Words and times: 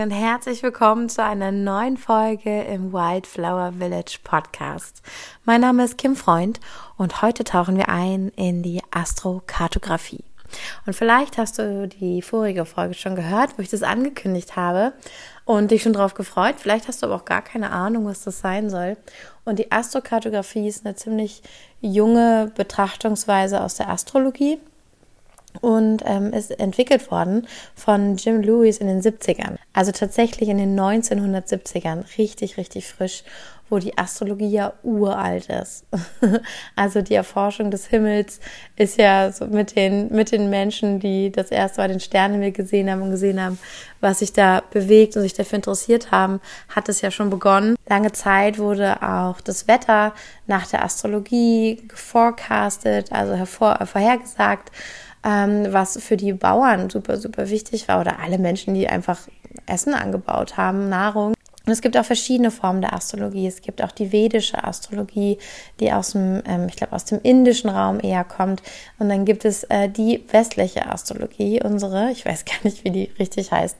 Und 0.00 0.12
herzlich 0.12 0.62
willkommen 0.62 1.08
zu 1.08 1.24
einer 1.24 1.50
neuen 1.50 1.96
Folge 1.96 2.62
im 2.62 2.92
Wildflower 2.92 3.72
Village 3.72 4.18
Podcast. 4.22 5.02
Mein 5.44 5.60
Name 5.60 5.82
ist 5.84 5.98
Kim 5.98 6.14
Freund 6.14 6.60
und 6.96 7.20
heute 7.20 7.42
tauchen 7.42 7.76
wir 7.76 7.88
ein 7.88 8.28
in 8.36 8.62
die 8.62 8.80
Astrokartografie. 8.92 10.22
Und 10.86 10.92
vielleicht 10.92 11.36
hast 11.36 11.58
du 11.58 11.88
die 11.88 12.22
vorige 12.22 12.64
Folge 12.64 12.94
schon 12.94 13.16
gehört, 13.16 13.58
wo 13.58 13.62
ich 13.62 13.70
das 13.70 13.82
angekündigt 13.82 14.54
habe 14.54 14.92
und 15.44 15.72
dich 15.72 15.82
schon 15.82 15.94
drauf 15.94 16.14
gefreut. 16.14 16.54
Vielleicht 16.58 16.86
hast 16.86 17.02
du 17.02 17.06
aber 17.06 17.16
auch 17.16 17.24
gar 17.24 17.42
keine 17.42 17.72
Ahnung, 17.72 18.06
was 18.06 18.22
das 18.22 18.38
sein 18.38 18.70
soll. 18.70 18.96
Und 19.44 19.58
die 19.58 19.72
Astrokartografie 19.72 20.68
ist 20.68 20.86
eine 20.86 20.94
ziemlich 20.94 21.42
junge 21.80 22.52
Betrachtungsweise 22.54 23.60
aus 23.60 23.74
der 23.74 23.88
Astrologie 23.88 24.60
und 25.60 26.02
ähm, 26.06 26.32
ist 26.32 26.58
entwickelt 26.58 27.10
worden 27.10 27.46
von 27.74 28.16
Jim 28.16 28.40
Lewis 28.42 28.78
in 28.78 28.86
den 28.86 29.02
70ern. 29.02 29.56
Also 29.72 29.92
tatsächlich 29.92 30.48
in 30.48 30.58
den 30.58 30.78
1970ern, 30.78 32.04
richtig, 32.18 32.56
richtig 32.56 32.86
frisch, 32.86 33.24
wo 33.70 33.78
die 33.78 33.96
Astrologie 33.98 34.48
ja 34.48 34.72
uralt 34.82 35.46
ist. 35.46 35.84
also 36.76 37.02
die 37.02 37.14
Erforschung 37.14 37.70
des 37.70 37.86
Himmels 37.86 38.40
ist 38.76 38.98
ja 38.98 39.30
so 39.30 39.46
mit 39.46 39.76
den, 39.76 40.10
mit 40.12 40.32
den 40.32 40.50
Menschen, 40.50 41.00
die 41.00 41.30
das 41.30 41.50
erste 41.50 41.80
Mal 41.80 41.88
den 41.88 42.00
Sternenhimmel 42.00 42.52
gesehen 42.52 42.90
haben 42.90 43.02
und 43.02 43.10
gesehen 43.10 43.42
haben, 43.42 43.58
was 44.00 44.20
sich 44.20 44.32
da 44.32 44.62
bewegt 44.70 45.16
und 45.16 45.22
sich 45.22 45.34
dafür 45.34 45.56
interessiert 45.56 46.10
haben, 46.10 46.40
hat 46.68 46.88
es 46.88 47.00
ja 47.00 47.10
schon 47.10 47.30
begonnen. 47.30 47.76
Lange 47.88 48.12
Zeit 48.12 48.58
wurde 48.58 49.02
auch 49.02 49.40
das 49.40 49.68
Wetter 49.68 50.14
nach 50.46 50.66
der 50.66 50.84
Astrologie 50.84 51.82
geforecastet, 51.88 53.12
also 53.12 53.34
hervor, 53.34 53.80
äh, 53.80 53.86
vorhergesagt 53.86 54.70
ähm, 55.28 55.72
was 55.72 56.02
für 56.02 56.16
die 56.16 56.32
Bauern 56.32 56.88
super, 56.88 57.18
super 57.18 57.50
wichtig 57.50 57.86
war 57.86 58.00
oder 58.00 58.18
alle 58.20 58.38
Menschen, 58.38 58.72
die 58.72 58.88
einfach 58.88 59.28
Essen 59.66 59.92
angebaut 59.92 60.56
haben, 60.56 60.88
Nahrung. 60.88 61.34
Und 61.66 61.72
es 61.72 61.82
gibt 61.82 61.98
auch 61.98 62.04
verschiedene 62.04 62.50
Formen 62.50 62.80
der 62.80 62.94
Astrologie. 62.94 63.46
Es 63.46 63.60
gibt 63.60 63.82
auch 63.82 63.92
die 63.92 64.10
vedische 64.10 64.64
Astrologie, 64.64 65.36
die 65.80 65.92
aus 65.92 66.12
dem, 66.12 66.42
ähm, 66.46 66.66
ich 66.68 66.76
glaube, 66.76 66.94
aus 66.94 67.04
dem 67.04 67.20
indischen 67.22 67.68
Raum 67.68 68.00
eher 68.00 68.24
kommt. 68.24 68.62
Und 68.98 69.10
dann 69.10 69.26
gibt 69.26 69.44
es 69.44 69.64
äh, 69.64 69.90
die 69.90 70.24
westliche 70.30 70.86
Astrologie, 70.86 71.62
unsere, 71.62 72.10
ich 72.10 72.24
weiß 72.24 72.46
gar 72.46 72.56
nicht, 72.62 72.84
wie 72.84 72.90
die 72.90 73.10
richtig 73.18 73.52
heißt, 73.52 73.76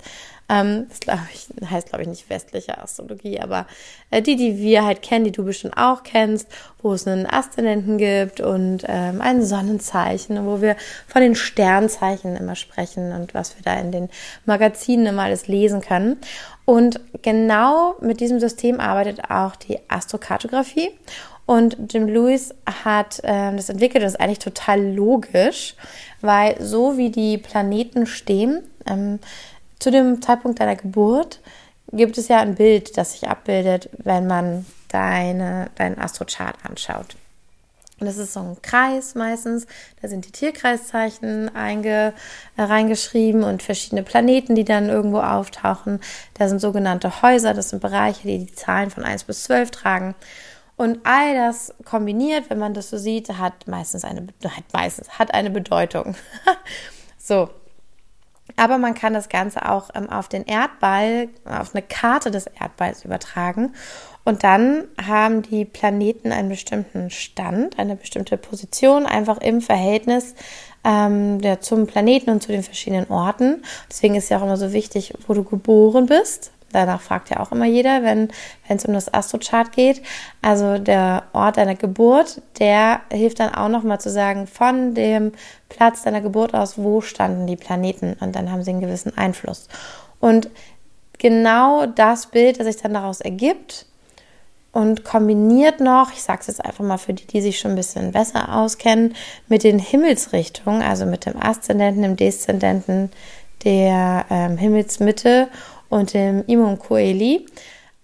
ähm, 0.49 0.87
das 0.89 1.01
glaube 1.01 1.21
ich, 1.33 1.49
heißt, 1.71 1.89
glaube 1.89 2.03
ich, 2.03 2.09
nicht 2.09 2.31
westliche 2.31 2.79
Astrologie, 2.79 3.41
aber 3.41 3.67
äh, 4.11 4.23
die, 4.23 4.37
die 4.37 4.59
wir 4.59 4.85
halt 4.85 5.03
kennen, 5.03 5.25
die 5.25 5.33
du 5.33 5.45
bestimmt 5.45 5.77
auch 5.77 6.03
kennst, 6.03 6.49
wo 6.83 6.95
es 6.95 7.07
einen 7.07 7.27
Aszendenten 7.27 7.99
gibt 7.99 8.41
und 8.41 8.85
ähm, 8.87 9.21
ein 9.21 9.45
Sonnenzeichen, 9.45 10.47
wo 10.47 10.63
wir 10.63 10.77
von 11.07 11.21
den 11.21 11.35
Sternzeichen 11.35 12.37
immer 12.37 12.55
sprechen 12.55 13.13
und 13.13 13.35
was 13.35 13.57
wir 13.57 13.63
da 13.63 13.79
in 13.79 13.93
den 13.93 14.09
Magazinen 14.47 15.07
immer 15.07 15.25
alles 15.25 15.49
lesen 15.49 15.83
können. 15.83 16.17
Und 16.65 17.01
genau 17.23 17.97
mit 18.01 18.21
diesem 18.21 18.41
System 18.41 18.81
arbeitet 18.81 19.31
auch 19.31 19.57
die 19.57 19.79
Astrokartografie. 19.89 20.91
Und 21.47 21.79
Jim 21.91 22.09
Lewis 22.09 22.55
hat 22.85 23.21
ähm, 23.23 23.57
das 23.57 23.71
entwickelt, 23.71 24.05
das 24.05 24.13
ist 24.13 24.21
eigentlich 24.21 24.39
total 24.39 24.83
logisch, 24.83 25.77
weil 26.21 26.61
so 26.61 26.99
wie 26.99 27.09
die 27.09 27.39
Planeten 27.39 28.05
stehen, 28.05 28.63
ähm, 28.87 29.19
zu 29.79 29.91
dem 29.91 30.21
Zeitpunkt 30.23 30.61
deiner 30.61 30.77
Geburt 30.77 31.41
gibt 31.93 32.19
es 32.19 32.29
ja 32.29 32.41
ein 32.41 32.57
Bild, 32.57 32.97
das 32.97 33.13
sich 33.13 33.29
abbildet, 33.29 33.89
wenn 33.99 34.27
man 34.27 34.67
deine, 34.89 35.71
deinen 35.77 35.99
Astrochart 35.99 36.57
anschaut. 36.65 37.17
Und 38.01 38.07
das 38.07 38.17
ist 38.17 38.33
so 38.33 38.41
ein 38.41 38.63
Kreis 38.63 39.15
meistens. 39.17 39.67
Da 40.01 40.09
sind 40.09 40.25
die 40.25 40.31
Tierkreiszeichen 40.31 41.55
einge, 41.55 42.15
äh, 42.57 42.63
reingeschrieben 42.63 43.43
und 43.43 43.63
verschiedene 43.63 44.05
Planeten, 44.05 44.55
die 44.55 44.65
dann 44.65 44.89
irgendwo 44.89 45.19
auftauchen. 45.19 46.01
Da 46.35 46.49
sind 46.49 46.61
sogenannte 46.61 47.23
Häuser, 47.23 47.55
das 47.55 47.71
sind 47.71 47.81
Bereiche, 47.83 48.23
die 48.23 48.39
die 48.39 48.55
Zahlen 48.55 48.91
von 48.91 49.05
1 49.05 49.25
bis 49.25 49.45
12 49.45 49.73
tragen. 49.73 50.15
Und 50.77 51.01
all 51.03 51.35
das 51.35 51.75
kombiniert, 51.85 52.51
wenn 52.51 52.59
man 52.61 52.73
das 52.73 52.91
so 52.91 52.99
sieht, 52.99 53.29
hat 53.31 53.67
meistens 53.67 54.05
eine, 54.05 54.29
hat 54.45 54.65
meistens, 54.73 55.19
hat 55.19 55.35
eine 55.35 55.51
Bedeutung. 55.51 56.15
so, 57.19 57.51
aber 58.59 58.79
man 58.79 58.95
kann 58.95 59.15
das 59.15 59.29
Ganze 59.29 59.69
auch 59.69 59.91
ähm, 59.95 60.11
auf 60.11 60.29
den 60.29 60.45
Erdball, 60.45 61.29
auf 61.45 61.75
eine 61.75 61.83
Karte 61.83 62.31
des 62.31 62.47
Erdballs 62.47 63.05
übertragen. 63.05 63.75
Und 64.25 64.45
dann 64.45 64.85
haben 65.03 65.43
die 65.43 65.65
Planeten 65.65 66.33
einen 66.33 66.51
bestimmten 66.51 67.09
Stand, 67.11 67.79
eine 67.79 67.97
bestimmte 67.97 68.37
Position, 68.37 69.07
einfach 69.07 69.39
im 69.39 69.63
Verhältnis 69.63 70.35
ähm, 70.85 71.41
ja, 71.41 71.61
zum 71.61 71.87
Planeten 71.87 72.31
und 72.31 72.43
zu 72.43 72.53
den 72.53 72.63
verschiedenen 72.63 73.09
Orten. 73.11 73.63
Deswegen 73.89 74.17
ist 74.17 74.29
ja 74.29 74.39
auch 74.39 74.43
immer 74.43 74.57
so 74.57 74.73
wichtig, 74.73 75.15
wo 75.27 75.35
du 75.35 75.45
geboren 75.45 76.07
bist. 76.07 76.51
Danach 76.73 77.01
fragt 77.01 77.31
ja 77.31 77.41
auch 77.41 77.53
immer 77.53 77.65
jeder, 77.65 78.03
wenn 78.03 78.29
es 78.69 78.85
um 78.85 78.93
das 78.93 79.13
Astrochart 79.13 79.73
geht. 79.73 80.03
Also 80.43 80.79
der 80.79 81.25
Ort 81.33 81.57
deiner 81.57 81.75
Geburt, 81.75 82.43
der 82.59 83.01
hilft 83.11 83.41
dann 83.41 83.55
auch 83.55 83.69
nochmal 83.69 84.01
zu 84.01 84.11
sagen, 84.11 84.47
von 84.47 84.95
dem 84.95 85.33
Platz 85.69 86.03
deiner 86.03 86.21
Geburt 86.21 86.55
aus, 86.55 86.77
wo 86.77 87.01
standen 87.01 87.47
die 87.47 87.57
Planeten 87.57 88.17
und 88.21 88.37
dann 88.37 88.51
haben 88.51 88.63
sie 88.63 88.71
einen 88.71 88.81
gewissen 88.81 89.17
Einfluss. 89.17 89.69
Und 90.21 90.51
genau 91.19 91.87
das 91.87 92.27
Bild, 92.27 92.59
das 92.59 92.67
sich 92.67 92.77
dann 92.77 92.95
daraus 92.95 93.21
ergibt 93.21 93.87
und 94.73 95.05
kombiniert 95.05 95.81
noch, 95.81 96.13
ich 96.13 96.23
sage 96.23 96.41
es 96.43 96.47
jetzt 96.49 96.65
einfach 96.65 96.85
mal 96.85 96.99
für 96.99 97.15
die, 97.15 97.27
die 97.27 97.41
sich 97.41 97.59
schon 97.59 97.73
ein 97.73 97.77
bisschen 97.77 98.13
besser 98.13 98.55
auskennen, 98.55 99.15
mit 99.49 99.65
den 99.65 99.79
Himmelsrichtungen, 99.79 100.83
also 100.83 101.07
mit 101.07 101.27
dem 101.27 101.41
Aszendenten, 101.41 102.03
dem 102.03 102.17
Deszendenten, 102.17 103.11
der 103.65 104.27
ähm, 104.31 104.57
Himmelsmitte 104.57 105.49
und 105.89 106.15
dem 106.15 106.45
Imum 106.47 106.79
Coeli. 106.79 107.47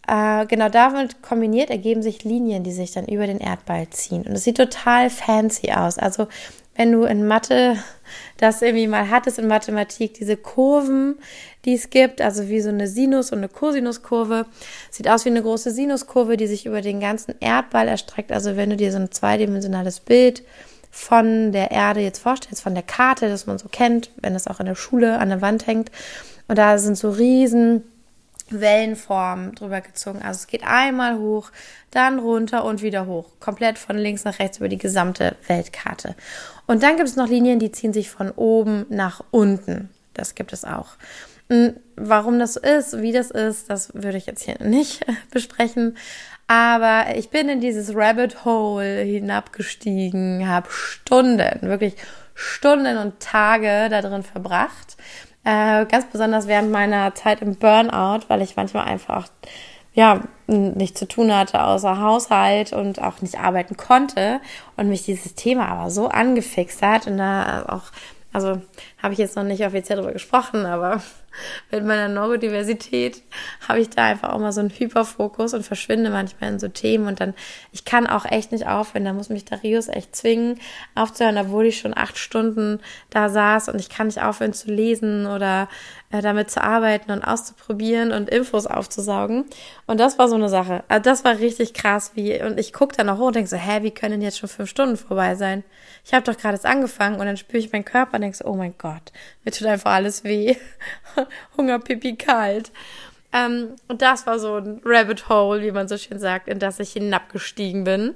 Äh, 0.07 0.47
genau 0.47 0.69
damit 0.69 1.23
kombiniert 1.23 1.71
ergeben 1.71 2.03
sich 2.03 2.25
Linien, 2.25 2.63
die 2.63 2.73
sich 2.73 2.93
dann 2.93 3.07
über 3.07 3.27
den 3.27 3.41
Erdball 3.41 3.89
ziehen. 3.91 4.23
Und 4.27 4.33
es 4.33 4.45
sieht 4.45 4.59
total 4.59 5.09
fancy 5.11 5.73
aus. 5.73 5.99
Also 5.99 6.29
wenn 6.77 6.93
du 6.93 7.05
in 7.05 7.27
Mathe 7.27 7.77
das 8.37 8.63
irgendwie 8.63 8.87
mal 8.87 9.09
hattest 9.11 9.39
in 9.39 9.47
Mathematik, 9.47 10.15
diese 10.15 10.37
Kurven, 10.37 11.17
die 11.65 11.75
es 11.75 11.89
gibt, 11.89 12.21
also 12.21 12.49
wie 12.49 12.61
so 12.61 12.69
eine 12.69 12.87
Sinus- 12.87 13.33
und 13.33 13.39
eine 13.39 13.49
Cosinuskurve. 13.49 14.47
Sieht 14.91 15.09
aus 15.09 15.25
wie 15.25 15.31
eine 15.31 15.43
große 15.43 15.71
Sinuskurve, 15.71 16.37
die 16.37 16.47
sich 16.47 16.67
über 16.67 16.83
den 16.83 17.01
ganzen 17.01 17.35
Erdball 17.41 17.89
erstreckt. 17.89 18.33
Also 18.33 18.57
wenn 18.57 18.71
du 18.71 18.77
dir 18.77 18.93
so 18.93 18.99
ein 18.99 19.11
zweidimensionales 19.11 20.01
Bild 20.01 20.43
von 20.91 21.51
der 21.53 21.71
Erde 21.71 22.01
jetzt 22.01 22.21
vorstellst, 22.21 22.63
von 22.63 22.75
der 22.75 22.85
Karte, 22.85 23.29
das 23.29 23.47
man 23.47 23.59
so 23.59 23.69
kennt, 23.69 24.11
wenn 24.21 24.35
es 24.35 24.47
auch 24.47 24.61
in 24.61 24.67
der 24.67 24.77
Schule 24.77 25.19
an 25.19 25.31
der 25.31 25.41
Wand 25.41 25.67
hängt, 25.67 25.91
und 26.49 26.59
da 26.59 26.79
sind 26.79 26.97
so 26.97 27.11
riesen 27.11 27.85
Wellenformen 28.51 29.55
drüber 29.55 29.81
gezogen. 29.81 30.21
Also 30.23 30.39
es 30.39 30.47
geht 30.47 30.65
einmal 30.65 31.19
hoch, 31.19 31.51
dann 31.91 32.19
runter 32.19 32.65
und 32.65 32.83
wieder 32.83 33.07
hoch. 33.07 33.27
Komplett 33.41 33.79
von 33.79 33.97
links 33.97 34.25
nach 34.25 34.39
rechts 34.39 34.59
über 34.59 34.69
die 34.69 34.79
gesamte 34.79 35.37
Weltkarte. 35.47 36.15
Und 36.67 36.83
dann 36.83 36.97
gibt 36.97 37.09
es 37.09 37.17
noch 37.17 37.29
Linien, 37.29 37.59
die 37.59 37.73
ziehen 37.73 37.93
sich 37.93 38.11
von 38.11 38.31
oben 38.31 38.87
nach 38.91 39.23
unten. 39.31 39.89
Das 40.13 40.35
gibt 40.35 40.53
es 40.53 40.65
auch. 40.65 40.97
Und 41.49 41.75
warum 41.97 42.39
das 42.39 42.55
so 42.55 42.61
ist, 42.61 43.01
wie 43.01 43.13
das 43.13 43.31
ist, 43.31 43.71
das 43.71 43.95
würde 43.95 44.19
ich 44.19 44.27
jetzt 44.27 44.43
hier 44.43 44.57
nicht 44.63 45.05
besprechen. 45.31 45.97
Aber 46.47 47.17
ich 47.17 47.31
bin 47.31 47.49
in 47.49 47.61
dieses 47.61 47.95
Rabbit 47.95 48.45
Hole 48.45 49.01
hinabgestiegen, 49.01 50.47
habe 50.47 50.69
Stunden, 50.71 51.63
wirklich 51.63 51.97
Stunden 52.35 52.99
und 52.99 53.21
Tage 53.21 53.89
da 53.89 54.03
drin 54.03 54.23
verbracht 54.23 54.97
äh, 55.45 55.85
ganz 55.87 56.07
besonders 56.07 56.49
während 56.49 56.71
meiner 56.71 57.15
Zeit 57.15 57.43
im 57.43 57.57
Burnout, 57.57 58.21
weil 58.29 58.43
ich 58.43 58.57
manchmal 58.57 58.85
einfach 58.85 59.29
ja 59.95 60.23
nichts 60.47 60.99
zu 60.99 61.07
tun 61.07 61.35
hatte 61.35 61.63
außer 61.63 62.01
Haushalt 62.01 62.73
und 62.73 63.01
auch 63.01 63.21
nicht 63.23 63.39
arbeiten 63.39 63.77
konnte 63.77 64.41
und 64.77 64.89
mich 64.89 65.05
dieses 65.05 65.35
Thema 65.35 65.69
aber 65.69 65.89
so 65.91 66.09
angefixt 66.09 66.83
hat 66.83 67.07
und 67.07 67.19
da 67.19 67.65
auch 67.69 67.93
also 68.35 68.61
habe 69.01 69.13
ich 69.13 69.21
jetzt 69.21 69.37
noch 69.37 69.45
nicht 69.45 69.65
offiziell 69.65 69.97
darüber 69.97 70.13
gesprochen, 70.13 70.67
aber 70.67 71.01
mit 71.71 71.85
meiner 71.85 72.09
Neurodiversität 72.09 73.23
habe 73.69 73.81
ich 73.81 73.91
da 73.91 74.05
einfach 74.05 74.33
auch 74.33 74.39
mal 74.39 74.53
so 74.53 74.61
einen 74.61 74.71
Hyperfokus 74.71 75.55
und 75.55 75.65
verschwinde 75.65 76.11
manchmal 76.11 76.53
in 76.53 76.59
so 76.59 76.69
Themen 76.69 77.07
und 77.07 77.21
dann, 77.21 77.35
ich 77.73 77.85
kann 77.85 78.07
auch 78.07 78.25
echt 78.25 78.53
nicht 78.53 78.67
aufhören, 78.67 79.05
da 79.05 79.13
muss 79.13 79.29
mich 79.29 79.45
Darius 79.45 79.89
echt 79.89 80.15
zwingen, 80.17 80.61
aufzuhören, 80.95 81.39
obwohl 81.39 81.67
ich 81.67 81.79
schon 81.79 81.97
acht 81.97 82.19
Stunden 82.19 82.81
da 83.11 83.29
saß 83.29 83.69
und 83.69 83.81
ich 83.81 83.89
kann 83.89 84.07
nicht 84.07 84.23
aufhören 84.23 84.53
zu 84.53 84.71
lesen 84.71 85.27
oder 85.27 85.69
äh, 86.15 86.23
damit 86.23 86.51
zu 86.51 86.63
arbeiten 86.63 87.11
und 87.11 87.23
auszuprobieren 87.23 88.13
und 88.13 88.31
Infos 88.31 88.67
aufzusaugen. 88.67 89.47
Und 89.87 89.99
das 89.99 90.19
war 90.19 90.29
so 90.29 90.37
eine 90.37 90.49
Sache. 90.49 90.85
Also 90.87 91.03
das 91.03 91.25
war 91.25 91.39
richtig 91.39 91.75
krass, 91.75 92.13
wie, 92.15 92.41
und 92.41 92.61
ich 92.61 92.73
gucke 92.73 92.97
dann 92.97 93.09
auch 93.09 93.19
hoch 93.19 93.27
und 93.27 93.37
denke 93.37 93.51
so, 93.51 93.57
hä, 93.57 93.83
wie 93.83 93.91
können 93.91 94.23
jetzt 94.23 94.39
schon 94.39 94.49
fünf 94.49 94.71
Stunden 94.71 94.97
vorbei 94.97 95.35
sein? 95.35 95.65
Ich 96.05 96.15
habe 96.15 96.25
doch 96.25 96.39
gerade 96.39 96.55
jetzt 96.55 96.67
angefangen 96.67 97.19
und 97.19 97.27
dann 97.27 97.37
spüre 97.37 97.59
ich 97.59 97.73
meinen 97.73 97.85
Körper 97.85 98.15
und 98.15 98.21
denke 98.21 98.37
so, 98.37 98.45
oh 98.45 98.55
mein 98.55 98.75
Gott, 98.79 99.13
mir 99.45 99.51
tut 99.51 99.67
einfach 99.67 99.93
alles 99.93 100.23
weh. 100.23 100.55
Hunger, 101.57 101.79
Pipi, 101.79 102.17
kalt. 102.17 102.73
Ähm, 103.33 103.75
und 103.89 104.03
das 104.03 104.27
war 104.27 104.39
so 104.39 104.57
ein 104.57 104.81
Rabbit 104.85 105.29
Hole, 105.29 105.63
wie 105.63 105.73
man 105.73 105.89
so 105.89 105.99
schön 105.99 106.19
sagt, 106.19 106.49
in 106.49 106.59
das 106.59 106.79
ich 106.79 106.93
hinabgestiegen 106.93 107.85
bin. 107.85 108.15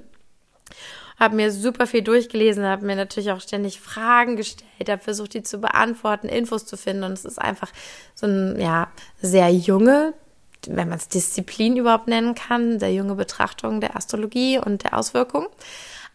habe 1.19 1.35
mir 1.35 1.51
super 1.51 1.85
viel 1.85 2.01
durchgelesen, 2.01 2.65
habe 2.65 2.85
mir 2.85 2.95
natürlich 2.95 3.31
auch 3.31 3.41
ständig 3.41 3.81
Fragen 3.81 4.37
gestellt, 4.37 4.89
habe 4.89 5.03
versucht, 5.03 5.33
die 5.33 5.43
zu 5.43 5.59
beantworten, 5.59 6.29
Infos 6.29 6.65
zu 6.65 6.77
finden. 6.77 7.03
Und 7.03 7.11
es 7.11 7.25
ist 7.25 7.39
einfach 7.39 7.71
so 8.15 8.27
ein, 8.27 8.59
ja, 8.59 8.87
sehr 9.21 9.49
junge, 9.49 10.13
wenn 10.67 10.89
man 10.89 10.97
es 10.97 11.09
Disziplin 11.09 11.77
überhaupt 11.77 12.07
nennen 12.07 12.35
kann, 12.35 12.79
sehr 12.79 12.93
junge 12.93 13.15
Betrachtung 13.15 13.81
der 13.81 13.95
Astrologie 13.95 14.59
und 14.59 14.83
der 14.83 14.97
Auswirkungen. 14.97 15.47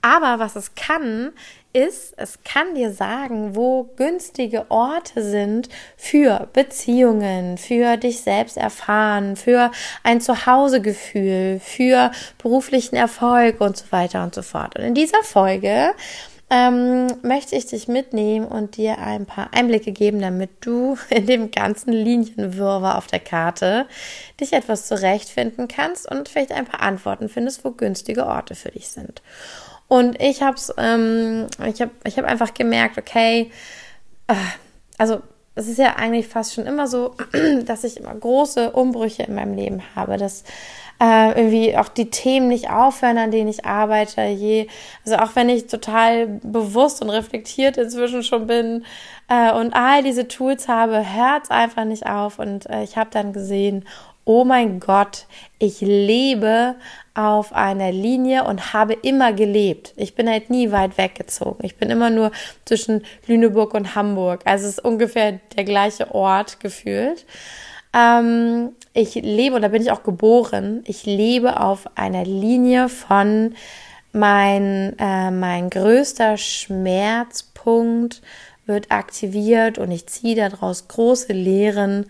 Aber 0.01 0.39
was 0.39 0.57
es 0.57 0.75
kann, 0.75 1.33
ist, 1.75 2.15
es 2.17 2.39
kann 2.45 2.75
dir 2.75 2.93
sagen, 2.93 3.55
wo 3.57 3.91
günstige 3.97 4.71
Orte 4.71 5.23
sind 5.23 5.69
für 5.97 6.49
Beziehungen, 6.53 7.59
für 7.59 7.97
dich 7.97 8.23
selbst 8.23 8.57
erfahren, 8.57 9.37
für 9.37 9.71
ein 10.03 10.21
Zuhausegefühl, 10.21 11.61
für 11.63 12.13
beruflichen 12.39 12.97
Erfolg 12.97 13.61
und 13.61 13.77
so 13.77 13.85
weiter 13.91 14.23
und 14.23 14.35
so 14.35 14.43
fort. 14.43 14.79
Und 14.79 14.85
in 14.85 14.95
dieser 14.95 15.23
Folge 15.25 15.91
ähm, 16.51 17.09
möchte 17.23 17.57
ich 17.57 17.67
dich 17.67 17.89
mitnehmen 17.89 18.47
und 18.47 18.77
dir 18.77 18.99
ein 18.99 19.27
paar 19.27 19.49
Einblicke 19.53 19.93
geben, 19.93 20.21
damit 20.21 20.51
du 20.61 20.97
in 21.11 21.27
dem 21.27 21.51
ganzen 21.51 21.93
Linienwirrwarr 21.93 22.99
auf 22.99 23.07
der 23.09 23.21
Karte 23.21 23.87
dich 24.41 24.53
etwas 24.53 24.87
zurechtfinden 24.87 25.69
kannst 25.69 26.09
und 26.09 26.29
vielleicht 26.29 26.53
ein 26.53 26.67
paar 26.67 26.83
Antworten 26.83 27.29
findest, 27.29 27.65
wo 27.65 27.73
günstige 27.73 28.27
Orte 28.27 28.55
für 28.55 28.71
dich 28.71 28.89
sind. 28.89 29.23
Und 29.95 30.21
ich 30.21 30.43
habe 30.43 30.57
ähm, 30.77 31.47
ich 31.65 31.81
habe 31.81 31.93
ich 32.05 32.19
hab 32.19 32.25
einfach 32.25 32.53
gemerkt, 32.53 32.99
okay, 32.99 33.53
äh, 34.27 34.35
also 34.99 35.23
es 35.55 35.69
ist 35.69 35.79
ja 35.79 35.95
eigentlich 35.95 36.27
fast 36.27 36.53
schon 36.53 36.67
immer 36.67 36.89
so, 36.89 37.15
dass 37.65 37.85
ich 37.85 37.99
immer 37.99 38.13
große 38.13 38.73
Umbrüche 38.73 39.23
in 39.23 39.37
meinem 39.37 39.55
Leben 39.55 39.83
habe, 39.95 40.17
dass 40.17 40.43
äh, 41.01 41.29
irgendwie 41.39 41.77
auch 41.77 41.87
die 41.87 42.11
Themen 42.11 42.49
nicht 42.49 42.71
aufhören, 42.71 43.19
an 43.19 43.31
denen 43.31 43.49
ich 43.49 43.67
arbeite. 43.67 44.23
Je, 44.23 44.67
also 45.05 45.17
auch 45.19 45.37
wenn 45.37 45.49
ich 45.49 45.69
total 45.69 46.27
bewusst 46.43 47.01
und 47.01 47.11
reflektiert 47.11 47.77
inzwischen 47.77 48.25
schon 48.25 48.49
bin 48.49 48.85
äh, 49.29 49.53
und 49.53 49.75
all 49.75 50.03
diese 50.03 50.27
Tools 50.27 50.67
habe, 50.67 51.05
hört 51.15 51.45
es 51.45 51.51
einfach 51.51 51.85
nicht 51.85 52.07
auf. 52.07 52.41
Und 52.41 52.69
äh, 52.69 52.83
ich 52.83 52.97
habe 52.97 53.11
dann 53.13 53.33
gesehen, 53.33 53.85
oh 54.25 54.45
mein 54.45 54.81
Gott, 54.81 55.27
ich 55.59 55.81
lebe 55.81 56.77
auf 57.15 57.53
einer 57.53 57.93
Linie 57.93 58.45
und 58.45 58.73
habe 58.73 58.95
immer 58.95 59.33
gelebt. 59.33 59.93
Ich 59.97 60.15
bin 60.15 60.29
halt 60.29 60.51
nie 60.51 60.73
weit 60.73 60.99
weggezogen. 60.99 61.65
Ich 61.65 61.77
bin 61.77 61.91
immer 61.91 62.11
nur 62.11 62.33
zwischen 62.65 63.05
Lüneburg 63.27 63.75
und 63.75 63.95
Hamburg. 63.95 64.41
Also 64.45 64.67
es 64.67 64.79
ist 64.79 64.85
ungefähr 64.85 65.39
der 65.57 65.65
gleiche 65.65 66.15
Ort 66.15 66.59
gefühlt. 66.61 67.25
Ähm, 67.95 68.71
ich 68.93 69.15
lebe, 69.15 69.57
und 69.57 69.63
da 69.63 69.69
bin 69.69 69.83
ich 69.83 69.93
auch 69.93 70.03
geboren, 70.03 70.83
ich 70.87 71.07
lebe 71.07 71.61
auf 71.61 71.89
einer 71.97 72.25
Linie 72.25 72.89
von 72.89 73.55
mein, 74.13 74.97
äh, 74.99 75.31
mein 75.31 75.71
größter 75.71 76.37
Schmerzpunkt 76.37 78.23
wird 78.67 78.91
aktiviert 78.91 79.79
und 79.79 79.91
ich 79.91 80.07
ziehe 80.07 80.37
daraus 80.37 80.89
große 80.89 81.33
Lehren 81.33 82.07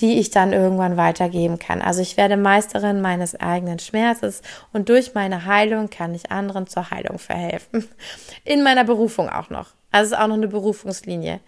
die 0.00 0.18
ich 0.18 0.30
dann 0.30 0.52
irgendwann 0.52 0.96
weitergeben 0.96 1.58
kann. 1.58 1.80
Also 1.80 2.02
ich 2.02 2.16
werde 2.16 2.36
Meisterin 2.36 3.00
meines 3.00 3.34
eigenen 3.34 3.78
Schmerzes 3.78 4.42
und 4.72 4.88
durch 4.88 5.14
meine 5.14 5.46
Heilung 5.46 5.88
kann 5.88 6.14
ich 6.14 6.30
anderen 6.30 6.66
zur 6.66 6.90
Heilung 6.90 7.18
verhelfen. 7.18 7.88
In 8.44 8.62
meiner 8.62 8.84
Berufung 8.84 9.28
auch 9.30 9.50
noch. 9.50 9.68
Also 9.90 10.06
es 10.06 10.12
ist 10.12 10.18
auch 10.18 10.28
noch 10.28 10.34
eine 10.34 10.48
Berufungslinie. 10.48 11.40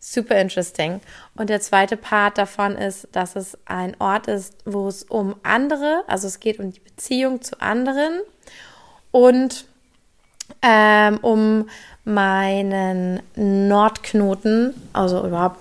Super 0.00 0.40
interesting. 0.40 1.00
Und 1.36 1.48
der 1.48 1.60
zweite 1.60 1.96
Part 1.96 2.36
davon 2.36 2.74
ist, 2.74 3.06
dass 3.12 3.36
es 3.36 3.56
ein 3.66 3.94
Ort 4.00 4.26
ist, 4.26 4.56
wo 4.64 4.88
es 4.88 5.04
um 5.04 5.36
andere, 5.44 6.02
also 6.08 6.26
es 6.26 6.40
geht 6.40 6.58
um 6.58 6.72
die 6.72 6.80
Beziehung 6.80 7.40
zu 7.40 7.60
anderen 7.60 8.20
und 9.12 9.64
ähm, 10.60 11.18
um 11.22 11.68
meinen 12.04 13.22
Nordknoten, 13.36 14.74
also 14.92 15.24
überhaupt 15.24 15.60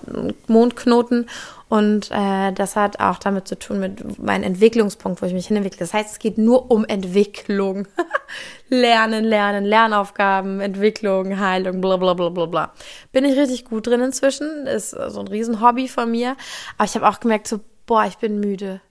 Mondknoten 0.49 1.29
und 1.71 2.11
äh, 2.11 2.51
das 2.51 2.75
hat 2.75 2.99
auch 2.99 3.17
damit 3.17 3.47
zu 3.47 3.57
tun 3.57 3.79
mit 3.79 4.19
meinem 4.19 4.43
Entwicklungspunkt, 4.43 5.21
wo 5.21 5.25
ich 5.25 5.31
mich 5.31 5.47
hinentwickle. 5.47 5.79
Das 5.79 5.93
heißt, 5.93 6.11
es 6.11 6.19
geht 6.19 6.37
nur 6.37 6.69
um 6.69 6.83
Entwicklung. 6.83 7.87
lernen, 8.69 9.23
lernen, 9.23 9.63
Lernaufgaben, 9.63 10.59
Entwicklung, 10.59 11.39
Heilung, 11.39 11.79
bla 11.79 11.95
bla 11.95 12.13
bla 12.13 12.27
bla 12.27 12.45
bla. 12.45 12.73
Bin 13.13 13.23
ich 13.23 13.37
richtig 13.37 13.63
gut 13.63 13.87
drin 13.87 14.01
inzwischen. 14.01 14.67
Ist 14.67 14.89
so 14.89 15.21
ein 15.21 15.29
Riesenhobby 15.29 15.87
von 15.87 16.11
mir. 16.11 16.35
Aber 16.77 16.83
ich 16.83 16.95
habe 16.95 17.07
auch 17.07 17.21
gemerkt, 17.21 17.47
so, 17.47 17.61
boah, 17.85 18.03
ich 18.05 18.17
bin 18.17 18.41
müde. 18.41 18.81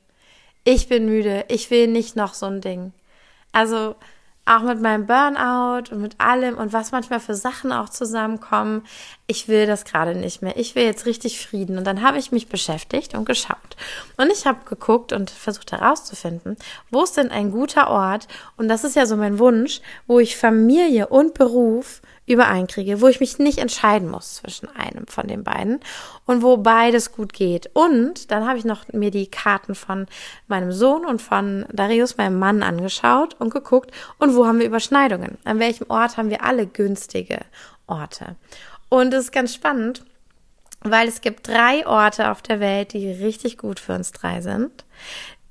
Ich 0.65 0.89
bin 0.89 1.05
müde. 1.05 1.45
Ich 1.49 1.71
will 1.71 1.87
nicht 1.87 2.17
noch 2.17 2.33
so 2.33 2.47
ein 2.47 2.63
Ding. 2.63 2.95
Also 3.53 3.95
auch 4.51 4.63
mit 4.63 4.81
meinem 4.81 5.07
Burnout 5.07 5.93
und 5.93 6.03
mit 6.03 6.21
allem 6.21 6.59
und 6.59 6.73
was 6.73 6.91
manchmal 6.91 7.21
für 7.21 7.35
Sachen 7.35 7.71
auch 7.71 7.89
zusammenkommen. 7.89 8.83
Ich 9.29 9.47
will 9.47 9.67
das 9.67 9.85
gerade 9.85 10.17
nicht 10.17 10.43
mehr. 10.43 10.57
Ich 10.57 10.75
will 10.75 10.83
jetzt 10.83 11.07
richtig 11.07 11.47
Frieden. 11.47 11.79
Und 11.79 11.85
dann 11.87 12.03
habe 12.03 12.19
ich 12.19 12.33
mich 12.33 12.49
beschäftigt 12.49 13.15
und 13.15 13.27
geschaut. 13.27 13.77
Und 14.17 14.31
ich 14.33 14.47
habe 14.47 14.59
geguckt 14.69 15.13
und 15.13 15.31
versucht 15.31 15.71
herauszufinden, 15.71 16.57
wo 16.91 17.05
ist 17.05 17.17
denn 17.17 17.31
ein 17.31 17.53
guter 17.53 17.91
Ort? 17.91 18.27
Und 18.57 18.69
das 18.69 18.83
ist 18.83 18.97
ja 18.97 19.07
so 19.07 19.17
mein 19.17 19.39
Wunsch, 19.39 19.81
wo 20.09 20.19
ich 20.19 20.37
Familie 20.37 21.07
und 21.07 21.35
Beruf 21.35 22.03
übereinkriege, 22.31 23.01
wo 23.01 23.09
ich 23.09 23.21
mich 23.21 23.39
nicht 23.39 23.59
entscheiden 23.59 24.09
muss 24.09 24.37
zwischen 24.37 24.69
einem 24.69 25.07
von 25.07 25.27
den 25.27 25.45
beiden 25.45 25.81
und 26.27 26.43
wo 26.43 26.57
beides 26.57 27.13
gut 27.13 27.33
geht. 27.33 27.71
Und 27.75 28.31
dann 28.31 28.47
habe 28.47 28.59
ich 28.59 28.65
noch 28.65 28.89
mir 28.93 29.11
die 29.11 29.27
Karten 29.27 29.75
von 29.75 30.07
meinem 30.47 30.73
Sohn 30.73 31.05
und 31.05 31.21
von 31.21 31.67
Darius, 31.73 32.17
meinem 32.17 32.39
Mann, 32.39 32.63
angeschaut 32.63 33.35
und 33.39 33.51
geguckt, 33.51 33.91
und 34.19 34.35
wo 34.35 34.47
haben 34.47 34.61
wir 34.61 34.67
Überschneidungen? 34.67 35.39
An 35.45 35.59
welchem 35.59 35.91
Ort 35.91 36.17
haben 36.17 36.31
wir 36.31 36.45
alle 36.45 36.67
günstige 36.67 37.41
Orte? 37.87 38.37
Und 38.89 39.13
es 39.15 39.25
ist 39.25 39.33
ganz 39.33 39.55
spannend, 39.55 40.05
weil 40.83 41.09
es 41.09 41.21
gibt 41.21 41.49
drei 41.49 41.87
Orte 41.87 42.31
auf 42.31 42.43
der 42.43 42.61
Welt, 42.61 42.93
die 42.93 43.11
richtig 43.11 43.59
gut 43.59 43.81
für 43.81 43.95
uns 43.95 44.13
drei 44.13 44.41
sind, 44.41 44.85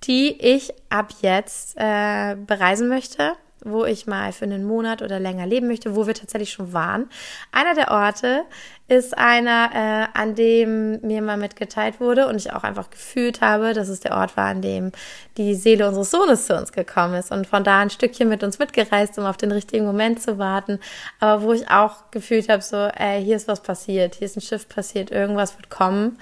die 0.03 0.31
ich 0.39 0.73
ab 0.89 1.13
jetzt 1.21 1.75
äh, 1.77 2.35
bereisen 2.35 2.87
möchte 2.87 3.33
wo 3.63 3.85
ich 3.85 4.07
mal 4.07 4.31
für 4.31 4.45
einen 4.45 4.65
Monat 4.65 5.01
oder 5.01 5.19
länger 5.19 5.45
leben 5.45 5.67
möchte, 5.67 5.95
wo 5.95 6.07
wir 6.07 6.13
tatsächlich 6.13 6.51
schon 6.51 6.73
waren. 6.73 7.09
Einer 7.51 7.75
der 7.75 7.91
Orte 7.91 8.43
ist 8.87 9.15
einer, 9.17 9.69
äh, 9.73 10.17
an 10.19 10.33
dem 10.33 10.99
mir 11.01 11.21
mal 11.21 11.37
mitgeteilt 11.37 11.99
wurde 11.99 12.27
und 12.27 12.35
ich 12.35 12.51
auch 12.51 12.63
einfach 12.63 12.89
gefühlt 12.89 13.39
habe, 13.41 13.73
dass 13.73 13.87
es 13.87 13.99
der 13.99 14.17
Ort 14.17 14.35
war, 14.35 14.47
an 14.47 14.61
dem 14.61 14.91
die 15.37 15.53
Seele 15.53 15.87
unseres 15.87 16.09
Sohnes 16.09 16.47
zu 16.47 16.55
uns 16.57 16.71
gekommen 16.71 17.13
ist 17.13 17.31
und 17.31 17.45
von 17.45 17.63
da 17.63 17.79
ein 17.79 17.91
Stückchen 17.91 18.27
mit 18.29 18.43
uns 18.43 18.57
mitgereist, 18.57 19.17
um 19.19 19.25
auf 19.25 19.37
den 19.37 19.51
richtigen 19.51 19.85
Moment 19.85 20.21
zu 20.21 20.39
warten. 20.39 20.79
Aber 21.19 21.43
wo 21.43 21.53
ich 21.53 21.69
auch 21.69 22.09
gefühlt 22.09 22.49
habe, 22.49 22.63
so, 22.63 22.77
ey, 22.77 23.23
hier 23.23 23.35
ist 23.35 23.47
was 23.47 23.61
passiert, 23.61 24.15
hier 24.15 24.25
ist 24.25 24.37
ein 24.37 24.41
Schiff 24.41 24.67
passiert, 24.67 25.11
irgendwas 25.11 25.55
wird 25.55 25.69
kommen. 25.69 26.17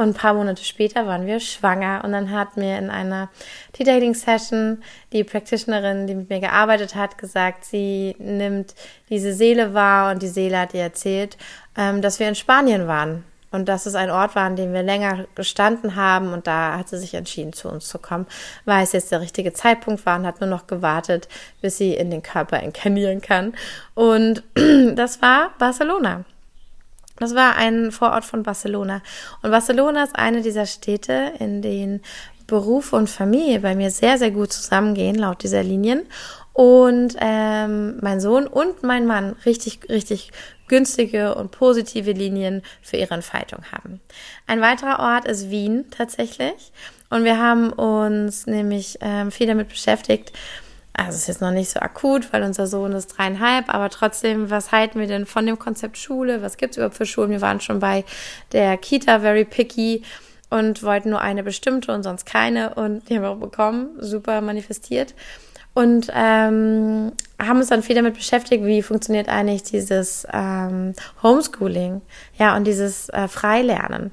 Und 0.00 0.08
ein 0.08 0.14
paar 0.14 0.32
Monate 0.32 0.64
später 0.64 1.06
waren 1.06 1.26
wir 1.26 1.40
schwanger 1.40 2.00
und 2.02 2.12
dann 2.12 2.30
hat 2.30 2.56
mir 2.56 2.78
in 2.78 2.88
einer 2.88 3.28
Tea-Dating-Session 3.74 4.82
die 5.12 5.24
Practitionerin, 5.24 6.06
die 6.06 6.14
mit 6.14 6.30
mir 6.30 6.40
gearbeitet 6.40 6.94
hat, 6.94 7.18
gesagt, 7.18 7.66
sie 7.66 8.16
nimmt 8.18 8.74
diese 9.10 9.34
Seele 9.34 9.74
wahr 9.74 10.10
und 10.10 10.22
die 10.22 10.28
Seele 10.28 10.58
hat 10.58 10.72
ihr 10.72 10.80
erzählt, 10.80 11.36
ähm, 11.76 12.00
dass 12.00 12.18
wir 12.18 12.26
in 12.26 12.34
Spanien 12.34 12.86
waren 12.86 13.24
und 13.50 13.68
dass 13.68 13.84
es 13.84 13.94
ein 13.94 14.10
Ort 14.10 14.36
war, 14.36 14.44
an 14.44 14.56
dem 14.56 14.72
wir 14.72 14.82
länger 14.82 15.26
gestanden 15.34 15.96
haben 15.96 16.32
und 16.32 16.46
da 16.46 16.78
hat 16.78 16.88
sie 16.88 16.96
sich 16.96 17.12
entschieden, 17.12 17.52
zu 17.52 17.68
uns 17.68 17.86
zu 17.86 17.98
kommen, 17.98 18.26
weil 18.64 18.82
es 18.82 18.92
jetzt 18.92 19.12
der 19.12 19.20
richtige 19.20 19.52
Zeitpunkt 19.52 20.06
war 20.06 20.18
und 20.18 20.26
hat 20.26 20.40
nur 20.40 20.48
noch 20.48 20.66
gewartet, 20.66 21.28
bis 21.60 21.76
sie 21.76 21.92
in 21.92 22.10
den 22.10 22.22
Körper 22.22 22.60
inkarnieren 22.60 23.20
kann. 23.20 23.52
Und 23.92 24.44
das 24.94 25.20
war 25.20 25.50
Barcelona. 25.58 26.24
Das 27.20 27.34
war 27.34 27.56
ein 27.56 27.92
Vorort 27.92 28.24
von 28.24 28.42
Barcelona. 28.42 29.02
Und 29.42 29.50
Barcelona 29.50 30.04
ist 30.04 30.16
eine 30.16 30.40
dieser 30.40 30.66
Städte, 30.66 31.34
in 31.38 31.60
denen 31.62 32.00
Beruf 32.46 32.92
und 32.92 33.08
Familie 33.08 33.60
bei 33.60 33.76
mir 33.76 33.90
sehr, 33.90 34.18
sehr 34.18 34.30
gut 34.30 34.52
zusammengehen, 34.52 35.16
laut 35.16 35.42
dieser 35.42 35.62
Linien. 35.62 36.02
Und 36.54 37.14
ähm, 37.20 37.98
mein 38.00 38.20
Sohn 38.20 38.46
und 38.46 38.82
mein 38.82 39.06
Mann 39.06 39.36
richtig, 39.44 39.88
richtig 39.88 40.32
günstige 40.66 41.34
und 41.34 41.50
positive 41.50 42.12
Linien 42.12 42.62
für 42.80 42.96
ihre 42.96 43.14
Entfaltung 43.14 43.60
haben. 43.70 44.00
Ein 44.46 44.60
weiterer 44.60 44.98
Ort 44.98 45.26
ist 45.26 45.50
Wien 45.50 45.84
tatsächlich. 45.90 46.72
Und 47.10 47.24
wir 47.24 47.38
haben 47.38 47.70
uns 47.72 48.46
nämlich 48.46 48.98
ähm, 49.00 49.30
viel 49.30 49.46
damit 49.46 49.68
beschäftigt, 49.68 50.32
also 51.06 51.16
es 51.16 51.22
ist 51.22 51.28
jetzt 51.28 51.40
noch 51.40 51.50
nicht 51.50 51.70
so 51.70 51.80
akut, 51.80 52.32
weil 52.32 52.42
unser 52.42 52.66
Sohn 52.66 52.92
ist 52.92 53.08
dreieinhalb, 53.08 53.72
aber 53.72 53.90
trotzdem, 53.90 54.50
was 54.50 54.72
halten 54.72 55.00
wir 55.00 55.06
denn 55.06 55.26
von 55.26 55.46
dem 55.46 55.58
Konzept 55.58 55.98
Schule? 55.98 56.42
Was 56.42 56.56
gibt 56.56 56.72
es 56.72 56.76
überhaupt 56.76 56.96
für 56.96 57.06
Schulen? 57.06 57.30
Wir 57.30 57.40
waren 57.40 57.60
schon 57.60 57.80
bei 57.80 58.04
der 58.52 58.76
Kita 58.76 59.20
very 59.20 59.44
picky 59.44 60.02
und 60.50 60.82
wollten 60.82 61.10
nur 61.10 61.20
eine 61.20 61.42
bestimmte 61.42 61.92
und 61.92 62.02
sonst 62.02 62.26
keine 62.26 62.74
und 62.74 63.08
die 63.08 63.16
haben 63.16 63.22
wir 63.22 63.30
auch 63.30 63.36
bekommen, 63.36 63.90
super 63.98 64.40
manifestiert 64.40 65.14
und 65.74 66.08
ähm, 66.14 67.12
haben 67.40 67.58
uns 67.58 67.68
dann 67.68 67.82
viel 67.82 67.94
damit 67.94 68.14
beschäftigt, 68.14 68.64
wie 68.64 68.82
funktioniert 68.82 69.28
eigentlich 69.28 69.62
dieses 69.62 70.26
ähm, 70.32 70.94
Homeschooling, 71.22 72.02
ja, 72.38 72.56
und 72.56 72.64
dieses 72.64 73.08
äh, 73.10 73.28
Freilernen. 73.28 74.10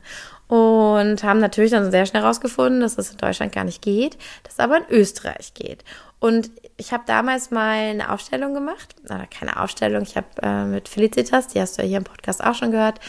Und 0.47 1.23
haben 1.23 1.39
natürlich 1.39 1.71
dann 1.71 1.91
sehr 1.91 2.05
schnell 2.05 2.21
herausgefunden, 2.21 2.79
dass 2.79 2.95
das 2.95 3.11
in 3.11 3.17
Deutschland 3.17 3.51
gar 3.51 3.65
nicht 3.65 3.81
geht, 3.81 4.17
dass 4.43 4.59
aber 4.59 4.77
in 4.77 4.85
Österreich 4.89 5.53
geht. 5.53 5.83
Und 6.19 6.49
ich 6.77 6.91
habe 6.91 7.03
damals 7.05 7.51
mal 7.51 7.77
eine 7.77 8.11
Aufstellung 8.11 8.53
gemacht, 8.53 8.95
oder 9.05 9.27
keine 9.27 9.61
Aufstellung, 9.61 10.01
ich 10.03 10.17
habe 10.17 10.27
äh, 10.41 10.65
mit 10.65 10.89
Felicitas, 10.89 11.47
die 11.47 11.61
hast 11.61 11.77
du 11.77 11.83
ja 11.83 11.87
hier 11.87 11.97
im 11.97 12.03
Podcast 12.03 12.43
auch 12.43 12.55
schon 12.55 12.71
gehört, 12.71 12.99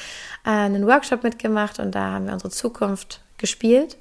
äh, 0.45 0.51
einen 0.51 0.87
Workshop 0.87 1.23
mitgemacht 1.23 1.79
und 1.79 1.95
da 1.95 2.13
haben 2.13 2.27
wir 2.27 2.35
unsere 2.35 2.51
Zukunft 2.51 3.23
gespielt. 3.39 3.97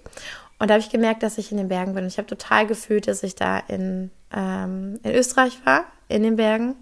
Und 0.60 0.70
da 0.70 0.74
habe 0.74 0.82
ich 0.82 0.90
gemerkt, 0.90 1.24
dass 1.24 1.38
ich 1.38 1.52
in 1.52 1.58
den 1.58 1.68
Bergen 1.68 1.94
bin. 1.94 2.04
Und 2.04 2.10
ich 2.10 2.18
habe 2.18 2.28
total 2.28 2.66
gefühlt, 2.66 3.08
dass 3.08 3.22
ich 3.24 3.36
da 3.36 3.60
in, 3.68 4.10
ähm, 4.36 5.00
in 5.04 5.12
Österreich 5.14 5.60
war, 5.66 5.86
in 6.08 6.24
den 6.24 6.36
Bergen. 6.36 6.76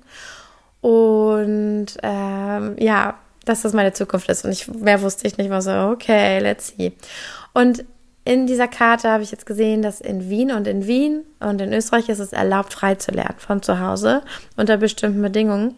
Und 0.81 1.87
ähm, 2.01 2.75
ja, 2.79 3.19
dass 3.43 3.61
das 3.61 3.73
meine 3.73 3.93
Zukunft 3.93 4.29
ist. 4.29 4.45
Und 4.45 4.51
ich, 4.51 4.67
mehr 4.67 5.01
wusste 5.01 5.27
ich 5.27 5.37
nicht, 5.37 5.49
war 5.49 5.61
so, 5.61 5.71
okay, 5.71 6.39
let's 6.39 6.73
see. 6.75 6.93
Und 7.53 7.85
in 8.25 8.47
dieser 8.47 8.67
Karte 8.67 9.09
habe 9.09 9.23
ich 9.23 9.31
jetzt 9.31 9.45
gesehen, 9.45 9.83
dass 9.83 10.01
in 10.01 10.29
Wien 10.29 10.51
und 10.51 10.67
in 10.67 10.87
Wien 10.87 11.23
und 11.39 11.61
in 11.61 11.71
Österreich 11.71 12.09
ist 12.09 12.19
es 12.19 12.33
erlaubt, 12.33 12.73
frei 12.73 12.95
zu 12.95 13.11
lernen 13.11 13.37
von 13.37 13.61
zu 13.61 13.79
Hause 13.79 14.23
unter 14.57 14.77
bestimmten 14.77 15.21
Bedingungen. 15.21 15.75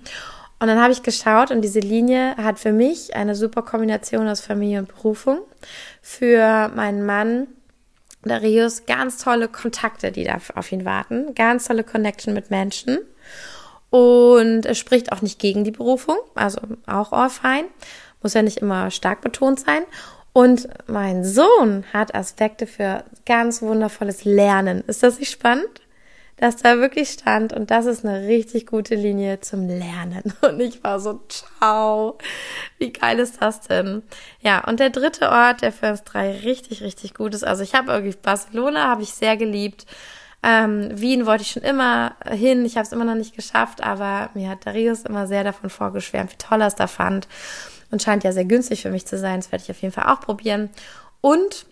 Und 0.59 0.67
dann 0.67 0.81
habe 0.81 0.93
ich 0.93 1.03
geschaut 1.03 1.51
und 1.51 1.61
diese 1.61 1.81
Linie 1.81 2.35
hat 2.37 2.57
für 2.57 2.71
mich 2.71 3.15
eine 3.15 3.35
super 3.35 3.61
Kombination 3.61 4.27
aus 4.27 4.41
Familie 4.41 4.79
und 4.79 4.87
Berufung. 4.87 5.39
Für 6.01 6.69
meinen 6.73 7.05
Mann 7.05 7.47
Darius 8.23 8.85
ganz 8.85 9.17
tolle 9.17 9.49
Kontakte, 9.49 10.11
die 10.11 10.23
da 10.23 10.37
auf 10.55 10.71
ihn 10.71 10.85
warten, 10.85 11.35
ganz 11.35 11.67
tolle 11.67 11.83
Connection 11.83 12.33
mit 12.33 12.49
Menschen. 12.49 12.99
Und 13.89 14.65
es 14.65 14.77
spricht 14.77 15.11
auch 15.11 15.21
nicht 15.21 15.37
gegen 15.37 15.63
die 15.63 15.71
Berufung, 15.71 16.17
also 16.33 16.59
auch 16.87 17.11
all 17.11 17.29
fein. 17.29 17.65
Muss 18.21 18.33
ja 18.33 18.41
nicht 18.41 18.57
immer 18.57 18.89
stark 18.89 19.21
betont 19.21 19.59
sein. 19.59 19.83
Und 20.37 20.67
mein 20.85 21.25
Sohn 21.25 21.83
hat 21.93 22.13
Aspekte 22.13 22.67
für 22.67 23.03
ganz 23.25 23.63
wundervolles 23.63 24.23
Lernen. 24.23 24.83
Ist 24.85 25.01
das 25.01 25.17
nicht 25.17 25.31
spannend? 25.31 25.81
Dass 26.35 26.57
da 26.57 26.77
wirklich 26.77 27.09
stand 27.09 27.53
und 27.53 27.71
das 27.71 27.87
ist 27.87 28.05
eine 28.05 28.27
richtig 28.27 28.67
gute 28.67 28.93
Linie 28.93 29.39
zum 29.39 29.67
Lernen. 29.67 30.31
Und 30.43 30.59
ich 30.59 30.83
war 30.83 30.99
so, 30.99 31.21
ciao, 31.27 32.19
wie 32.77 32.93
geil 32.93 33.17
ist 33.17 33.41
das 33.41 33.61
denn? 33.61 34.03
Ja, 34.39 34.63
und 34.63 34.79
der 34.79 34.91
dritte 34.91 35.31
Ort, 35.31 35.63
der 35.63 35.71
für 35.71 35.89
uns 35.89 36.03
drei 36.03 36.37
richtig, 36.37 36.83
richtig 36.83 37.15
gut 37.15 37.33
ist. 37.33 37.43
Also 37.43 37.63
ich 37.63 37.73
habe 37.73 37.91
irgendwie 37.91 38.15
Barcelona, 38.21 38.87
habe 38.87 39.01
ich 39.01 39.15
sehr 39.15 39.37
geliebt. 39.37 39.87
Ähm, 40.43 40.91
Wien 40.93 41.25
wollte 41.25 41.41
ich 41.41 41.49
schon 41.49 41.63
immer 41.63 42.15
hin. 42.29 42.63
Ich 42.63 42.75
habe 42.75 42.85
es 42.85 42.91
immer 42.91 43.05
noch 43.05 43.15
nicht 43.15 43.35
geschafft, 43.35 43.81
aber 43.81 44.29
mir 44.35 44.49
hat 44.49 44.67
Darius 44.67 45.01
immer 45.01 45.25
sehr 45.25 45.43
davon 45.43 45.71
vorgeschwärmt, 45.71 46.31
wie 46.31 46.37
toll 46.37 46.61
er 46.61 46.67
es 46.67 46.75
da 46.75 46.85
fand 46.85 47.27
und 47.91 48.01
scheint 48.01 48.23
ja 48.23 48.31
sehr 48.31 48.45
günstig 48.45 48.81
für 48.81 48.91
mich 48.91 49.05
zu 49.05 49.17
sein. 49.17 49.39
Das 49.39 49.51
werde 49.51 49.63
ich 49.63 49.71
auf 49.71 49.81
jeden 49.81 49.93
Fall 49.93 50.11
auch 50.13 50.19
probieren. 50.19 50.69
Und 51.21 51.65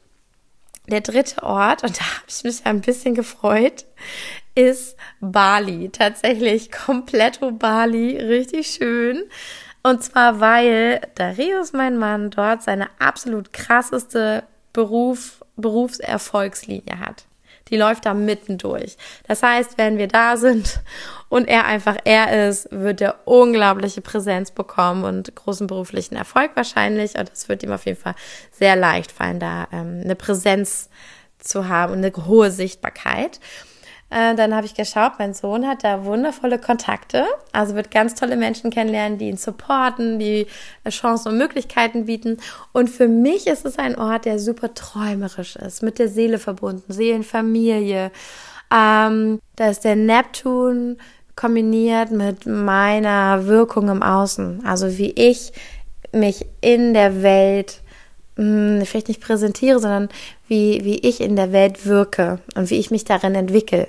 der 0.88 1.02
dritte 1.02 1.44
Ort, 1.44 1.84
und 1.84 1.98
da 2.00 2.04
habe 2.04 2.26
ich 2.28 2.44
mich 2.44 2.66
ein 2.66 2.82
bisschen 2.82 3.16
gefreut, 3.16 3.86
ist 4.56 4.96
Bali. 5.20 5.90
Tatsächlich 5.90 6.72
kompletto 6.72 7.52
Bali, 7.52 8.18
richtig 8.18 8.68
schön. 8.68 9.24
Und 9.84 10.04
zwar, 10.04 10.40
weil 10.40 11.02
Darius, 11.16 11.74
mein 11.74 11.98
Mann, 11.98 12.32
dort 12.32 12.64
seine 12.64 12.90
absolut 13.00 13.54
krasseste 13.54 14.44
Beruf, 14.74 15.44
Berufserfolgslinie 15.58 17.00
hat. 17.00 17.26
Die 17.70 17.78
läuft 17.78 18.06
da 18.06 18.14
mitten 18.14 18.58
durch. 18.58 18.98
Das 19.28 19.42
heißt, 19.42 19.78
wenn 19.78 19.98
wir 19.98 20.08
da 20.08 20.38
sind 20.38 20.82
und 21.30 21.48
er 21.48 21.66
einfach 21.66 21.98
er 22.04 22.48
ist, 22.48 22.68
wird 22.72 23.02
er 23.02 23.20
unglaubliche 23.26 24.02
Präsenz 24.02 24.52
bekommen 24.52 25.04
und 25.04 25.36
großen 25.36 25.68
beruflichen 25.68 26.16
Erfolg 26.16 26.52
wahrscheinlich. 26.56 27.18
Und 27.18 27.32
es 27.34 27.50
wird 27.50 27.64
ihm 27.64 27.72
auf 27.72 27.86
jeden 27.86 28.00
Fall 28.00 28.16
sehr 28.52 28.76
leicht 28.76 29.12
fallen, 29.12 29.40
da 29.40 29.68
ähm, 29.72 30.02
eine 30.04 30.16
Präsenz 30.16 30.90
zu 31.40 31.68
haben 31.68 31.94
und 31.94 32.06
eine 32.06 32.14
hohe 32.26 32.52
Sichtbarkeit. 32.52 33.40
Äh, 34.16 34.34
dann 34.34 34.56
habe 34.56 34.66
ich 34.66 34.76
geschaut, 34.76 35.20
mein 35.20 35.34
Sohn 35.34 35.68
hat 35.68 35.84
da 35.84 36.06
wundervolle 36.06 36.58
Kontakte, 36.58 37.26
also 37.52 37.76
wird 37.76 37.92
ganz 37.92 38.16
tolle 38.16 38.38
Menschen 38.38 38.72
kennenlernen, 38.72 39.18
die 39.18 39.28
ihn 39.28 39.36
supporten, 39.36 40.20
die 40.20 40.48
Chancen 40.88 41.34
und 41.34 41.38
Möglichkeiten 41.38 42.06
bieten. 42.06 42.38
Und 42.72 42.90
für 42.90 43.10
mich 43.10 43.46
ist 43.46 43.66
es 43.66 43.78
ein 43.78 43.98
Ort, 43.98 44.24
der 44.24 44.40
super 44.40 44.74
träumerisch 44.74 45.58
ist, 45.58 45.84
mit 45.84 46.00
der 46.00 46.08
Seele 46.08 46.40
verbunden, 46.40 46.94
Seelenfamilie. 46.94 48.10
Ähm, 48.74 49.42
da 49.58 49.70
ist 49.70 49.84
der 49.84 49.98
Neptun 49.98 50.96
kombiniert 51.36 52.12
mit 52.12 52.46
meiner 52.46 53.48
Wirkung 53.48 53.90
im 53.90 54.02
Außen, 54.02 54.66
also 54.66 54.98
wie 54.98 55.12
ich 55.12 55.52
mich 56.14 56.46
in 56.62 56.94
der 56.94 57.22
Welt 57.22 57.82
mh, 58.38 58.80
hm, 58.80 58.86
vielleicht 58.86 59.08
nicht 59.08 59.22
präsentiere, 59.22 59.80
sondern 59.80 60.10
wie, 60.48 60.84
wie 60.84 61.00
ich 61.00 61.22
in 61.22 61.36
der 61.36 61.52
Welt 61.52 61.86
wirke 61.86 62.40
und 62.56 62.70
wie 62.70 62.80
ich 62.80 62.92
mich 62.92 63.06
darin 63.06 63.36
entwickle. 63.36 63.88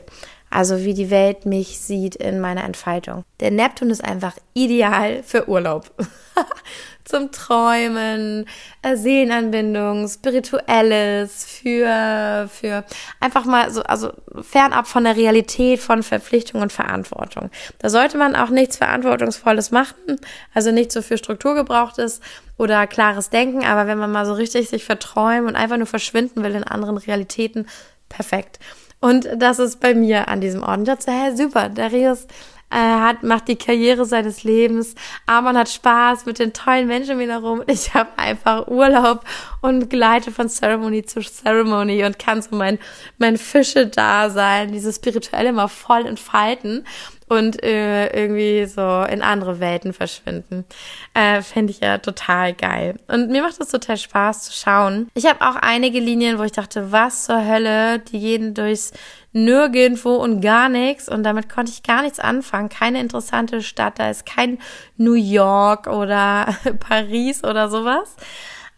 Also 0.51 0.85
wie 0.85 0.95
die 0.95 1.11
Welt 1.11 1.45
mich 1.45 1.81
sieht 1.81 2.17
in 2.17 2.41
meiner 2.41 2.65
Entfaltung. 2.65 3.25
Der 3.41 3.51
Neptun 3.51 3.91
ist 3.91 4.05
einfach 4.05 4.35
ideal 4.55 5.23
für 5.23 5.49
Urlaub. 5.49 5.91
Zum 7.05 7.31
Träumen, 7.31 8.47
äh, 8.83 8.97
Seelenanbindung, 8.97 10.09
Spirituelles, 10.09 11.45
für, 11.45 12.49
für 12.53 12.85
einfach 13.21 13.45
mal 13.45 13.71
so, 13.71 13.83
also 13.83 14.13
fernab 14.41 14.87
von 14.89 15.05
der 15.05 15.17
Realität 15.17 15.81
von 15.81 16.03
Verpflichtung 16.03 16.63
und 16.63 16.73
Verantwortung. 16.73 17.51
Da 17.79 17.91
sollte 17.91 18.19
man 18.19 18.35
auch 18.35 18.51
nichts 18.51 18.77
Verantwortungsvolles 18.77 19.71
machen, 19.71 20.21
also 20.53 20.73
nicht 20.73 20.91
so 20.91 21.03
für 21.03 21.19
Struktur 21.19 21.55
gebraucht 21.55 21.99
ist 21.99 22.23
oder 22.57 22.87
klares 22.87 23.31
Denken, 23.31 23.65
aber 23.65 23.87
wenn 23.87 23.99
man 23.99 24.11
mal 24.11 24.27
so 24.27 24.33
richtig 24.33 24.69
sich 24.69 24.85
verträumen 24.85 25.47
und 25.47 25.57
einfach 25.57 25.77
nur 25.77 25.87
verschwinden 25.87 26.43
will 26.43 26.55
in 26.55 26.65
anderen 26.65 26.97
Realitäten, 26.97 27.69
perfekt. 28.09 28.59
Und 29.01 29.29
das 29.37 29.59
ist 29.59 29.81
bei 29.81 29.95
mir 29.95 30.29
an 30.29 30.41
diesem 30.41 30.63
Ort. 30.63 30.79
Und 30.79 30.89
dachte, 30.89 31.13
hey, 31.13 31.37
super, 31.37 31.69
Darius 31.69 32.27
äh, 32.71 32.77
hat, 32.77 33.23
macht 33.23 33.49
die 33.49 33.57
Karriere 33.57 34.05
seines 34.05 34.43
Lebens. 34.43 34.95
Arman 35.27 35.57
hat 35.57 35.69
Spaß 35.69 36.27
mit 36.27 36.39
den 36.39 36.53
tollen 36.53 36.87
Menschen 36.89 37.15
um 37.15 37.21
ihn. 37.21 37.65
Ich 37.69 37.95
habe 37.95 38.11
einfach 38.17 38.67
Urlaub 38.67 39.25
und 39.61 39.89
gleite 39.89 40.33
von 40.33 40.49
Ceremony 40.49 41.05
zu 41.05 41.21
Ceremony 41.21 42.05
und 42.05 42.19
kann 42.19 42.43
so 42.43 42.57
mein, 42.57 42.79
mein 43.19 43.37
Fische-Dasein, 43.37 44.73
dieses 44.73 44.97
Spirituelle 44.97 45.53
mal 45.53 45.69
voll 45.69 46.07
entfalten 46.07 46.85
und 47.29 47.63
äh, 47.63 48.07
irgendwie 48.09 48.67
so 48.67 49.03
in 49.03 49.23
andere 49.23 49.59
Welten 49.59 49.93
verschwinden. 49.93 50.65
Äh, 51.15 51.43
Fände 51.43 51.73
ich 51.73 51.81
ja 51.81 51.99
total 51.99 52.55
geil. 52.55 52.97
Und 53.09 53.31
mir 53.31 53.43
macht 53.43 53.61
das 53.61 53.71
total 53.71 53.97
Spaß 53.97 54.43
zu 54.43 54.53
schauen. 54.53 55.09
Ich 55.15 55.27
habe 55.27 55.41
auch 55.41 55.57
einige 55.57 55.99
Linien, 55.99 56.39
wo 56.39 56.45
ich 56.45 56.53
dachte, 56.53 56.93
was 56.93 57.25
zur 57.25 57.45
Hölle, 57.45 57.99
die 57.99 58.21
gehen 58.21 58.55
durchs 58.55 58.93
Nirgendwo 59.33 60.15
und 60.15 60.41
gar 60.41 60.69
nichts. 60.69 61.09
Und 61.09 61.25
damit 61.25 61.49
konnte 61.49 61.73
ich 61.73 61.83
gar 61.83 62.03
nichts 62.03 62.21
anfangen. 62.21 62.69
Keine 62.69 63.01
interessante 63.01 63.61
Stadt, 63.61 63.99
da 63.99 64.09
ist 64.09 64.25
kein 64.25 64.59
New 64.97 65.15
York 65.15 65.89
oder 65.89 66.57
Paris 66.81 67.43
oder 67.45 67.69
sowas. 67.69 68.17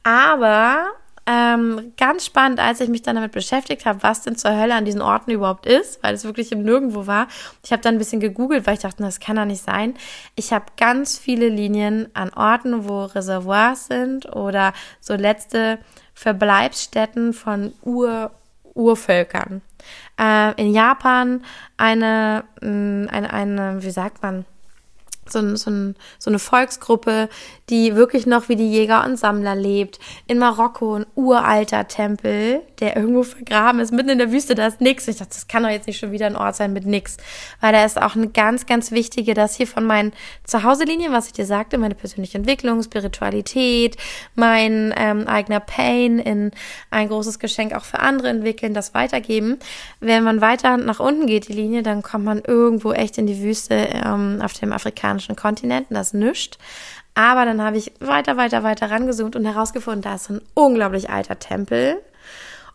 Aber 0.02 0.86
ähm, 1.30 1.92
ganz 1.98 2.24
spannend, 2.24 2.58
als 2.58 2.80
ich 2.80 2.88
mich 2.88 3.02
dann 3.02 3.16
damit 3.16 3.32
beschäftigt 3.32 3.84
habe, 3.84 4.02
was 4.02 4.22
denn 4.22 4.36
zur 4.36 4.56
Hölle 4.56 4.74
an 4.74 4.86
diesen 4.86 5.02
Orten 5.02 5.30
überhaupt 5.30 5.66
ist, 5.66 6.02
weil 6.02 6.14
es 6.14 6.24
wirklich 6.24 6.52
im 6.52 6.62
Nirgendwo 6.62 7.06
war. 7.06 7.28
Ich 7.62 7.70
habe 7.70 7.82
dann 7.82 7.96
ein 7.96 7.98
bisschen 7.98 8.20
gegoogelt, 8.20 8.66
weil 8.66 8.74
ich 8.74 8.80
dachte, 8.80 9.02
das 9.02 9.20
kann 9.20 9.36
doch 9.36 9.44
nicht 9.44 9.62
sein. 9.62 9.92
Ich 10.36 10.54
habe 10.54 10.64
ganz 10.78 11.18
viele 11.18 11.50
Linien 11.50 12.08
an 12.14 12.30
Orten, 12.32 12.88
wo 12.88 13.04
Reservoirs 13.04 13.88
sind 13.88 14.34
oder 14.34 14.72
so 15.00 15.16
letzte 15.16 15.78
Verbleibsstätten 16.14 17.34
von 17.34 17.74
Ur 17.82 18.30
Urvölkern. 18.72 19.60
Äh, 20.18 20.54
in 20.54 20.72
Japan 20.72 21.44
eine, 21.76 22.44
mm, 22.62 23.08
eine, 23.10 23.32
eine, 23.32 23.82
wie 23.82 23.90
sagt 23.90 24.22
man, 24.22 24.46
so, 25.32 25.56
so, 25.56 25.70
so 26.18 26.30
eine 26.30 26.38
Volksgruppe, 26.38 27.28
die 27.70 27.94
wirklich 27.96 28.26
noch 28.26 28.48
wie 28.48 28.56
die 28.56 28.70
Jäger 28.70 29.04
und 29.04 29.18
Sammler 29.18 29.54
lebt. 29.54 29.98
In 30.26 30.38
Marokko 30.38 30.94
ein 30.94 31.06
uralter 31.14 31.88
Tempel, 31.88 32.62
der 32.80 32.96
irgendwo 32.96 33.22
vergraben 33.22 33.80
ist, 33.80 33.92
mitten 33.92 34.10
in 34.10 34.18
der 34.18 34.32
Wüste, 34.32 34.54
da 34.54 34.66
ist 34.66 34.80
nix. 34.80 35.08
Ich 35.08 35.16
dachte, 35.16 35.34
das 35.34 35.48
kann 35.48 35.62
doch 35.62 35.70
jetzt 35.70 35.86
nicht 35.86 35.98
schon 35.98 36.12
wieder 36.12 36.26
ein 36.26 36.36
Ort 36.36 36.56
sein 36.56 36.72
mit 36.72 36.86
nix. 36.86 37.16
Weil 37.60 37.72
da 37.72 37.84
ist 37.84 38.00
auch 38.00 38.16
eine 38.16 38.28
ganz, 38.28 38.66
ganz 38.66 38.90
wichtige, 38.90 39.34
das 39.34 39.56
hier 39.56 39.66
von 39.66 39.84
meinen 39.84 40.12
Zuhause-Linien, 40.44 41.12
was 41.12 41.26
ich 41.26 41.32
dir 41.32 41.46
sagte, 41.46 41.78
meine 41.78 41.94
persönliche 41.94 42.38
Entwicklung, 42.38 42.82
Spiritualität, 42.82 43.96
mein 44.34 44.94
ähm, 44.96 45.26
eigener 45.26 45.60
Pain 45.60 46.18
in 46.18 46.52
ein 46.90 47.08
großes 47.08 47.38
Geschenk 47.38 47.74
auch 47.74 47.84
für 47.84 47.98
andere 47.98 48.28
entwickeln, 48.28 48.74
das 48.74 48.94
weitergeben. 48.94 49.58
Wenn 50.00 50.24
man 50.24 50.40
weiter 50.40 50.76
nach 50.76 51.00
unten 51.00 51.26
geht, 51.26 51.48
die 51.48 51.52
Linie, 51.52 51.82
dann 51.82 52.02
kommt 52.02 52.24
man 52.24 52.42
irgendwo 52.46 52.92
echt 52.92 53.18
in 53.18 53.26
die 53.26 53.42
Wüste 53.42 53.74
ähm, 53.74 54.40
auf 54.42 54.52
dem 54.52 54.72
afrikanischen 54.72 55.17
Kontinent, 55.36 55.86
das 55.90 56.14
nischt. 56.14 56.58
Aber 57.14 57.44
dann 57.44 57.60
habe 57.62 57.76
ich 57.76 57.92
weiter, 58.00 58.36
weiter, 58.36 58.62
weiter 58.62 58.90
rangezoomt 58.90 59.34
und 59.34 59.44
herausgefunden, 59.44 60.02
da 60.02 60.14
ist 60.14 60.30
ein 60.30 60.40
unglaublich 60.54 61.10
alter 61.10 61.38
Tempel. 61.38 62.00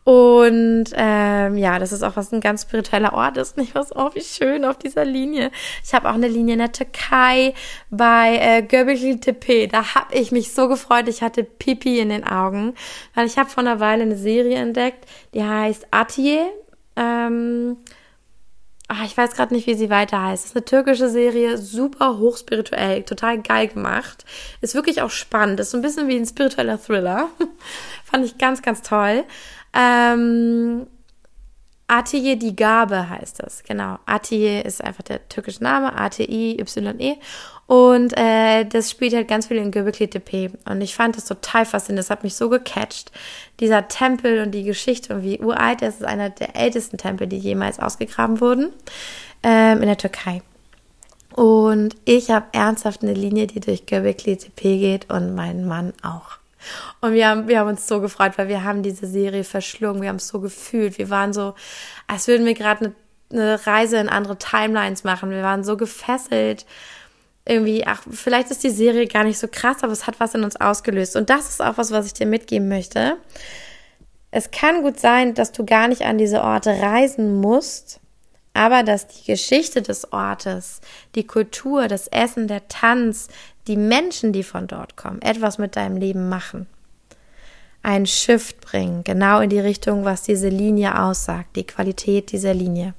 Und 0.03 0.85
ähm, 0.95 1.55
ja, 1.57 1.79
das 1.79 1.93
ist 1.93 2.03
auch 2.03 2.17
was 2.17 2.33
ein 2.33 2.41
ganz 2.41 2.63
spiritueller 2.63 3.13
Ort 3.13 3.37
ist. 3.37 3.55
Nicht 3.55 3.73
was, 3.73 3.95
oh, 3.95 4.09
wie 4.13 4.21
schön 4.21 4.65
auf 4.65 4.77
dieser 4.77 5.05
Linie. 5.05 5.49
Ich 5.83 5.93
habe 5.93 6.09
auch 6.09 6.15
eine 6.15 6.27
Linie 6.27 6.53
in 6.53 6.59
der 6.59 6.73
Türkei 6.73 7.53
bei 7.89 8.37
äh, 8.37 8.61
Göbekli 8.63 9.21
Tepe. 9.21 9.69
Da 9.69 9.95
habe 9.95 10.13
ich 10.13 10.33
mich 10.33 10.51
so 10.51 10.67
gefreut. 10.67 11.07
Ich 11.07 11.21
hatte 11.21 11.45
Pipi 11.45 11.99
in 11.99 12.09
den 12.09 12.25
Augen, 12.25 12.73
weil 13.15 13.27
ich 13.27 13.37
habe 13.37 13.49
vor 13.49 13.63
einer 13.63 13.79
Weile 13.79 14.03
eine 14.03 14.17
Serie 14.17 14.57
entdeckt, 14.57 15.05
die 15.33 15.43
heißt 15.43 15.87
Atje. 15.91 16.47
Ähm, 16.97 17.77
ach, 18.87 19.03
ich 19.05 19.15
weiß 19.17 19.31
gerade 19.35 19.53
nicht, 19.53 19.67
wie 19.67 19.75
sie 19.75 19.89
weiter 19.89 20.21
heißt. 20.21 20.43
Es 20.43 20.49
ist 20.51 20.55
eine 20.55 20.65
türkische 20.65 21.09
Serie, 21.09 21.57
super 21.57 22.17
hochspirituell, 22.17 23.03
total 23.03 23.41
geil 23.41 23.67
gemacht. 23.67 24.25
Ist 24.61 24.75
wirklich 24.75 25.01
auch 25.01 25.09
spannend. 25.09 25.59
Ist 25.59 25.71
so 25.71 25.77
ein 25.77 25.81
bisschen 25.81 26.07
wie 26.07 26.17
ein 26.17 26.25
spiritueller 26.25 26.81
Thriller. 26.81 27.29
Fand 28.03 28.25
ich 28.25 28.37
ganz, 28.37 28.61
ganz 28.61 28.81
toll. 28.81 29.23
Ähm, 29.73 30.87
Atiye 31.87 32.37
die 32.37 32.55
Gabe 32.55 33.09
heißt 33.09 33.43
das, 33.43 33.63
genau. 33.63 33.99
Atiye 34.05 34.61
ist 34.61 34.83
einfach 34.83 35.03
der 35.03 35.27
türkische 35.27 35.63
Name, 35.63 35.95
A-T-I-Y-E. 35.95 37.17
Und 37.65 38.15
äh, 38.17 38.65
das 38.65 38.91
spielt 38.91 39.13
halt 39.13 39.27
ganz 39.27 39.47
viel 39.47 39.57
in 39.57 39.71
Göbekli 39.71 40.09
Tepe. 40.09 40.51
Und 40.65 40.81
ich 40.81 40.95
fand 40.95 41.15
das 41.15 41.25
total 41.25 41.65
faszinierend. 41.65 42.05
Das 42.05 42.09
hat 42.09 42.23
mich 42.23 42.35
so 42.35 42.49
gecatcht. 42.49 43.11
Dieser 43.59 43.87
Tempel 43.87 44.41
und 44.41 44.51
die 44.51 44.63
Geschichte 44.63 45.15
und 45.15 45.23
wie 45.23 45.39
uralt 45.39 45.81
das 45.81 45.95
ist 45.95 46.05
einer 46.05 46.29
der 46.29 46.55
ältesten 46.55 46.97
Tempel, 46.97 47.27
die 47.27 47.37
jemals 47.37 47.79
ausgegraben 47.79 48.41
wurden 48.41 48.73
ähm, 49.43 49.81
in 49.81 49.87
der 49.87 49.97
Türkei. 49.97 50.41
Und 51.31 51.95
ich 52.05 52.29
habe 52.29 52.45
ernsthaft 52.51 53.01
eine 53.01 53.13
Linie, 53.13 53.47
die 53.47 53.59
durch 53.59 53.85
Göbekli 53.85 54.37
Tepe 54.37 54.77
geht 54.77 55.09
und 55.09 55.33
mein 55.33 55.65
Mann 55.65 55.93
auch. 56.03 56.37
Und 57.01 57.13
wir 57.13 57.27
haben, 57.27 57.47
wir 57.47 57.59
haben 57.59 57.69
uns 57.69 57.87
so 57.87 57.99
gefreut, 58.01 58.33
weil 58.37 58.47
wir 58.47 58.63
haben 58.63 58.83
diese 58.83 59.07
Serie 59.07 59.43
verschlungen, 59.43 60.01
wir 60.01 60.09
haben 60.09 60.17
es 60.17 60.27
so 60.27 60.39
gefühlt. 60.39 60.97
Wir 60.97 61.09
waren 61.09 61.33
so, 61.33 61.55
als 62.07 62.27
würden 62.27 62.45
wir 62.45 62.53
gerade 62.53 62.93
eine, 63.31 63.41
eine 63.41 63.67
Reise 63.67 63.97
in 63.97 64.09
andere 64.09 64.37
Timelines 64.37 65.03
machen. 65.03 65.29
Wir 65.29 65.43
waren 65.43 65.63
so 65.63 65.75
gefesselt. 65.75 66.65
Irgendwie, 67.45 67.85
ach, 67.85 68.03
vielleicht 68.09 68.51
ist 68.51 68.63
die 68.63 68.69
Serie 68.69 69.05
gar 69.07 69.25
nicht 69.25 69.37
so 69.37 69.47
krass, 69.49 69.83
aber 69.83 69.91
es 69.91 70.07
hat 70.07 70.19
was 70.19 70.33
in 70.33 70.43
uns 70.43 70.55
ausgelöst. 70.55 71.15
Und 71.15 71.29
das 71.29 71.49
ist 71.49 71.61
auch 71.61 71.77
was, 71.77 71.91
was 71.91 72.05
ich 72.05 72.13
dir 72.13 72.25
mitgeben 72.25 72.69
möchte. 72.69 73.17
Es 74.31 74.49
kann 74.49 74.81
gut 74.81 74.99
sein, 74.99 75.33
dass 75.33 75.51
du 75.51 75.65
gar 75.65 75.87
nicht 75.87 76.03
an 76.03 76.17
diese 76.17 76.41
Orte 76.41 76.71
reisen 76.81 77.35
musst, 77.39 77.99
aber 78.53 78.83
dass 78.83 79.07
die 79.07 79.25
Geschichte 79.25 79.81
des 79.81 80.11
Ortes, 80.13 80.81
die 81.15 81.27
Kultur, 81.27 81.87
das 81.87 82.07
Essen, 82.07 82.47
der 82.47 82.67
Tanz, 82.67 83.27
die 83.67 83.77
Menschen, 83.77 84.33
die 84.33 84.43
von 84.43 84.67
dort 84.67 84.95
kommen, 84.95 85.21
etwas 85.21 85.57
mit 85.57 85.75
deinem 85.75 85.97
Leben 85.97 86.29
machen. 86.29 86.67
Ein 87.81 88.05
Shift 88.05 88.61
bringen, 88.61 89.03
genau 89.03 89.39
in 89.41 89.49
die 89.49 89.59
Richtung, 89.59 90.05
was 90.05 90.23
diese 90.23 90.49
Linie 90.49 90.99
aussagt, 91.01 91.55
die 91.55 91.67
Qualität 91.67 92.31
dieser 92.31 92.53
Linie. 92.53 92.93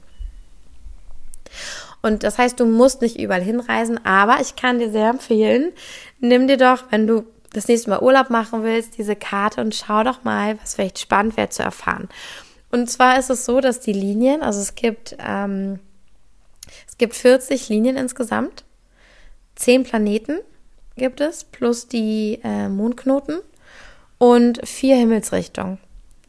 Und 2.04 2.22
das 2.22 2.36
heißt, 2.36 2.60
du 2.60 2.66
musst 2.66 3.00
nicht 3.00 3.18
überall 3.18 3.40
hinreisen, 3.40 3.98
aber 4.04 4.42
ich 4.42 4.56
kann 4.56 4.78
dir 4.78 4.90
sehr 4.90 5.08
empfehlen, 5.08 5.72
nimm 6.20 6.46
dir 6.46 6.58
doch, 6.58 6.84
wenn 6.90 7.06
du 7.06 7.24
das 7.54 7.66
nächste 7.66 7.88
Mal 7.88 8.02
Urlaub 8.02 8.28
machen 8.28 8.62
willst, 8.62 8.98
diese 8.98 9.16
Karte 9.16 9.62
und 9.62 9.74
schau 9.74 10.04
doch 10.04 10.22
mal, 10.22 10.60
was 10.60 10.74
vielleicht 10.74 10.98
spannend 10.98 11.38
wäre 11.38 11.48
zu 11.48 11.62
erfahren. 11.62 12.10
Und 12.70 12.90
zwar 12.90 13.18
ist 13.18 13.30
es 13.30 13.46
so, 13.46 13.62
dass 13.62 13.80
die 13.80 13.94
Linien, 13.94 14.42
also 14.42 14.60
es 14.60 14.74
gibt, 14.74 15.16
ähm, 15.18 15.78
es 16.86 16.98
gibt 16.98 17.14
40 17.14 17.70
Linien 17.70 17.96
insgesamt, 17.96 18.64
10 19.54 19.84
Planeten 19.84 20.40
gibt 20.96 21.22
es, 21.22 21.44
plus 21.44 21.88
die 21.88 22.38
äh, 22.44 22.68
Mondknoten 22.68 23.38
und 24.18 24.60
vier 24.68 24.96
Himmelsrichtungen. 24.96 25.78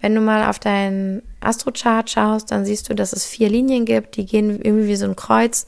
Wenn 0.06 0.14
du 0.14 0.22
mal 0.22 0.48
auf 0.52 0.60
deinen 0.60 1.24
Astrochart 1.40 2.12
schaust, 2.12 2.52
dann 2.52 2.64
siehst 2.64 2.88
du, 2.88 2.94
dass 2.94 3.12
es 3.12 3.26
vier 3.26 3.50
Linien 3.50 3.86
gibt, 3.86 4.18
die 4.18 4.28
gehen 4.28 4.52
irgendwie 4.62 4.90
wie 4.90 4.96
so 4.98 5.06
ein 5.06 5.16
Kreuz, 5.16 5.66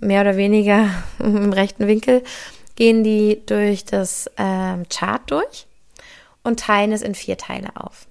mehr 0.00 0.22
oder 0.22 0.36
weniger 0.36 0.88
im 1.20 1.52
rechten 1.52 1.86
Winkel, 1.86 2.24
gehen 2.74 3.04
die 3.04 3.42
durch 3.46 3.84
das 3.84 4.28
ähm, 4.38 4.86
Chart 4.88 5.22
durch 5.30 5.68
und 6.42 6.58
teilen 6.58 6.90
es 6.90 7.02
in 7.02 7.14
vier 7.14 7.38
Teile 7.38 7.68
auf. 7.76 8.08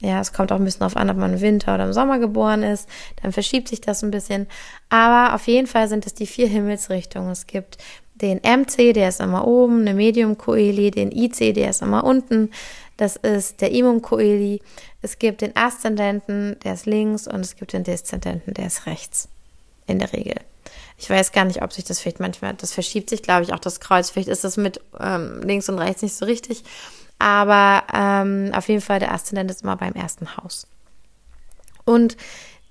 Ja, 0.00 0.20
es 0.20 0.32
kommt 0.32 0.50
auch 0.50 0.56
ein 0.56 0.64
bisschen 0.64 0.80
darauf 0.80 0.96
an, 0.96 1.08
ob 1.08 1.18
man 1.18 1.34
im 1.34 1.40
Winter 1.40 1.76
oder 1.76 1.84
im 1.84 1.92
Sommer 1.92 2.18
geboren 2.18 2.64
ist. 2.64 2.88
Dann 3.22 3.30
verschiebt 3.30 3.68
sich 3.68 3.80
das 3.80 4.02
ein 4.02 4.10
bisschen. 4.10 4.48
Aber 4.88 5.36
auf 5.36 5.46
jeden 5.46 5.68
Fall 5.68 5.86
sind 5.86 6.04
es 6.04 6.14
die 6.14 6.26
vier 6.26 6.48
Himmelsrichtungen. 6.48 7.30
Es 7.30 7.46
gibt 7.46 7.78
den 8.14 8.38
MC, 8.38 8.92
der 8.94 9.08
ist 9.08 9.20
immer 9.20 9.46
oben, 9.46 9.80
eine 9.80 9.94
Medium 9.94 10.38
Coeli, 10.38 10.90
den 10.90 11.10
IC, 11.10 11.54
der 11.54 11.70
ist 11.70 11.82
immer 11.82 12.04
unten. 12.04 12.50
Das 12.96 13.16
ist 13.16 13.60
der 13.60 13.72
Imum 13.72 14.02
Coeli. 14.02 14.60
Es 15.02 15.18
gibt 15.18 15.40
den 15.40 15.56
Aszendenten, 15.56 16.56
der 16.60 16.74
ist 16.74 16.86
links 16.86 17.26
und 17.26 17.40
es 17.40 17.56
gibt 17.56 17.72
den 17.72 17.84
Deszendenten, 17.84 18.54
der 18.54 18.66
ist 18.66 18.86
rechts. 18.86 19.28
In 19.86 19.98
der 19.98 20.12
Regel. 20.12 20.36
Ich 20.96 21.10
weiß 21.10 21.32
gar 21.32 21.44
nicht, 21.44 21.62
ob 21.62 21.72
sich 21.72 21.84
das 21.84 22.00
vielleicht 22.00 22.20
manchmal, 22.20 22.54
das 22.54 22.72
verschiebt 22.72 23.10
sich, 23.10 23.22
glaube 23.22 23.42
ich, 23.42 23.52
auch 23.52 23.58
das 23.58 23.80
Kreuz. 23.80 24.10
Vielleicht 24.10 24.28
ist 24.28 24.44
das 24.44 24.56
mit 24.56 24.80
ähm, 24.98 25.42
links 25.42 25.68
und 25.68 25.78
rechts 25.78 26.02
nicht 26.02 26.14
so 26.14 26.24
richtig. 26.24 26.64
Aber 27.18 27.82
ähm, 27.92 28.50
auf 28.54 28.68
jeden 28.68 28.80
Fall 28.80 29.00
der 29.00 29.12
Aszendent 29.12 29.50
ist 29.50 29.62
immer 29.62 29.76
beim 29.76 29.92
ersten 29.92 30.36
Haus. 30.36 30.66
Und 31.84 32.16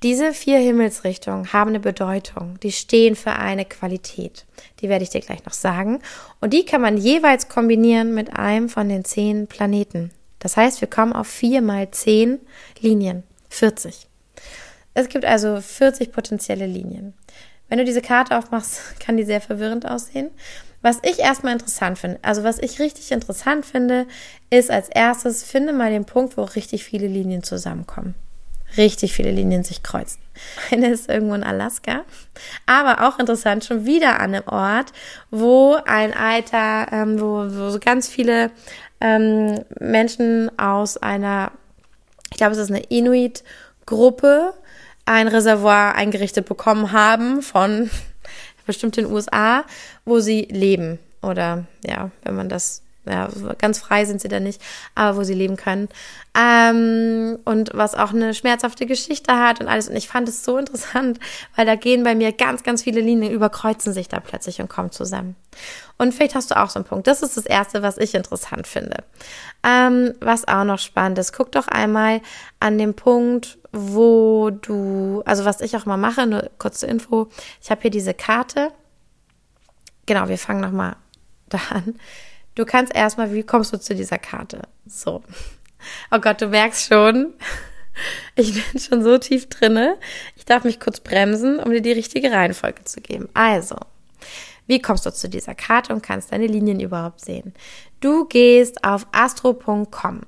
diese 0.04 0.34
vier 0.34 0.60
Himmelsrichtungen 0.60 1.54
haben 1.54 1.70
eine 1.70 1.80
Bedeutung. 1.80 2.60
Die 2.62 2.74
stehen 2.74 3.16
für 3.16 3.32
eine 3.32 3.64
Qualität. 3.64 4.46
Die 4.82 4.90
werde 4.90 5.04
ich 5.04 5.10
dir 5.10 5.22
gleich 5.22 5.46
noch 5.46 5.54
sagen. 5.54 6.02
Und 6.42 6.52
die 6.52 6.66
kann 6.66 6.82
man 6.82 6.98
jeweils 6.98 7.48
kombinieren 7.48 8.14
mit 8.14 8.36
einem 8.38 8.68
von 8.68 8.90
den 8.90 9.06
zehn 9.06 9.48
Planeten. 9.48 10.12
Das 10.40 10.58
heißt, 10.58 10.82
wir 10.82 10.90
kommen 10.90 11.14
auf 11.14 11.28
vier 11.28 11.62
mal 11.62 11.90
zehn 11.92 12.42
Linien. 12.82 13.24
40. 13.48 14.08
Es 14.94 15.08
gibt 15.08 15.24
also 15.24 15.62
40 15.62 16.12
potenzielle 16.12 16.68
Linien. 16.68 17.14
Wenn 17.70 17.78
du 17.78 17.86
diese 17.86 18.02
Karte 18.02 18.38
aufmachst, 18.38 18.82
kann 19.00 19.16
die 19.16 19.24
sehr 19.24 19.42
verwirrend 19.42 19.88
aussehen. 19.88 20.32
Was 20.82 21.00
ich 21.04 21.20
erstmal 21.20 21.54
interessant 21.54 21.98
finde, 21.98 22.20
also 22.24 22.44
was 22.44 22.60
ich 22.60 22.82
richtig 22.82 23.14
interessant 23.14 23.66
finde, 23.66 24.06
ist 24.50 24.70
als 24.70 24.90
erstes, 24.90 25.42
finde 25.44 25.72
mal 25.72 25.92
den 25.92 26.04
Punkt, 26.04 26.36
wo 26.36 26.44
richtig 26.44 26.84
viele 26.84 27.08
Linien 27.08 27.42
zusammenkommen 27.42 28.16
richtig 28.78 29.14
viele 29.14 29.32
Linien 29.32 29.64
sich 29.64 29.84
kreuzen. 29.84 30.20
Eine 30.72 30.90
ist 30.90 31.10
irgendwo 31.10 31.36
in 31.36 31.44
Alaska, 31.44 32.04
aber 32.66 33.08
auch 33.08 33.20
interessant, 33.20 33.64
schon 33.66 33.86
wieder 33.86 34.20
an 34.20 34.36
einem 34.36 34.48
Ort, 34.48 34.92
wo 35.32 35.78
ein 35.86 36.14
alter, 36.14 36.88
ähm, 36.92 37.20
wo, 37.20 37.46
wo 37.50 37.70
so 37.70 37.80
ganz 37.80 38.08
viele 38.08 38.52
ähm, 39.00 39.64
Menschen 39.80 40.58
aus 40.58 40.98
einer, 40.98 41.52
ich 42.32 42.38
glaube, 42.38 42.54
es 42.54 42.58
ist 42.58 42.72
eine 42.72 42.84
Inuit-Gruppe, 42.84 44.54
ein 45.06 45.28
Reservoir 45.28 45.96
eingerichtet 45.96 46.48
bekommen 46.48 46.92
haben 46.92 47.42
von 47.42 47.90
bestimmt 48.66 48.98
den 48.98 49.06
USA, 49.06 49.66
wo 50.06 50.20
sie 50.20 50.48
leben. 50.50 51.00
Oder 51.22 51.66
ja, 51.86 52.12
wenn 52.24 52.36
man 52.36 52.50
das 52.50 52.82
ja, 53.06 53.28
ganz 53.58 53.80
frei 53.80 54.06
sind 54.06 54.22
sie 54.22 54.30
da 54.30 54.40
nicht, 54.40 54.62
aber 54.96 55.18
wo 55.18 55.24
sie 55.24 55.34
leben 55.34 55.58
können. 55.58 55.90
Ähm, 56.36 57.38
und 57.44 57.72
was 57.74 57.96
auch 57.96 58.12
eine 58.12 58.34
schmerzhafte 58.34 58.86
Geschichte 58.86 59.38
hat 59.38 59.60
und 59.60 59.68
alles. 59.68 59.90
Und 59.90 59.96
ich 59.96 60.08
fand 60.08 60.30
es 60.30 60.44
so 60.44 60.58
interessant, 60.58 61.20
weil 61.56 61.66
da 61.66 61.76
gehen 61.76 62.04
bei 62.04 62.16
mir 62.16 62.32
ganz, 62.32 62.64
ganz 62.64 62.82
viele 62.84 63.02
Linien, 63.02 63.32
überkreuzen 63.32 63.94
sich 63.94 64.08
da 64.08 64.20
plötzlich 64.20 64.62
und 64.62 64.70
kommen 64.70 64.92
zusammen. 64.92 65.36
Und 65.98 66.14
vielleicht 66.14 66.36
hast 66.36 66.52
du 66.52 66.60
auch 66.60 66.70
so 66.70 66.80
einen 66.80 66.86
Punkt. 66.86 67.08
Das 67.08 67.22
ist 67.22 67.36
das 67.36 67.46
Erste, 67.46 67.82
was 67.82 67.98
ich 67.98 68.16
interessant 68.16 68.68
finde. 68.68 69.04
Ähm, 69.64 70.14
was 70.22 70.48
auch 70.48 70.64
noch 70.64 70.80
spannend 70.80 71.20
ist, 71.20 71.34
guck 71.34 71.52
doch 71.52 71.68
einmal 71.68 72.22
an 72.60 72.78
dem 72.78 72.94
Punkt, 72.94 73.58
wo 73.74 74.50
du, 74.50 75.24
also 75.26 75.46
was 75.46 75.62
ich 75.62 75.76
auch 75.76 75.86
mal 75.86 75.98
mache, 75.98 76.26
nur 76.26 76.50
kurze 76.58 76.88
Info. 76.88 77.28
Ich 77.62 77.70
habe 77.70 77.82
hier 77.82 77.92
diese 77.92 78.14
Karte. 78.14 78.72
Genau, 80.06 80.28
wir 80.30 80.38
fangen 80.38 80.62
nochmal 80.62 80.96
da 81.50 81.60
an 81.70 81.96
Du 82.56 82.66
kannst 82.66 82.96
erstmal, 82.96 83.34
wie 83.34 83.44
kommst 83.44 83.74
du 83.74 83.80
zu 83.80 83.96
dieser 83.96 84.20
Karte? 84.20 84.62
So. 84.86 85.24
Oh 86.12 86.20
Gott, 86.20 86.42
du 86.42 86.48
merkst 86.48 86.88
schon, 86.88 87.34
ich 88.36 88.54
bin 88.54 88.80
schon 88.80 89.04
so 89.04 89.18
tief 89.18 89.50
drinne. 89.50 89.98
Ich 90.36 90.46
darf 90.46 90.64
mich 90.64 90.80
kurz 90.80 91.00
bremsen, 91.00 91.60
um 91.60 91.72
dir 91.72 91.82
die 91.82 91.92
richtige 91.92 92.32
Reihenfolge 92.32 92.84
zu 92.84 93.02
geben. 93.02 93.28
Also, 93.34 93.76
wie 94.68 94.82
kommst 94.82 95.06
du 95.06 95.12
zu 95.12 95.28
dieser 95.28 95.56
Karte 95.56 95.94
und 95.94 96.04
kannst 96.04 96.32
deine 96.32 96.48
Linien 96.48 96.80
überhaupt 96.80 97.22
sehen? 97.22 97.54
Du 98.00 98.26
gehst 98.26 98.84
auf 98.84 99.08
astro.com 99.12 100.22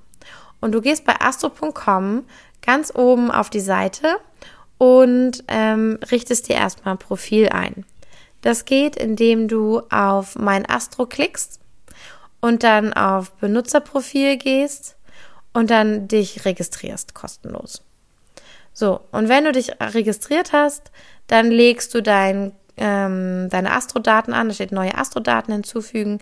und 0.61 0.71
du 0.71 0.81
gehst 0.81 1.05
bei 1.05 1.15
astro.com 1.19 2.25
ganz 2.61 2.93
oben 2.95 3.31
auf 3.31 3.49
die 3.49 3.59
Seite 3.59 4.17
und 4.77 5.43
ähm, 5.47 5.99
richtest 6.11 6.49
dir 6.49 6.55
erstmal 6.55 6.95
ein 6.95 6.99
Profil 6.99 7.49
ein. 7.49 7.85
Das 8.41 8.65
geht, 8.65 8.95
indem 8.95 9.47
du 9.47 9.81
auf 9.89 10.35
mein 10.35 10.69
Astro 10.69 11.05
klickst 11.05 11.59
und 12.45 12.61
dann 12.61 12.93
auf 12.93 13.31
Benutzerprofil 13.37 14.37
gehst 14.37 14.97
und 15.51 15.71
dann 15.71 16.07
dich 16.07 16.45
registrierst, 16.45 17.15
kostenlos. 17.15 17.81
So, 18.71 18.99
und 19.11 19.29
wenn 19.29 19.45
du 19.45 19.51
dich 19.51 19.71
registriert 19.81 20.53
hast, 20.53 20.91
dann 21.25 21.49
legst 21.49 21.95
du 21.95 22.03
dein, 22.03 22.51
ähm, 22.77 23.47
deine 23.49 23.71
Astrodaten 23.71 24.33
an, 24.33 24.49
da 24.49 24.53
steht 24.53 24.71
neue 24.71 24.95
Astrodaten 24.95 25.53
hinzufügen 25.53 26.19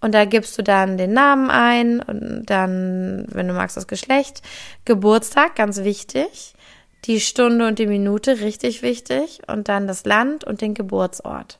und 0.00 0.14
da 0.14 0.26
gibst 0.26 0.56
du 0.56 0.62
dann 0.62 0.96
den 0.96 1.12
Namen 1.12 1.50
ein 1.50 1.98
und 2.00 2.44
dann, 2.46 3.26
wenn 3.30 3.48
du 3.48 3.54
magst, 3.54 3.76
das 3.76 3.88
Geschlecht, 3.88 4.42
Geburtstag, 4.84 5.56
ganz 5.56 5.78
wichtig, 5.78 6.54
die 7.06 7.18
Stunde 7.20 7.66
und 7.66 7.80
die 7.80 7.88
Minute, 7.88 8.40
richtig 8.40 8.82
wichtig, 8.82 9.40
und 9.48 9.68
dann 9.68 9.88
das 9.88 10.04
Land 10.04 10.44
und 10.44 10.60
den 10.60 10.74
Geburtsort. 10.74 11.58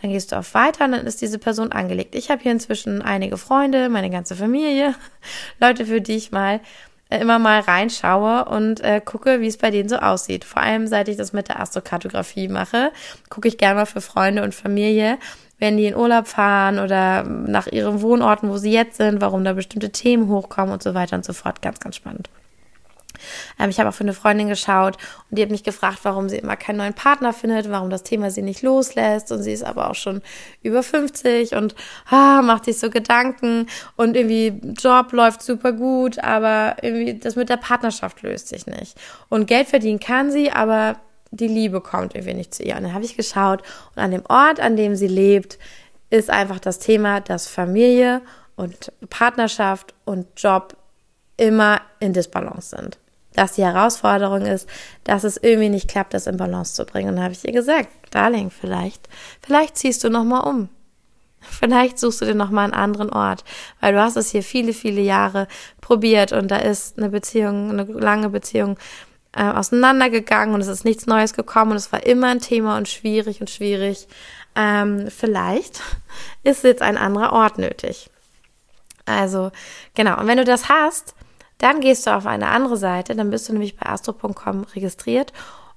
Dann 0.00 0.10
gehst 0.10 0.32
du 0.32 0.36
auf 0.36 0.54
Weiter 0.54 0.84
und 0.84 0.92
dann 0.92 1.06
ist 1.06 1.20
diese 1.20 1.38
Person 1.38 1.72
angelegt. 1.72 2.14
Ich 2.14 2.30
habe 2.30 2.42
hier 2.42 2.52
inzwischen 2.52 3.02
einige 3.02 3.36
Freunde, 3.36 3.88
meine 3.88 4.10
ganze 4.10 4.36
Familie, 4.36 4.94
Leute, 5.60 5.86
für 5.86 6.00
die 6.00 6.16
ich 6.16 6.32
mal 6.32 6.60
äh, 7.10 7.18
immer 7.18 7.38
mal 7.38 7.60
reinschaue 7.60 8.44
und 8.44 8.80
äh, 8.80 9.00
gucke, 9.04 9.40
wie 9.40 9.46
es 9.46 9.56
bei 9.56 9.70
denen 9.70 9.88
so 9.88 9.96
aussieht. 9.96 10.44
Vor 10.44 10.62
allem, 10.62 10.86
seit 10.86 11.08
ich 11.08 11.16
das 11.16 11.32
mit 11.32 11.48
der 11.48 11.60
Astrokartografie 11.60 12.48
mache, 12.48 12.92
gucke 13.28 13.48
ich 13.48 13.58
gerne 13.58 13.76
mal 13.76 13.86
für 13.86 14.00
Freunde 14.00 14.42
und 14.42 14.54
Familie, 14.54 15.18
wenn 15.58 15.76
die 15.76 15.86
in 15.86 15.96
Urlaub 15.96 16.28
fahren 16.28 16.78
oder 16.78 17.24
nach 17.24 17.66
ihren 17.66 18.02
Wohnorten, 18.02 18.50
wo 18.50 18.58
sie 18.58 18.72
jetzt 18.72 18.98
sind, 18.98 19.20
warum 19.20 19.42
da 19.42 19.54
bestimmte 19.54 19.90
Themen 19.90 20.28
hochkommen 20.28 20.72
und 20.72 20.82
so 20.82 20.94
weiter 20.94 21.16
und 21.16 21.24
so 21.24 21.32
fort. 21.32 21.62
Ganz, 21.62 21.80
ganz 21.80 21.96
spannend. 21.96 22.28
Ähm, 23.58 23.70
ich 23.70 23.78
habe 23.78 23.88
auch 23.88 23.94
für 23.94 24.04
eine 24.04 24.14
Freundin 24.14 24.48
geschaut 24.48 24.96
und 25.30 25.38
die 25.38 25.42
hat 25.42 25.50
mich 25.50 25.64
gefragt, 25.64 26.00
warum 26.02 26.28
sie 26.28 26.38
immer 26.38 26.56
keinen 26.56 26.78
neuen 26.78 26.94
Partner 26.94 27.32
findet, 27.32 27.70
warum 27.70 27.90
das 27.90 28.02
Thema 28.02 28.30
sie 28.30 28.42
nicht 28.42 28.62
loslässt. 28.62 29.32
Und 29.32 29.42
sie 29.42 29.52
ist 29.52 29.64
aber 29.64 29.90
auch 29.90 29.94
schon 29.94 30.22
über 30.62 30.82
50 30.82 31.54
und 31.54 31.74
ah, 32.10 32.42
macht 32.42 32.64
sich 32.64 32.78
so 32.78 32.90
Gedanken 32.90 33.66
und 33.96 34.16
irgendwie 34.16 34.60
Job 34.78 35.12
läuft 35.12 35.42
super 35.42 35.72
gut, 35.72 36.18
aber 36.18 36.76
irgendwie 36.82 37.14
das 37.14 37.36
mit 37.36 37.48
der 37.48 37.56
Partnerschaft 37.56 38.22
löst 38.22 38.48
sich 38.48 38.66
nicht. 38.66 38.96
Und 39.28 39.46
Geld 39.46 39.68
verdienen 39.68 40.00
kann 40.00 40.30
sie, 40.30 40.50
aber 40.50 40.96
die 41.30 41.48
Liebe 41.48 41.80
kommt 41.80 42.14
irgendwie 42.14 42.34
nicht 42.34 42.54
zu 42.54 42.62
ihr. 42.62 42.76
Und 42.76 42.84
dann 42.84 42.94
habe 42.94 43.04
ich 43.04 43.16
geschaut 43.16 43.62
und 43.94 44.02
an 44.02 44.10
dem 44.10 44.24
Ort, 44.28 44.60
an 44.60 44.76
dem 44.76 44.96
sie 44.96 45.08
lebt, 45.08 45.58
ist 46.10 46.30
einfach 46.30 46.58
das 46.58 46.78
Thema, 46.78 47.20
dass 47.20 47.48
Familie 47.48 48.22
und 48.56 48.92
Partnerschaft 49.10 49.94
und 50.04 50.26
Job 50.36 50.76
immer 51.36 51.80
in 52.00 52.12
Disbalance 52.12 52.76
sind 52.76 52.98
dass 53.38 53.52
die 53.52 53.64
Herausforderung 53.64 54.42
ist, 54.42 54.68
dass 55.04 55.22
es 55.22 55.36
irgendwie 55.36 55.68
nicht 55.68 55.88
klappt, 55.88 56.12
das 56.12 56.26
in 56.26 56.36
Balance 56.36 56.74
zu 56.74 56.84
bringen. 56.84 57.10
Und 57.10 57.16
dann 57.16 57.24
habe 57.24 57.34
ich 57.34 57.46
ihr 57.46 57.52
gesagt, 57.52 57.88
Darling, 58.10 58.50
vielleicht, 58.50 59.08
vielleicht 59.40 59.76
ziehst 59.76 60.02
du 60.02 60.10
nochmal 60.10 60.42
um. 60.42 60.68
Vielleicht 61.40 62.00
suchst 62.00 62.20
du 62.20 62.24
dir 62.24 62.34
nochmal 62.34 62.64
einen 62.64 62.74
anderen 62.74 63.10
Ort, 63.10 63.44
weil 63.80 63.92
du 63.92 64.02
hast 64.02 64.16
es 64.16 64.32
hier 64.32 64.42
viele, 64.42 64.72
viele 64.72 65.00
Jahre 65.00 65.46
probiert 65.80 66.32
und 66.32 66.50
da 66.50 66.56
ist 66.56 66.98
eine 66.98 67.10
Beziehung, 67.10 67.70
eine 67.70 67.84
lange 67.84 68.28
Beziehung 68.28 68.76
äh, 69.32 69.44
auseinandergegangen 69.44 70.52
und 70.52 70.60
es 70.60 70.66
ist 70.66 70.84
nichts 70.84 71.06
Neues 71.06 71.34
gekommen 71.34 71.70
und 71.70 71.76
es 71.76 71.92
war 71.92 72.04
immer 72.04 72.26
ein 72.26 72.40
Thema 72.40 72.76
und 72.76 72.88
schwierig 72.88 73.40
und 73.40 73.50
schwierig. 73.50 74.08
Ähm, 74.56 75.08
vielleicht 75.16 75.80
ist 76.42 76.64
jetzt 76.64 76.82
ein 76.82 76.98
anderer 76.98 77.32
Ort 77.32 77.56
nötig. 77.56 78.10
Also, 79.06 79.52
genau. 79.94 80.18
Und 80.18 80.26
wenn 80.26 80.38
du 80.38 80.44
das 80.44 80.68
hast, 80.68 81.14
dann 81.58 81.80
gehst 81.80 82.06
du 82.06 82.14
auf 82.14 82.26
eine 82.26 82.48
andere 82.48 82.76
Seite, 82.76 83.14
dann 83.14 83.30
bist 83.30 83.48
du 83.48 83.52
nämlich 83.52 83.76
bei 83.76 83.86
astro.com 83.86 84.64
registriert 84.74 85.32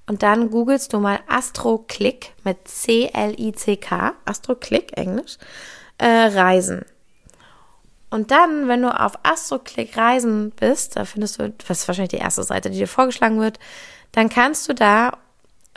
und 0.08 0.24
dann 0.24 0.52
googelst 0.52 0.94
du 0.94 1.00
mal 1.00 1.20
AstroClick 1.28 2.34
mit 2.44 2.68
C-L-I-C-K, 2.68 4.14
AstroClick 4.26 4.98
Englisch, 4.98 5.38
äh, 5.98 6.06
Reisen. 6.06 6.86
Und 8.10 8.32
dann, 8.32 8.68
wenn 8.68 8.82
du 8.82 9.00
auf 9.00 9.14
AstroClick 9.24 9.98
Reisen 9.98 10.52
bist, 10.52 10.98
da 10.98 11.06
findest 11.06 11.40
du, 11.40 11.50
das 11.50 11.80
ist 11.82 11.88
wahrscheinlich 11.88 12.12
die 12.12 12.18
erste 12.18 12.44
Seite, 12.44 12.70
die 12.70 12.78
dir 12.78 12.88
vorgeschlagen 12.88 13.40
wird, 13.40 13.58
dann 14.12 14.28
kannst 14.28 14.68
du 14.68 14.74
da 14.74 15.18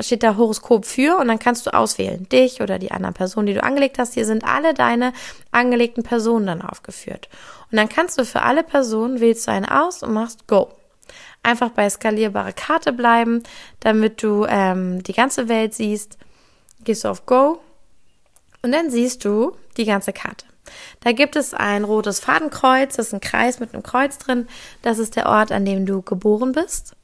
steht 0.01 0.23
da 0.23 0.37
Horoskop 0.37 0.85
für 0.85 1.19
und 1.19 1.29
dann 1.29 1.39
kannst 1.39 1.67
du 1.67 1.75
auswählen, 1.75 2.29
dich 2.29 2.61
oder 2.61 2.79
die 2.79 2.91
anderen 2.91 3.15
Personen, 3.15 3.47
die 3.47 3.55
du 3.55 3.63
angelegt 3.63 3.99
hast. 3.99 4.15
Hier 4.15 4.27
sind 4.27 4.45
alle 4.45 4.75
deine 4.75 5.13
angelegten 5.53 6.03
Personen 6.03 6.47
dann 6.47 6.63
aufgeführt. 6.63 7.29
Und 7.71 7.79
dann 7.79 7.89
kannst 7.89 8.19
du 8.19 8.25
für 8.25 8.43
alle 8.43 8.63
Personen, 8.65 9.21
wählst 9.21 9.47
du 9.47 9.53
einen 9.53 9.67
aus 9.67 10.03
und 10.03 10.13
machst 10.13 10.47
Go. 10.49 10.71
Einfach 11.43 11.71
bei 11.71 11.89
skalierbare 11.89 12.53
Karte 12.53 12.93
bleiben, 12.93 13.43
damit 13.81 14.23
du 14.23 14.47
ähm, 14.49 15.03
die 15.03 15.13
ganze 15.13 15.49
Welt 15.49 15.75
siehst. 15.75 16.19
Gehst 16.83 17.05
du 17.05 17.09
auf 17.09 17.27
Go 17.27 17.61
und 18.63 18.73
dann 18.73 18.91
siehst 18.91 19.25
du 19.25 19.57
die 19.77 19.85
ganze 19.85 20.13
Karte. 20.13 20.47
Da 21.01 21.13
gibt 21.13 21.37
es 21.37 21.55
ein 21.55 21.85
rotes 21.85 22.21
Fadenkreuz, 22.21 22.97
das 22.97 23.09
ist 23.09 23.15
ein 23.15 23.21
Kreis 23.21 23.61
mit 23.61 23.75
einem 23.75 23.83
Kreuz 23.83 24.19
drin. 24.19 24.49
Das 24.83 24.99
ist 24.99 25.17
der 25.17 25.27
Ort, 25.27 25.53
an 25.53 25.65
dem 25.65 25.87
du 25.87 26.03
geboren 26.03 26.53
bist. 26.53 26.97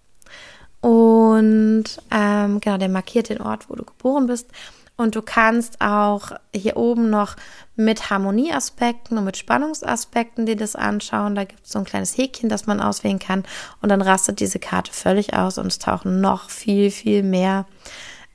Und 0.81 1.85
ähm, 2.11 2.61
genau, 2.61 2.79
der 2.79 2.89
markiert 2.89 3.29
den 3.29 3.41
Ort, 3.41 3.69
wo 3.69 3.75
du 3.75 3.85
geboren 3.85 4.27
bist. 4.27 4.49
Und 4.97 5.15
du 5.15 5.23
kannst 5.23 5.81
auch 5.81 6.33
hier 6.55 6.77
oben 6.77 7.09
noch 7.09 7.37
mit 7.75 8.11
Harmonieaspekten 8.11 9.17
und 9.17 9.25
mit 9.25 9.39
Spannungsaspekten 9.39 10.45
dir 10.45 10.57
das 10.57 10.77
anschauen. 10.77 11.35
Da 11.35 11.45
gibt 11.45 11.65
es 11.65 11.73
so 11.73 11.79
ein 11.79 11.87
kleines 11.87 12.19
Häkchen, 12.19 12.51
das 12.51 12.67
man 12.67 12.81
auswählen 12.81 13.19
kann. 13.19 13.45
Und 13.81 13.89
dann 13.89 14.03
rastet 14.03 14.41
diese 14.41 14.59
Karte 14.59 14.93
völlig 14.93 15.33
aus 15.33 15.57
und 15.57 15.69
es 15.69 15.79
tauchen 15.79 16.21
noch 16.21 16.51
viel, 16.51 16.91
viel 16.91 17.23
mehr 17.23 17.65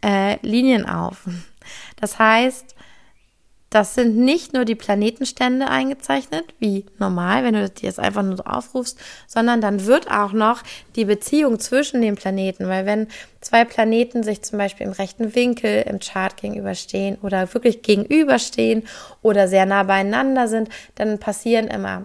äh, 0.04 0.38
Linien 0.42 0.90
auf. 0.90 1.28
Das 1.98 2.18
heißt, 2.18 2.75
das 3.76 3.94
sind 3.94 4.16
nicht 4.16 4.54
nur 4.54 4.64
die 4.64 4.74
Planetenstände 4.74 5.68
eingezeichnet, 5.68 6.46
wie 6.60 6.86
normal, 6.98 7.44
wenn 7.44 7.56
du 7.56 7.70
die 7.70 7.86
jetzt 7.86 8.00
einfach 8.00 8.24
nur 8.24 8.38
so 8.38 8.46
aufrufst, 8.46 8.98
sondern 9.28 9.60
dann 9.60 9.86
wird 9.86 10.10
auch 10.10 10.32
noch 10.32 10.64
die 10.96 11.04
Beziehung 11.04 11.60
zwischen 11.60 12.02
den 12.02 12.16
Planeten, 12.16 12.70
weil 12.70 12.86
wenn 12.86 13.08
zwei 13.42 13.66
Planeten 13.66 14.24
sich 14.24 14.42
zum 14.44 14.60
Beispiel 14.60 14.88
im 14.88 14.94
rechten 14.94 15.36
Winkel 15.36 15.84
im 15.90 16.00
Chart 16.00 16.38
gegenüberstehen 16.38 17.18
oder 17.22 17.54
wirklich 17.54 17.82
gegenüberstehen 17.82 18.84
oder 19.22 19.50
sehr 19.50 19.66
nah 19.66 19.84
beieinander 19.84 20.48
sind, 20.48 20.70
dann 20.96 21.20
passieren 21.20 21.68
immer 21.68 22.04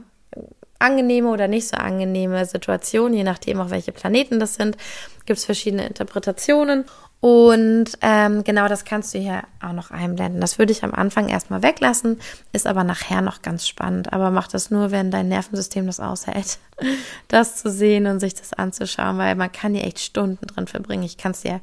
angenehme 0.80 1.28
oder 1.28 1.46
nicht 1.46 1.68
so 1.68 1.76
angenehme 1.76 2.46
Situationen, 2.46 3.14
je 3.14 3.22
nachdem 3.22 3.60
auch 3.60 3.70
welche 3.70 3.92
Planeten 3.92 4.40
das 4.40 4.56
sind, 4.56 4.76
gibt 5.24 5.38
es 5.38 5.44
verschiedene 5.44 5.86
Interpretationen. 5.86 6.84
Und 7.20 7.98
ähm, 8.00 8.44
genau 8.44 8.66
das 8.66 8.86
kannst 8.86 9.12
du 9.12 9.18
hier 9.18 9.42
auch 9.60 9.74
noch 9.74 9.90
einblenden. 9.90 10.40
Das 10.40 10.58
würde 10.58 10.72
ich 10.72 10.82
am 10.82 10.94
Anfang 10.94 11.28
erstmal 11.28 11.62
weglassen, 11.62 12.18
ist 12.52 12.66
aber 12.66 12.82
nachher 12.82 13.20
noch 13.20 13.42
ganz 13.42 13.68
spannend. 13.68 14.12
Aber 14.14 14.30
mach 14.30 14.48
das 14.48 14.70
nur, 14.70 14.90
wenn 14.90 15.10
dein 15.10 15.28
Nervensystem 15.28 15.84
das 15.84 16.00
aushält, 16.00 16.58
das 17.28 17.56
zu 17.56 17.70
sehen 17.70 18.06
und 18.06 18.20
sich 18.20 18.34
das 18.34 18.54
anzuschauen, 18.54 19.18
weil 19.18 19.34
man 19.34 19.52
kann 19.52 19.74
hier 19.74 19.84
echt 19.84 20.00
Stunden 20.00 20.46
drin 20.46 20.66
verbringen. 20.66 21.02
Ich 21.02 21.18
kann 21.18 21.32
es 21.32 21.42
dir 21.42 21.60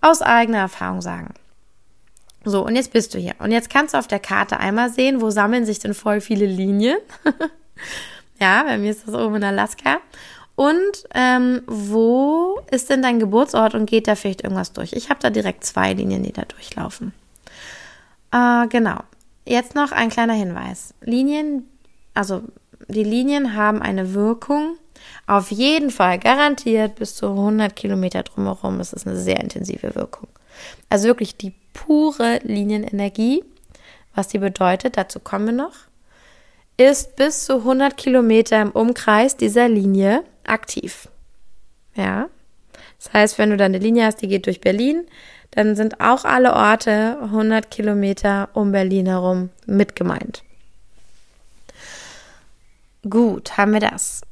aus 0.00 0.22
eigener 0.22 0.58
Erfahrung 0.58 1.02
sagen. 1.02 1.34
So, 2.44 2.64
und 2.64 2.76
jetzt 2.76 2.92
bist 2.92 3.12
du 3.12 3.18
hier. 3.18 3.34
Und 3.40 3.50
jetzt 3.50 3.70
kannst 3.70 3.94
du 3.94 3.98
auf 3.98 4.06
der 4.06 4.20
Karte 4.20 4.60
einmal 4.60 4.92
sehen, 4.92 5.20
wo 5.20 5.30
sammeln 5.30 5.66
sich 5.66 5.80
denn 5.80 5.94
voll 5.94 6.20
viele 6.20 6.46
Linien. 6.46 6.98
ja, 8.40 8.62
bei 8.62 8.78
mir 8.78 8.92
ist 8.92 9.08
das 9.08 9.16
oben 9.16 9.36
in 9.36 9.44
Alaska. 9.44 9.98
Und 10.56 11.04
ähm, 11.14 11.62
wo 11.66 12.60
ist 12.70 12.90
denn 12.90 13.02
dein 13.02 13.18
Geburtsort 13.18 13.74
und 13.74 13.86
geht 13.86 14.08
da 14.08 14.14
vielleicht 14.14 14.42
irgendwas 14.42 14.72
durch? 14.72 14.94
Ich 14.94 15.10
habe 15.10 15.20
da 15.20 15.30
direkt 15.30 15.64
zwei 15.64 15.92
Linien, 15.92 16.22
die 16.22 16.32
da 16.32 16.42
durchlaufen. 16.42 17.12
Äh, 18.32 18.66
genau. 18.68 19.00
Jetzt 19.46 19.74
noch 19.74 19.92
ein 19.92 20.08
kleiner 20.08 20.32
Hinweis. 20.32 20.94
Linien, 21.02 21.68
also 22.14 22.42
die 22.88 23.04
Linien 23.04 23.54
haben 23.54 23.82
eine 23.82 24.14
Wirkung 24.14 24.78
auf 25.26 25.50
jeden 25.50 25.90
Fall 25.90 26.18
garantiert 26.18 26.96
bis 26.96 27.16
zu 27.16 27.26
100 27.26 27.74
Kilometer 27.74 28.22
drumherum. 28.22 28.78
Das 28.78 28.92
ist 28.92 29.06
eine 29.06 29.16
sehr 29.16 29.40
intensive 29.40 29.94
Wirkung. 29.94 30.28
Also 30.88 31.06
wirklich 31.08 31.36
die 31.36 31.52
pure 31.74 32.40
Linienenergie, 32.42 33.44
was 34.14 34.28
die 34.28 34.38
bedeutet, 34.38 34.96
dazu 34.96 35.20
kommen 35.20 35.46
wir 35.46 35.52
noch, 35.52 35.74
ist 36.76 37.16
bis 37.16 37.44
zu 37.44 37.58
100 37.58 37.96
Kilometer 37.96 38.60
im 38.60 38.70
Umkreis 38.70 39.36
dieser 39.36 39.68
Linie 39.68 40.22
aktiv. 40.48 41.08
Ja. 41.94 42.28
Das 42.98 43.12
heißt, 43.12 43.38
wenn 43.38 43.50
du 43.50 43.56
dann 43.56 43.74
eine 43.74 43.78
Linie 43.78 44.06
hast, 44.06 44.22
die 44.22 44.28
geht 44.28 44.46
durch 44.46 44.60
Berlin, 44.60 45.06
dann 45.50 45.76
sind 45.76 46.00
auch 46.00 46.24
alle 46.24 46.54
Orte 46.54 47.18
100 47.22 47.70
Kilometer 47.70 48.48
um 48.52 48.72
Berlin 48.72 49.06
herum 49.06 49.50
mit 49.66 49.96
gemeint. 49.96 50.42
Gut, 53.08 53.56
haben 53.56 53.72
wir 53.72 53.80
das. 53.80 54.22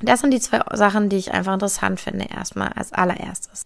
Das 0.00 0.20
sind 0.20 0.32
die 0.32 0.40
zwei 0.40 0.60
Sachen, 0.76 1.08
die 1.08 1.16
ich 1.16 1.32
einfach 1.32 1.54
interessant 1.54 2.00
finde, 2.00 2.26
erstmal 2.26 2.68
als 2.68 2.92
allererstes. 2.92 3.64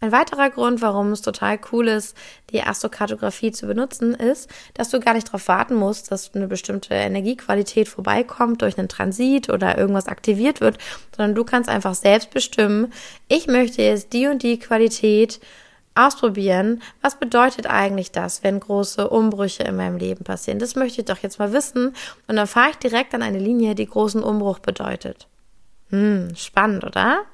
Ein 0.00 0.12
weiterer 0.12 0.50
Grund, 0.50 0.82
warum 0.82 1.12
es 1.12 1.22
total 1.22 1.58
cool 1.72 1.88
ist, 1.88 2.16
die 2.50 2.62
Astrokartografie 2.62 3.50
zu 3.50 3.66
benutzen, 3.66 4.14
ist, 4.14 4.50
dass 4.74 4.90
du 4.90 5.00
gar 5.00 5.14
nicht 5.14 5.28
darauf 5.28 5.48
warten 5.48 5.74
musst, 5.74 6.12
dass 6.12 6.34
eine 6.34 6.48
bestimmte 6.48 6.94
Energiequalität 6.94 7.88
vorbeikommt 7.88 8.60
durch 8.60 8.76
einen 8.78 8.88
Transit 8.88 9.48
oder 9.48 9.78
irgendwas 9.78 10.06
aktiviert 10.06 10.60
wird, 10.60 10.76
sondern 11.16 11.34
du 11.34 11.44
kannst 11.44 11.70
einfach 11.70 11.94
selbst 11.94 12.30
bestimmen, 12.30 12.92
ich 13.28 13.46
möchte 13.46 13.80
jetzt 13.80 14.12
die 14.12 14.26
und 14.26 14.42
die 14.42 14.58
Qualität 14.58 15.40
ausprobieren. 15.94 16.82
Was 17.00 17.18
bedeutet 17.18 17.66
eigentlich 17.66 18.12
das, 18.12 18.42
wenn 18.44 18.60
große 18.60 19.08
Umbrüche 19.08 19.62
in 19.62 19.76
meinem 19.76 19.96
Leben 19.96 20.24
passieren? 20.24 20.58
Das 20.58 20.76
möchte 20.76 21.00
ich 21.00 21.06
doch 21.06 21.18
jetzt 21.18 21.38
mal 21.38 21.54
wissen. 21.54 21.94
Und 22.28 22.36
dann 22.36 22.46
fahre 22.46 22.70
ich 22.70 22.76
direkt 22.76 23.14
an 23.14 23.22
eine 23.22 23.38
Linie, 23.38 23.74
die 23.74 23.86
großen 23.86 24.22
Umbruch 24.22 24.58
bedeutet. 24.58 25.26
Hm, 25.88 26.34
spannend, 26.36 26.84
oder? 26.84 27.24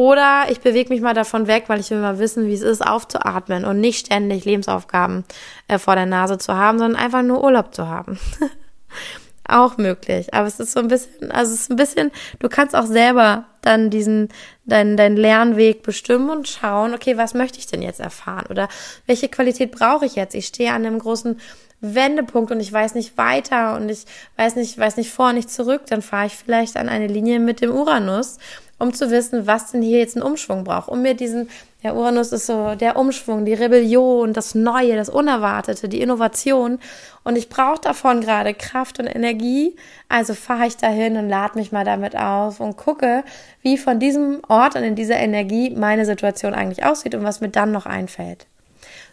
Oder 0.00 0.46
ich 0.48 0.60
bewege 0.60 0.88
mich 0.88 1.02
mal 1.02 1.12
davon 1.12 1.46
weg, 1.46 1.64
weil 1.66 1.78
ich 1.78 1.90
will 1.90 1.98
mal 1.98 2.18
wissen, 2.18 2.46
wie 2.46 2.54
es 2.54 2.62
ist, 2.62 2.80
aufzuatmen 2.80 3.66
und 3.66 3.80
nicht 3.80 4.06
ständig 4.06 4.46
Lebensaufgaben 4.46 5.24
äh, 5.68 5.76
vor 5.76 5.94
der 5.94 6.06
Nase 6.06 6.38
zu 6.38 6.56
haben, 6.56 6.78
sondern 6.78 6.98
einfach 6.98 7.20
nur 7.20 7.44
Urlaub 7.44 7.74
zu 7.74 7.86
haben. 7.86 8.18
auch 9.46 9.76
möglich. 9.76 10.32
Aber 10.32 10.46
es 10.46 10.58
ist 10.58 10.72
so 10.72 10.80
ein 10.80 10.88
bisschen, 10.88 11.30
also 11.30 11.52
es 11.52 11.60
ist 11.60 11.70
ein 11.70 11.76
bisschen, 11.76 12.12
du 12.38 12.48
kannst 12.48 12.74
auch 12.74 12.86
selber 12.86 13.44
dann 13.60 13.90
diesen, 13.90 14.30
deinen, 14.64 14.96
deinen 14.96 15.18
Lernweg 15.18 15.82
bestimmen 15.82 16.30
und 16.30 16.48
schauen, 16.48 16.94
okay, 16.94 17.18
was 17.18 17.34
möchte 17.34 17.58
ich 17.58 17.66
denn 17.66 17.82
jetzt 17.82 18.00
erfahren? 18.00 18.46
Oder 18.48 18.70
welche 19.04 19.28
Qualität 19.28 19.70
brauche 19.70 20.06
ich 20.06 20.14
jetzt? 20.14 20.34
Ich 20.34 20.46
stehe 20.46 20.72
an 20.72 20.86
einem 20.86 20.98
großen 20.98 21.38
Wendepunkt 21.82 22.50
und 22.52 22.60
ich 22.60 22.72
weiß 22.72 22.94
nicht 22.94 23.18
weiter 23.18 23.76
und 23.76 23.90
ich 23.90 24.06
weiß 24.38 24.56
nicht, 24.56 24.78
weiß 24.78 24.96
nicht 24.96 25.10
vor, 25.10 25.34
nicht 25.34 25.50
zurück, 25.50 25.82
dann 25.88 26.00
fahre 26.00 26.26
ich 26.26 26.36
vielleicht 26.36 26.78
an 26.78 26.88
eine 26.88 27.06
Linie 27.06 27.38
mit 27.38 27.60
dem 27.60 27.70
Uranus, 27.70 28.38
um 28.80 28.94
zu 28.94 29.10
wissen, 29.10 29.46
was 29.46 29.70
denn 29.70 29.82
hier 29.82 29.98
jetzt 29.98 30.16
einen 30.16 30.24
Umschwung 30.24 30.64
braucht, 30.64 30.88
um 30.88 31.02
mir 31.02 31.14
diesen, 31.14 31.50
der 31.82 31.94
Uranus 31.94 32.32
ist 32.32 32.46
so 32.46 32.74
der 32.74 32.96
Umschwung, 32.96 33.44
die 33.44 33.52
Rebellion, 33.52 34.32
das 34.32 34.54
Neue, 34.54 34.96
das 34.96 35.10
Unerwartete, 35.10 35.88
die 35.88 36.00
Innovation 36.00 36.78
und 37.22 37.36
ich 37.36 37.50
brauche 37.50 37.80
davon 37.80 38.22
gerade 38.22 38.54
Kraft 38.54 38.98
und 38.98 39.06
Energie, 39.06 39.76
also 40.08 40.32
fahre 40.32 40.66
ich 40.66 40.78
dahin 40.78 41.18
und 41.18 41.28
lade 41.28 41.58
mich 41.58 41.72
mal 41.72 41.84
damit 41.84 42.16
auf 42.16 42.58
und 42.58 42.78
gucke, 42.78 43.22
wie 43.60 43.76
von 43.76 44.00
diesem 44.00 44.40
Ort 44.48 44.76
und 44.76 44.82
in 44.82 44.96
dieser 44.96 45.16
Energie 45.18 45.70
meine 45.70 46.06
Situation 46.06 46.54
eigentlich 46.54 46.84
aussieht 46.84 47.14
und 47.14 47.22
was 47.22 47.42
mir 47.42 47.50
dann 47.50 47.72
noch 47.72 47.84
einfällt. 47.84 48.46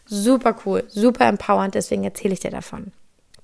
Super 0.05 0.55
cool, 0.65 0.85
super 0.87 1.27
empowernd, 1.27 1.75
deswegen 1.75 2.05
erzähle 2.05 2.33
ich 2.33 2.39
dir 2.39 2.51
davon. 2.51 2.93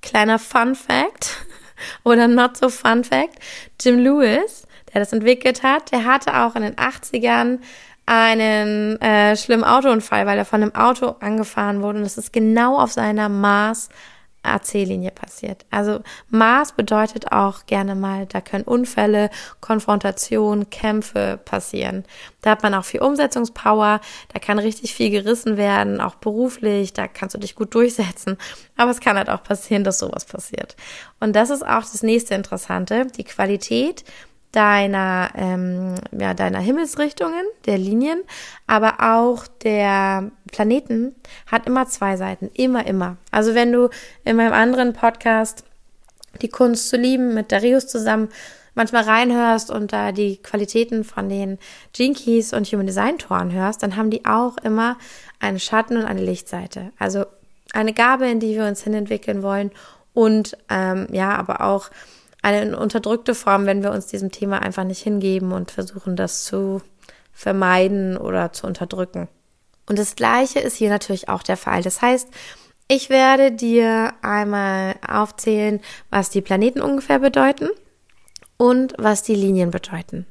Kleiner 0.00 0.38
Fun 0.38 0.74
Fact 0.74 1.44
oder 2.02 2.28
not 2.28 2.56
so 2.56 2.70
Fun 2.70 3.04
Fact. 3.04 3.38
Jim 3.78 3.98
Lewis, 3.98 4.66
der 4.94 5.00
das 5.00 5.12
entwickelt 5.12 5.62
hat, 5.62 5.92
der 5.92 6.04
hatte 6.04 6.42
auch 6.42 6.54
in 6.54 6.62
den 6.62 6.76
80ern 6.76 7.58
einen 8.06 9.00
äh, 9.00 9.36
schlimmen 9.36 9.64
Autounfall, 9.64 10.26
weil 10.26 10.38
er 10.38 10.44
von 10.44 10.62
einem 10.62 10.74
Auto 10.74 11.16
angefahren 11.20 11.82
wurde 11.82 11.98
und 11.98 12.04
das 12.04 12.18
ist 12.18 12.32
genau 12.32 12.78
auf 12.78 12.92
seiner 12.92 13.28
Mars 13.28 13.88
AC-Linie 14.44 15.10
passiert. 15.10 15.64
Also 15.70 16.00
Mars 16.28 16.72
bedeutet 16.72 17.32
auch 17.32 17.66
gerne 17.66 17.94
mal, 17.94 18.26
da 18.26 18.40
können 18.40 18.64
Unfälle, 18.64 19.30
Konfrontationen, 19.60 20.70
Kämpfe 20.70 21.40
passieren. 21.44 22.04
Da 22.42 22.50
hat 22.50 22.62
man 22.62 22.74
auch 22.74 22.84
viel 22.84 23.00
Umsetzungspower, 23.00 24.00
da 24.32 24.38
kann 24.38 24.58
richtig 24.58 24.94
viel 24.94 25.10
gerissen 25.10 25.56
werden, 25.56 26.00
auch 26.00 26.16
beruflich, 26.16 26.92
da 26.92 27.08
kannst 27.08 27.34
du 27.34 27.40
dich 27.40 27.54
gut 27.54 27.74
durchsetzen. 27.74 28.36
Aber 28.76 28.90
es 28.90 29.00
kann 29.00 29.16
halt 29.16 29.30
auch 29.30 29.42
passieren, 29.42 29.84
dass 29.84 29.98
sowas 29.98 30.24
passiert. 30.24 30.76
Und 31.20 31.34
das 31.34 31.50
ist 31.50 31.66
auch 31.66 31.80
das 31.80 32.02
nächste 32.02 32.34
Interessante, 32.34 33.06
die 33.16 33.24
Qualität 33.24 34.04
deiner, 34.54 35.30
ähm, 35.36 35.96
ja, 36.12 36.32
deiner 36.32 36.60
Himmelsrichtungen, 36.60 37.44
der 37.66 37.76
Linien, 37.76 38.22
aber 38.66 38.96
auch 39.00 39.46
der 39.46 40.30
Planeten 40.52 41.14
hat 41.46 41.66
immer 41.66 41.86
zwei 41.86 42.16
Seiten, 42.16 42.50
immer, 42.54 42.86
immer. 42.86 43.16
Also 43.30 43.54
wenn 43.54 43.72
du 43.72 43.88
in 44.24 44.36
meinem 44.36 44.52
anderen 44.52 44.92
Podcast 44.92 45.64
die 46.40 46.48
Kunst 46.48 46.88
zu 46.88 46.96
lieben 46.96 47.34
mit 47.34 47.50
Darius 47.50 47.86
zusammen 47.88 48.28
manchmal 48.74 49.04
reinhörst 49.04 49.70
und 49.70 49.92
da 49.92 50.12
die 50.12 50.36
Qualitäten 50.36 51.04
von 51.04 51.28
den 51.28 51.58
Jinkies 51.94 52.52
und 52.52 52.66
Human 52.68 52.86
Design 52.86 53.18
Toren 53.18 53.52
hörst, 53.52 53.82
dann 53.82 53.96
haben 53.96 54.10
die 54.10 54.24
auch 54.24 54.56
immer 54.58 54.96
eine 55.40 55.60
Schatten- 55.60 55.96
und 55.96 56.04
eine 56.04 56.22
Lichtseite. 56.22 56.92
Also 56.98 57.24
eine 57.72 57.92
Gabe, 57.92 58.28
in 58.28 58.40
die 58.40 58.54
wir 58.54 58.66
uns 58.66 58.82
hinentwickeln 58.82 59.42
wollen 59.42 59.70
und 60.12 60.56
ähm, 60.70 61.08
ja, 61.10 61.34
aber 61.36 61.60
auch 61.60 61.90
eine 62.44 62.78
unterdrückte 62.78 63.34
Form, 63.34 63.66
wenn 63.66 63.82
wir 63.82 63.90
uns 63.90 64.06
diesem 64.06 64.30
Thema 64.30 64.60
einfach 64.60 64.84
nicht 64.84 65.02
hingeben 65.02 65.52
und 65.52 65.70
versuchen, 65.70 66.14
das 66.14 66.44
zu 66.44 66.82
vermeiden 67.32 68.16
oder 68.16 68.52
zu 68.52 68.66
unterdrücken. 68.66 69.28
Und 69.88 69.98
das 69.98 70.14
Gleiche 70.14 70.60
ist 70.60 70.76
hier 70.76 70.90
natürlich 70.90 71.28
auch 71.28 71.42
der 71.42 71.56
Fall. 71.56 71.82
Das 71.82 72.02
heißt, 72.02 72.28
ich 72.86 73.08
werde 73.08 73.50
dir 73.50 74.12
einmal 74.22 74.94
aufzählen, 75.06 75.80
was 76.10 76.30
die 76.30 76.42
Planeten 76.42 76.80
ungefähr 76.80 77.18
bedeuten 77.18 77.70
und 78.56 78.94
was 78.98 79.22
die 79.22 79.34
Linien 79.34 79.70
bedeuten. 79.70 80.26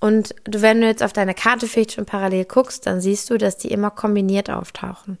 Und 0.00 0.34
wenn 0.48 0.80
du 0.80 0.86
jetzt 0.86 1.02
auf 1.02 1.12
deine 1.12 1.34
Karte 1.34 1.66
vielleicht 1.66 1.92
schon 1.92 2.06
parallel 2.06 2.44
guckst, 2.44 2.86
dann 2.86 3.00
siehst 3.00 3.28
du, 3.30 3.36
dass 3.36 3.58
die 3.58 3.70
immer 3.70 3.90
kombiniert 3.90 4.48
auftauchen. 4.48 5.18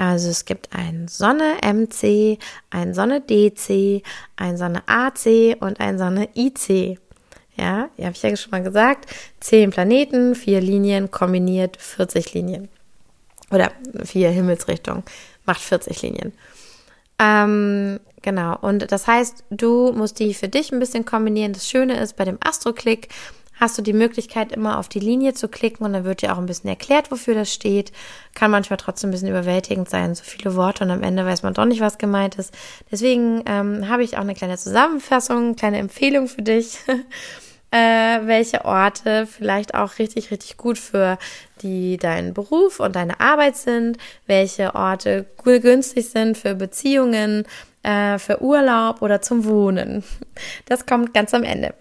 Also 0.00 0.30
es 0.30 0.46
gibt 0.46 0.70
ein 0.74 1.08
Sonne 1.08 1.58
MC, 1.62 2.38
ein 2.70 2.94
Sonne 2.94 3.20
DC, 3.20 4.02
ein 4.34 4.56
Sonne 4.56 4.82
AC 4.86 5.58
und 5.60 5.78
ein 5.78 5.98
Sonne 5.98 6.30
IC. 6.34 6.98
Ja, 7.54 7.90
die 7.98 8.06
habe 8.06 8.14
ich 8.14 8.22
ja 8.22 8.34
schon 8.34 8.50
mal 8.50 8.62
gesagt. 8.62 9.14
Zehn 9.40 9.68
Planeten, 9.68 10.34
vier 10.34 10.62
Linien, 10.62 11.10
kombiniert 11.10 11.76
40 11.76 12.32
Linien. 12.32 12.70
Oder 13.50 13.72
vier 14.02 14.30
Himmelsrichtungen, 14.30 15.02
macht 15.44 15.60
40 15.60 16.00
Linien. 16.00 16.32
Ähm, 17.18 18.00
genau, 18.22 18.56
und 18.58 18.90
das 18.90 19.06
heißt, 19.06 19.44
du 19.50 19.92
musst 19.92 20.18
die 20.18 20.32
für 20.32 20.48
dich 20.48 20.72
ein 20.72 20.78
bisschen 20.78 21.04
kombinieren. 21.04 21.52
Das 21.52 21.68
Schöne 21.68 22.00
ist 22.00 22.16
bei 22.16 22.24
dem 22.24 22.38
Astro-Click, 22.42 23.08
hast 23.60 23.76
du 23.76 23.82
die 23.82 23.92
Möglichkeit, 23.92 24.52
immer 24.52 24.78
auf 24.78 24.88
die 24.88 24.98
Linie 24.98 25.34
zu 25.34 25.48
klicken 25.48 25.84
und 25.84 25.92
dann 25.92 26.04
wird 26.04 26.22
dir 26.22 26.32
auch 26.32 26.38
ein 26.38 26.46
bisschen 26.46 26.70
erklärt, 26.70 27.10
wofür 27.10 27.34
das 27.34 27.52
steht. 27.52 27.92
Kann 28.34 28.50
manchmal 28.50 28.78
trotzdem 28.78 29.10
ein 29.10 29.12
bisschen 29.12 29.28
überwältigend 29.28 29.88
sein, 29.88 30.14
so 30.14 30.24
viele 30.24 30.56
Worte 30.56 30.84
und 30.84 30.90
am 30.90 31.02
Ende 31.02 31.26
weiß 31.26 31.42
man 31.42 31.54
doch 31.54 31.66
nicht, 31.66 31.80
was 31.80 31.98
gemeint 31.98 32.36
ist. 32.36 32.54
Deswegen 32.90 33.42
ähm, 33.46 33.88
habe 33.88 34.02
ich 34.02 34.16
auch 34.16 34.22
eine 34.22 34.34
kleine 34.34 34.56
Zusammenfassung, 34.56 35.44
eine 35.44 35.54
kleine 35.54 35.78
Empfehlung 35.78 36.26
für 36.26 36.42
dich. 36.42 36.78
äh, 37.70 38.20
welche 38.24 38.64
Orte 38.64 39.26
vielleicht 39.26 39.74
auch 39.74 39.98
richtig, 39.98 40.30
richtig 40.30 40.56
gut 40.56 40.78
für 40.78 41.18
die 41.62 41.98
deinen 41.98 42.34
Beruf 42.34 42.80
und 42.80 42.96
deine 42.96 43.20
Arbeit 43.20 43.56
sind, 43.56 43.98
welche 44.26 44.74
Orte 44.74 45.26
günstig 45.44 46.08
sind 46.08 46.36
für 46.36 46.54
Beziehungen, 46.54 47.44
äh, 47.82 48.18
für 48.18 48.42
Urlaub 48.42 49.02
oder 49.02 49.22
zum 49.22 49.44
Wohnen. 49.44 50.02
Das 50.66 50.86
kommt 50.86 51.14
ganz 51.14 51.34
am 51.34 51.44
Ende. 51.44 51.74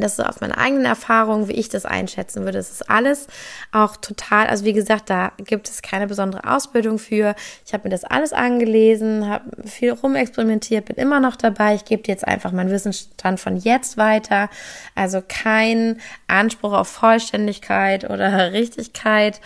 Das 0.00 0.18
ist 0.18 0.24
aus 0.24 0.40
meiner 0.40 0.58
eigenen 0.58 0.84
Erfahrung, 0.84 1.48
wie 1.48 1.52
ich 1.52 1.68
das 1.68 1.84
einschätzen 1.86 2.44
würde. 2.44 2.58
Das 2.58 2.70
ist 2.70 2.90
alles 2.90 3.26
auch 3.72 3.96
total, 3.96 4.46
also 4.46 4.64
wie 4.64 4.72
gesagt, 4.72 5.10
da 5.10 5.32
gibt 5.38 5.68
es 5.68 5.82
keine 5.82 6.06
besondere 6.06 6.44
Ausbildung 6.50 6.98
für. 6.98 7.34
Ich 7.66 7.72
habe 7.72 7.84
mir 7.84 7.90
das 7.90 8.04
alles 8.04 8.32
angelesen, 8.32 9.28
habe 9.28 9.44
viel 9.66 9.92
rumexperimentiert, 9.92 10.86
bin 10.86 10.96
immer 10.96 11.20
noch 11.20 11.36
dabei. 11.36 11.74
Ich 11.74 11.84
gebe 11.84 12.02
dir 12.02 12.12
jetzt 12.12 12.26
einfach 12.26 12.52
meinen 12.52 12.70
Wissensstand 12.70 13.40
von 13.40 13.56
jetzt 13.56 13.96
weiter. 13.96 14.48
Also 14.94 15.22
kein 15.26 16.00
Anspruch 16.26 16.72
auf 16.72 16.88
Vollständigkeit 16.88 18.08
oder 18.08 18.52
Richtigkeit. 18.52 19.40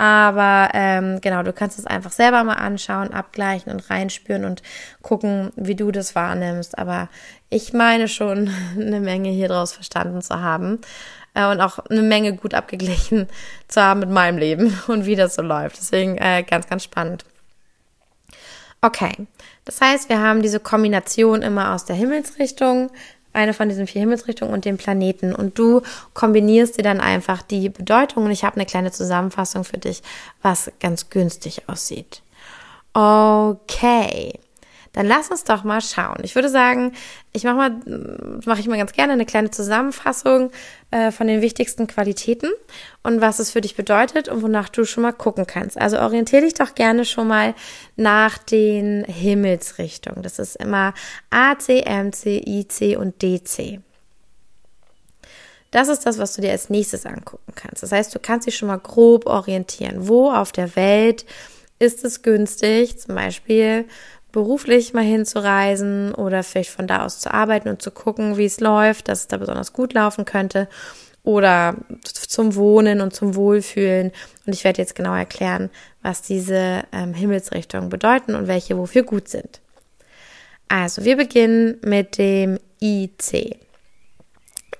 Aber 0.00 0.70
ähm, 0.72 1.20
genau, 1.20 1.42
du 1.42 1.52
kannst 1.52 1.78
es 1.78 1.84
einfach 1.84 2.10
selber 2.10 2.42
mal 2.42 2.54
anschauen, 2.54 3.12
abgleichen 3.12 3.70
und 3.70 3.90
reinspüren 3.90 4.46
und 4.46 4.62
gucken, 5.02 5.52
wie 5.56 5.74
du 5.74 5.92
das 5.92 6.14
wahrnimmst. 6.14 6.78
Aber 6.78 7.10
ich 7.50 7.74
meine 7.74 8.08
schon, 8.08 8.50
eine 8.80 9.00
Menge 9.00 9.28
hier 9.28 9.48
draus 9.48 9.74
verstanden 9.74 10.22
zu 10.22 10.40
haben 10.40 10.78
äh, 11.34 11.46
und 11.50 11.60
auch 11.60 11.80
eine 11.80 12.00
Menge 12.00 12.34
gut 12.34 12.54
abgeglichen 12.54 13.28
zu 13.68 13.82
haben 13.82 14.00
mit 14.00 14.08
meinem 14.08 14.38
Leben 14.38 14.80
und 14.86 15.04
wie 15.04 15.16
das 15.16 15.34
so 15.34 15.42
läuft. 15.42 15.76
Deswegen 15.78 16.16
äh, 16.16 16.44
ganz, 16.44 16.66
ganz 16.66 16.82
spannend. 16.82 17.26
Okay, 18.80 19.26
das 19.66 19.82
heißt, 19.82 20.08
wir 20.08 20.20
haben 20.20 20.40
diese 20.40 20.60
Kombination 20.60 21.42
immer 21.42 21.74
aus 21.74 21.84
der 21.84 21.96
Himmelsrichtung, 21.96 22.90
eine 23.32 23.54
von 23.54 23.68
diesen 23.68 23.86
vier 23.86 24.00
Himmelsrichtungen 24.00 24.52
und 24.52 24.64
dem 24.64 24.76
Planeten. 24.76 25.34
Und 25.34 25.58
du 25.58 25.82
kombinierst 26.14 26.78
dir 26.78 26.82
dann 26.82 27.00
einfach 27.00 27.42
die 27.42 27.68
Bedeutungen. 27.68 28.30
Ich 28.30 28.44
habe 28.44 28.56
eine 28.56 28.66
kleine 28.66 28.92
Zusammenfassung 28.92 29.64
für 29.64 29.78
dich, 29.78 30.02
was 30.42 30.70
ganz 30.80 31.10
günstig 31.10 31.68
aussieht. 31.68 32.22
Okay. 32.92 34.38
Dann 34.92 35.06
lass 35.06 35.30
uns 35.30 35.44
doch 35.44 35.62
mal 35.62 35.80
schauen. 35.80 36.18
Ich 36.24 36.34
würde 36.34 36.48
sagen, 36.48 36.92
ich 37.32 37.44
mache 37.44 37.54
mal, 37.54 37.70
mache 38.44 38.58
ich 38.58 38.66
mal 38.66 38.76
ganz 38.76 38.92
gerne 38.92 39.12
eine 39.12 39.24
kleine 39.24 39.50
Zusammenfassung 39.50 40.50
äh, 40.90 41.12
von 41.12 41.28
den 41.28 41.42
wichtigsten 41.42 41.86
Qualitäten 41.86 42.50
und 43.04 43.20
was 43.20 43.38
es 43.38 43.52
für 43.52 43.60
dich 43.60 43.76
bedeutet 43.76 44.28
und 44.28 44.42
wonach 44.42 44.68
du 44.68 44.84
schon 44.84 45.02
mal 45.02 45.12
gucken 45.12 45.46
kannst. 45.46 45.80
Also 45.80 46.00
orientiere 46.00 46.42
dich 46.42 46.54
doch 46.54 46.74
gerne 46.74 47.04
schon 47.04 47.28
mal 47.28 47.54
nach 47.94 48.38
den 48.38 49.04
Himmelsrichtungen. 49.04 50.24
Das 50.24 50.40
ist 50.40 50.56
immer 50.56 50.92
A, 51.30 51.56
C, 51.56 51.80
M, 51.82 52.12
C, 52.12 52.42
I, 52.44 52.66
C 52.66 52.96
und 52.96 53.22
DC. 53.22 53.80
Das 55.70 55.86
ist 55.86 56.04
das, 56.04 56.18
was 56.18 56.34
du 56.34 56.42
dir 56.42 56.50
als 56.50 56.68
nächstes 56.68 57.06
angucken 57.06 57.52
kannst. 57.54 57.84
Das 57.84 57.92
heißt, 57.92 58.12
du 58.12 58.18
kannst 58.18 58.48
dich 58.48 58.56
schon 58.56 58.66
mal 58.66 58.78
grob 58.78 59.26
orientieren. 59.26 60.08
Wo 60.08 60.32
auf 60.32 60.50
der 60.50 60.74
Welt 60.74 61.24
ist 61.78 62.04
es 62.04 62.22
günstig, 62.22 62.98
zum 62.98 63.14
Beispiel 63.14 63.86
beruflich 64.32 64.94
mal 64.94 65.04
hinzureisen 65.04 66.14
oder 66.14 66.42
vielleicht 66.42 66.70
von 66.70 66.86
da 66.86 67.04
aus 67.04 67.18
zu 67.18 67.32
arbeiten 67.32 67.68
und 67.68 67.82
zu 67.82 67.90
gucken, 67.90 68.36
wie 68.36 68.44
es 68.44 68.60
läuft, 68.60 69.08
dass 69.08 69.20
es 69.20 69.28
da 69.28 69.36
besonders 69.36 69.72
gut 69.72 69.92
laufen 69.92 70.24
könnte 70.24 70.68
oder 71.22 71.76
zum 72.02 72.54
Wohnen 72.54 73.00
und 73.00 73.14
zum 73.14 73.34
Wohlfühlen. 73.34 74.12
Und 74.46 74.54
ich 74.54 74.64
werde 74.64 74.80
jetzt 74.80 74.94
genau 74.94 75.14
erklären, 75.14 75.70
was 76.02 76.22
diese 76.22 76.84
ähm, 76.92 77.14
Himmelsrichtungen 77.14 77.90
bedeuten 77.90 78.34
und 78.34 78.48
welche 78.48 78.76
wofür 78.78 79.02
gut 79.02 79.28
sind. 79.28 79.60
Also, 80.68 81.04
wir 81.04 81.16
beginnen 81.16 81.78
mit 81.82 82.16
dem 82.16 82.58
IC. 82.80 83.56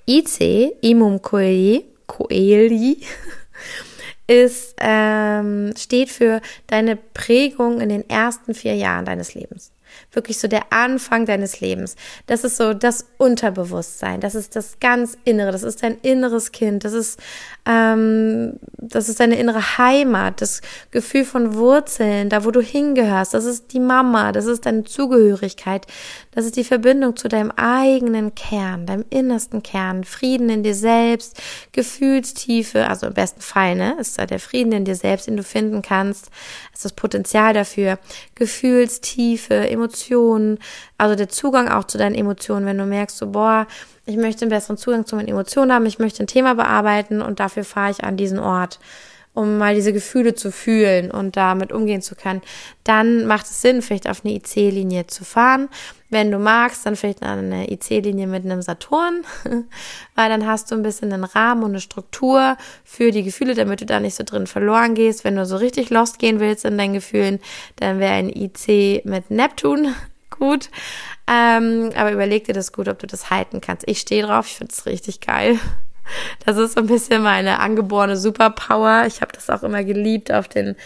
IC, 0.06 0.76
Imum 0.80 1.20
Coeli, 1.20 1.84
Coeli 2.06 2.98
ist, 4.30 4.76
ähm, 4.78 5.74
steht 5.76 6.08
für 6.08 6.40
deine 6.68 6.94
Prägung 6.96 7.80
in 7.80 7.88
den 7.88 8.08
ersten 8.08 8.54
vier 8.54 8.76
Jahren 8.76 9.04
deines 9.04 9.34
Lebens. 9.34 9.72
Wirklich 10.12 10.38
so 10.38 10.48
der 10.48 10.72
Anfang 10.72 11.24
deines 11.24 11.60
Lebens. 11.60 11.94
Das 12.26 12.42
ist 12.42 12.56
so 12.56 12.74
das 12.74 13.06
Unterbewusstsein. 13.18 14.20
Das 14.20 14.34
ist 14.34 14.56
das 14.56 14.80
ganz 14.80 15.16
Innere. 15.24 15.52
Das 15.52 15.62
ist 15.62 15.82
dein 15.82 15.98
inneres 16.02 16.50
Kind. 16.50 16.84
Das 16.84 16.92
ist, 16.92 17.20
ähm, 17.64 18.58
das 18.76 19.08
ist 19.08 19.20
deine 19.20 19.38
innere 19.38 19.78
Heimat. 19.78 20.40
Das 20.40 20.62
Gefühl 20.90 21.24
von 21.24 21.54
Wurzeln, 21.54 22.28
da 22.28 22.44
wo 22.44 22.50
du 22.50 22.60
hingehörst. 22.60 23.34
Das 23.34 23.44
ist 23.44 23.72
die 23.72 23.80
Mama. 23.80 24.32
Das 24.32 24.46
ist 24.46 24.66
deine 24.66 24.84
Zugehörigkeit. 24.84 25.86
Das 26.32 26.44
ist 26.44 26.56
die 26.56 26.64
Verbindung 26.64 27.16
zu 27.16 27.28
deinem 27.28 27.52
eigenen 27.52 28.34
Kern, 28.34 28.86
deinem 28.86 29.04
innersten 29.10 29.62
Kern. 29.62 30.04
Frieden 30.04 30.48
in 30.50 30.62
dir 30.62 30.74
selbst, 30.74 31.40
Gefühlstiefe. 31.72 32.88
Also 32.88 33.06
im 33.06 33.14
besten 33.14 33.40
Fall, 33.40 33.76
ne, 33.76 33.96
ist 34.00 34.18
da 34.18 34.26
der 34.26 34.40
Frieden 34.40 34.72
in 34.72 34.84
dir 34.84 34.96
selbst, 34.96 35.26
den 35.26 35.36
du 35.36 35.42
finden 35.42 35.82
kannst. 35.82 36.30
Ist 36.80 36.84
das 36.86 36.92
Potenzial 36.92 37.52
dafür. 37.52 37.98
Gefühlstiefe, 38.34 39.54
Emotionen, 39.68 40.58
also 40.96 41.14
der 41.14 41.28
Zugang 41.28 41.68
auch 41.68 41.84
zu 41.84 41.98
deinen 41.98 42.14
Emotionen, 42.14 42.64
wenn 42.64 42.78
du 42.78 42.86
merkst, 42.86 43.18
so, 43.18 43.28
boah, 43.28 43.66
ich 44.06 44.16
möchte 44.16 44.42
einen 44.42 44.50
besseren 44.50 44.78
Zugang 44.78 45.04
zu 45.04 45.16
meinen 45.16 45.28
Emotionen 45.28 45.72
haben, 45.72 45.84
ich 45.84 45.98
möchte 45.98 46.22
ein 46.22 46.26
Thema 46.26 46.54
bearbeiten 46.54 47.20
und 47.20 47.38
dafür 47.38 47.64
fahre 47.64 47.90
ich 47.90 48.02
an 48.02 48.16
diesen 48.16 48.38
Ort 48.38 48.80
um 49.32 49.58
mal 49.58 49.74
diese 49.74 49.92
Gefühle 49.92 50.34
zu 50.34 50.50
fühlen 50.50 51.10
und 51.10 51.36
damit 51.36 51.72
umgehen 51.72 52.02
zu 52.02 52.16
können, 52.16 52.42
dann 52.84 53.26
macht 53.26 53.46
es 53.46 53.62
Sinn, 53.62 53.80
vielleicht 53.80 54.08
auf 54.08 54.24
eine 54.24 54.34
IC-Linie 54.34 55.06
zu 55.06 55.24
fahren. 55.24 55.68
Wenn 56.08 56.32
du 56.32 56.38
magst, 56.38 56.84
dann 56.84 56.96
vielleicht 56.96 57.22
eine 57.22 57.70
IC-Linie 57.70 58.26
mit 58.26 58.44
einem 58.44 58.62
Saturn, 58.62 59.24
weil 60.16 60.28
dann 60.28 60.46
hast 60.46 60.70
du 60.70 60.74
ein 60.74 60.82
bisschen 60.82 61.12
einen 61.12 61.22
Rahmen 61.22 61.62
und 61.62 61.70
eine 61.70 61.80
Struktur 61.80 62.56
für 62.84 63.12
die 63.12 63.22
Gefühle, 63.22 63.54
damit 63.54 63.80
du 63.80 63.86
da 63.86 64.00
nicht 64.00 64.16
so 64.16 64.24
drin 64.24 64.48
verloren 64.48 64.94
gehst. 64.94 65.22
Wenn 65.22 65.36
du 65.36 65.46
so 65.46 65.56
richtig 65.56 65.90
lost 65.90 66.18
gehen 66.18 66.40
willst 66.40 66.64
in 66.64 66.76
deinen 66.76 66.94
Gefühlen, 66.94 67.38
dann 67.76 68.00
wäre 68.00 68.14
ein 68.14 68.28
IC 68.28 69.04
mit 69.04 69.30
Neptun 69.30 69.94
gut. 70.30 70.70
Ähm, 71.28 71.90
aber 71.94 72.10
überleg 72.10 72.44
dir 72.44 72.54
das 72.54 72.72
gut, 72.72 72.88
ob 72.88 72.98
du 72.98 73.06
das 73.06 73.30
halten 73.30 73.60
kannst. 73.60 73.88
Ich 73.88 74.00
stehe 74.00 74.26
drauf, 74.26 74.46
ich 74.46 74.56
finde 74.56 74.72
es 74.76 74.86
richtig 74.86 75.20
geil. 75.20 75.60
Das 76.44 76.56
ist 76.56 76.74
so 76.74 76.80
ein 76.80 76.86
bisschen 76.86 77.22
meine 77.22 77.58
angeborene 77.58 78.16
Superpower. 78.16 79.04
Ich 79.06 79.20
habe 79.20 79.32
das 79.32 79.50
auch 79.50 79.62
immer 79.62 79.84
geliebt, 79.84 80.32
auf 80.32 80.48
den, 80.48 80.76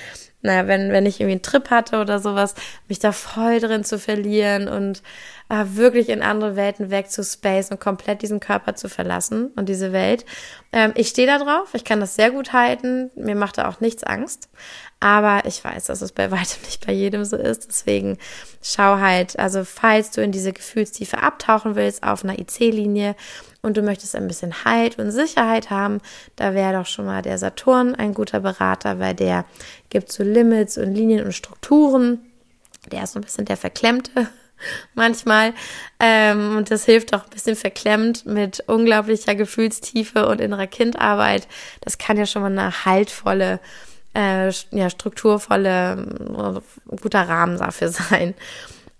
naja, 0.42 0.66
wenn, 0.66 0.90
wenn 0.92 1.06
ich 1.06 1.20
irgendwie 1.20 1.32
einen 1.32 1.42
Trip 1.42 1.70
hatte 1.70 2.00
oder 2.00 2.18
sowas, 2.18 2.54
mich 2.88 2.98
da 2.98 3.12
voll 3.12 3.60
drin 3.60 3.84
zu 3.84 3.98
verlieren 3.98 4.68
und 4.68 5.02
äh, 5.48 5.64
wirklich 5.76 6.08
in 6.08 6.22
andere 6.22 6.56
Welten 6.56 6.90
weg 6.90 7.10
zu 7.10 7.22
space 7.22 7.70
und 7.70 7.80
komplett 7.80 8.22
diesen 8.22 8.40
Körper 8.40 8.74
zu 8.74 8.88
verlassen 8.88 9.48
und 9.56 9.68
diese 9.68 9.92
Welt. 9.92 10.24
Ähm, 10.72 10.92
ich 10.96 11.08
stehe 11.08 11.26
da 11.26 11.38
drauf, 11.38 11.74
ich 11.74 11.84
kann 11.84 12.00
das 12.00 12.14
sehr 12.14 12.30
gut 12.30 12.52
halten, 12.52 13.10
mir 13.14 13.34
macht 13.34 13.58
da 13.58 13.68
auch 13.68 13.80
nichts 13.80 14.04
Angst. 14.04 14.48
Aber 15.00 15.42
ich 15.46 15.62
weiß, 15.62 15.86
dass 15.86 16.00
es 16.00 16.12
bei 16.12 16.30
weitem 16.30 16.62
nicht 16.64 16.86
bei 16.86 16.92
jedem 16.92 17.24
so 17.24 17.36
ist. 17.36 17.68
Deswegen 17.68 18.18
schau 18.62 18.98
halt, 18.98 19.38
also 19.38 19.64
falls 19.64 20.10
du 20.10 20.22
in 20.22 20.32
diese 20.32 20.52
Gefühlstiefe 20.52 21.22
abtauchen 21.22 21.76
willst 21.76 22.02
auf 22.02 22.24
einer 22.24 22.38
IC-Linie 22.38 23.14
und 23.64 23.76
du 23.76 23.82
möchtest 23.82 24.14
ein 24.14 24.28
bisschen 24.28 24.64
Halt 24.64 24.98
und 24.98 25.10
Sicherheit 25.10 25.70
haben, 25.70 26.00
da 26.36 26.54
wäre 26.54 26.74
doch 26.74 26.86
schon 26.86 27.06
mal 27.06 27.22
der 27.22 27.38
Saturn 27.38 27.94
ein 27.94 28.12
guter 28.12 28.40
Berater, 28.40 28.98
weil 28.98 29.14
der 29.14 29.46
gibt 29.88 30.12
so 30.12 30.22
Limits 30.22 30.76
und 30.76 30.94
Linien 30.94 31.24
und 31.24 31.32
Strukturen. 31.32 32.18
Der 32.92 33.04
ist 33.04 33.12
so 33.14 33.18
ein 33.18 33.24
bisschen 33.24 33.46
der 33.46 33.56
Verklemmte 33.56 34.28
manchmal. 34.94 35.54
Ähm, 35.98 36.58
und 36.58 36.70
das 36.70 36.84
hilft 36.84 37.14
auch 37.14 37.24
ein 37.24 37.30
bisschen 37.30 37.56
verklemmt 37.56 38.26
mit 38.26 38.60
unglaublicher 38.66 39.34
Gefühlstiefe 39.34 40.28
und 40.28 40.42
innerer 40.42 40.66
Kindarbeit. 40.66 41.48
Das 41.80 41.96
kann 41.96 42.18
ja 42.18 42.26
schon 42.26 42.42
mal 42.42 42.52
eine 42.52 42.84
haltvolle 42.84 43.60
äh, 44.14 44.50
ja, 44.72 44.90
strukturvolle, 44.90 46.06
äh, 46.86 46.96
guter 46.96 47.28
Rahmen 47.28 47.58
dafür 47.58 47.88
sein. 48.10 48.34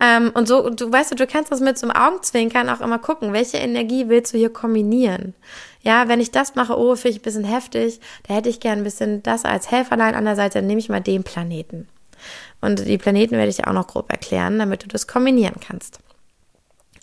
Ähm, 0.04 0.32
und 0.34 0.46
so, 0.46 0.68
du 0.68 0.92
weißt 0.92 1.12
du, 1.12 1.14
du 1.14 1.26
kannst 1.26 1.50
das 1.50 1.60
mit 1.60 1.78
so 1.78 1.88
einem 1.88 1.96
Augenzwinkern 1.96 2.68
auch 2.68 2.82
immer 2.82 2.98
gucken, 2.98 3.32
welche 3.32 3.56
Energie 3.56 4.08
willst 4.08 4.34
du 4.34 4.38
hier 4.38 4.52
kombinieren? 4.52 5.34
Ja, 5.80 6.08
wenn 6.08 6.20
ich 6.20 6.30
das 6.30 6.54
mache, 6.54 6.78
oh, 6.78 6.94
finde 6.94 7.10
ich 7.16 7.20
ein 7.20 7.24
bisschen 7.24 7.44
heftig, 7.44 8.00
da 8.26 8.34
hätte 8.34 8.50
ich 8.50 8.60
gern 8.60 8.78
ein 8.78 8.84
bisschen 8.84 9.22
das 9.22 9.44
als 9.44 9.70
Helferlein 9.70 10.14
an 10.14 10.26
der 10.26 10.36
Seite, 10.36 10.58
dann 10.58 10.66
nehme 10.66 10.80
ich 10.80 10.90
mal 10.90 11.00
den 11.00 11.24
Planeten. 11.24 11.88
Und 12.60 12.86
die 12.86 12.98
Planeten 12.98 13.36
werde 13.36 13.48
ich 13.48 13.56
dir 13.56 13.68
auch 13.68 13.72
noch 13.72 13.86
grob 13.86 14.10
erklären, 14.10 14.58
damit 14.58 14.82
du 14.82 14.88
das 14.88 15.06
kombinieren 15.06 15.56
kannst. 15.66 16.00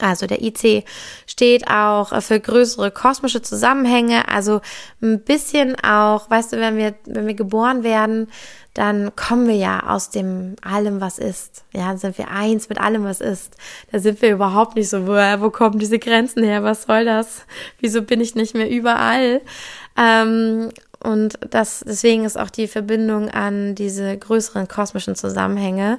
Also 0.03 0.27
der 0.27 0.41
IC 0.41 0.85
steht 1.27 1.67
auch 1.67 2.21
für 2.21 2.39
größere 2.39 2.91
kosmische 2.91 3.41
Zusammenhänge, 3.41 4.27
also 4.27 4.61
ein 5.01 5.21
bisschen 5.21 5.75
auch, 5.83 6.29
weißt 6.29 6.53
du, 6.53 6.57
wenn 6.57 6.77
wir, 6.77 6.95
wenn 7.05 7.27
wir 7.27 7.33
geboren 7.33 7.83
werden, 7.83 8.27
dann 8.73 9.15
kommen 9.15 9.47
wir 9.47 9.55
ja 9.55 9.87
aus 9.87 10.11
dem 10.11 10.55
allem, 10.61 11.01
was 11.01 11.19
ist. 11.19 11.65
Ja, 11.73 11.89
dann 11.89 11.97
sind 11.97 12.17
wir 12.17 12.29
eins 12.29 12.69
mit 12.69 12.79
allem, 12.79 13.03
was 13.03 13.19
ist. 13.19 13.55
Da 13.91 13.99
sind 13.99 14.21
wir 14.21 14.31
überhaupt 14.31 14.75
nicht 14.75 14.89
so, 14.89 15.07
wo, 15.07 15.11
wo 15.11 15.49
kommen 15.49 15.77
diese 15.77 15.99
Grenzen 15.99 16.43
her? 16.43 16.63
Was 16.63 16.83
soll 16.83 17.03
das? 17.03 17.45
Wieso 17.79 18.01
bin 18.01 18.21
ich 18.21 18.35
nicht 18.35 18.55
mehr 18.55 18.69
überall? 18.69 19.41
Ähm, 19.97 20.69
und 21.03 21.39
das, 21.49 21.83
deswegen 21.85 22.25
ist 22.25 22.39
auch 22.39 22.49
die 22.49 22.67
Verbindung 22.67 23.29
an 23.29 23.75
diese 23.75 24.15
größeren 24.17 24.67
kosmischen 24.67 25.15
Zusammenhänge 25.15 25.97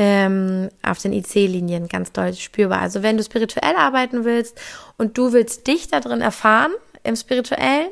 ähm, 0.00 0.68
auf 0.80 1.02
den 1.02 1.12
IC-Linien 1.12 1.88
ganz 1.88 2.12
deutlich 2.12 2.44
spürbar. 2.44 2.80
Also 2.80 3.02
wenn 3.02 3.16
du 3.16 3.24
spirituell 3.24 3.74
arbeiten 3.76 4.24
willst 4.24 4.56
und 4.96 5.18
du 5.18 5.32
willst 5.32 5.66
dich 5.66 5.88
da 5.88 5.98
drin 5.98 6.20
erfahren, 6.20 6.70
im 7.02 7.16
Spirituellen 7.16 7.90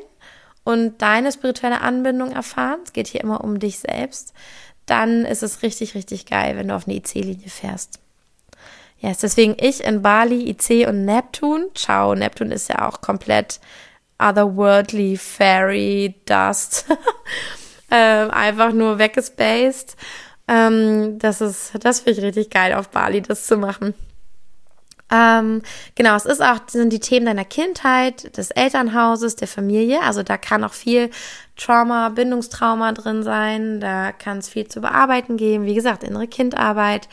und 0.63 1.01
deine 1.01 1.33
spirituelle 1.33 1.81
Anbindung 1.81 2.31
erfahren, 2.31 2.79
es 2.85 2.93
geht 2.93 3.07
hier 3.07 3.19
immer 3.19 3.43
um 3.43 3.59
dich 3.59 3.79
selbst, 3.79 4.33
dann 4.85 5.25
ist 5.25 5.43
es 5.43 5.63
richtig, 5.63 5.95
richtig 5.95 6.25
geil, 6.25 6.55
wenn 6.55 6.69
du 6.69 6.75
auf 6.75 6.87
eine 6.87 6.95
IC-Linie 6.95 7.49
fährst. 7.49 7.99
Ja, 8.99 9.09
yes, 9.09 9.17
deswegen 9.19 9.57
ich 9.59 9.83
in 9.83 10.01
Bali, 10.01 10.49
IC 10.49 10.87
und 10.87 11.03
Neptun. 11.03 11.65
Ciao, 11.75 12.15
Neptun 12.15 12.51
ist 12.51 12.69
ja 12.69 12.87
auch 12.87 13.01
komplett 13.01 13.59
otherworldly, 14.17 15.17
fairy, 15.17 16.15
dust. 16.25 16.85
ähm, 17.91 18.31
einfach 18.31 18.71
nur 18.71 18.97
weggespaced. 18.97 19.97
Ähm, 20.47 21.19
das 21.19 21.41
ist, 21.41 21.73
das 21.81 22.01
finde 22.01 22.19
ich 22.19 22.25
richtig 22.25 22.49
geil 22.49 22.73
auf 22.73 22.89
Bali, 22.89 23.21
das 23.21 23.45
zu 23.47 23.57
machen. 23.57 23.93
Ähm, 25.09 25.61
genau, 25.95 26.15
es 26.15 26.25
ist 26.25 26.41
auch, 26.41 26.59
sind 26.67 26.91
die 26.91 26.99
Themen 26.99 27.25
deiner 27.25 27.45
Kindheit, 27.45 28.35
des 28.37 28.51
Elternhauses, 28.51 29.37
der 29.37 29.47
Familie. 29.47 30.01
Also 30.01 30.23
da 30.23 30.37
kann 30.37 30.63
auch 30.63 30.73
viel 30.73 31.09
Trauma, 31.55 32.09
Bindungstrauma 32.09 32.91
drin 32.91 33.23
sein. 33.23 33.79
Da 33.79 34.11
kann 34.11 34.39
es 34.39 34.49
viel 34.49 34.67
zu 34.67 34.81
bearbeiten 34.81 35.37
geben. 35.37 35.65
Wie 35.65 35.75
gesagt, 35.75 36.03
innere 36.03 36.27
Kindarbeit. 36.27 37.07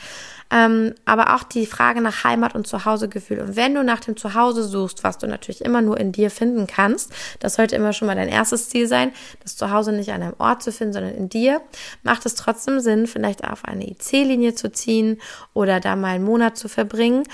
Ähm, 0.51 0.95
aber 1.05 1.35
auch 1.35 1.43
die 1.43 1.67
Frage 1.67 2.01
nach 2.01 2.25
Heimat 2.25 2.55
und 2.55 2.67
Zuhausegefühl. 2.67 3.41
Und 3.41 3.57
wenn 3.57 3.75
du 3.75 3.83
nach 3.83 4.01
dem 4.01 4.17
Zuhause 4.17 4.63
suchst, 4.63 5.03
was 5.03 5.19
du 5.19 5.27
natürlich 5.27 5.65
immer 5.65 5.83
nur 5.83 5.99
in 5.99 6.13
dir 6.13 6.31
finden 6.31 6.67
kannst, 6.67 7.13
das 7.41 7.55
sollte 7.55 7.77
immer 7.77 7.93
schon 7.93 8.07
mal 8.07 8.15
dein 8.15 8.29
erstes 8.29 8.69
Ziel 8.69 8.87
sein, 8.87 9.13
das 9.43 9.57
Zuhause 9.57 9.93
nicht 9.93 10.13
an 10.13 10.23
einem 10.23 10.35
Ort 10.39 10.63
zu 10.63 10.71
finden, 10.71 10.93
sondern 10.93 11.15
in 11.15 11.29
dir, 11.29 11.61
macht 12.03 12.27
es 12.27 12.35
trotzdem 12.35 12.81
Sinn, 12.81 13.07
vielleicht 13.07 13.45
auf 13.45 13.65
eine 13.65 13.89
IC-Linie 13.89 14.55
zu 14.55 14.71
ziehen 14.71 15.21
oder 15.55 15.81
da 15.81 15.97
mal 15.97 16.15
einen 16.15 16.25
Monat 16.25 16.57
zu 16.57 16.69
verbringen 16.69 17.25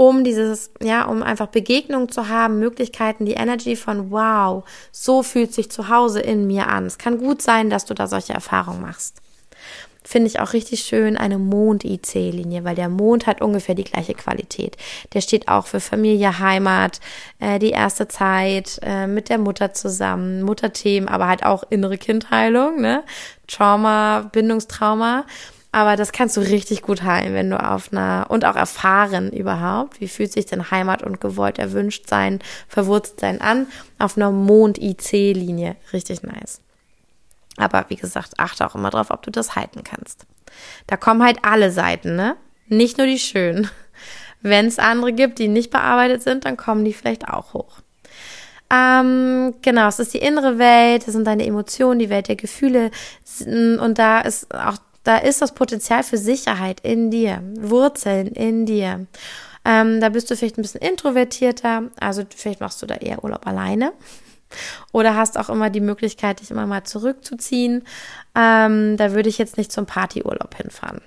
um 0.00 0.24
dieses, 0.24 0.70
ja, 0.82 1.04
um 1.04 1.22
einfach 1.22 1.48
Begegnungen 1.48 2.08
zu 2.08 2.30
haben, 2.30 2.58
Möglichkeiten, 2.58 3.26
die 3.26 3.34
Energy 3.34 3.76
von 3.76 4.10
wow, 4.10 4.64
so 4.92 5.22
fühlt 5.22 5.52
sich 5.52 5.70
zu 5.70 5.90
Hause 5.90 6.20
in 6.20 6.46
mir 6.46 6.68
an. 6.68 6.86
Es 6.86 6.96
kann 6.96 7.18
gut 7.18 7.42
sein, 7.42 7.68
dass 7.68 7.84
du 7.84 7.92
da 7.92 8.06
solche 8.06 8.32
Erfahrungen 8.32 8.80
machst 8.80 9.20
finde 10.10 10.26
ich 10.26 10.40
auch 10.40 10.54
richtig 10.54 10.80
schön 10.80 11.16
eine 11.16 11.38
Mond-IC-Linie, 11.38 12.64
weil 12.64 12.74
der 12.74 12.88
Mond 12.88 13.28
hat 13.28 13.40
ungefähr 13.40 13.76
die 13.76 13.84
gleiche 13.84 14.14
Qualität. 14.14 14.76
Der 15.14 15.20
steht 15.20 15.46
auch 15.46 15.68
für 15.68 15.78
Familie, 15.78 16.40
Heimat, 16.40 16.98
äh, 17.38 17.60
die 17.60 17.70
erste 17.70 18.08
Zeit 18.08 18.80
äh, 18.82 19.06
mit 19.06 19.28
der 19.28 19.38
Mutter 19.38 19.72
zusammen, 19.72 20.42
Mutterthemen, 20.42 21.08
aber 21.08 21.28
halt 21.28 21.46
auch 21.46 21.62
innere 21.70 21.96
Kindheilung, 21.96 22.80
ne? 22.80 23.04
Trauma, 23.46 24.28
Bindungstrauma. 24.32 25.26
Aber 25.70 25.94
das 25.94 26.10
kannst 26.10 26.36
du 26.36 26.40
richtig 26.40 26.82
gut 26.82 27.04
heilen, 27.04 27.32
wenn 27.32 27.48
du 27.48 27.64
auf 27.64 27.92
einer 27.92 28.26
und 28.30 28.44
auch 28.44 28.56
erfahren 28.56 29.30
überhaupt, 29.30 30.00
wie 30.00 30.08
fühlt 30.08 30.32
sich 30.32 30.46
denn 30.46 30.72
Heimat 30.72 31.04
und 31.04 31.20
gewollt 31.20 31.60
erwünscht 31.60 32.08
sein, 32.08 32.40
verwurzelt 32.66 33.20
sein 33.20 33.40
an, 33.40 33.68
auf 34.00 34.16
einer 34.16 34.32
Mond-IC-Linie. 34.32 35.76
Richtig 35.92 36.24
nice. 36.24 36.60
Aber 37.60 37.84
wie 37.88 37.96
gesagt, 37.96 38.38
achte 38.38 38.66
auch 38.66 38.74
immer 38.74 38.90
drauf, 38.90 39.10
ob 39.10 39.22
du 39.22 39.30
das 39.30 39.56
halten 39.56 39.84
kannst. 39.84 40.26
Da 40.86 40.96
kommen 40.96 41.22
halt 41.22 41.38
alle 41.42 41.70
Seiten, 41.70 42.16
ne? 42.16 42.36
Nicht 42.68 42.98
nur 42.98 43.06
die 43.06 43.18
schönen. 43.18 43.70
Wenn 44.42 44.66
es 44.66 44.78
andere 44.78 45.12
gibt, 45.12 45.38
die 45.38 45.48
nicht 45.48 45.70
bearbeitet 45.70 46.22
sind, 46.22 46.44
dann 46.44 46.56
kommen 46.56 46.84
die 46.84 46.94
vielleicht 46.94 47.28
auch 47.28 47.52
hoch. 47.52 47.80
Ähm, 48.72 49.54
genau, 49.62 49.88
es 49.88 49.98
ist 49.98 50.14
die 50.14 50.18
innere 50.18 50.58
Welt, 50.58 51.06
das 51.06 51.14
sind 51.14 51.26
deine 51.26 51.44
Emotionen, 51.44 51.98
die 51.98 52.08
Welt 52.08 52.28
der 52.28 52.36
Gefühle. 52.36 52.90
Und 53.44 53.98
da 53.98 54.20
ist 54.20 54.54
auch, 54.54 54.78
da 55.02 55.18
ist 55.18 55.42
das 55.42 55.54
Potenzial 55.54 56.04
für 56.04 56.18
Sicherheit 56.18 56.80
in 56.80 57.10
dir, 57.10 57.42
Wurzeln 57.58 58.28
in 58.28 58.66
dir. 58.66 59.06
Ähm, 59.64 60.00
da 60.00 60.08
bist 60.08 60.30
du 60.30 60.36
vielleicht 60.36 60.56
ein 60.56 60.62
bisschen 60.62 60.80
introvertierter, 60.80 61.90
also 61.98 62.22
vielleicht 62.34 62.60
machst 62.60 62.80
du 62.80 62.86
da 62.86 62.94
eher 62.94 63.22
Urlaub 63.22 63.46
alleine. 63.46 63.92
Oder 64.92 65.16
hast 65.16 65.38
auch 65.38 65.48
immer 65.48 65.70
die 65.70 65.80
Möglichkeit, 65.80 66.40
dich 66.40 66.50
immer 66.50 66.66
mal 66.66 66.84
zurückzuziehen. 66.84 67.84
Ähm, 68.34 68.96
da 68.96 69.12
würde 69.12 69.28
ich 69.28 69.38
jetzt 69.38 69.56
nicht 69.56 69.72
zum 69.72 69.86
Partyurlaub 69.86 70.54
hinfahren. 70.54 71.00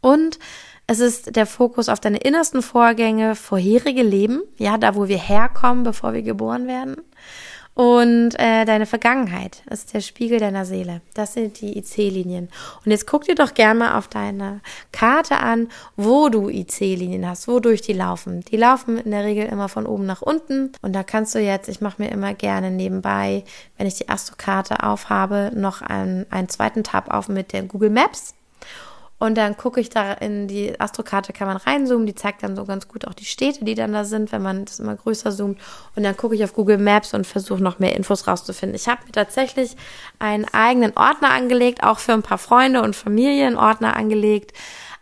Und 0.00 0.38
Es 0.86 0.98
ist 0.98 1.36
der 1.36 1.46
Fokus 1.46 1.88
auf 1.88 2.00
deine 2.00 2.18
innersten 2.18 2.62
Vorgänge, 2.62 3.36
vorherige 3.36 4.02
Leben, 4.02 4.42
ja, 4.58 4.76
da 4.76 4.96
wo 4.96 5.06
wir 5.06 5.18
herkommen, 5.18 5.84
bevor 5.84 6.14
wir 6.14 6.22
geboren 6.22 6.66
werden 6.66 6.96
und 7.80 8.38
äh, 8.38 8.66
deine 8.66 8.84
Vergangenheit. 8.84 9.62
Ist 9.70 9.94
der 9.94 10.02
Spiegel 10.02 10.38
deiner 10.38 10.66
Seele. 10.66 11.00
Das 11.14 11.32
sind 11.32 11.62
die 11.62 11.78
IC-Linien. 11.78 12.50
Und 12.84 12.90
jetzt 12.90 13.06
guck 13.06 13.24
dir 13.24 13.34
doch 13.34 13.54
gerne 13.54 13.78
mal 13.78 13.96
auf 13.96 14.06
deine 14.06 14.60
Karte 14.92 15.38
an, 15.38 15.68
wo 15.96 16.28
du 16.28 16.50
IC-Linien 16.50 17.26
hast, 17.26 17.48
wodurch 17.48 17.80
die 17.80 17.94
laufen. 17.94 18.42
Die 18.42 18.58
laufen 18.58 18.98
in 18.98 19.12
der 19.12 19.24
Regel 19.24 19.46
immer 19.46 19.70
von 19.70 19.86
oben 19.86 20.04
nach 20.04 20.20
unten. 20.20 20.72
Und 20.82 20.92
da 20.92 21.02
kannst 21.02 21.34
du 21.34 21.38
jetzt, 21.38 21.70
ich 21.70 21.80
mache 21.80 22.02
mir 22.02 22.10
immer 22.10 22.34
gerne 22.34 22.70
nebenbei, 22.70 23.44
wenn 23.78 23.86
ich 23.86 23.94
die 23.94 24.10
Astro-Karte 24.10 24.82
aufhabe, 24.82 25.50
noch 25.54 25.80
einen, 25.80 26.26
einen 26.30 26.50
zweiten 26.50 26.84
Tab 26.84 27.10
auf 27.10 27.30
mit 27.30 27.54
der 27.54 27.62
Google 27.62 27.88
Maps. 27.88 28.34
Und 29.20 29.36
dann 29.36 29.58
gucke 29.58 29.80
ich 29.80 29.90
da 29.90 30.14
in 30.14 30.48
die 30.48 30.80
Astrokarte, 30.80 31.34
kann 31.34 31.46
man 31.46 31.58
reinzoomen, 31.58 32.06
die 32.06 32.14
zeigt 32.14 32.42
dann 32.42 32.56
so 32.56 32.64
ganz 32.64 32.88
gut 32.88 33.06
auch 33.06 33.12
die 33.12 33.26
Städte, 33.26 33.66
die 33.66 33.74
dann 33.74 33.92
da 33.92 34.04
sind, 34.04 34.32
wenn 34.32 34.40
man 34.40 34.64
das 34.64 34.80
immer 34.80 34.96
größer 34.96 35.30
zoomt. 35.30 35.60
Und 35.94 36.04
dann 36.04 36.16
gucke 36.16 36.34
ich 36.34 36.42
auf 36.42 36.54
Google 36.54 36.78
Maps 36.78 37.12
und 37.12 37.26
versuche 37.26 37.62
noch 37.62 37.78
mehr 37.78 37.94
Infos 37.94 38.26
rauszufinden. 38.26 38.74
Ich 38.74 38.88
habe 38.88 39.04
mir 39.04 39.12
tatsächlich 39.12 39.76
einen 40.18 40.46
eigenen 40.46 40.96
Ordner 40.96 41.32
angelegt, 41.32 41.82
auch 41.82 41.98
für 41.98 42.14
ein 42.14 42.22
paar 42.22 42.38
Freunde 42.38 42.80
und 42.80 42.96
Familien 42.96 43.58
Ordner 43.58 43.94
angelegt, 43.94 44.54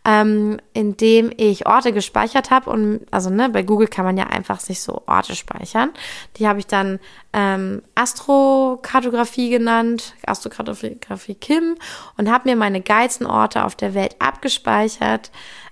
ähm, 0.04 0.58
in 0.72 0.96
dem 0.96 1.30
ich 1.36 1.66
Orte 1.66 1.92
gespeichert 1.92 2.50
habe. 2.50 2.70
Und 2.70 3.00
also 3.10 3.30
ne, 3.30 3.48
bei 3.48 3.62
Google 3.62 3.88
kann 3.88 4.04
man 4.04 4.16
ja 4.16 4.24
einfach 4.24 4.60
sich 4.60 4.80
so 4.80 5.02
Orte 5.06 5.34
speichern. 5.34 5.90
Die 6.36 6.48
habe 6.48 6.60
ich 6.60 6.66
dann 6.66 6.98
ähm, 7.32 7.82
Astrokartografie 7.94 9.50
genannt, 9.50 10.14
Astrokartografie 10.26 11.34
Kim, 11.34 11.76
und 12.16 12.30
habe 12.30 12.48
mir 12.48 12.56
meine 12.56 12.80
geilsten 12.80 13.26
Orte 13.26 13.64
auf 13.64 13.74
der 13.74 13.94
Welt 13.94 14.16
abgespeichert. 14.18 15.30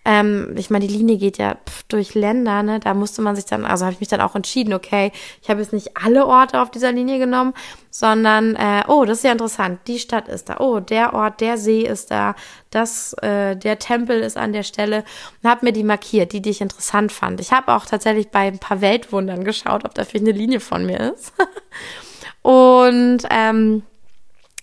Ähm, 0.09 0.55
ich 0.57 0.71
meine, 0.71 0.87
die 0.87 0.97
Linie 0.97 1.17
geht 1.17 1.37
ja 1.37 1.57
pf, 1.57 1.83
durch 1.89 2.15
Länder, 2.15 2.63
ne? 2.63 2.79
Da 2.79 2.95
musste 2.95 3.23
man 3.23 3.35
sich 3.35 3.45
dann, 3.45 3.65
also 3.65 3.85
habe 3.85 3.93
ich 3.93 3.99
mich 3.99 4.09
dann 4.09 4.21
auch 4.21 4.37
entschieden, 4.37 4.73
okay, 4.73 5.11
ich 5.43 5.51
habe 5.51 5.61
jetzt 5.61 5.73
nicht 5.73 5.97
alle 5.97 6.27
Orte 6.27 6.63
auf 6.63 6.71
dieser 6.71 6.93
Linie 6.93 7.19
genommen, 7.19 7.55
sondern, 7.91 8.55
äh, 8.55 8.85
oh, 8.87 9.05
das 9.05 9.19
ist 9.19 9.25
ja 9.25 9.33
interessant, 9.33 9.81
die 9.89 9.99
Stadt 9.99 10.29
ist 10.29 10.49
da, 10.49 10.59
oh, 10.61 10.79
der 10.79 11.13
Ort, 11.13 11.41
der 11.41 11.59
See 11.59 11.81
ist 11.81 12.13
da, 12.13 12.37
das, 12.71 13.15
äh, 13.15 13.57
der 13.57 13.81
Tempel 13.81 14.21
ist 14.21 14.37
an 14.37 14.53
der 14.53 14.63
Stelle 14.63 15.03
und 15.43 15.51
habe 15.51 15.67
mir 15.67 15.73
die 15.73 15.83
markiert, 15.83 16.33
die, 16.33 16.41
die 16.41 16.51
ich 16.51 16.61
interessant 16.61 17.11
fand. 17.11 17.41
Ich 17.41 17.51
habe 17.51 17.75
auch 17.75 17.85
tatsächlich 17.85 18.29
bei 18.29 18.47
ein 18.47 18.61
paar 18.61 18.81
Weltwundern 18.81 19.43
geschaut, 19.43 19.85
ob 19.85 19.93
da 19.95 20.05
vielleicht 20.05 20.29
eine 20.29 20.39
Linie 20.39 20.61
von 20.61 20.87
mir 20.87 21.15
ist. 21.15 21.33
und 22.43 23.25
ähm, 23.29 23.83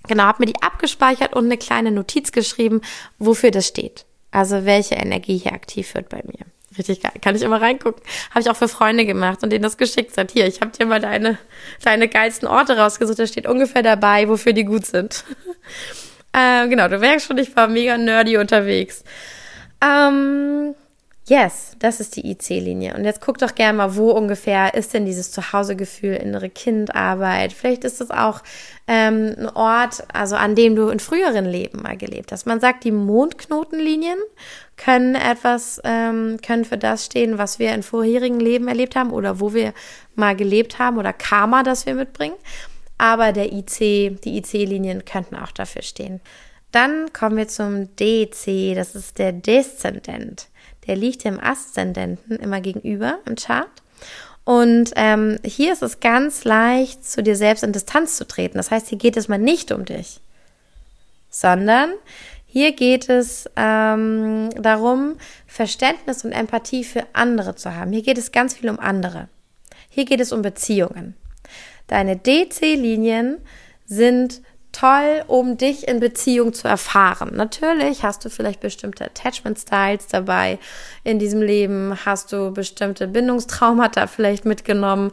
genau, 0.07 0.23
habe 0.23 0.43
mir 0.43 0.53
die 0.53 0.61
abgespeichert 0.61 1.35
und 1.35 1.43
eine 1.45 1.57
kleine 1.57 1.91
Notiz 1.91 2.31
geschrieben, 2.31 2.79
wofür 3.19 3.51
das 3.51 3.67
steht. 3.67 4.05
Also 4.33 4.65
welche 4.65 4.95
Energie 4.95 5.37
hier 5.37 5.53
aktiv 5.53 5.93
wird 5.93 6.09
bei 6.09 6.21
mir. 6.25 6.45
Richtig 6.75 7.01
geil. 7.01 7.11
Kann 7.21 7.35
ich 7.35 7.43
immer 7.43 7.61
reingucken. 7.61 8.01
Habe 8.31 8.41
ich 8.41 8.49
auch 8.49 8.55
für 8.55 8.67
Freunde 8.67 9.05
gemacht 9.05 9.43
und 9.43 9.51
denen 9.51 9.61
das 9.61 9.77
geschickt. 9.77 10.15
Sagt, 10.15 10.31
hier, 10.31 10.47
ich 10.47 10.59
habe 10.59 10.71
dir 10.71 10.87
mal 10.87 10.99
deine, 10.99 11.37
deine 11.83 12.07
geilsten 12.07 12.47
Orte 12.47 12.75
rausgesucht. 12.75 13.19
Da 13.19 13.27
steht 13.27 13.45
ungefähr 13.45 13.83
dabei, 13.83 14.27
wofür 14.27 14.53
die 14.53 14.65
gut 14.65 14.87
sind. 14.87 15.23
äh, 16.33 16.67
genau, 16.67 16.87
du 16.87 16.97
merkst 16.97 17.27
schon, 17.27 17.37
ich 17.37 17.55
war 17.55 17.67
mega 17.67 17.95
nerdy 17.95 18.37
unterwegs. 18.37 19.03
Ähm, 19.85 20.73
Yes, 21.25 21.77
das 21.79 22.01
ist 22.01 22.17
die 22.17 22.31
IC-Linie. 22.31 22.95
Und 22.95 23.05
jetzt 23.05 23.21
guck 23.21 23.37
doch 23.37 23.55
gerne 23.55 23.77
mal, 23.77 23.95
wo 23.95 24.11
ungefähr 24.11 24.73
ist 24.73 24.93
denn 24.93 25.05
dieses 25.05 25.31
Zuhausegefühl, 25.31 26.15
innere 26.15 26.49
Kindarbeit. 26.49 27.53
Vielleicht 27.53 27.85
ist 27.85 28.01
es 28.01 28.11
auch 28.11 28.41
ähm, 28.89 29.33
ein 29.37 29.47
Ort, 29.47 30.03
also 30.11 30.35
an 30.35 30.55
dem 30.55 30.75
du 30.75 30.89
in 30.89 30.99
früheren 30.99 31.45
Leben 31.45 31.81
mal 31.81 31.95
gelebt 31.95 32.33
hast. 32.33 32.45
Man 32.45 32.59
sagt, 32.59 32.83
die 32.83 32.91
Mondknotenlinien 32.91 34.17
können 34.75 35.15
etwas, 35.15 35.79
ähm, 35.85 36.39
können 36.45 36.65
für 36.65 36.77
das 36.77 37.05
stehen, 37.05 37.37
was 37.37 37.57
wir 37.57 37.73
in 37.73 37.83
vorherigen 37.83 38.41
Leben 38.41 38.67
erlebt 38.67 38.97
haben 38.97 39.11
oder 39.11 39.39
wo 39.39 39.53
wir 39.53 39.73
mal 40.15 40.35
gelebt 40.35 40.77
haben 40.77 40.97
oder 40.97 41.13
Karma, 41.13 41.63
das 41.63 41.85
wir 41.85 41.93
mitbringen. 41.93 42.35
Aber 42.97 43.31
der 43.31 43.53
IC, 43.53 44.19
die 44.21 44.39
IC-Linien 44.39 45.05
könnten 45.05 45.37
auch 45.37 45.51
dafür 45.51 45.83
stehen. 45.83 46.19
Dann 46.73 47.13
kommen 47.13 47.37
wir 47.37 47.47
zum 47.47 47.95
DC, 47.95 48.75
das 48.75 48.93
ist 48.93 49.19
der 49.19 49.31
Deszendent 49.31 50.47
der 50.87 50.95
liegt 50.95 51.23
dem 51.23 51.39
Aszendenten 51.39 52.37
immer 52.37 52.61
gegenüber 52.61 53.19
im 53.25 53.35
Chart. 53.35 53.69
Und 54.45 54.91
ähm, 54.95 55.39
hier 55.45 55.71
ist 55.71 55.83
es 55.83 55.99
ganz 55.99 56.43
leicht, 56.43 57.05
zu 57.05 57.23
dir 57.23 57.35
selbst 57.35 57.63
in 57.63 57.71
Distanz 57.71 58.17
zu 58.17 58.27
treten. 58.27 58.57
Das 58.57 58.71
heißt, 58.71 58.89
hier 58.89 58.97
geht 58.97 59.15
es 59.15 59.27
mal 59.27 59.37
nicht 59.37 59.71
um 59.71 59.85
dich, 59.85 60.19
sondern 61.29 61.91
hier 62.45 62.73
geht 62.73 63.09
es 63.09 63.49
ähm, 63.55 64.49
darum, 64.61 65.15
Verständnis 65.47 66.25
und 66.25 66.33
Empathie 66.33 66.83
für 66.83 67.05
andere 67.13 67.55
zu 67.55 67.75
haben. 67.75 67.91
Hier 67.91 68.03
geht 68.03 68.17
es 68.17 68.31
ganz 68.31 68.53
viel 68.53 68.69
um 68.69 68.79
andere. 68.79 69.29
Hier 69.89 70.05
geht 70.05 70.19
es 70.19 70.31
um 70.31 70.41
Beziehungen. 70.41 71.15
Deine 71.87 72.17
DC-Linien 72.17 73.37
sind 73.85 74.41
toll, 74.73 75.23
um 75.27 75.57
dich 75.57 75.87
in 75.87 76.01
Beziehung 76.01 76.53
zu 76.53 76.67
erfahren. 76.67 77.31
Natürlich 77.35 78.03
hast 78.03 78.25
du 78.25 78.29
vielleicht 78.29 78.59
bestimmte 78.59 79.05
Attachment 79.05 79.57
Styles 79.57 80.07
dabei. 80.07 80.59
In 81.05 81.19
diesem 81.19 81.41
Leben 81.41 81.97
hast 82.05 82.33
du 82.33 82.51
bestimmte 82.51 83.07
Bindungstraumata 83.07 84.07
vielleicht 84.07 84.43
mitgenommen 84.43 85.11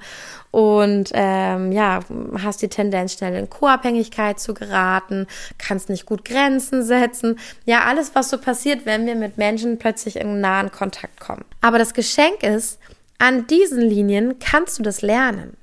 und 0.50 1.11
ähm, 1.14 1.70
ja, 1.70 2.00
hast 2.42 2.62
die 2.62 2.68
Tendenz, 2.68 3.12
schnell 3.12 3.36
in 3.36 3.48
Co-Abhängigkeit 3.48 4.40
zu 4.40 4.52
geraten, 4.52 5.28
kannst 5.58 5.88
nicht 5.88 6.06
gut 6.06 6.24
Grenzen 6.24 6.82
setzen. 6.82 7.38
Ja, 7.66 7.84
alles, 7.84 8.12
was 8.14 8.30
so 8.30 8.38
passiert, 8.38 8.86
wenn 8.86 9.06
wir 9.06 9.14
mit 9.14 9.38
Menschen 9.38 9.78
plötzlich 9.78 10.16
in 10.16 10.40
nahen 10.40 10.72
Kontakt 10.72 11.20
kommen. 11.20 11.44
Aber 11.61 11.78
das 11.78 11.94
Geschenk 11.94 12.42
ist, 12.42 12.80
an 13.18 13.46
diesen 13.46 13.80
Linien 13.80 14.38
kannst 14.40 14.78
du 14.78 14.82
das 14.82 15.02
lernen. 15.02 15.56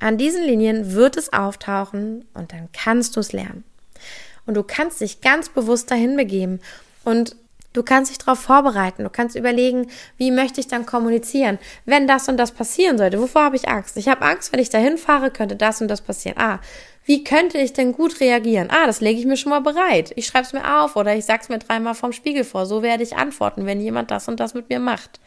An 0.00 0.16
diesen 0.16 0.42
Linien 0.42 0.94
wird 0.94 1.16
es 1.16 1.32
auftauchen 1.32 2.24
und 2.32 2.52
dann 2.52 2.68
kannst 2.72 3.16
du 3.16 3.20
es 3.20 3.32
lernen. 3.32 3.64
Und 4.46 4.54
du 4.54 4.62
kannst 4.62 5.00
dich 5.00 5.20
ganz 5.20 5.50
bewusst 5.50 5.90
dahin 5.90 6.16
begeben 6.16 6.60
und 7.04 7.36
du 7.74 7.82
kannst 7.82 8.10
dich 8.10 8.18
darauf 8.18 8.40
vorbereiten. 8.40 9.04
Du 9.04 9.10
kannst 9.10 9.36
überlegen, 9.36 9.90
wie 10.16 10.30
möchte 10.30 10.58
ich 10.58 10.68
dann 10.68 10.86
kommunizieren, 10.86 11.58
wenn 11.84 12.08
das 12.08 12.28
und 12.28 12.38
das 12.38 12.52
passieren 12.52 12.96
sollte. 12.96 13.20
Wovor 13.20 13.44
habe 13.44 13.56
ich 13.56 13.68
Angst? 13.68 13.98
Ich 13.98 14.08
habe 14.08 14.24
Angst, 14.24 14.52
wenn 14.52 14.60
ich 14.60 14.70
dahin 14.70 14.96
fahre, 14.96 15.30
könnte 15.30 15.54
das 15.54 15.82
und 15.82 15.88
das 15.88 16.00
passieren. 16.00 16.38
Ah, 16.38 16.60
wie 17.04 17.22
könnte 17.22 17.58
ich 17.58 17.74
denn 17.74 17.92
gut 17.92 18.20
reagieren? 18.20 18.68
Ah, 18.70 18.86
das 18.86 19.00
lege 19.00 19.20
ich 19.20 19.26
mir 19.26 19.36
schon 19.36 19.50
mal 19.50 19.60
bereit. 19.60 20.12
Ich 20.16 20.26
schreibe 20.26 20.46
es 20.46 20.52
mir 20.54 20.80
auf 20.80 20.96
oder 20.96 21.14
ich 21.14 21.26
sage 21.26 21.42
es 21.42 21.48
mir 21.50 21.58
dreimal 21.58 21.94
vom 21.94 22.12
Spiegel 22.12 22.44
vor. 22.44 22.64
So 22.64 22.82
werde 22.82 23.02
ich 23.02 23.16
antworten, 23.16 23.66
wenn 23.66 23.80
jemand 23.80 24.10
das 24.10 24.28
und 24.28 24.40
das 24.40 24.54
mit 24.54 24.70
mir 24.70 24.80
macht 24.80 25.20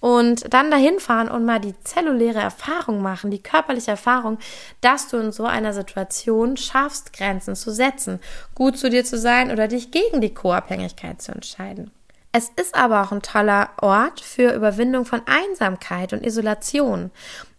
und 0.00 0.52
dann 0.52 0.70
dahin 0.70 0.98
fahren 1.00 1.28
und 1.28 1.44
mal 1.44 1.60
die 1.60 1.78
zelluläre 1.80 2.40
Erfahrung 2.40 3.02
machen, 3.02 3.30
die 3.30 3.42
körperliche 3.42 3.92
Erfahrung, 3.92 4.38
dass 4.80 5.08
du 5.08 5.16
in 5.16 5.32
so 5.32 5.44
einer 5.44 5.72
Situation 5.72 6.56
schaffst, 6.56 7.12
Grenzen 7.12 7.56
zu 7.56 7.70
setzen, 7.72 8.20
gut 8.54 8.78
zu 8.78 8.90
dir 8.90 9.04
zu 9.04 9.18
sein 9.18 9.50
oder 9.50 9.68
dich 9.68 9.90
gegen 9.90 10.20
die 10.20 10.34
Co-Abhängigkeit 10.34 11.20
zu 11.22 11.32
entscheiden. 11.32 11.90
Es 12.38 12.50
ist 12.54 12.74
aber 12.74 13.00
auch 13.00 13.12
ein 13.12 13.22
toller 13.22 13.70
Ort 13.80 14.20
für 14.20 14.52
Überwindung 14.52 15.06
von 15.06 15.22
Einsamkeit 15.24 16.12
und 16.12 16.26
Isolation. 16.26 17.10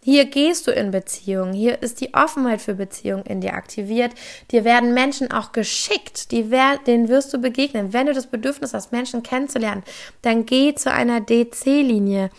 Hier 0.03 0.25
gehst 0.25 0.67
du 0.67 0.71
in 0.71 0.91
Beziehungen, 0.91 1.53
hier 1.53 1.81
ist 1.81 1.99
die 1.99 2.13
Offenheit 2.13 2.61
für 2.61 2.75
Beziehungen 2.75 3.25
in 3.25 3.41
dir 3.41 3.53
aktiviert. 3.53 4.13
Dir 4.51 4.63
werden 4.63 4.93
Menschen 4.93 5.31
auch 5.31 5.51
geschickt, 5.51 6.31
die 6.31 6.49
denen 6.85 7.09
wirst 7.09 7.33
du 7.33 7.39
begegnen. 7.39 7.91
Wenn 7.91 8.05
du 8.05 8.13
das 8.13 8.27
Bedürfnis 8.27 8.73
hast, 8.73 8.91
Menschen 8.91 9.23
kennenzulernen, 9.23 9.83
dann 10.21 10.45
geh 10.45 10.73
zu 10.75 10.91
einer 10.91 11.19
DC-Linie 11.19 12.29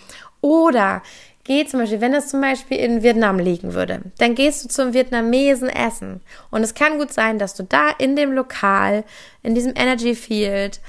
oder 0.40 1.02
geh 1.44 1.64
zum 1.64 1.80
Beispiel, 1.80 2.00
wenn 2.00 2.14
es 2.14 2.28
zum 2.28 2.40
Beispiel 2.40 2.78
in 2.78 3.02
Vietnam 3.02 3.38
liegen 3.38 3.74
würde, 3.74 4.02
dann 4.18 4.34
gehst 4.34 4.64
du 4.64 4.68
zum 4.68 4.92
Vietnamesen 4.92 5.68
essen. 5.68 6.20
Und 6.50 6.62
es 6.62 6.74
kann 6.74 6.98
gut 6.98 7.12
sein, 7.12 7.38
dass 7.38 7.54
du 7.54 7.64
da 7.64 7.90
in 7.98 8.16
dem 8.16 8.32
Lokal, 8.32 9.04
in 9.42 9.54
diesem 9.54 9.72
Energy 9.74 10.14
Field, 10.14 10.80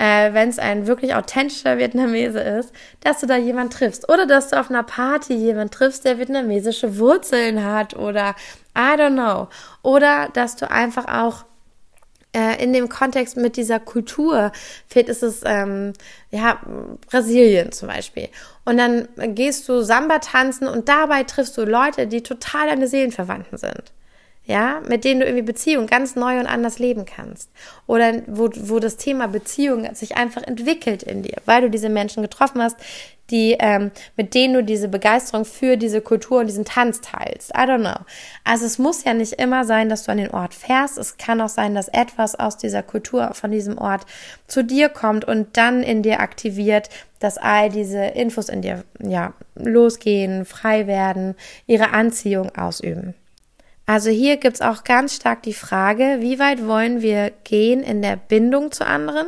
äh, 0.00 0.32
wenn 0.32 0.48
es 0.48 0.58
ein 0.58 0.86
wirklich 0.86 1.14
authentischer 1.14 1.76
Vietnamese 1.76 2.40
ist, 2.40 2.72
dass 3.00 3.20
du 3.20 3.26
da 3.26 3.36
jemand 3.36 3.74
triffst. 3.74 4.08
Oder 4.08 4.24
dass 4.24 4.48
du 4.48 4.58
auf 4.58 4.70
einer 4.70 4.82
Party 4.82 5.34
jemand 5.34 5.74
triffst, 5.74 6.06
der 6.06 6.18
vietnamesische 6.18 6.98
Wurzeln 6.98 7.62
hat 7.62 7.94
oder 7.94 8.34
I 8.74 8.98
don't 8.98 9.12
know. 9.12 9.48
Oder 9.82 10.30
dass 10.32 10.56
du 10.56 10.70
einfach 10.70 11.04
auch 11.06 11.44
äh, 12.34 12.64
in 12.64 12.72
dem 12.72 12.88
Kontext 12.88 13.36
mit 13.36 13.58
dieser 13.58 13.78
Kultur, 13.78 14.52
vielleicht 14.88 15.10
ist 15.10 15.22
es 15.22 15.42
ähm, 15.44 15.92
ja 16.30 16.58
Brasilien 17.10 17.70
zum 17.70 17.88
Beispiel. 17.88 18.30
Und 18.64 18.78
dann 18.78 19.06
gehst 19.34 19.68
du 19.68 19.82
Samba 19.82 20.20
tanzen 20.20 20.66
und 20.66 20.88
dabei 20.88 21.24
triffst 21.24 21.58
du 21.58 21.64
Leute, 21.64 22.06
die 22.06 22.22
total 22.22 22.68
deine 22.68 22.88
Seelenverwandten 22.88 23.58
sind 23.58 23.92
ja, 24.44 24.80
mit 24.88 25.04
denen 25.04 25.20
du 25.20 25.26
irgendwie 25.26 25.44
Beziehung 25.44 25.86
ganz 25.86 26.16
neu 26.16 26.40
und 26.40 26.46
anders 26.46 26.78
leben 26.78 27.04
kannst. 27.04 27.50
Oder 27.86 28.22
wo, 28.26 28.50
wo 28.54 28.78
das 28.80 28.96
Thema 28.96 29.28
Beziehung 29.28 29.94
sich 29.94 30.16
einfach 30.16 30.42
entwickelt 30.42 31.02
in 31.02 31.22
dir, 31.22 31.36
weil 31.44 31.62
du 31.62 31.70
diese 31.70 31.88
Menschen 31.88 32.22
getroffen 32.22 32.62
hast, 32.62 32.76
die, 33.30 33.56
ähm, 33.60 33.90
mit 34.16 34.34
denen 34.34 34.54
du 34.54 34.64
diese 34.64 34.88
Begeisterung 34.88 35.44
für 35.44 35.76
diese 35.76 36.00
Kultur 36.00 36.40
und 36.40 36.46
diesen 36.46 36.64
Tanz 36.64 37.00
teilst. 37.00 37.50
I 37.50 37.60
don't 37.60 37.80
know. 37.80 38.04
Also 38.44 38.66
es 38.66 38.78
muss 38.78 39.04
ja 39.04 39.14
nicht 39.14 39.34
immer 39.34 39.64
sein, 39.64 39.88
dass 39.88 40.04
du 40.04 40.12
an 40.12 40.18
den 40.18 40.30
Ort 40.30 40.54
fährst. 40.54 40.98
Es 40.98 41.16
kann 41.16 41.40
auch 41.40 41.48
sein, 41.48 41.74
dass 41.74 41.88
etwas 41.88 42.34
aus 42.34 42.56
dieser 42.56 42.82
Kultur, 42.82 43.32
von 43.34 43.50
diesem 43.50 43.78
Ort 43.78 44.04
zu 44.48 44.64
dir 44.64 44.88
kommt 44.88 45.24
und 45.24 45.56
dann 45.56 45.82
in 45.82 46.02
dir 46.02 46.20
aktiviert, 46.20 46.88
dass 47.20 47.38
all 47.38 47.68
diese 47.68 48.04
Infos 48.04 48.48
in 48.48 48.62
dir, 48.62 48.84
ja, 49.00 49.34
losgehen, 49.54 50.44
frei 50.44 50.86
werden, 50.86 51.36
ihre 51.66 51.90
Anziehung 51.90 52.54
ausüben. 52.56 53.14
Also 53.90 54.08
hier 54.10 54.36
gibt's 54.36 54.60
auch 54.60 54.84
ganz 54.84 55.16
stark 55.16 55.42
die 55.42 55.52
Frage, 55.52 56.18
wie 56.20 56.38
weit 56.38 56.64
wollen 56.64 57.02
wir 57.02 57.32
gehen 57.42 57.82
in 57.82 58.02
der 58.02 58.14
Bindung 58.14 58.70
zu 58.70 58.86
anderen 58.86 59.26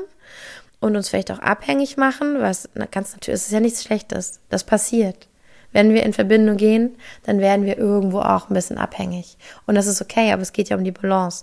und 0.79 0.95
uns 0.95 1.09
vielleicht 1.09 1.33
auch 1.33 1.41
abhängig 1.41 1.97
machen, 1.97 2.41
was 2.41 2.69
ganz 2.93 3.13
natürlich 3.13 3.41
ist, 3.41 3.47
ist 3.47 3.53
ja 3.53 3.59
nichts 3.59 3.83
Schlechtes. 3.83 4.39
Das 4.51 4.63
passiert. 4.63 5.27
Wenn 5.73 5.93
wir 5.93 6.05
in 6.05 6.13
Verbindung 6.13 6.59
gehen, 6.59 6.95
dann 7.25 7.41
werden 7.41 7.67
wir 7.67 7.77
irgendwo 7.77 8.21
auch 8.21 8.51
ein 8.51 8.55
bisschen 8.55 8.79
abhängig. 8.79 9.37
Und 9.67 9.75
das 9.75 9.89
ist 9.89 10.01
okay, 10.01 10.31
aber 10.31 10.43
es 10.43 10.53
geht 10.53 10.69
ja 10.69 10.77
um 10.77 10.85
die 10.85 10.93
Balance. 10.93 11.43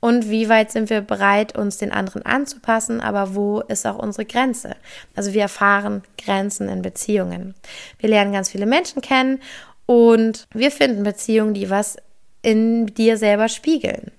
Und 0.00 0.28
wie 0.28 0.50
weit 0.50 0.70
sind 0.70 0.90
wir 0.90 1.00
bereit, 1.00 1.56
uns 1.56 1.78
den 1.78 1.90
anderen 1.90 2.26
anzupassen, 2.26 3.00
aber 3.00 3.34
wo 3.34 3.60
ist 3.60 3.86
auch 3.86 3.98
unsere 3.98 4.26
Grenze? 4.26 4.76
Also 5.16 5.32
wir 5.32 5.40
erfahren 5.40 6.02
Grenzen 6.22 6.68
in 6.68 6.82
Beziehungen. 6.82 7.54
Wir 7.98 8.10
lernen 8.10 8.34
ganz 8.34 8.50
viele 8.50 8.66
Menschen 8.66 9.00
kennen 9.00 9.40
und 9.86 10.46
wir 10.52 10.70
finden 10.70 11.02
Beziehungen, 11.02 11.54
die 11.54 11.70
was 11.70 11.96
in 12.42 12.86
dir 12.86 13.16
selber 13.16 13.48
spiegeln. 13.48 14.12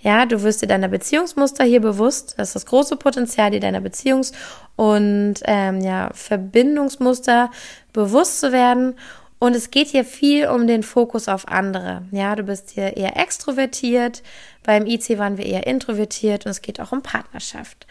Ja, 0.00 0.24
du 0.24 0.42
wirst 0.42 0.62
dir 0.62 0.66
deiner 0.66 0.88
Beziehungsmuster 0.88 1.64
hier 1.64 1.80
bewusst. 1.80 2.34
Das 2.38 2.48
ist 2.48 2.54
das 2.54 2.66
große 2.66 2.96
Potenzial, 2.96 3.50
dir 3.50 3.60
deiner 3.60 3.80
Beziehungs- 3.80 4.32
und 4.76 5.34
ähm, 5.44 5.80
ja, 5.82 6.10
Verbindungsmuster 6.14 7.50
bewusst 7.92 8.40
zu 8.40 8.50
werden. 8.50 8.94
Und 9.38 9.56
es 9.56 9.70
geht 9.70 9.88
hier 9.88 10.04
viel 10.04 10.48
um 10.48 10.66
den 10.66 10.82
Fokus 10.82 11.28
auf 11.28 11.48
andere. 11.48 12.02
Ja, 12.12 12.36
du 12.36 12.42
bist 12.42 12.70
hier 12.70 12.96
eher 12.96 13.16
extrovertiert. 13.16 14.22
Beim 14.62 14.86
IC 14.86 15.18
waren 15.18 15.38
wir 15.38 15.46
eher 15.46 15.66
introvertiert 15.66 16.44
und 16.44 16.50
es 16.50 16.62
geht 16.62 16.80
auch 16.80 16.92
um 16.92 17.02
Partnerschaft. 17.02 17.86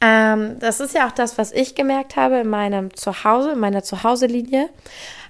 Ähm, 0.00 0.58
das 0.58 0.80
ist 0.80 0.94
ja 0.94 1.06
auch 1.06 1.12
das, 1.12 1.38
was 1.38 1.52
ich 1.52 1.74
gemerkt 1.74 2.16
habe 2.16 2.36
in 2.38 2.48
meinem 2.48 2.94
Zuhause, 2.94 3.52
in 3.52 3.60
meiner 3.60 3.82
Zuhause-Linie 3.82 4.68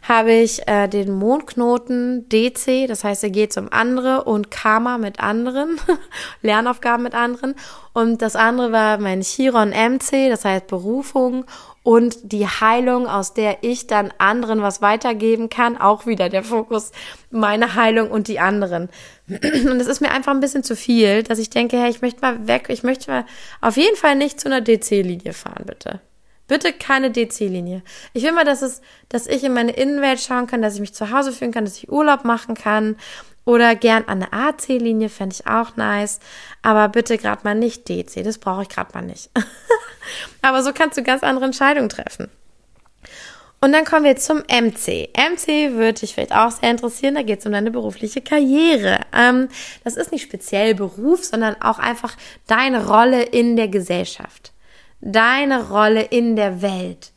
habe 0.07 0.33
ich 0.33 0.69
äh, 0.69 0.87
den 0.87 1.12
Mondknoten 1.12 2.29
DC, 2.29 2.87
das 2.89 3.05
heißt, 3.05 3.25
er 3.25 3.31
geht 3.31 3.57
um 3.57 3.69
andere 3.73 4.25
und 4.25 4.51
Karma 4.51 4.99
mit 4.99 5.19
anderen, 5.21 5.81
Lernaufgaben 6.43 7.03
mit 7.03 7.15
anderen. 7.15 7.55
Und 7.95 8.21
das 8.21 8.37
andere 8.37 8.71
war 8.71 8.99
mein 8.99 9.23
Chiron 9.23 9.71
MC, 9.71 10.29
das 10.29 10.45
heißt 10.45 10.67
Berufung 10.67 11.47
und 11.85 12.32
die 12.32 12.47
Heilung, 12.47 13.07
aus 13.07 13.35
der 13.35 13.59
ich 13.62 13.87
dann 13.87 14.12
anderen 14.16 14.62
was 14.62 14.80
weitergeben 14.80 15.51
kann, 15.51 15.76
auch 15.76 16.07
wieder 16.07 16.30
der 16.30 16.43
Fokus, 16.43 16.93
meine 17.30 17.74
Heilung 17.74 18.11
und 18.11 18.26
die 18.26 18.41
anderen. 18.41 18.89
Und 19.28 19.80
es 19.80 19.87
ist 19.87 20.01
mir 20.01 20.11
einfach 20.11 20.32
ein 20.32 20.41
bisschen 20.41 20.62
zu 20.62 20.76
viel, 20.76 21.22
dass 21.22 21.39
ich 21.39 21.49
denke, 21.49 21.78
hey, 21.78 21.89
ich 21.89 22.03
möchte 22.03 22.20
mal 22.20 22.47
weg, 22.47 22.66
ich 22.68 22.82
möchte 22.82 23.11
mal 23.11 23.24
auf 23.62 23.78
jeden 23.78 23.97
Fall 23.97 24.16
nicht 24.16 24.39
zu 24.39 24.49
einer 24.49 24.61
DC-Linie 24.61 25.32
fahren, 25.32 25.64
bitte. 25.66 26.01
Bitte 26.47 26.74
keine 26.74 27.11
DC-Linie. 27.11 27.82
Ich 28.12 28.22
will 28.22 28.32
mal, 28.32 28.45
dass 28.45 28.61
es, 28.61 28.82
dass 29.09 29.26
ich 29.26 29.45
in 29.45 29.55
meine 29.55 29.72
Innenwelt 29.72 30.20
schauen 30.20 30.47
kann, 30.47 30.61
dass 30.61 30.74
ich 30.74 30.80
mich 30.80 30.93
zu 30.93 31.11
Hause 31.11 31.32
fühlen 31.32 31.53
kann, 31.53 31.64
dass 31.64 31.78
ich 31.78 31.91
Urlaub 31.91 32.24
machen 32.24 32.55
kann. 32.55 32.97
Oder 33.45 33.75
gern 33.75 34.05
an 34.05 34.23
eine 34.23 34.33
AC-Linie, 34.33 35.09
fände 35.09 35.37
ich 35.39 35.47
auch 35.47 35.77
nice. 35.77 36.21
Aber 36.63 36.89
bitte 36.89 37.19
gerade 37.19 37.43
mal 37.45 37.55
nicht 37.55 37.89
DC, 37.89 38.25
das 38.25 38.39
brauche 38.39 38.63
ich 38.63 38.69
gerade 38.69 38.91
mal 38.95 39.03
nicht. 39.03 39.31
Aber 40.43 40.63
so 40.63 40.73
kannst 40.73 40.97
du 40.97 41.03
ganz 41.03 41.23
andere 41.23 41.45
Entscheidungen 41.45 41.89
treffen. 41.89 42.31
Und 43.61 43.73
dann 43.73 43.85
kommen 43.85 44.05
wir 44.05 44.17
zum 44.17 44.39
MC. 44.41 45.09
MC 45.17 45.75
würde 45.75 46.01
dich 46.01 46.15
vielleicht 46.15 46.35
auch 46.35 46.51
sehr 46.51 46.71
interessieren. 46.71 47.15
Da 47.15 47.23
geht 47.23 47.41
es 47.41 47.47
um 47.47 47.53
deine 47.53 47.71
berufliche 47.71 48.21
Karriere. 48.21 49.01
Ähm, 49.15 49.49
das 49.85 49.97
ist 49.97 50.13
nicht 50.13 50.23
speziell 50.23 50.75
Beruf, 50.75 51.25
sondern 51.25 51.61
auch 51.63 51.79
einfach 51.79 52.17
deine 52.47 52.87
Rolle 52.87 53.23
in 53.23 53.57
der 53.57 53.69
Gesellschaft 53.69 54.55
deine 55.05 55.69
Rolle 55.69 56.03
in 56.03 56.35
der 56.35 56.63
Welt. 56.63 57.13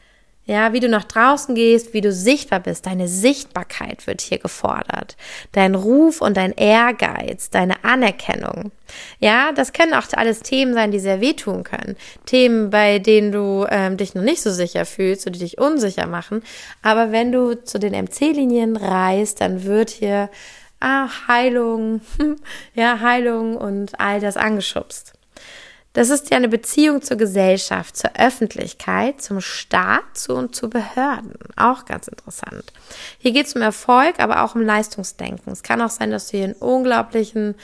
Ja, 0.47 0.71
wie 0.71 0.79
du 0.79 0.87
nach 0.87 1.03
draußen 1.03 1.55
gehst, 1.55 1.93
wie 1.93 1.99
du 1.99 2.13
sichtbar 2.13 2.61
bist, 2.61 2.85
deine 2.85 3.09
Sichtbarkeit 3.09 4.07
wird 4.07 4.21
hier 4.21 4.39
gefordert. 4.39 5.17
Dein 5.51 5.75
Ruf 5.75 6.21
und 6.21 6.37
dein 6.37 6.53
Ehrgeiz, 6.53 7.49
deine 7.49 7.83
Anerkennung. 7.83 8.71
Ja, 9.19 9.51
das 9.51 9.73
können 9.73 9.93
auch 9.93 10.05
alles 10.13 10.39
Themen 10.39 10.73
sein, 10.73 10.91
die 10.91 10.99
sehr 10.99 11.19
wehtun 11.19 11.65
können. 11.65 11.97
Themen, 12.25 12.69
bei 12.69 12.99
denen 12.99 13.33
du 13.33 13.67
ähm, 13.69 13.97
dich 13.97 14.15
noch 14.15 14.23
nicht 14.23 14.41
so 14.41 14.49
sicher 14.49 14.85
fühlst 14.85 15.27
oder 15.27 15.33
die 15.33 15.39
dich 15.39 15.57
unsicher 15.57 16.07
machen. 16.07 16.41
Aber 16.81 17.11
wenn 17.11 17.33
du 17.33 17.61
zu 17.61 17.77
den 17.77 17.93
MC-Linien 17.93 18.77
reist, 18.77 19.41
dann 19.41 19.65
wird 19.65 19.89
hier 19.89 20.29
ah, 20.79 21.09
Heilung, 21.27 21.99
ja, 22.73 23.01
Heilung 23.01 23.57
und 23.57 23.99
all 23.99 24.21
das 24.21 24.37
angeschubst. 24.37 25.16
Das 25.97 26.11
ist 26.11 26.29
ja 26.29 26.37
eine 26.37 26.47
Beziehung 26.47 27.01
zur 27.01 27.17
Gesellschaft, 27.17 27.97
zur 27.97 28.11
Öffentlichkeit, 28.19 29.19
zum 29.19 29.41
Staat 29.41 30.03
zu 30.13 30.35
und 30.35 30.55
zu 30.55 30.69
Behörden. 30.69 31.33
Auch 31.55 31.85
ganz 31.85 32.07
interessant. 32.07 32.71
Hier 33.17 33.31
geht 33.31 33.47
es 33.47 33.55
um 33.55 33.63
Erfolg, 33.63 34.19
aber 34.19 34.43
auch 34.43 34.53
um 34.53 34.61
Leistungsdenken. 34.61 35.51
Es 35.51 35.63
kann 35.63 35.81
auch 35.81 35.89
sein, 35.89 36.11
dass 36.11 36.27
du 36.27 36.37
hier 36.37 36.43
einen 36.43 36.53
unglaublichen 36.53 37.55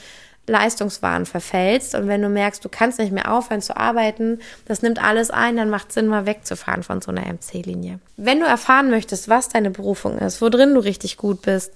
Leistungswahn 0.48 1.26
verfällst 1.26 1.94
und 1.94 2.08
wenn 2.08 2.22
du 2.22 2.28
merkst, 2.28 2.64
du 2.64 2.68
kannst 2.68 2.98
nicht 2.98 3.12
mehr 3.12 3.32
aufhören 3.32 3.62
zu 3.62 3.76
arbeiten, 3.76 4.40
das 4.66 4.82
nimmt 4.82 5.02
alles 5.02 5.30
ein, 5.30 5.56
dann 5.56 5.70
macht 5.70 5.92
Sinn, 5.92 6.08
mal 6.08 6.26
wegzufahren 6.26 6.82
von 6.82 7.00
so 7.00 7.12
einer 7.12 7.22
MC-Linie. 7.22 7.98
Wenn 8.16 8.40
du 8.40 8.46
erfahren 8.46 8.90
möchtest, 8.90 9.28
was 9.28 9.48
deine 9.48 9.70
Berufung 9.70 10.18
ist, 10.18 10.42
wo 10.42 10.48
drin 10.48 10.74
du 10.74 10.80
richtig 10.80 11.16
gut 11.16 11.42
bist, 11.42 11.72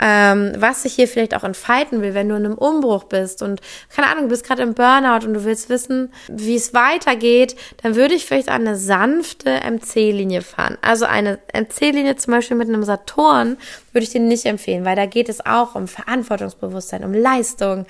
ähm, 0.00 0.52
was 0.56 0.82
sich 0.82 0.94
hier 0.94 1.06
vielleicht 1.06 1.34
auch 1.34 1.44
entfalten 1.44 2.00
will, 2.00 2.14
wenn 2.14 2.28
du 2.28 2.36
in 2.36 2.46
einem 2.46 2.58
Umbruch 2.58 3.04
bist 3.04 3.42
und 3.42 3.60
keine 3.94 4.08
Ahnung, 4.08 4.24
du 4.24 4.30
bist 4.30 4.44
gerade 4.44 4.62
im 4.62 4.74
Burnout 4.74 5.26
und 5.26 5.34
du 5.34 5.44
willst 5.44 5.68
wissen, 5.68 6.12
wie 6.28 6.56
es 6.56 6.72
weitergeht, 6.72 7.54
dann 7.82 7.96
würde 7.96 8.14
ich 8.14 8.24
vielleicht 8.24 8.48
eine 8.48 8.76
sanfte 8.76 9.60
MC-Linie 9.60 10.42
fahren. 10.42 10.78
Also 10.80 11.04
eine 11.04 11.38
MC-Linie 11.52 12.16
zum 12.16 12.32
Beispiel 12.32 12.56
mit 12.56 12.68
einem 12.68 12.84
Saturn 12.84 13.58
würde 13.92 14.04
ich 14.04 14.10
dir 14.10 14.20
nicht 14.20 14.46
empfehlen, 14.46 14.84
weil 14.84 14.96
da 14.96 15.06
geht 15.06 15.28
es 15.28 15.44
auch 15.44 15.74
um 15.74 15.86
Verantwortungsbewusstsein, 15.86 17.04
um 17.04 17.12
Leistung, 17.12 17.86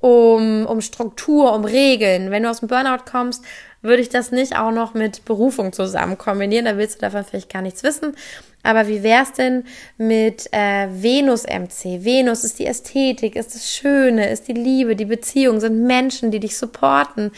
um, 0.00 0.64
um 0.66 0.80
Struktur, 0.80 1.52
um 1.52 1.64
Regeln. 1.64 2.30
Wenn 2.30 2.44
du 2.44 2.50
aus 2.50 2.60
dem 2.60 2.68
Burnout 2.68 3.04
kommst, 3.10 3.44
würde 3.82 4.02
ich 4.02 4.08
das 4.08 4.30
nicht 4.30 4.56
auch 4.56 4.72
noch 4.72 4.94
mit 4.94 5.24
Berufung 5.24 5.72
zusammen 5.72 6.18
kombinieren. 6.18 6.66
Da 6.66 6.76
willst 6.76 6.96
du 6.96 7.00
davon 7.00 7.24
vielleicht 7.24 7.52
gar 7.52 7.62
nichts 7.62 7.82
wissen. 7.82 8.14
Aber 8.62 8.88
wie 8.88 9.02
wär's 9.02 9.32
denn 9.32 9.64
mit 9.96 10.52
äh, 10.52 10.88
Venus 10.90 11.44
MC? 11.44 12.04
Venus 12.04 12.44
ist 12.44 12.58
die 12.58 12.66
Ästhetik, 12.66 13.36
ist 13.36 13.54
das 13.54 13.72
Schöne, 13.74 14.28
ist 14.28 14.48
die 14.48 14.52
Liebe, 14.52 14.96
die 14.96 15.06
Beziehung, 15.06 15.60
sind 15.60 15.86
Menschen, 15.86 16.30
die 16.30 16.40
dich 16.40 16.58
supporten. 16.58 17.30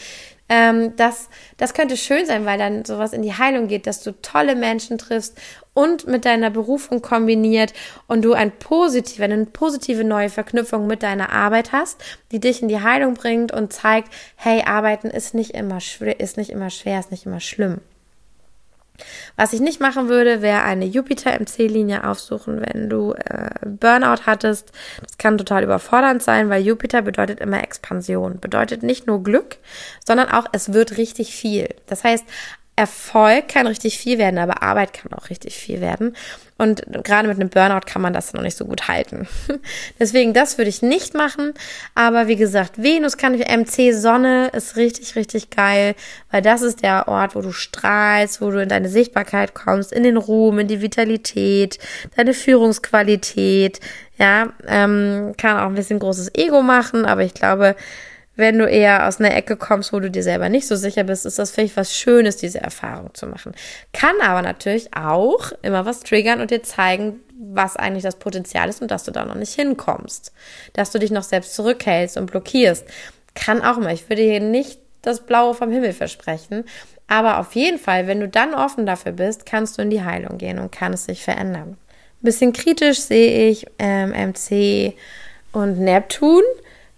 Ähm, 0.53 0.95
das, 0.97 1.29
das 1.57 1.73
könnte 1.73 1.97
schön 1.97 2.27
sein, 2.27 2.45
weil 2.45 2.59
dann 2.59 2.85
sowas 2.85 3.11
in 3.11 3.23
die 3.23 3.33
Heilung 3.33 3.67
geht, 3.67 3.87
dass 3.87 4.03
du 4.03 4.11
tolle 4.21 4.55
Menschen 4.55 4.99
triffst 4.99 5.35
und 5.73 6.05
mit 6.05 6.25
deiner 6.25 6.51
Berufung 6.51 7.01
kombiniert 7.01 7.73
und 8.05 8.23
du 8.23 8.33
ein 8.33 8.51
positive, 8.51 9.23
eine 9.23 9.47
positive 9.47 10.03
neue 10.03 10.29
Verknüpfung 10.29 10.85
mit 10.85 11.01
deiner 11.01 11.31
Arbeit 11.31 11.71
hast, 11.71 12.03
die 12.31 12.39
dich 12.39 12.61
in 12.61 12.67
die 12.67 12.81
Heilung 12.81 13.15
bringt 13.15 13.51
und 13.51 13.73
zeigt, 13.73 14.13
hey, 14.35 14.61
arbeiten 14.63 15.09
ist 15.09 15.33
nicht 15.33 15.55
immer 15.55 15.79
schwer, 15.79 16.19
ist 16.19 16.37
nicht 16.37 16.51
immer 16.51 16.69
schwer, 16.69 16.99
ist 16.99 17.09
nicht 17.09 17.25
immer 17.25 17.39
schlimm. 17.39 17.81
Was 19.35 19.53
ich 19.53 19.59
nicht 19.59 19.79
machen 19.79 20.09
würde, 20.09 20.41
wäre 20.41 20.63
eine 20.63 20.85
Jupiter-MC-Linie 20.85 22.03
aufsuchen, 22.07 22.61
wenn 22.65 22.89
du 22.89 23.13
äh, 23.13 23.49
Burnout 23.65 24.25
hattest. 24.25 24.71
Das 25.01 25.17
kann 25.17 25.37
total 25.37 25.63
überfordernd 25.63 26.21
sein, 26.21 26.49
weil 26.49 26.63
Jupiter 26.63 27.01
bedeutet 27.01 27.39
immer 27.39 27.63
Expansion. 27.63 28.39
Bedeutet 28.39 28.83
nicht 28.83 29.07
nur 29.07 29.23
Glück, 29.23 29.57
sondern 30.05 30.29
auch, 30.29 30.45
es 30.51 30.73
wird 30.73 30.97
richtig 30.97 31.35
viel. 31.35 31.69
Das 31.87 32.03
heißt, 32.03 32.25
Erfolg 32.75 33.49
kann 33.49 33.67
richtig 33.67 33.99
viel 33.99 34.17
werden, 34.17 34.39
aber 34.39 34.63
Arbeit 34.63 34.93
kann 34.93 35.13
auch 35.13 35.29
richtig 35.29 35.55
viel 35.55 35.79
werden. 35.79 36.15
Und 36.57 36.83
gerade 37.03 37.27
mit 37.27 37.39
einem 37.39 37.49
Burnout 37.49 37.85
kann 37.85 38.01
man 38.01 38.13
das 38.13 38.33
noch 38.33 38.41
nicht 38.41 38.57
so 38.57 38.65
gut 38.65 38.87
halten. 38.87 39.27
Deswegen, 39.99 40.33
das 40.33 40.57
würde 40.57 40.69
ich 40.69 40.81
nicht 40.81 41.13
machen. 41.13 41.53
Aber 41.93 42.27
wie 42.27 42.35
gesagt, 42.35 42.81
Venus 42.81 43.17
kann 43.17 43.35
ich, 43.35 43.47
MC 43.47 43.93
Sonne 43.93 44.47
ist 44.53 44.75
richtig, 44.75 45.15
richtig 45.15 45.51
geil, 45.51 45.93
weil 46.31 46.41
das 46.41 46.61
ist 46.61 46.81
der 46.81 47.07
Ort, 47.07 47.35
wo 47.35 47.41
du 47.41 47.51
strahlst, 47.51 48.41
wo 48.41 48.49
du 48.49 48.61
in 48.61 48.69
deine 48.69 48.89
Sichtbarkeit 48.89 49.53
kommst, 49.53 49.91
in 49.91 50.03
den 50.03 50.17
Ruhm, 50.17 50.57
in 50.59 50.67
die 50.67 50.81
Vitalität, 50.81 51.77
deine 52.15 52.33
Führungsqualität. 52.33 53.79
Ja, 54.17 54.53
ähm, 54.67 55.33
kann 55.37 55.57
auch 55.57 55.67
ein 55.67 55.75
bisschen 55.75 55.99
großes 55.99 56.33
Ego 56.35 56.61
machen, 56.61 57.05
aber 57.05 57.23
ich 57.23 57.33
glaube, 57.33 57.75
wenn 58.35 58.57
du 58.57 58.67
eher 58.67 59.07
aus 59.07 59.19
einer 59.19 59.35
Ecke 59.35 59.55
kommst, 59.55 59.93
wo 59.93 59.99
du 59.99 60.09
dir 60.09 60.23
selber 60.23 60.49
nicht 60.49 60.67
so 60.67 60.75
sicher 60.75 61.03
bist, 61.03 61.25
ist 61.25 61.37
das 61.37 61.51
vielleicht 61.51 61.77
was 61.77 61.95
Schönes, 61.95 62.37
diese 62.37 62.61
Erfahrung 62.61 63.13
zu 63.13 63.27
machen. 63.27 63.53
Kann 63.91 64.15
aber 64.21 64.41
natürlich 64.41 64.95
auch 64.95 65.51
immer 65.61 65.85
was 65.85 65.99
triggern 65.99 66.41
und 66.41 66.49
dir 66.49 66.63
zeigen, 66.63 67.19
was 67.37 67.75
eigentlich 67.75 68.03
das 68.03 68.17
Potenzial 68.17 68.69
ist 68.69 68.81
und 68.81 68.89
dass 68.89 69.03
du 69.03 69.11
da 69.11 69.25
noch 69.25 69.35
nicht 69.35 69.53
hinkommst. 69.53 70.31
Dass 70.73 70.91
du 70.91 70.99
dich 70.99 71.11
noch 71.11 71.23
selbst 71.23 71.53
zurückhältst 71.53 72.17
und 72.17 72.31
blockierst. 72.31 72.85
Kann 73.35 73.61
auch 73.61 73.77
immer. 73.77 73.91
Ich 73.91 74.09
würde 74.09 74.23
hier 74.23 74.39
nicht 74.39 74.79
das 75.03 75.19
Blaue 75.21 75.53
vom 75.53 75.71
Himmel 75.71 75.93
versprechen. 75.93 76.63
Aber 77.07 77.39
auf 77.39 77.53
jeden 77.53 77.77
Fall, 77.77 78.07
wenn 78.07 78.19
du 78.19 78.27
dann 78.27 78.55
offen 78.55 78.85
dafür 78.85 79.11
bist, 79.11 79.45
kannst 79.45 79.77
du 79.77 79.83
in 79.83 79.89
die 79.89 80.03
Heilung 80.03 80.37
gehen 80.37 80.57
und 80.57 80.71
kann 80.71 80.93
es 80.93 81.05
sich 81.05 81.23
verändern. 81.23 81.71
Ein 81.71 82.25
bisschen 82.25 82.53
kritisch 82.53 83.01
sehe 83.01 83.49
ich 83.49 83.67
ähm, 83.77 84.11
MC 84.11 84.93
und 85.51 85.79
Neptun, 85.79 86.41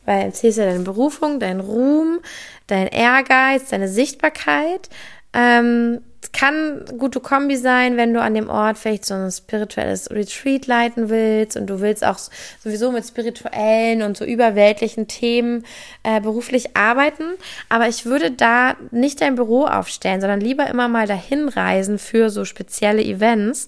weil 0.05 0.27
MC 0.29 0.45
ist 0.45 0.57
ja 0.57 0.65
deine 0.65 0.83
Berufung, 0.83 1.39
dein 1.39 1.59
Ruhm, 1.59 2.19
dein 2.67 2.87
Ehrgeiz, 2.87 3.69
deine 3.69 3.87
Sichtbarkeit. 3.87 4.89
Ähm, 5.33 6.01
es 6.25 6.31
kann 6.31 6.85
gute 6.97 7.19
Kombi 7.19 7.55
sein, 7.55 7.97
wenn 7.97 8.13
du 8.13 8.19
an 8.19 8.33
dem 8.33 8.49
Ort 8.49 8.79
vielleicht 8.79 9.05
so 9.05 9.13
ein 9.13 9.29
spirituelles 9.29 10.09
Retreat 10.09 10.65
leiten 10.65 11.09
willst 11.09 11.55
und 11.55 11.67
du 11.67 11.81
willst 11.81 12.03
auch 12.03 12.17
sowieso 12.63 12.91
mit 12.91 13.05
spirituellen 13.05 14.01
und 14.01 14.17
so 14.17 14.25
überweltlichen 14.25 15.07
Themen 15.07 15.63
äh, 16.01 16.19
beruflich 16.21 16.75
arbeiten. 16.75 17.25
Aber 17.69 17.87
ich 17.87 18.05
würde 18.05 18.31
da 18.31 18.75
nicht 18.89 19.21
dein 19.21 19.35
Büro 19.35 19.65
aufstellen, 19.65 20.19
sondern 20.19 20.41
lieber 20.41 20.67
immer 20.67 20.87
mal 20.87 21.05
dahin 21.05 21.47
reisen 21.47 21.99
für 21.99 22.31
so 22.31 22.43
spezielle 22.43 23.03
Events 23.03 23.67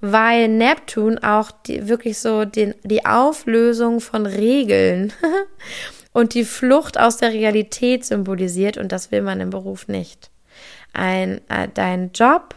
weil 0.00 0.48
Neptun 0.48 1.18
auch 1.18 1.50
die, 1.50 1.88
wirklich 1.88 2.18
so 2.18 2.44
den, 2.44 2.74
die 2.84 3.06
Auflösung 3.06 4.00
von 4.00 4.26
Regeln 4.26 5.12
und 6.12 6.34
die 6.34 6.44
Flucht 6.44 6.98
aus 6.98 7.16
der 7.16 7.32
Realität 7.32 8.04
symbolisiert 8.04 8.76
und 8.76 8.92
das 8.92 9.10
will 9.10 9.22
man 9.22 9.40
im 9.40 9.50
Beruf 9.50 9.88
nicht 9.88 10.30
ein, 10.96 11.40
äh, 11.48 11.68
dein 11.72 12.10
Job 12.12 12.54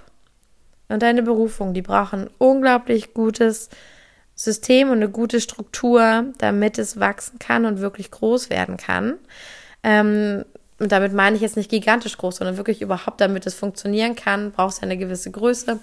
und 0.88 1.04
deine 1.04 1.24
Berufung, 1.24 1.74
die 1.74 1.82
brauchen 1.82 2.30
unglaublich 2.38 3.14
gutes 3.14 3.70
System 4.34 4.90
und 4.90 4.98
eine 4.98 5.10
gute 5.10 5.42
Struktur, 5.42 6.26
damit 6.38 6.80
es 6.80 7.00
wachsen 7.00 7.40
kann 7.40 7.66
und 7.66 7.82
wirklich 7.82 8.10
groß 8.10 8.50
werden 8.50 8.78
kann. 8.78 9.16
Ähm, 9.84 10.46
und 10.80 10.92
damit 10.92 11.14
meine 11.14 11.36
ich 11.36 11.42
jetzt 11.42 11.58
nicht 11.58 11.70
gigantisch 11.70 12.18
groß, 12.18 12.38
sondern 12.38 12.58
wirklich 12.58 12.82
überhaupt, 12.82 13.20
damit 13.20 13.46
es 13.46 13.54
funktionieren 13.54 14.16
kann, 14.16 14.52
brauchst 14.52 14.80
du 14.80 14.84
eine 14.84 14.98
gewisse 14.98 15.30
Größe. 15.30 15.80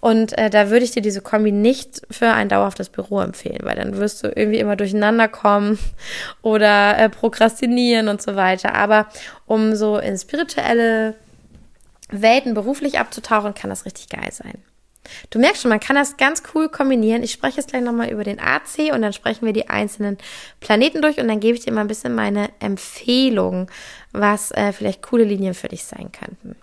Und 0.00 0.36
äh, 0.38 0.48
da 0.48 0.70
würde 0.70 0.84
ich 0.84 0.90
dir 0.92 1.02
diese 1.02 1.20
Kombi 1.20 1.52
nicht 1.52 2.02
für 2.10 2.30
ein 2.30 2.48
dauerhaftes 2.48 2.88
Büro 2.88 3.20
empfehlen, 3.20 3.60
weil 3.62 3.76
dann 3.76 3.96
wirst 3.98 4.24
du 4.24 4.28
irgendwie 4.28 4.58
immer 4.58 4.76
durcheinander 4.76 5.28
kommen 5.28 5.78
oder 6.42 6.98
äh, 6.98 7.08
prokrastinieren 7.08 8.08
und 8.08 8.22
so 8.22 8.36
weiter. 8.36 8.74
Aber 8.74 9.06
um 9.46 9.76
so 9.76 9.98
in 9.98 10.16
spirituelle 10.16 11.14
Welten 12.10 12.54
beruflich 12.54 12.98
abzutauchen, 12.98 13.54
kann 13.54 13.70
das 13.70 13.84
richtig 13.84 14.08
geil 14.08 14.32
sein. 14.32 14.62
Du 15.30 15.38
merkst 15.38 15.62
schon, 15.62 15.68
man 15.68 15.80
kann 15.80 15.96
das 15.96 16.16
ganz 16.16 16.42
cool 16.54 16.68
kombinieren. 16.68 17.22
Ich 17.22 17.32
spreche 17.32 17.58
jetzt 17.58 17.70
gleich 17.70 17.82
nochmal 17.82 18.10
über 18.10 18.24
den 18.24 18.40
AC 18.40 18.92
und 18.92 19.02
dann 19.02 19.12
sprechen 19.12 19.46
wir 19.46 19.52
die 19.52 19.68
einzelnen 19.68 20.18
Planeten 20.60 21.02
durch 21.02 21.18
und 21.18 21.28
dann 21.28 21.40
gebe 21.40 21.56
ich 21.56 21.64
dir 21.64 21.72
mal 21.72 21.82
ein 21.82 21.88
bisschen 21.88 22.14
meine 22.14 22.50
Empfehlung, 22.60 23.70
was 24.12 24.50
äh, 24.52 24.72
vielleicht 24.72 25.02
coole 25.02 25.24
Linien 25.24 25.54
für 25.54 25.68
dich 25.68 25.84
sein 25.84 26.10
könnten. 26.12 26.56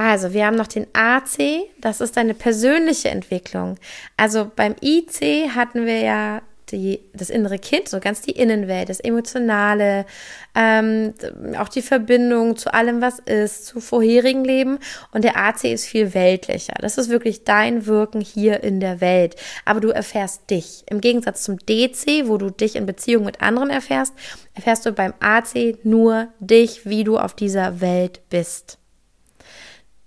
Also, 0.00 0.32
wir 0.32 0.46
haben 0.46 0.56
noch 0.56 0.68
den 0.68 0.86
AC, 0.92 1.66
das 1.80 2.00
ist 2.00 2.16
deine 2.16 2.34
persönliche 2.34 3.08
Entwicklung. 3.08 3.80
Also 4.16 4.48
beim 4.54 4.76
IC 4.80 5.50
hatten 5.56 5.86
wir 5.86 6.00
ja 6.02 6.42
die, 6.72 7.00
das 7.12 7.30
innere 7.30 7.58
Kind, 7.58 7.88
so 7.88 8.00
ganz 8.00 8.20
die 8.20 8.32
Innenwelt, 8.32 8.88
das 8.88 9.00
Emotionale, 9.00 10.06
ähm, 10.54 11.14
auch 11.58 11.68
die 11.68 11.82
Verbindung 11.82 12.56
zu 12.56 12.72
allem, 12.72 13.00
was 13.00 13.18
ist, 13.18 13.66
zu 13.66 13.80
vorherigen 13.80 14.44
Leben. 14.44 14.78
Und 15.12 15.24
der 15.24 15.36
AC 15.36 15.64
ist 15.64 15.86
viel 15.86 16.14
weltlicher. 16.14 16.74
Das 16.80 16.98
ist 16.98 17.10
wirklich 17.10 17.44
dein 17.44 17.86
Wirken 17.86 18.20
hier 18.20 18.62
in 18.62 18.80
der 18.80 19.00
Welt. 19.00 19.36
Aber 19.64 19.80
du 19.80 19.88
erfährst 19.88 20.50
dich. 20.50 20.84
Im 20.88 21.00
Gegensatz 21.00 21.42
zum 21.42 21.58
DC, 21.58 22.26
wo 22.26 22.38
du 22.38 22.50
dich 22.50 22.76
in 22.76 22.86
Beziehung 22.86 23.24
mit 23.24 23.40
anderen 23.40 23.70
erfährst, 23.70 24.14
erfährst 24.54 24.86
du 24.86 24.92
beim 24.92 25.14
AC 25.20 25.78
nur 25.84 26.28
dich, 26.40 26.86
wie 26.86 27.04
du 27.04 27.18
auf 27.18 27.34
dieser 27.34 27.80
Welt 27.80 28.20
bist 28.30 28.77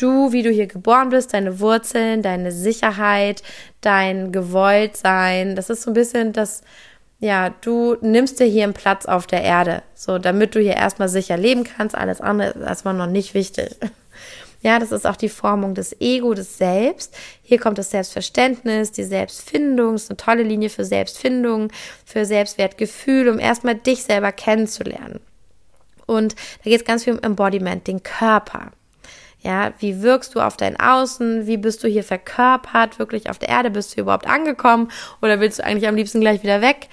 du, 0.02 0.32
wie 0.32 0.43
du 0.43 0.49
hier 0.49 0.68
geboren 0.68 1.10
bist, 1.10 1.34
deine 1.34 1.60
Wurzeln, 1.60 2.22
deine 2.22 2.52
Sicherheit, 2.52 3.43
dein 3.82 4.32
Gewolltsein. 4.32 5.56
Das 5.56 5.70
ist 5.70 5.84
so 5.84 5.91
ein 5.91 5.93
bisschen 5.93 6.34
das, 6.34 6.62
ja, 7.20 7.49
du 7.62 7.95
nimmst 8.02 8.39
dir 8.39 8.45
hier 8.45 8.64
einen 8.64 8.74
Platz 8.74 9.06
auf 9.06 9.28
der 9.28 9.43
Erde, 9.43 9.84
so 9.95 10.18
damit 10.18 10.56
du 10.56 10.60
hier 10.60 10.76
erstmal 10.76 11.10
sicher 11.10 11.38
leben 11.38 11.64
kannst. 11.64 11.95
Alles 11.95 12.22
andere 12.22 12.49
ist 12.49 12.62
erstmal 12.62 12.93
noch 12.93 13.08
nicht 13.08 13.34
wichtig. 13.34 13.76
Ja, 14.64 14.78
das 14.78 14.91
ist 14.91 15.08
auch 15.08 15.16
die 15.16 15.28
Formung 15.28 15.74
des 15.74 15.99
Ego, 15.99 16.36
des 16.36 16.60
Selbst. 16.60 17.18
Hier 17.41 17.60
kommt 17.60 17.80
das 17.80 17.89
Selbstverständnis, 17.89 18.91
die 18.91 19.04
Selbstfindung, 19.04 19.95
ist 19.95 20.12
eine 20.12 20.18
tolle 20.18 20.43
Linie 20.43 20.70
für 20.70 20.86
Selbstfindung, 20.86 21.72
für 22.06 22.26
Selbstwertgefühl, 22.26 23.28
um 23.30 23.39
erstmal 23.39 23.74
dich 23.74 24.04
selber 24.04 24.32
kennenzulernen. 24.32 25.20
Und 26.06 26.36
da 26.64 26.70
geht 26.70 26.82
es 26.82 26.86
ganz 26.86 27.06
viel 27.06 27.14
um 27.14 27.24
Embodiment, 27.24 27.88
den 27.88 28.04
Körper. 28.04 28.72
Ja, 29.44 29.74
wie 29.80 30.04
wirkst 30.04 30.36
du 30.36 30.39
auf 30.39 30.56
dein 30.56 30.80
Außen? 30.80 31.48
Wie 31.48 31.58
bist 31.58 31.84
du 31.84 31.88
hier 31.88 32.04
verkörpert? 32.04 33.00
Wirklich 33.00 33.30
auf 33.30 33.39
der 33.39 33.50
Erde? 33.50 33.72
Bist 33.72 33.98
du 33.98 34.02
überhaupt 34.02 34.28
angekommen? 34.28 34.92
Oder 35.22 35.39
willst 35.39 35.60
du 35.60 35.64
eigentlich 35.64 35.88
am 35.88 35.96
liebsten 35.96 36.22
gleich 36.22 36.44
wieder 36.44 36.62
weg? 36.62 36.89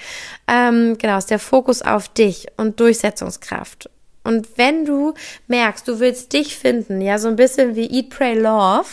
Ähm, 0.46 0.96
genau, 0.96 1.18
ist 1.18 1.30
der 1.30 1.38
Fokus 1.38 1.82
auf 1.82 2.08
dich 2.08 2.46
und 2.56 2.80
Durchsetzungskraft. 2.80 3.90
Und 4.24 4.56
wenn 4.56 4.86
du 4.86 5.12
merkst, 5.46 5.86
du 5.86 6.00
willst 6.00 6.32
dich 6.32 6.56
finden, 6.56 7.02
ja, 7.02 7.18
so 7.18 7.28
ein 7.28 7.36
bisschen 7.36 7.76
wie 7.76 7.90
Eat, 7.90 8.10
Pray, 8.10 8.38
Love, 8.38 8.88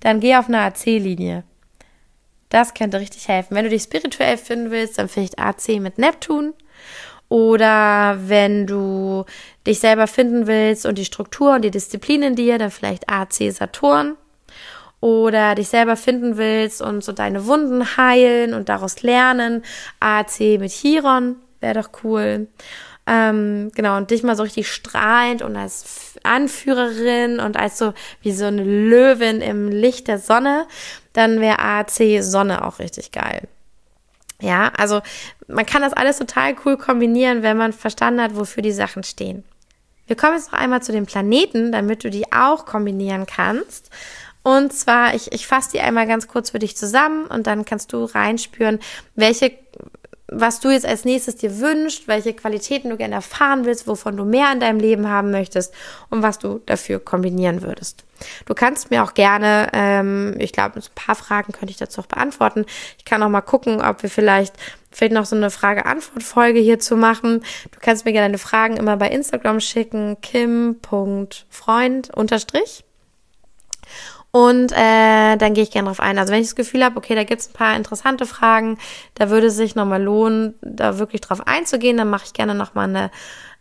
dann 0.00 0.20
geh 0.20 0.36
auf 0.36 0.48
eine 0.48 0.60
AC-Linie. 0.60 1.44
Das 2.48 2.72
könnte 2.72 3.00
richtig 3.00 3.28
helfen. 3.28 3.54
Wenn 3.54 3.64
du 3.64 3.70
dich 3.70 3.82
spirituell 3.82 4.38
finden 4.38 4.70
willst, 4.70 4.98
dann 4.98 5.08
vielleicht 5.08 5.38
AC 5.38 5.80
mit 5.80 5.98
Neptun. 5.98 6.54
Oder 7.28 8.18
wenn 8.26 8.66
du 8.66 9.24
dich 9.66 9.80
selber 9.80 10.06
finden 10.06 10.46
willst 10.46 10.86
und 10.86 10.96
die 10.96 11.04
Struktur 11.04 11.54
und 11.54 11.62
die 11.62 11.70
Disziplin 11.70 12.22
in 12.22 12.34
dir, 12.36 12.58
dann 12.58 12.70
vielleicht 12.70 13.08
AC 13.10 13.52
Saturn. 13.52 14.16
Oder 15.00 15.54
dich 15.54 15.68
selber 15.68 15.96
finden 15.96 16.38
willst 16.38 16.82
und 16.82 17.04
so 17.04 17.12
deine 17.12 17.46
Wunden 17.46 17.96
heilen 17.96 18.52
und 18.52 18.68
daraus 18.68 19.02
lernen, 19.02 19.62
AC 20.00 20.58
mit 20.58 20.72
Chiron, 20.72 21.36
wäre 21.60 21.74
doch 21.74 21.90
cool. 22.02 22.48
Ähm, 23.06 23.70
genau, 23.74 23.96
und 23.96 24.10
dich 24.10 24.22
mal 24.22 24.36
so 24.36 24.42
richtig 24.42 24.70
strahlend 24.70 25.42
und 25.42 25.56
als 25.56 26.18
Anführerin 26.24 27.40
und 27.40 27.56
als 27.56 27.78
so 27.78 27.94
wie 28.22 28.32
so 28.32 28.46
eine 28.46 28.62
Löwin 28.62 29.40
im 29.40 29.68
Licht 29.68 30.08
der 30.08 30.18
Sonne, 30.18 30.66
dann 31.14 31.40
wäre 31.40 31.60
AC 31.60 32.22
Sonne 32.22 32.64
auch 32.66 32.80
richtig 32.80 33.12
geil. 33.12 33.48
Ja, 34.40 34.70
also 34.76 35.00
man 35.48 35.66
kann 35.66 35.82
das 35.82 35.92
alles 35.92 36.18
total 36.18 36.54
cool 36.64 36.76
kombinieren, 36.76 37.42
wenn 37.42 37.56
man 37.56 37.72
verstanden 37.72 38.22
hat, 38.22 38.36
wofür 38.36 38.62
die 38.62 38.72
Sachen 38.72 39.02
stehen. 39.02 39.44
Wir 40.06 40.16
kommen 40.16 40.34
jetzt 40.34 40.52
noch 40.52 40.58
einmal 40.58 40.82
zu 40.82 40.92
den 40.92 41.06
Planeten, 41.06 41.72
damit 41.72 42.04
du 42.04 42.10
die 42.10 42.32
auch 42.32 42.64
kombinieren 42.64 43.26
kannst. 43.26 43.90
Und 44.42 44.72
zwar, 44.72 45.14
ich, 45.14 45.32
ich 45.32 45.46
fasse 45.46 45.72
die 45.72 45.80
einmal 45.80 46.06
ganz 46.06 46.28
kurz 46.28 46.50
für 46.50 46.58
dich 46.58 46.76
zusammen 46.76 47.26
und 47.26 47.46
dann 47.46 47.64
kannst 47.64 47.92
du 47.92 48.04
reinspüren, 48.04 48.78
welche 49.14 49.52
was 50.30 50.60
du 50.60 50.70
jetzt 50.70 50.86
als 50.86 51.04
nächstes 51.04 51.36
dir 51.36 51.58
wünschst, 51.58 52.06
welche 52.06 52.34
Qualitäten 52.34 52.90
du 52.90 52.96
gerne 52.96 53.14
erfahren 53.14 53.64
willst, 53.64 53.86
wovon 53.86 54.16
du 54.16 54.24
mehr 54.24 54.52
in 54.52 54.60
deinem 54.60 54.78
Leben 54.78 55.08
haben 55.08 55.30
möchtest 55.30 55.72
und 56.10 56.22
was 56.22 56.38
du 56.38 56.60
dafür 56.66 57.00
kombinieren 57.00 57.62
würdest. 57.62 58.04
Du 58.46 58.54
kannst 58.54 58.90
mir 58.90 59.02
auch 59.04 59.14
gerne, 59.14 59.68
ähm, 59.72 60.34
ich 60.38 60.52
glaube, 60.52 60.78
ein 60.78 60.82
paar 60.94 61.14
Fragen 61.14 61.52
könnte 61.52 61.70
ich 61.70 61.78
dazu 61.78 62.02
auch 62.02 62.06
beantworten. 62.06 62.66
Ich 62.98 63.04
kann 63.04 63.22
auch 63.22 63.28
mal 63.28 63.40
gucken, 63.40 63.80
ob 63.80 64.02
wir 64.02 64.10
vielleicht 64.10 64.54
vielleicht 64.90 65.12
noch 65.12 65.26
so 65.26 65.36
eine 65.36 65.50
Frage-Antwort-Folge 65.50 66.60
hierzu 66.60 66.96
machen. 66.96 67.42
Du 67.70 67.78
kannst 67.80 68.04
mir 68.04 68.12
gerne 68.12 68.28
deine 68.28 68.38
Fragen 68.38 68.76
immer 68.76 68.96
bei 68.96 69.08
Instagram 69.08 69.60
schicken, 69.60 70.20
kim.freund 70.20 72.10
unterstrich. 72.14 72.84
Und 74.30 74.72
äh, 74.72 75.36
dann 75.36 75.54
gehe 75.54 75.62
ich 75.62 75.70
gerne 75.70 75.88
drauf 75.88 76.00
ein. 76.00 76.18
Also 76.18 76.32
wenn 76.32 76.40
ich 76.40 76.48
das 76.48 76.56
Gefühl 76.56 76.84
habe, 76.84 76.98
okay, 76.98 77.14
da 77.14 77.24
gibt 77.24 77.40
es 77.40 77.48
ein 77.48 77.54
paar 77.54 77.76
interessante 77.76 78.26
Fragen, 78.26 78.78
da 79.14 79.30
würde 79.30 79.46
es 79.46 79.56
sich 79.56 79.74
nochmal 79.74 80.02
lohnen, 80.02 80.54
da 80.60 80.98
wirklich 80.98 81.22
drauf 81.22 81.46
einzugehen, 81.46 81.96
dann 81.96 82.10
mache 82.10 82.26
ich 82.26 82.34
gerne 82.34 82.54
nochmal 82.54 82.88
eine 82.88 83.10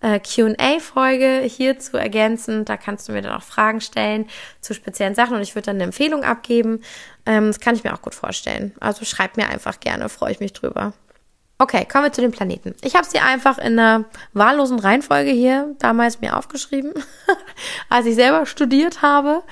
äh, 0.02 0.20
QA-Folge 0.20 1.42
hierzu 1.46 1.96
ergänzen. 1.96 2.66
Da 2.66 2.76
kannst 2.76 3.08
du 3.08 3.14
mir 3.14 3.22
dann 3.22 3.34
auch 3.34 3.44
Fragen 3.44 3.80
stellen 3.80 4.28
zu 4.60 4.74
speziellen 4.74 5.16
Sachen 5.16 5.36
und 5.38 5.42
ich 5.42 5.56
würde 5.56 5.68
dann 5.68 5.78
eine 5.78 5.86
Empfehlung 5.86 6.24
abgeben. 6.24 6.82
Ähm, 7.26 7.48
das 7.48 7.62
kann 7.62 7.76
ich 7.76 7.86
mir 7.86 7.94
auch 7.94 8.02
gut 8.02 8.16
vorstellen. 8.16 8.74
Also 8.82 9.06
schreib 9.06 9.38
mir 9.38 9.48
einfach 9.48 9.80
gerne, 9.80 10.10
freue 10.10 10.34
ich 10.34 10.42
mich 10.42 10.52
drüber. 10.52 10.92
Okay, 11.60 11.88
kommen 11.92 12.04
wir 12.04 12.14
zu 12.14 12.22
den 12.22 12.32
Planeten. 12.32 12.76
Ich 12.84 12.96
habe 12.96 13.08
sie 13.08 13.18
einfach 13.18 13.58
in 13.58 13.80
einer 13.80 14.06
wahllosen 14.34 14.78
Reihenfolge 14.78 15.32
hier 15.32 15.76
damals 15.80 16.22
mir 16.22 16.38
aufgeschrieben, 16.38 16.94
als 17.90 18.06
ich 18.06 18.16
selber 18.16 18.46
studiert 18.46 19.02
habe 19.02 19.44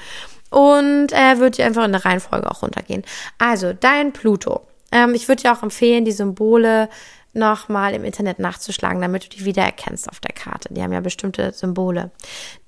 und 0.50 1.12
äh, 1.12 1.40
würde 1.40 1.58
dir 1.58 1.66
einfach 1.66 1.86
in 1.86 1.92
der 1.92 2.06
Reihenfolge 2.06 2.50
auch 2.50 2.62
runtergehen. 2.62 3.04
Also, 3.38 3.74
dein 3.74 4.14
Pluto. 4.14 4.62
Ähm, 4.92 5.14
ich 5.14 5.28
würde 5.28 5.44
dir 5.44 5.54
auch 5.54 5.64
empfehlen, 5.64 6.06
die 6.06 6.12
Symbole 6.12 6.90
nochmal 7.36 7.94
im 7.94 8.06
Internet 8.06 8.40
nachzuschlagen, 8.40 9.02
damit 9.02 9.26
du 9.26 9.30
die 9.30 9.46
wiedererkennst 9.46 10.10
auf 10.10 10.20
der 10.22 10.34
Karte. 10.34 10.74
Die 10.74 10.82
haben 10.82 10.94
ja 10.94 11.02
bestimmte 11.02 11.52
Symbole. 11.52 12.12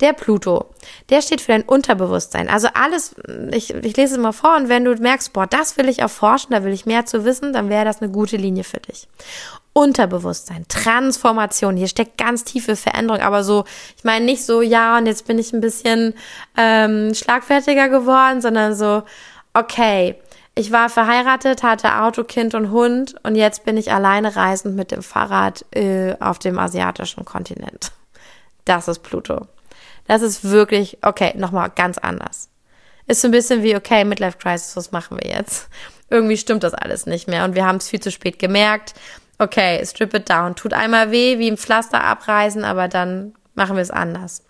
Der 0.02 0.14
Pluto, 0.14 0.66
der 1.10 1.22
steht 1.22 1.42
für 1.42 1.54
dein 1.54 1.64
Unterbewusstsein. 1.64 2.50
Also 2.50 2.68
alles, 2.74 3.16
ich, 3.52 3.74
ich 3.74 3.96
lese 3.96 4.16
es 4.16 4.20
mal 4.20 4.34
vor 4.34 4.58
und 4.58 4.68
wenn 4.68 4.84
du 4.84 4.94
merkst, 4.94 5.32
boah, 5.32 5.48
das 5.48 5.78
will 5.78 5.88
ich 5.88 6.00
erforschen, 6.00 6.52
da 6.52 6.64
will 6.64 6.74
ich 6.74 6.86
mehr 6.86 7.06
zu 7.06 7.24
wissen, 7.24 7.54
dann 7.54 7.70
wäre 7.70 7.86
das 7.86 8.02
eine 8.02 8.12
gute 8.12 8.36
Linie 8.36 8.66
für 8.66 8.80
dich. 8.80 9.08
Unterbewusstsein, 9.78 10.66
Transformation. 10.70 11.78
Hier 11.78 11.88
steckt 11.88 12.18
ganz 12.18 12.44
tiefe 12.44 12.76
Veränderung, 12.76 13.22
aber 13.22 13.44
so, 13.44 13.64
ich 13.96 14.04
meine 14.04 14.26
nicht 14.26 14.44
so, 14.44 14.64
ja, 14.64 14.98
und 14.98 15.06
jetzt 15.06 15.28
bin 15.28 15.38
ich 15.38 15.54
ein 15.54 15.62
bisschen 15.62 16.16
ähm, 16.58 17.14
schlagfertiger 17.14 17.88
geworden, 17.88 18.42
sondern 18.42 18.74
so, 18.74 19.04
okay, 19.54 20.16
ich 20.56 20.72
war 20.72 20.90
verheiratet, 20.90 21.62
hatte 21.62 22.02
Auto, 22.02 22.24
Kind 22.24 22.56
und 22.56 22.72
Hund 22.72 23.14
und 23.22 23.36
jetzt 23.36 23.66
bin 23.66 23.78
ich 23.78 23.92
alleine 23.92 24.36
reisend 24.36 24.76
mit 24.76 24.90
dem 24.90 25.04
Fahrrad 25.04 25.64
äh, 25.76 26.16
auf 26.20 26.40
dem 26.40 26.58
asiatischen 26.58 27.24
Kontinent. 27.24 27.92
Das 28.66 28.88
ist 28.88 29.04
Pluto. 29.04 29.46
Das 30.08 30.24
ist 30.24 30.44
wirklich, 30.44 30.98
okay, 31.04 31.36
nochmal 31.38 31.70
ganz 31.70 32.00
anders. 32.00 32.50
Ist 33.06 33.22
so 33.22 33.28
ein 33.28 33.32
bisschen 33.32 33.62
wie, 33.62 33.76
okay, 33.76 34.06
Midlife 34.06 34.40
Crisis, 34.40 34.76
was 34.76 34.92
machen 34.92 35.20
wir 35.22 35.30
jetzt? 35.30 35.70
Irgendwie 36.10 36.38
stimmt 36.38 36.64
das 36.64 36.74
alles 36.74 37.06
nicht 37.06 37.28
mehr 37.28 37.46
und 37.46 37.54
wir 37.54 37.64
haben 37.64 37.78
es 37.78 37.88
viel 37.90 38.00
zu 38.00 38.10
spät 38.10 38.40
gemerkt. 38.40 38.96
Okay, 39.40 39.86
strip 39.86 40.14
it 40.14 40.30
down. 40.30 40.56
Tut 40.56 40.74
einmal 40.74 41.12
weh, 41.12 41.38
wie 41.38 41.50
ein 41.50 41.58
Pflaster 41.58 42.04
abreißen, 42.04 42.64
aber 42.64 42.88
dann 42.88 43.36
machen 43.54 43.76
wir 43.76 43.84
es 43.84 43.92
anders. 43.92 44.44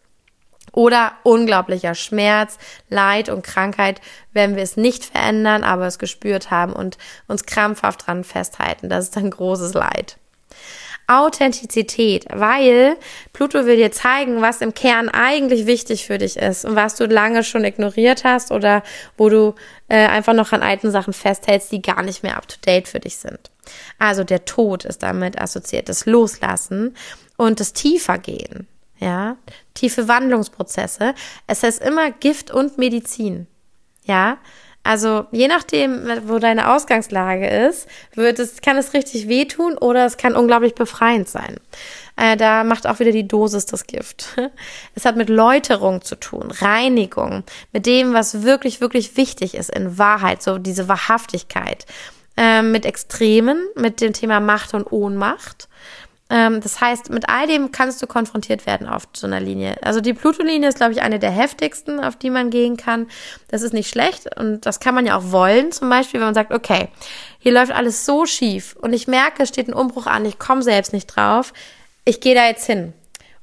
Oder 0.71 1.13
unglaublicher 1.23 1.95
Schmerz, 1.95 2.57
Leid 2.89 3.29
und 3.29 3.43
Krankheit, 3.43 3.99
wenn 4.33 4.55
wir 4.55 4.63
es 4.63 4.77
nicht 4.77 5.05
verändern, 5.05 5.63
aber 5.63 5.87
es 5.87 5.97
gespürt 5.97 6.51
haben 6.51 6.73
und 6.73 6.97
uns 7.27 7.45
krampfhaft 7.45 8.07
dran 8.07 8.23
festhalten. 8.23 8.87
Das 8.89 9.05
ist 9.05 9.15
dann 9.15 9.31
großes 9.31 9.73
Leid. 9.73 10.17
Authentizität, 11.07 12.25
weil 12.29 12.97
Pluto 13.33 13.65
will 13.65 13.77
dir 13.77 13.91
zeigen, 13.91 14.41
was 14.41 14.61
im 14.61 14.73
Kern 14.73 15.09
eigentlich 15.09 15.65
wichtig 15.65 16.05
für 16.05 16.17
dich 16.17 16.37
ist 16.37 16.65
und 16.65 16.75
was 16.75 16.95
du 16.95 17.05
lange 17.05 17.43
schon 17.43 17.63
ignoriert 17.63 18.23
hast 18.23 18.51
oder 18.51 18.83
wo 19.17 19.29
du 19.29 19.55
äh, 19.87 20.07
einfach 20.07 20.33
noch 20.33 20.51
an 20.51 20.61
alten 20.61 20.91
Sachen 20.91 21.13
festhältst, 21.13 21.71
die 21.71 21.81
gar 21.81 22.03
nicht 22.03 22.23
mehr 22.23 22.37
up-to-date 22.37 22.87
für 22.87 22.99
dich 22.99 23.17
sind. 23.17 23.39
Also 23.99 24.23
der 24.23 24.45
Tod 24.45 24.85
ist 24.85 25.01
damit 25.01 25.41
assoziiert, 25.41 25.89
das 25.89 26.05
Loslassen 26.05 26.95
und 27.37 27.59
das 27.59 27.73
Tiefergehen 27.73 28.67
ja, 28.99 29.37
tiefe 29.73 30.07
Wandlungsprozesse. 30.07 31.13
Es 31.45 31.63
heißt 31.63 31.81
immer 31.81 32.11
Gift 32.11 32.51
und 32.51 32.77
Medizin, 32.77 33.47
ja. 34.05 34.37
Also 34.87 35.25
je 35.33 35.49
nachdem, 35.49 36.07
wo 36.27 36.39
deine 36.39 36.73
Ausgangslage 36.73 37.45
ist, 37.45 37.87
wird 38.15 38.39
es, 38.39 38.61
kann 38.61 38.77
es 38.77 38.93
richtig 38.93 39.27
wehtun 39.27 39.77
oder 39.77 40.05
es 40.05 40.15
kann 40.15 40.33
unglaublich 40.33 40.75
befreiend 40.75 41.27
sein. 41.27 41.57
Äh, 42.15 42.37
da 42.37 42.63
macht 42.63 42.87
auch 42.87 42.99
wieder 42.99 43.11
die 43.11 43.27
Dosis 43.27 43.65
das 43.65 43.85
Gift. 43.85 44.37
Es 44.95 45.03
hat 45.03 45.17
mit 45.17 45.27
Läuterung 45.27 46.03
zu 46.03 46.15
tun, 46.15 46.51
Reinigung, 46.51 47.43
mit 47.73 47.85
dem, 47.85 48.13
was 48.13 48.43
wirklich, 48.43 48.79
wirklich 48.79 49.17
wichtig 49.17 49.55
ist 49.55 49.69
in 49.71 49.97
Wahrheit, 49.97 50.41
so 50.41 50.57
diese 50.57 50.87
Wahrhaftigkeit. 50.87 51.85
Äh, 52.37 52.61
mit 52.61 52.85
Extremen, 52.85 53.67
mit 53.75 53.99
dem 53.99 54.13
Thema 54.13 54.39
Macht 54.39 54.73
und 54.73 54.89
Ohnmacht 54.89 55.67
ähm, 56.29 56.59
das 56.61 56.81
heißt, 56.81 57.09
mit 57.09 57.29
all 57.29 57.47
dem 57.47 57.71
kannst 57.71 58.01
du 58.01 58.07
konfrontiert 58.07 58.65
werden 58.65 58.87
auf 58.87 59.07
so 59.13 59.27
einer 59.27 59.39
Linie. 59.39 59.77
Also 59.81 60.01
die 60.01 60.13
Pluto-Linie 60.13 60.69
ist, 60.69 60.77
glaube 60.77 60.91
ich, 60.93 61.01
eine 61.01 61.19
der 61.19 61.31
heftigsten, 61.31 61.99
auf 61.99 62.15
die 62.17 62.29
man 62.29 62.49
gehen 62.49 62.75
kann. 62.75 63.07
Das 63.47 63.61
ist 63.61 63.73
nicht 63.73 63.89
schlecht 63.89 64.37
und 64.37 64.65
das 64.65 64.79
kann 64.79 64.93
man 64.93 65.05
ja 65.05 65.17
auch 65.17 65.31
wollen. 65.31 65.71
Zum 65.71 65.89
Beispiel, 65.89 66.19
wenn 66.19 66.27
man 66.27 66.33
sagt, 66.33 66.51
okay, 66.51 66.89
hier 67.39 67.53
läuft 67.53 67.71
alles 67.71 68.05
so 68.05 68.25
schief 68.25 68.75
und 68.81 68.93
ich 68.93 69.07
merke, 69.07 69.43
es 69.43 69.49
steht 69.49 69.69
ein 69.69 69.73
Umbruch 69.73 70.07
an, 70.07 70.25
ich 70.25 70.37
komme 70.37 70.63
selbst 70.63 70.91
nicht 70.91 71.07
drauf. 71.07 71.53
Ich 72.03 72.19
gehe 72.19 72.35
da 72.35 72.45
jetzt 72.45 72.65
hin 72.65 72.93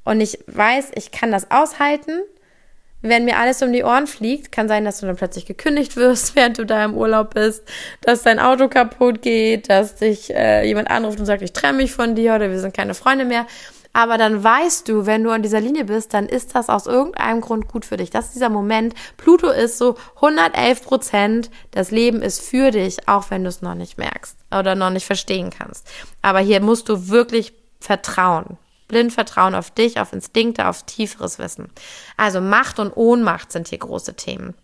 und 0.05 0.21
ich 0.21 0.39
weiß, 0.47 0.93
ich 0.95 1.11
kann 1.11 1.33
das 1.33 1.51
aushalten 1.51 2.21
wenn 3.09 3.27
mir 3.27 3.39
alles 3.39 3.63
um 3.63 3.73
die 3.73 3.85
Ohren 3.85 4.07
fliegt, 4.07 4.51
kann 4.51 4.67
sein, 4.67 4.85
dass 4.85 5.01
du 5.01 5.07
dann 5.07 5.17
plötzlich 5.17 5.45
gekündigt 5.45 5.97
wirst, 5.97 6.35
während 6.37 6.59
du 6.59 6.65
da 6.65 6.85
im 6.85 6.95
Urlaub 6.95 7.35
bist, 7.35 7.63
dass 8.01 8.23
dein 8.23 8.39
Auto 8.39 8.69
kaputt 8.69 9.23
geht, 9.23 9.69
dass 9.69 9.97
dich 9.97 10.35
äh, 10.35 10.67
jemand 10.67 10.91
anruft 10.91 11.21
und 11.21 11.27
sagt, 11.27 11.43
ich 11.43 11.53
trenne 11.53 11.79
mich 11.79 11.93
von 11.93 12.15
dir 12.15 12.35
oder 12.35 12.51
wir 12.51 12.59
sind 12.59 12.75
keine 12.75 12.95
Freunde 12.95 13.25
mehr. 13.25 13.47
Aber 13.97 14.19
dann 14.19 14.43
weißt 14.43 14.89
du, 14.89 15.07
wenn 15.07 15.23
du 15.23 15.31
an 15.31 15.43
dieser 15.43 15.61
Linie 15.61 15.85
bist, 15.85 16.15
dann 16.15 16.29
ist 16.29 16.57
das 16.57 16.69
aus 16.69 16.87
irgendeinem 16.87 17.41
Grund 17.41 17.69
gut 17.69 17.85
für 17.85 17.97
dich. 17.97 18.11
Das 18.11 18.27
ist 18.27 18.35
dieser 18.35 18.49
Moment. 18.49 18.93
Pluto 19.17 19.49
ist 19.51 19.79
so 19.79 19.95
111 20.17 20.83
Prozent. 20.83 21.51
Das 21.71 21.93
Leben 21.93 22.21
ist 22.21 22.43
für 22.43 22.73
dich, 22.73 23.09
auch 23.09 23.31
wenn 23.31 23.45
du 23.45 23.49
es 23.49 23.63
noch 23.63 23.77
nicht 23.77 23.97
merkst 23.97 24.37
oder 24.51 24.75
noch 24.75 24.91
nicht 24.91 25.07
verstehen 25.07 25.51
kannst. 25.57 25.87
Aber 26.23 26.41
hier 26.41 26.61
musst 26.61 26.89
du 26.89 27.09
wirklich 27.09 27.53
vertrauen. 27.79 28.59
Blind 28.95 29.13
Vertrauen 29.13 29.57
auf 29.57 29.73
dich, 29.73 29.99
auf 29.99 30.13
Instinkte, 30.13 30.69
auf 30.69 30.85
tieferes 30.85 31.41
Wissen. 31.41 31.69
Also 32.17 32.41
Macht 32.41 32.79
und 32.79 32.97
Ohnmacht 32.97 33.51
sind 33.51 33.67
hier 33.67 33.79
große 33.79 34.15
Themen. 34.15 34.55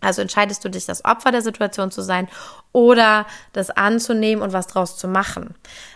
Also 0.00 0.22
entscheidest 0.22 0.64
du 0.64 0.70
dich, 0.70 0.86
das 0.86 1.04
Opfer 1.04 1.32
der 1.32 1.42
Situation 1.42 1.90
zu 1.90 2.00
sein 2.00 2.28
oder 2.72 3.26
das 3.52 3.68
anzunehmen 3.68 4.42
und 4.42 4.54
was 4.54 4.68
draus 4.68 4.96
zu 4.96 5.06
machen. 5.06 5.54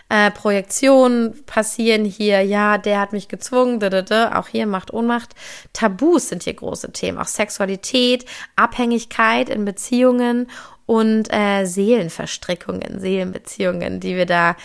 Äh, 0.09 0.29
Projektionen 0.29 1.43
passieren 1.45 2.05
hier, 2.05 2.41
ja, 2.41 2.77
der 2.77 2.99
hat 2.99 3.11
mich 3.11 3.27
gezwungen, 3.27 3.79
da. 3.79 4.37
auch 4.37 4.47
hier 4.47 4.67
Macht, 4.67 4.93
Ohnmacht. 4.93 5.33
Tabus 5.73 6.29
sind 6.29 6.43
hier 6.43 6.53
große 6.53 6.91
Themen, 6.91 7.17
auch 7.17 7.27
Sexualität, 7.27 8.25
Abhängigkeit 8.55 9.49
in 9.49 9.65
Beziehungen 9.65 10.47
und 10.85 11.33
äh, 11.33 11.65
Seelenverstrickungen, 11.65 12.99
Seelenbeziehungen, 12.99 13.99
die 13.99 14.15
wir 14.15 14.27
da 14.27 14.55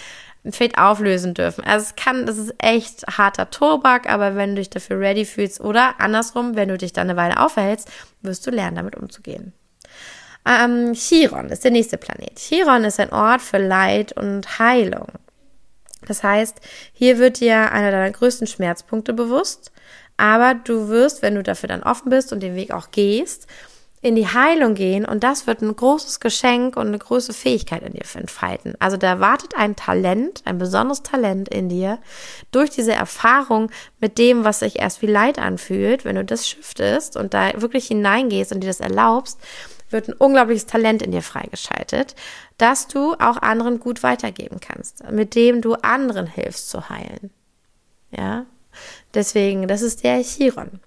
vielleicht 0.51 0.79
auflösen 0.79 1.35
dürfen. 1.35 1.65
Also 1.65 1.87
es 1.87 1.97
kann, 1.97 2.27
das 2.27 2.37
ist 2.37 2.55
echt 2.59 3.07
harter 3.07 3.51
Tobak, 3.51 4.09
aber 4.09 4.37
wenn 4.37 4.51
du 4.51 4.57
dich 4.57 4.71
dafür 4.71 5.01
ready 5.01 5.25
fühlst 5.25 5.61
oder 5.61 5.95
andersrum, 5.99 6.55
wenn 6.55 6.69
du 6.69 6.77
dich 6.77 6.93
dann 6.93 7.09
eine 7.09 7.19
Weile 7.19 7.41
aufhältst, 7.41 7.91
wirst 8.23 8.47
du 8.47 8.51
lernen, 8.51 8.77
damit 8.77 8.97
umzugehen. 8.97 9.53
Ähm, 10.47 10.93
Chiron 10.93 11.49
ist 11.49 11.65
der 11.65 11.71
nächste 11.71 11.97
Planet. 11.97 12.37
Chiron 12.37 12.85
ist 12.85 13.01
ein 13.01 13.13
Ort 13.13 13.41
für 13.41 13.59
Leid 13.59 14.13
und 14.13 14.59
Heilung. 14.59 15.07
Das 16.07 16.23
heißt, 16.23 16.61
hier 16.93 17.19
wird 17.19 17.41
dir 17.41 17.73
einer 17.73 17.91
deiner 17.91 18.11
größten 18.11 18.47
Schmerzpunkte 18.47 19.15
bewusst, 19.15 19.73
aber 20.19 20.55
du 20.55 20.89
wirst, 20.89 21.23
wenn 21.23 21.35
du 21.35 21.43
dafür 21.43 21.69
dann 21.69 21.83
offen 21.83 22.11
bist 22.11 22.33
und 22.33 22.41
den 22.41 22.55
Weg 22.55 22.73
auch 22.73 22.91
gehst, 22.91 23.47
in 24.05 24.17
die 24.17 24.29
Heilung 24.29 24.75
gehen 24.75 25.07
und 25.07 25.25
das 25.25 25.47
wird 25.47 25.63
ein 25.63 25.75
großes 25.75 26.21
Geschenk 26.21 26.77
und 26.77 26.89
eine 26.89 26.99
große 26.99 27.33
Fähigkeit 27.33 27.83
in 27.83 27.95
dir 27.95 28.05
entfalten. 28.13 28.75
Also 28.79 28.99
da 28.99 29.19
wartet 29.19 29.57
ein 29.57 29.77
Talent, 29.77 30.43
ein 30.45 30.59
besonderes 30.59 31.03
Talent 31.03 31.49
in 31.49 31.71
dir 31.71 31.99
durch 32.51 32.69
diese 32.69 32.93
Erfahrung 32.93 33.71
mit 34.01 34.19
dem, 34.19 34.45
was 34.45 34.59
sich 34.59 34.79
erst 34.79 35.01
wie 35.01 35.07
Leid 35.07 35.39
anfühlt, 35.39 36.05
wenn 36.05 36.17
du 36.17 36.25
das 36.25 36.47
shiftest 36.47 37.17
und 37.17 37.33
da 37.33 37.59
wirklich 37.63 37.87
hineingehst 37.87 38.53
und 38.53 38.61
dir 38.61 38.67
das 38.67 38.81
erlaubst, 38.81 39.41
wird 39.89 40.09
ein 40.09 40.13
unglaubliches 40.13 40.67
Talent 40.67 41.01
in 41.01 41.11
dir 41.11 41.23
freigeschaltet, 41.23 42.15
dass 42.59 42.89
du 42.89 43.15
auch 43.15 43.39
anderen 43.39 43.81
gut 43.81 44.03
weitergeben 44.03 44.61
kannst, 44.61 45.11
mit 45.11 45.35
dem 45.35 45.63
du 45.63 45.77
anderen 45.77 46.27
hilfst 46.27 46.69
zu 46.69 46.91
heilen. 46.91 47.31
Ja? 48.11 48.45
Deswegen, 49.15 49.67
das 49.67 49.81
ist 49.81 50.05
der 50.05 50.23
Chiron. 50.23 50.81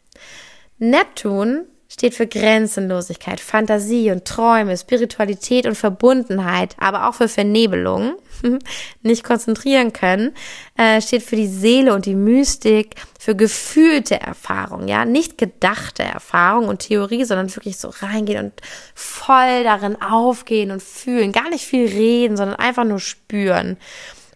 Neptun 0.77 1.65
steht 1.89 2.13
für 2.13 2.27
Grenzenlosigkeit, 2.27 3.39
Fantasie 3.39 4.11
und 4.11 4.25
Träume, 4.25 4.77
Spiritualität 4.77 5.65
und 5.65 5.75
Verbundenheit, 5.75 6.75
aber 6.79 7.07
auch 7.07 7.15
für 7.15 7.27
Vernebelung, 7.27 8.15
nicht 9.01 9.23
konzentrieren 9.23 9.93
können, 9.93 10.33
äh, 10.77 11.01
steht 11.01 11.23
für 11.23 11.35
die 11.35 11.47
Seele 11.47 11.93
und 11.93 12.05
die 12.05 12.15
Mystik, 12.15 12.95
für 13.19 13.35
gefühlte 13.35 14.19
Erfahrung, 14.19 14.87
ja, 14.87 15.05
nicht 15.05 15.37
gedachte 15.37 16.03
Erfahrung 16.03 16.67
und 16.67 16.79
Theorie, 16.79 17.25
sondern 17.25 17.53
wirklich 17.55 17.77
so 17.77 17.89
reingehen 17.89 18.45
und 18.45 18.61
voll 18.93 19.63
darin 19.63 20.01
aufgehen 20.01 20.71
und 20.71 20.83
fühlen, 20.83 21.31
gar 21.31 21.49
nicht 21.49 21.65
viel 21.65 21.87
reden, 21.87 22.37
sondern 22.37 22.57
einfach 22.57 22.83
nur 22.83 22.99
spüren 22.99 23.77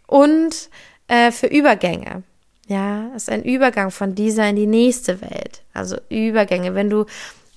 und 0.07 0.69
äh, 1.07 1.31
für 1.31 1.47
Übergänge. 1.47 2.23
Ja, 2.67 3.11
ist 3.15 3.29
ein 3.29 3.43
Übergang 3.43 3.91
von 3.91 4.15
dieser 4.15 4.47
in 4.47 4.55
die 4.55 4.67
nächste 4.67 5.19
Welt. 5.19 5.61
Also 5.73 5.97
Übergänge. 6.07 6.73
Wenn 6.73 6.89
du 6.89 7.05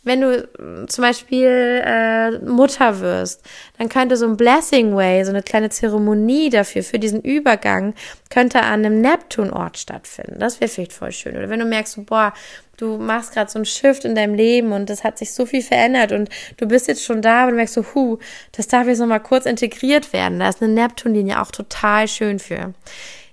wenn 0.05 0.21
du 0.21 0.37
äh, 0.37 0.87
zum 0.87 1.03
Beispiel 1.03 1.83
äh, 1.85 2.39
Mutter 2.39 3.01
wirst, 3.01 3.43
dann 3.79 3.89
könnte 3.89 4.17
so 4.17 4.27
ein 4.27 4.37
Blessing 4.37 4.95
Way, 4.95 5.25
so 5.25 5.31
eine 5.31 5.43
kleine 5.43 5.71
Zeremonie 5.71 6.51
dafür, 6.51 6.83
für 6.83 6.99
diesen 6.99 7.21
Übergang, 7.23 7.95
könnte 8.31 8.61
an 8.61 8.85
einem 8.85 9.01
Neptunort 9.01 9.79
stattfinden. 9.79 10.39
Das 10.39 10.61
wäre 10.61 10.71
vielleicht 10.71 10.93
voll 10.93 11.13
schön. 11.13 11.37
Oder 11.37 11.49
wenn 11.49 11.61
du 11.61 11.67
merkst, 11.67 11.95
so, 11.95 12.03
boah, 12.03 12.33
du 12.77 12.99
machst 12.99 13.33
gerade 13.33 13.51
so 13.51 13.59
einen 13.59 13.67
Shift 13.67 14.05
in 14.05 14.15
deinem 14.15 14.35
Leben 14.35 14.73
und 14.73 14.91
es 14.91 15.05
hat 15.05 15.19
sich 15.19 15.33
so 15.33 15.47
viel 15.47 15.63
verändert 15.63 16.13
und 16.13 16.29
du 16.59 16.67
bist 16.67 16.89
jetzt 16.89 17.05
schon 17.05 17.23
da 17.23 17.47
und 17.47 17.57
merkst 17.57 17.75
so, 17.75 17.85
hu, 17.95 18.19
das 18.53 18.69
darf 18.69 18.87
jetzt 18.87 18.99
nochmal 18.99 19.21
kurz 19.21 19.47
integriert 19.47 20.13
werden. 20.13 20.39
Da 20.39 20.49
ist 20.49 20.63
eine 20.63 20.73
Neptunlinie 20.73 21.41
auch 21.41 21.51
total 21.51 22.09
schön 22.09 22.39
für. 22.39 22.75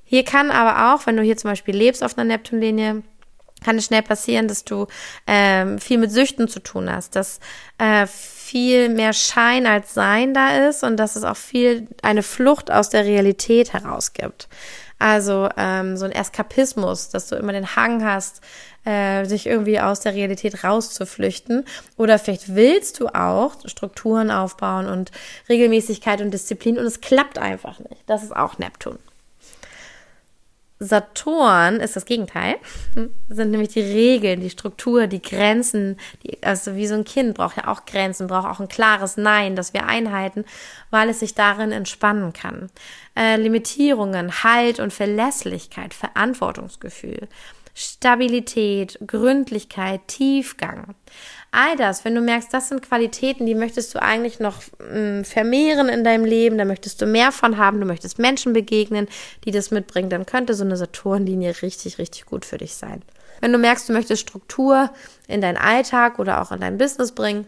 Hier 0.06 0.26
kann 0.26 0.52
aber 0.52 0.94
auch, 0.94 1.08
wenn 1.08 1.16
du 1.16 1.24
hier 1.24 1.38
zum 1.38 1.52
Beispiel 1.52 1.76
lebst 1.76 2.04
auf 2.04 2.18
einer 2.18 2.26
Neptunlinie, 2.26 3.02
kann 3.64 3.78
es 3.78 3.86
schnell 3.86 4.02
passieren, 4.02 4.48
dass 4.48 4.64
du 4.64 4.88
ähm, 5.28 5.80
viel 5.80 5.98
mit 5.98 6.12
Süchten 6.12 6.48
zu 6.48 6.60
tun 6.60 6.92
hast, 6.92 7.16
dass 7.16 7.40
äh, 7.78 8.08
viel 8.08 8.90
mehr 8.90 9.14
Schein 9.14 9.66
als 9.66 9.94
Sein 9.94 10.34
da 10.34 10.68
ist 10.68 10.84
und 10.84 10.98
dass 10.98 11.16
es 11.16 11.24
auch 11.24 11.38
viel 11.38 11.88
eine 12.02 12.24
Flucht 12.24 12.72
aus 12.72 12.90
der 12.90 13.06
Realität 13.06 13.74
herausgibt. 13.74 14.50
Also 15.00 15.50
ähm, 15.58 15.98
so 15.98 16.06
ein 16.06 16.12
Eskapismus, 16.12 17.10
dass 17.10 17.28
du 17.28 17.36
immer 17.36 17.54
den 17.54 17.76
Hang 17.76 18.06
hast, 18.06 18.42
äh, 18.86 19.26
sich 19.26 19.48
irgendwie 19.48 19.80
aus 19.80 20.00
der 20.00 20.14
Realität 20.14 20.64
rauszuflüchten. 20.64 21.66
Oder 21.98 22.20
vielleicht 22.20 22.54
willst 22.54 23.00
du 23.00 23.08
auch 23.08 23.54
Strukturen 23.66 24.30
aufbauen 24.30 24.88
und 24.88 25.12
Regelmäßigkeit 25.50 26.22
und 26.22 26.32
Disziplin 26.32 26.78
und 26.78 26.86
es 26.86 27.02
klappt 27.02 27.40
einfach 27.40 27.80
nicht. 27.80 28.04
Das 28.06 28.22
ist 28.22 28.36
auch 28.36 28.60
Neptun. 28.60 29.00
Saturn 30.84 31.76
ist 31.80 31.96
das 31.96 32.06
Gegenteil. 32.06 32.56
Sind 33.30 33.52
nämlich 33.52 33.70
die 33.70 33.82
Regeln, 33.82 34.42
die 34.42 34.50
Struktur, 34.50 35.06
die 35.06 35.22
Grenzen. 35.22 35.98
Die, 36.24 36.42
also 36.42 36.76
wie 36.76 36.88
so 36.88 36.96
ein 36.96 37.04
Kind 37.04 37.36
braucht 37.36 37.58
ja 37.58 37.68
auch 37.68 37.86
Grenzen, 37.86 38.26
braucht 38.26 38.48
auch 38.48 38.60
ein 38.60 38.68
klares 38.68 39.16
Nein, 39.16 39.56
das 39.56 39.76
wir 39.76 39.86
einhalten, 39.86 40.44
weil 40.90 41.10
es 41.10 41.20
sich 41.20 41.36
darin 41.36 41.72
entspannen 41.72 42.34
kann. 42.34 42.72
Äh, 43.16 43.38
Limitierungen, 43.38 44.44
Halt 44.44 44.80
und 44.80 44.92
Verlässlichkeit, 44.92 45.94
Verantwortungsgefühl, 45.94 47.28
Stabilität, 47.76 48.98
Gründlichkeit, 49.06 50.02
Tiefgang. 50.08 50.96
All 51.54 51.76
das, 51.76 52.06
wenn 52.06 52.16
du 52.16 52.22
merkst, 52.22 52.54
das 52.54 52.70
sind 52.70 52.82
Qualitäten, 52.82 53.46
die 53.46 53.56
möchtest 53.56 53.94
du 53.94 54.02
eigentlich 54.02 54.40
noch 54.40 54.62
mh, 54.80 55.20
mm, 55.20 55.24
vermehren 55.26 55.90
in 55.90 56.06
deinem 56.06 56.24
Leben, 56.24 56.58
da 56.58 56.64
möchtest 56.64 57.02
du 57.02 57.06
mehr 57.06 57.34
von 57.34 57.58
haben, 57.58 57.82
du 57.82 57.86
möchtest 57.86 58.20
Menschen 58.20 58.54
begegnen, 58.54 59.10
die 59.44 59.52
das 59.52 59.70
mitbringen, 59.70 60.10
dann 60.10 60.26
könnte 60.26 60.54
so 60.54 60.64
eine 60.64 60.78
Saturnlinie 60.78 61.62
richtig, 61.62 61.98
richtig 61.98 62.26
gut 62.26 62.46
für 62.46 62.58
dich 62.58 62.76
sein. 62.76 63.02
Wenn 63.42 63.52
du 63.52 63.58
merkst, 63.58 63.90
du 63.90 63.94
möchtest 63.94 64.22
Struktur 64.22 64.92
in 65.28 65.42
deinen 65.42 65.58
Alltag 65.58 66.20
oder 66.20 66.42
auch 66.42 66.54
in 66.54 66.62
dein 66.62 66.78
Business 66.78 67.12
bringen, 67.12 67.46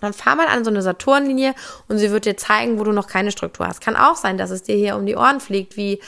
dann 0.00 0.12
fahr 0.12 0.36
mal 0.36 0.46
an 0.46 0.64
so 0.64 0.70
eine 0.70 0.82
Saturnlinie 0.82 1.54
und 1.88 1.98
sie 1.98 2.10
wird 2.10 2.24
dir 2.24 2.36
zeigen, 2.36 2.78
wo 2.78 2.84
du 2.84 2.92
noch 2.92 3.06
keine 3.06 3.30
Struktur 3.30 3.66
hast. 3.66 3.80
Kann 3.80 3.96
auch 3.96 4.16
sein, 4.16 4.38
dass 4.38 4.50
es 4.50 4.62
dir 4.62 4.76
hier 4.76 4.96
um 4.96 5.06
die 5.06 5.16
Ohren 5.16 5.40
fliegt, 5.40 5.76
wie 5.76 6.00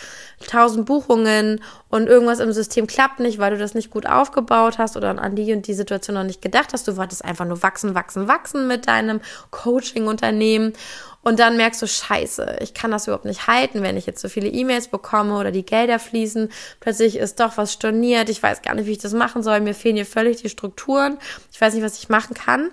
tausend 0.47 0.87
Buchungen 0.87 1.63
und 1.89 2.07
irgendwas 2.07 2.41
im 2.41 2.53
System 2.53 2.87
klappt 2.87 3.21
nicht, 3.21 3.39
weil 3.39 3.51
du 3.51 3.59
das 3.59 3.75
nicht 3.75 3.91
gut 3.91 4.07
aufgebaut 4.07 4.79
hast 4.79 4.97
oder 4.97 5.11
an 5.19 5.35
die 5.35 5.53
und 5.53 5.67
die 5.67 5.75
Situation 5.75 6.15
noch 6.15 6.25
nicht 6.25 6.43
gedacht 6.43 6.73
hast. 6.73 6.87
Du 6.87 6.97
wolltest 6.97 7.25
einfach 7.25 7.45
nur 7.45 7.63
wachsen, 7.63 7.95
wachsen, 7.95 8.29
wachsen 8.29 8.69
mit 8.69 8.87
deinem 8.87 9.21
Coaching-Unternehmen 9.51 10.75
und 11.23 11.41
dann 11.41 11.57
merkst 11.57 11.83
du, 11.83 11.87
scheiße, 11.87 12.59
ich 12.61 12.75
kann 12.75 12.91
das 12.91 13.07
überhaupt 13.07 13.25
nicht 13.25 13.49
halten, 13.49 13.83
wenn 13.83 13.97
ich 13.97 14.07
jetzt 14.07 14.21
so 14.21 14.29
viele 14.29 14.49
E-Mails 14.49 14.89
bekomme 14.89 15.37
oder 15.37 15.51
die 15.51 15.67
Gelder 15.67 15.99
fließen. 15.99 16.49
Plötzlich 16.81 17.17
ist 17.17 17.41
doch 17.41 17.57
was 17.57 17.73
storniert. 17.73 18.29
Ich 18.29 18.43
weiß 18.43 18.63
gar 18.63 18.75
nicht, 18.75 18.87
wie 18.87 18.93
ich 18.93 18.99
das 18.99 19.13
machen 19.13 19.43
soll. 19.43 19.61
Mir 19.61 19.75
fehlen 19.75 19.97
hier 19.97 20.07
völlig 20.07 20.41
die 20.41 20.49
Strukturen. 20.49 21.19
Ich 21.53 21.61
weiß 21.61 21.75
nicht, 21.75 21.83
was 21.85 21.99
ich 21.99 22.09
machen 22.09 22.35
kann. 22.35 22.71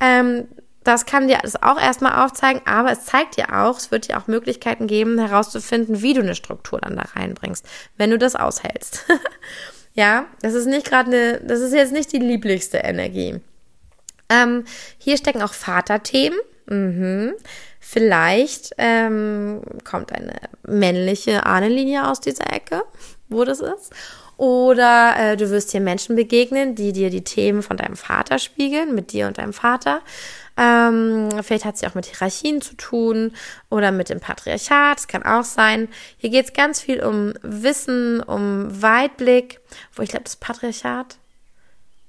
Ähm, 0.00 0.48
das 0.84 1.04
kann 1.04 1.28
dir 1.28 1.38
das 1.42 1.62
auch 1.62 1.78
erstmal 1.78 2.24
aufzeigen, 2.24 2.62
aber 2.64 2.90
es 2.90 3.04
zeigt 3.04 3.36
dir 3.36 3.54
auch, 3.54 3.76
es 3.76 3.90
wird 3.90 4.08
dir 4.08 4.18
auch 4.18 4.26
Möglichkeiten 4.26 4.86
geben, 4.86 5.18
herauszufinden, 5.18 6.00
wie 6.02 6.14
du 6.14 6.22
eine 6.22 6.34
Struktur 6.34 6.80
dann 6.80 6.96
da 6.96 7.04
reinbringst, 7.14 7.66
wenn 7.96 8.10
du 8.10 8.18
das 8.18 8.34
aushältst. 8.34 9.04
ja, 9.94 10.24
das 10.40 10.54
ist 10.54 10.66
nicht 10.66 10.86
gerade 10.86 11.10
eine, 11.10 11.40
das 11.40 11.60
ist 11.60 11.74
jetzt 11.74 11.92
nicht 11.92 12.12
die 12.12 12.18
lieblichste 12.18 12.78
Energie. 12.78 13.40
Ähm, 14.30 14.64
hier 14.96 15.18
stecken 15.18 15.42
auch 15.42 15.52
Vaterthemen. 15.52 16.38
Mhm. 16.66 17.34
Vielleicht 17.80 18.70
ähm, 18.78 19.62
kommt 19.84 20.12
eine 20.12 20.34
männliche 20.62 21.44
Ahnenlinie 21.44 22.08
aus 22.08 22.20
dieser 22.20 22.52
Ecke, 22.52 22.82
wo 23.28 23.44
das 23.44 23.60
ist. 23.60 23.92
Oder 24.40 25.16
äh, 25.18 25.36
du 25.36 25.50
wirst 25.50 25.70
hier 25.70 25.82
Menschen 25.82 26.16
begegnen, 26.16 26.74
die 26.74 26.94
dir 26.94 27.10
die 27.10 27.24
Themen 27.24 27.62
von 27.62 27.76
deinem 27.76 27.94
Vater 27.94 28.38
spiegeln, 28.38 28.94
mit 28.94 29.12
dir 29.12 29.26
und 29.26 29.36
deinem 29.36 29.52
Vater. 29.52 30.00
Ähm, 30.56 31.28
vielleicht 31.42 31.66
hat 31.66 31.76
sie 31.76 31.86
auch 31.86 31.94
mit 31.94 32.06
Hierarchien 32.06 32.62
zu 32.62 32.74
tun 32.74 33.32
oder 33.68 33.92
mit 33.92 34.08
dem 34.08 34.18
Patriarchat. 34.18 34.96
Das 34.96 35.08
kann 35.08 35.24
auch 35.24 35.44
sein. 35.44 35.88
Hier 36.16 36.30
geht 36.30 36.46
es 36.46 36.52
ganz 36.54 36.80
viel 36.80 37.02
um 37.02 37.34
Wissen, 37.42 38.22
um 38.22 38.80
Weitblick. 38.80 39.60
Wo 39.94 40.02
ich 40.02 40.08
glaube, 40.08 40.24
das 40.24 40.36
Patriarchat. 40.36 41.18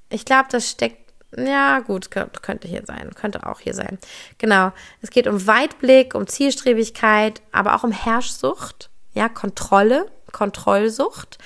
Ich 0.09 0.23
glaube, 0.23 0.47
das 0.51 0.69
steckt 0.69 1.11
ja, 1.35 1.79
gut, 1.79 2.11
könnte 2.11 2.69
hier 2.69 2.83
sein, 2.85 3.13
könnte 3.13 3.45
auch 3.45 3.59
hier 3.59 3.73
sein. 3.73 3.97
Genau. 4.37 4.71
Es 5.01 5.09
geht 5.09 5.27
um 5.27 5.47
Weitblick, 5.47 6.15
um 6.15 6.27
Zielstrebigkeit, 6.27 7.41
aber 7.51 7.75
auch 7.75 7.83
um 7.83 7.91
Herrschsucht, 7.91 8.89
ja, 9.13 9.27
Kontrolle, 9.27 10.09
Kontrollsucht. 10.31 11.37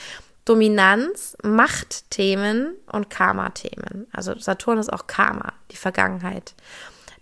Dominanz, 0.45 1.35
Machtthemen 1.43 2.75
und 2.91 3.09
Karma-Themen. 3.09 4.07
Also 4.11 4.37
Saturn 4.37 4.77
ist 4.77 4.93
auch 4.93 5.07
Karma, 5.07 5.53
die 5.71 5.75
Vergangenheit. 5.75 6.53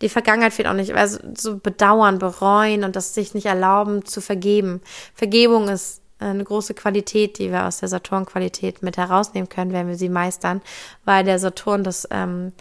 Die 0.02 0.10
Vergangenheit 0.10 0.54
fehlt 0.54 0.68
auch 0.68 0.74
nicht, 0.74 0.94
also 0.94 1.20
so 1.36 1.58
bedauern, 1.58 2.20
bereuen 2.20 2.84
und 2.84 2.98
das 2.98 3.14
sich 3.14 3.34
nicht 3.34 3.46
erlauben 3.46 4.06
zu 4.06 4.20
vergeben. 4.20 4.82
Vergebung 5.14 5.70
ist 5.70 6.02
eine 6.20 6.44
große 6.44 6.74
Qualität, 6.74 7.40
die 7.40 7.52
wir 7.52 7.66
aus 7.66 7.80
der 7.80 7.90
Saturn-Qualität 7.90 8.84
mit 8.84 8.98
herausnehmen 8.98 9.50
können, 9.50 9.72
wenn 9.72 9.88
wir 9.88 9.96
sie 9.96 10.10
meistern, 10.10 10.62
weil 11.06 11.24
der 11.24 11.40
Saturn 11.40 11.84
das 11.84 12.08
ähm, 12.12 12.52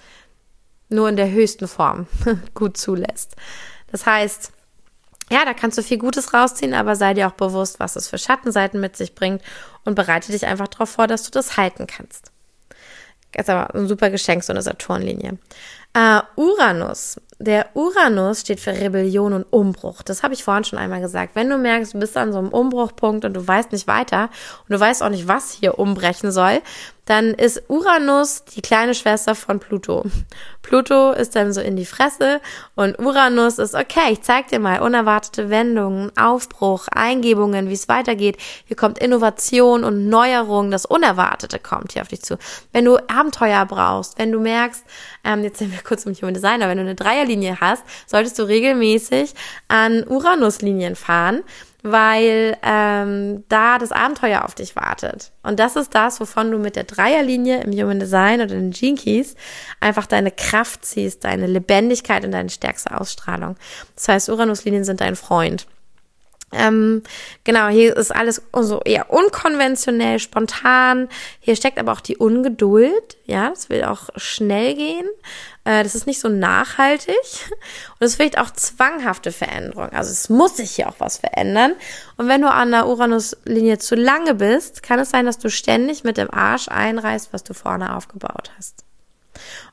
nur 0.89 1.09
in 1.09 1.17
der 1.17 1.31
höchsten 1.31 1.67
Form 1.67 2.07
gut 2.55 2.77
zulässt. 2.77 3.35
Das 3.91 4.07
heißt, 4.07 4.53
ja, 5.33 5.47
da 5.47 5.55
kannst 5.55 5.79
du 5.79 5.83
viel 5.83 5.97
Gutes 5.97 6.35
rausziehen, 6.35 6.75
aber 6.75 6.95
sei 6.95 7.15
dir 7.15 7.27
auch 7.27 7.33
bewusst, 7.33 7.81
was 7.81 7.97
es 7.97 8.07
für 8.07 8.19
Schattenseiten 8.19 8.81
mit 8.81 8.97
sich 8.99 9.15
bringt 9.15 9.41
und 9.85 9.95
bereite 9.95 10.31
dich 10.31 10.45
einfach 10.45 10.69
darauf 10.69 10.91
vor, 10.91 11.07
dass 11.07 11.23
du 11.23 11.31
das 11.31 11.57
halten 11.57 11.87
kannst. 11.87 12.31
Das 13.33 13.47
ist 13.47 13.51
aber 13.51 13.75
ein 13.75 13.89
super 13.89 14.11
Geschenk, 14.11 14.45
so 14.45 14.53
eine 14.53 14.61
Saturnlinie. 14.61 15.39
Uh, 15.97 16.21
Uranus. 16.37 17.19
Der 17.39 17.71
Uranus 17.75 18.43
steht 18.43 18.61
für 18.61 18.73
Rebellion 18.73 19.33
und 19.33 19.45
Umbruch. 19.51 20.03
Das 20.03 20.23
habe 20.23 20.35
ich 20.35 20.45
vorhin 20.45 20.65
schon 20.65 20.79
einmal 20.79 21.01
gesagt. 21.01 21.35
Wenn 21.35 21.49
du 21.49 21.57
merkst, 21.57 21.95
du 21.95 21.99
bist 21.99 22.17
an 22.17 22.33
so 22.33 22.39
einem 22.39 22.49
Umbruchpunkt 22.49 23.25
und 23.25 23.33
du 23.33 23.47
weißt 23.47 23.73
nicht 23.73 23.87
weiter 23.87 24.25
und 24.69 24.71
du 24.71 24.79
weißt 24.79 25.03
auch 25.03 25.09
nicht, 25.09 25.29
was 25.29 25.51
hier 25.51 25.79
umbrechen 25.79 26.31
soll, 26.31 26.61
dann 27.05 27.35
ist 27.35 27.65
Uranus 27.69 28.45
die 28.45 28.63
kleine 28.63 28.95
Schwester 28.95 29.35
von 29.35 29.59
Pluto. 29.59 30.05
Pluto 30.63 31.11
ist 31.11 31.35
dann 31.35 31.53
so 31.53 31.61
in 31.61 31.75
die 31.75 31.85
Fresse 31.85 32.41
und 32.77 32.99
Uranus 33.01 33.59
ist, 33.59 33.75
okay, 33.75 34.13
ich 34.13 34.23
zeig 34.23 34.49
dir 34.49 34.61
mal 34.61 34.81
unerwartete 34.81 35.51
Wendungen, 35.51 36.17
Aufbruch, 36.17 36.87
Eingebungen, 36.89 37.69
wie 37.69 37.75
es 37.75 37.89
weitergeht. 37.89 38.37
Hier 38.67 38.77
kommt 38.77 38.99
Innovation 38.99 39.83
und 39.83 40.09
Neuerung, 40.09 40.71
das 40.71 40.87
Unerwartete 40.87 41.59
kommt 41.59 41.93
hier 41.93 42.03
auf 42.03 42.09
dich 42.09 42.23
zu. 42.23 42.39
Wenn 42.73 42.85
du 42.85 42.97
Abenteuer 43.09 43.67
brauchst, 43.67 44.19
wenn 44.19 44.31
du 44.31 44.39
merkst, 44.39 44.85
ähm, 45.25 45.43
jetzt 45.43 45.59
sind 45.59 45.73
wir 45.73 45.83
kurz 45.83 46.07
im 46.07 46.15
Human 46.15 46.35
Designer, 46.35 46.69
wenn 46.69 46.79
du 46.79 46.85
eine 46.85 46.95
Dreierlinie 46.95 47.59
hast, 47.61 47.83
solltest 48.07 48.39
du 48.39 48.45
regelmäßig 48.45 49.35
an 49.67 50.07
Uranuslinien 50.07 50.95
fahren 50.95 51.43
weil 51.83 52.57
ähm, 52.63 53.45
da 53.49 53.79
das 53.79 53.93
Abenteuer 53.93 54.45
auf 54.45 54.55
dich 54.55 54.77
wartet. 54.77 55.33
Und 55.43 55.59
das 55.59 55.77
ist 55.77 55.95
das, 55.95 56.21
wovon 56.21 56.51
du 56.51 56.59
mit 56.59 56.77
der 56.77 56.85
Dreierlinie 56.85 57.63
im 57.63 57.73
Human 57.73 57.99
Design 57.99 58.41
oder 58.41 58.55
den 58.55 58.71
Gene 58.71 58.97
Keys 58.97 59.35
einfach 59.81 60.07
deine 60.07 60.31
Kraft 60.31 60.85
ziehst, 60.85 61.25
deine 61.25 61.47
Lebendigkeit 61.47 62.25
und 62.25 62.33
deine 62.33 62.51
stärkste 62.51 62.99
Ausstrahlung. 62.99 63.57
Das 63.97 64.09
heißt, 64.09 64.29
Uranuslinien 64.29 64.85
sind 64.85 65.01
dein 65.01 65.17
Freund. 65.17 65.67
Ähm, 66.53 67.03
genau, 67.45 67.69
hier 67.69 67.97
ist 67.97 68.15
alles 68.15 68.43
so 68.53 68.81
eher 68.83 69.11
unkonventionell, 69.11 70.19
spontan. 70.19 71.09
Hier 71.41 71.57
steckt 71.57 71.79
aber 71.79 71.93
auch 71.93 72.01
die 72.01 72.17
Ungeduld. 72.17 73.17
Ja, 73.25 73.51
es 73.53 73.71
will 73.71 73.85
auch 73.85 74.11
schnell 74.17 74.75
gehen. 74.75 75.07
Äh, 75.65 75.83
das 75.83 75.95
ist 75.95 76.07
nicht 76.07 76.21
so 76.21 76.29
nachhaltig. 76.29 77.17
Und 77.99 78.07
es 78.07 78.17
vielleicht 78.17 78.39
auch 78.39 78.51
zwanghafte 78.51 79.33
Veränderung. 79.33 79.91
Also 79.91 80.11
es 80.11 80.29
muss 80.29 80.57
sich 80.57 80.73
hier 80.73 80.89
auch 80.89 80.97
was 80.99 81.19
verändern. 81.19 81.75
Und 82.17 82.29
wenn 82.29 82.43
du 82.43 82.51
an 82.51 82.71
der 82.71 82.87
Uranus-Linie 82.87 83.79
zu 83.79 83.95
lange 83.95 84.35
bist, 84.35 84.83
kann 84.83 84.99
es 84.99 85.11
sein, 85.11 85.27
dass 85.27 85.39
du 85.39 85.49
ständig 85.49 86.05
mit 86.05 86.17
dem 86.17 86.31
Arsch 86.31 86.69
einreißt, 86.69 87.33
was 87.33 87.45
du 87.45 87.55
vorne 87.55 87.97
aufgebaut 87.97 88.53
hast. 88.57 88.85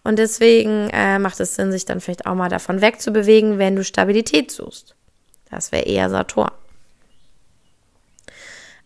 Und 0.03 0.17
deswegen 0.17 0.89
äh, 0.91 1.19
macht 1.19 1.39
es 1.41 1.55
Sinn, 1.55 1.71
sich 1.71 1.86
dann 1.86 1.99
vielleicht 1.99 2.25
auch 2.25 2.36
mal 2.36 2.49
davon 2.49 2.82
wegzubewegen, 2.82 3.57
wenn 3.57 3.75
du 3.75 3.84
Stabilität 3.84 4.51
suchst. 4.51 4.95
Das 5.49 5.71
wäre 5.71 5.86
eher 5.86 6.09
Saturn. 6.09 6.51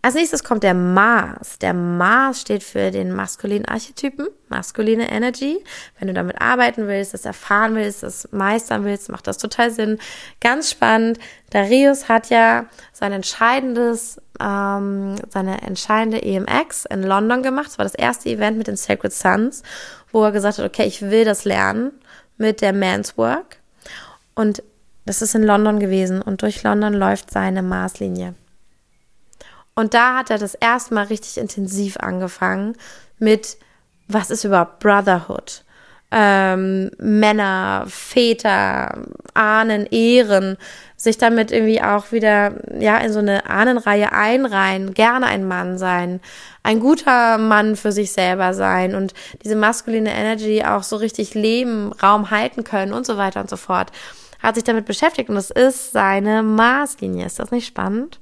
Als 0.05 0.15
nächstes 0.15 0.43
kommt 0.43 0.63
der 0.63 0.73
Mars. 0.73 1.59
Der 1.59 1.73
Mars 1.73 2.41
steht 2.41 2.61
für 2.61 2.91
den 2.91 3.13
maskulinen 3.13 3.65
Archetypen, 3.65 4.27
maskuline 4.49 5.09
Energy. 5.09 5.63
Wenn 5.97 6.09
du 6.09 6.13
damit 6.13 6.41
arbeiten 6.41 6.89
willst, 6.89 7.13
das 7.13 7.23
erfahren 7.23 7.75
willst, 7.75 8.03
das 8.03 8.27
meistern 8.33 8.83
willst, 8.83 9.07
macht 9.07 9.27
das 9.27 9.37
total 9.37 9.71
Sinn. 9.71 9.99
Ganz 10.41 10.69
spannend. 10.69 11.19
Darius 11.51 12.09
hat 12.09 12.29
ja 12.29 12.65
sein 12.91 13.13
entscheidendes, 13.13 14.21
ähm, 14.41 15.15
seine 15.29 15.61
entscheidende 15.61 16.21
EMX 16.21 16.83
in 16.83 17.03
London 17.03 17.41
gemacht. 17.41 17.67
Das 17.67 17.77
war 17.77 17.85
das 17.85 17.95
erste 17.95 18.27
Event 18.27 18.57
mit 18.57 18.67
den 18.67 18.75
Sacred 18.75 19.13
Sons, 19.13 19.63
wo 20.11 20.21
er 20.25 20.33
gesagt 20.33 20.57
hat, 20.57 20.65
okay, 20.65 20.83
ich 20.83 21.01
will 21.01 21.23
das 21.23 21.45
lernen 21.45 21.93
mit 22.35 22.59
der 22.59 22.73
Man's 22.73 23.17
Work. 23.17 23.59
Und 24.35 24.63
das 25.05 25.21
ist 25.21 25.33
in 25.33 25.43
London 25.43 25.79
gewesen 25.79 26.21
und 26.21 26.41
durch 26.41 26.61
London 26.63 26.93
läuft 26.93 27.31
seine 27.31 27.63
Marslinie. 27.63 28.35
Und 29.75 29.93
da 29.93 30.17
hat 30.17 30.29
er 30.29 30.37
das 30.37 30.55
erstmal 30.55 31.05
richtig 31.05 31.37
intensiv 31.37 31.97
angefangen 31.97 32.75
mit, 33.17 33.57
was 34.07 34.29
ist 34.29 34.43
überhaupt 34.43 34.79
Brotherhood? 34.79 35.63
Ähm, 36.11 36.91
Männer, 36.99 37.85
Väter, 37.87 38.99
Ahnen, 39.33 39.87
Ehren, 39.87 40.57
sich 40.95 41.17
damit 41.17 41.51
irgendwie 41.51 41.81
auch 41.81 42.11
wieder, 42.11 42.53
ja, 42.79 42.97
in 42.99 43.11
so 43.11 43.17
eine 43.17 43.49
Ahnenreihe 43.49 44.11
einreihen, 44.11 44.93
gerne 44.93 45.25
ein 45.25 45.47
Mann 45.47 45.79
sein, 45.79 46.21
ein 46.61 46.79
guter 46.79 47.39
Mann 47.39 47.75
für 47.75 47.91
sich 47.91 48.11
selber 48.11 48.53
sein 48.53 48.93
und 48.93 49.15
diese 49.43 49.55
maskuline 49.55 50.13
Energy 50.13 50.63
auch 50.63 50.83
so 50.83 50.97
richtig 50.97 51.33
leben, 51.33 51.91
Raum 51.93 52.29
halten 52.29 52.63
können 52.63 52.93
und 52.93 53.07
so 53.07 53.17
weiter 53.17 53.41
und 53.41 53.49
so 53.49 53.57
fort. 53.57 53.91
Hat 54.41 54.55
sich 54.55 54.63
damit 54.63 54.85
beschäftigt 54.85 55.29
und 55.29 55.35
das 55.35 55.49
ist 55.49 55.93
seine 55.93 56.43
Maßlinie. 56.43 57.25
Ist 57.25 57.39
das 57.39 57.49
nicht 57.49 57.65
spannend? 57.65 58.19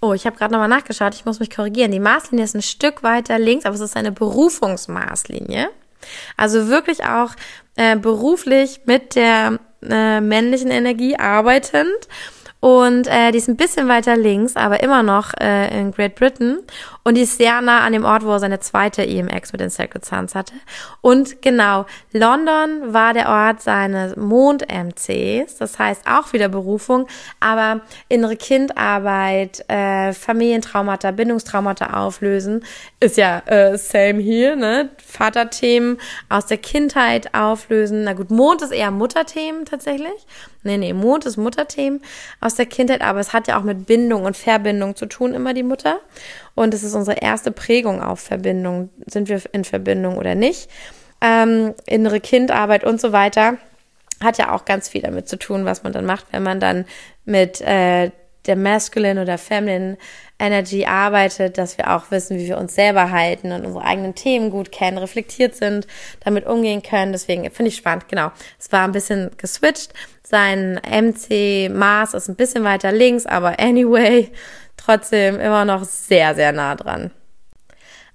Oh, 0.00 0.14
ich 0.14 0.24
habe 0.24 0.36
gerade 0.36 0.52
nochmal 0.52 0.68
nachgeschaut, 0.68 1.14
ich 1.14 1.26
muss 1.26 1.40
mich 1.40 1.50
korrigieren. 1.50 1.92
Die 1.92 2.00
Maßlinie 2.00 2.44
ist 2.44 2.54
ein 2.54 2.62
Stück 2.62 3.02
weiter 3.02 3.38
links, 3.38 3.66
aber 3.66 3.74
es 3.74 3.80
ist 3.80 3.96
eine 3.96 4.12
Berufungsmaßlinie. 4.12 5.68
Also 6.36 6.68
wirklich 6.68 7.04
auch 7.04 7.32
äh, 7.76 7.96
beruflich 7.96 8.80
mit 8.86 9.14
der 9.14 9.58
äh, 9.82 10.20
männlichen 10.20 10.70
Energie 10.70 11.16
arbeitend 11.16 12.08
und 12.60 13.06
äh, 13.06 13.32
die 13.32 13.38
ist 13.38 13.48
ein 13.48 13.56
bisschen 13.56 13.88
weiter 13.88 14.16
links, 14.16 14.54
aber 14.54 14.82
immer 14.82 15.02
noch 15.02 15.32
äh, 15.40 15.78
in 15.78 15.92
Great 15.92 16.14
Britain. 16.14 16.58
Und 17.02 17.16
die 17.16 17.22
ist 17.22 17.38
sehr 17.38 17.60
nah 17.60 17.80
an 17.80 17.92
dem 17.92 18.04
Ort, 18.04 18.24
wo 18.24 18.30
er 18.30 18.40
seine 18.40 18.60
zweite 18.60 19.02
EMX 19.06 19.52
mit 19.52 19.60
den 19.60 19.70
Sacred 19.70 20.04
Sons 20.04 20.34
hatte. 20.34 20.54
Und 21.00 21.40
genau, 21.40 21.86
London 22.12 22.92
war 22.92 23.14
der 23.14 23.28
Ort 23.28 23.62
seines 23.62 24.16
Mond-MCs. 24.16 25.56
Das 25.56 25.78
heißt 25.78 26.06
auch 26.06 26.32
wieder 26.32 26.48
Berufung, 26.48 27.06
aber 27.40 27.80
innere 28.08 28.36
Kindarbeit, 28.36 29.64
äh, 29.68 30.12
Familientraumata, 30.12 31.10
Bindungstraumata 31.12 31.98
auflösen, 32.04 32.64
ist 33.00 33.16
ja 33.16 33.38
äh, 33.46 33.78
same 33.78 34.20
hier, 34.20 34.56
ne? 34.56 34.90
Vaterthemen 35.04 35.98
aus 36.28 36.46
der 36.46 36.58
Kindheit 36.58 37.34
auflösen. 37.34 38.04
Na 38.04 38.12
gut, 38.12 38.30
Mond 38.30 38.62
ist 38.62 38.72
eher 38.72 38.90
Mutterthemen 38.90 39.64
tatsächlich. 39.64 40.26
Nee, 40.62 40.76
nee, 40.76 40.92
Mond 40.92 41.24
ist 41.24 41.38
Mutterthemen 41.38 42.02
aus 42.40 42.54
der 42.54 42.66
Kindheit, 42.66 43.00
aber 43.00 43.20
es 43.20 43.32
hat 43.32 43.48
ja 43.48 43.58
auch 43.58 43.62
mit 43.62 43.86
Bindung 43.86 44.24
und 44.24 44.36
Verbindung 44.36 44.94
zu 44.94 45.06
tun, 45.06 45.32
immer 45.32 45.54
die 45.54 45.62
Mutter. 45.62 46.00
Und 46.54 46.74
es 46.74 46.82
ist 46.82 46.94
unsere 46.94 47.18
erste 47.18 47.50
Prägung 47.50 48.02
auf 48.02 48.20
Verbindung. 48.20 48.90
Sind 49.06 49.28
wir 49.28 49.40
in 49.52 49.64
Verbindung 49.64 50.16
oder 50.16 50.34
nicht? 50.34 50.70
Ähm, 51.20 51.74
innere 51.86 52.20
Kindarbeit 52.20 52.84
und 52.84 53.00
so 53.00 53.12
weiter 53.12 53.58
hat 54.22 54.38
ja 54.38 54.52
auch 54.54 54.64
ganz 54.64 54.88
viel 54.88 55.02
damit 55.02 55.28
zu 55.28 55.38
tun, 55.38 55.64
was 55.64 55.82
man 55.82 55.92
dann 55.92 56.04
macht, 56.04 56.26
wenn 56.32 56.42
man 56.42 56.60
dann 56.60 56.84
mit 57.24 57.60
äh, 57.62 58.10
der 58.46 58.56
Masculine 58.56 59.20
oder 59.20 59.38
Feminine 59.38 59.96
Energy 60.38 60.86
arbeitet, 60.86 61.58
dass 61.58 61.76
wir 61.76 61.94
auch 61.94 62.10
wissen, 62.10 62.38
wie 62.38 62.46
wir 62.46 62.56
uns 62.56 62.74
selber 62.74 63.10
halten 63.10 63.52
und 63.52 63.66
unsere 63.66 63.84
eigenen 63.84 64.14
Themen 64.14 64.50
gut 64.50 64.72
kennen, 64.72 64.96
reflektiert 64.96 65.54
sind, 65.54 65.86
damit 66.24 66.46
umgehen 66.46 66.82
können. 66.82 67.12
Deswegen 67.12 67.48
finde 67.50 67.68
ich 67.68 67.76
spannend, 67.76 68.08
genau. 68.08 68.32
Es 68.58 68.72
war 68.72 68.84
ein 68.84 68.92
bisschen 68.92 69.30
geswitcht. 69.36 69.92
Sein 70.22 70.80
MC 70.88 71.70
Mars 71.70 72.14
ist 72.14 72.28
ein 72.28 72.36
bisschen 72.36 72.64
weiter 72.64 72.92
links, 72.92 73.26
aber 73.26 73.60
anyway, 73.60 74.30
trotzdem 74.90 75.38
immer 75.38 75.64
noch 75.64 75.84
sehr, 75.84 76.34
sehr 76.34 76.52
nah 76.52 76.74
dran. 76.74 77.10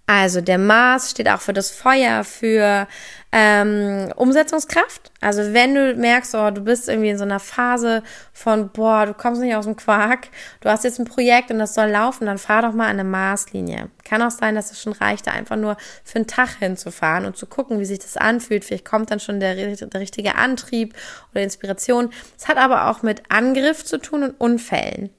Also 0.07 0.39
der 0.39 0.59
Mars 0.59 1.11
steht 1.11 1.27
auch 1.27 1.41
für 1.41 1.53
das 1.53 1.71
Feuer, 1.71 2.23
für 2.23 2.87
ähm, 3.31 4.13
Umsetzungskraft. 4.15 5.11
Also 5.19 5.53
wenn 5.53 5.73
du 5.73 5.95
merkst, 5.95 6.35
oh, 6.35 6.51
du 6.51 6.61
bist 6.61 6.87
irgendwie 6.87 7.09
in 7.09 7.17
so 7.17 7.23
einer 7.23 7.39
Phase 7.39 8.03
von, 8.31 8.69
boah, 8.69 9.07
du 9.07 9.15
kommst 9.15 9.41
nicht 9.41 9.55
aus 9.55 9.65
dem 9.65 9.75
Quark, 9.75 10.27
du 10.61 10.69
hast 10.69 10.83
jetzt 10.83 10.99
ein 10.99 11.05
Projekt 11.05 11.49
und 11.49 11.57
das 11.57 11.73
soll 11.73 11.87
laufen, 11.87 12.27
dann 12.27 12.37
fahr 12.37 12.61
doch 12.61 12.73
mal 12.73 12.85
eine 12.85 13.03
Marslinie. 13.03 13.89
Kann 14.03 14.21
auch 14.21 14.29
sein, 14.29 14.53
dass 14.53 14.71
es 14.71 14.79
schon 14.79 14.93
reicht, 14.93 15.25
da 15.25 15.31
einfach 15.31 15.55
nur 15.55 15.75
für 16.03 16.17
einen 16.17 16.27
Tag 16.27 16.59
hinzufahren 16.59 17.25
und 17.25 17.35
zu 17.35 17.47
gucken, 17.47 17.79
wie 17.79 17.85
sich 17.85 17.99
das 17.99 18.15
anfühlt. 18.15 18.63
Vielleicht 18.63 18.85
kommt 18.85 19.09
dann 19.09 19.19
schon 19.19 19.39
der, 19.39 19.55
der 19.55 19.99
richtige 19.99 20.35
Antrieb 20.35 20.93
oder 21.31 21.41
Inspiration. 21.41 22.11
Es 22.37 22.47
hat 22.47 22.57
aber 22.57 22.91
auch 22.91 23.01
mit 23.01 23.23
Angriff 23.29 23.83
zu 23.83 23.97
tun 23.97 24.21
und 24.21 24.39
Unfällen. 24.39 25.09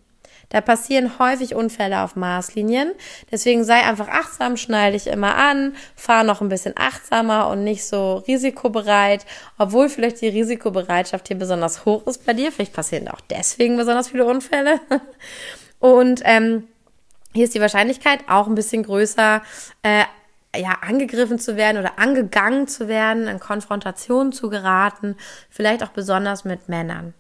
Da 0.49 0.61
passieren 0.61 1.19
häufig 1.19 1.55
Unfälle 1.55 2.01
auf 2.03 2.17
Maßlinien. 2.17 2.93
Deswegen 3.31 3.65
sei 3.65 3.83
einfach 3.83 4.09
achtsam, 4.09 4.57
schnall 4.57 4.93
dich 4.93 5.07
immer 5.07 5.35
an, 5.37 5.75
fahr 5.97 6.25
noch 6.25 6.41
ein 6.41 6.49
bisschen 6.49 6.75
achtsamer 6.77 7.49
und 7.49 7.65
nicht 7.65 7.85
so 7.85 8.17
risikobereit, 8.27 9.27
obwohl 9.59 9.89
vielleicht 9.89 10.21
die 10.21 10.29
Risikobereitschaft 10.29 11.29
hier 11.29 11.39
besonders 11.39 11.85
hoch 11.85 12.07
ist 12.07 12.25
bei 12.25 12.33
dir. 12.33 12.53
Vielleicht 12.53 12.73
passieren 12.73 13.09
auch 13.09 13.21
deswegen 13.31 13.77
besonders 13.77 14.09
viele 14.09 14.27
Unfälle. 14.27 14.81
Und 15.79 16.23
ähm, 16.25 16.65
hier 17.33 17.45
ist 17.45 17.55
die 17.55 17.61
Wahrscheinlichkeit 17.61 18.21
auch 18.29 18.47
ein 18.47 18.55
bisschen 18.55 18.83
größer, 18.83 19.43
äh, 19.83 20.05
ja, 20.57 20.79
angegriffen 20.81 21.39
zu 21.39 21.57
werden 21.57 21.77
oder 21.77 21.99
angegangen 21.99 22.67
zu 22.67 22.89
werden, 22.89 23.27
in 23.27 23.41
Konfrontation 23.41 24.33
zu 24.33 24.49
geraten, 24.49 25.17
vielleicht 25.51 25.83
auch 25.83 25.91
besonders 25.91 26.45
mit 26.45 26.71
Männern. 26.71 27.13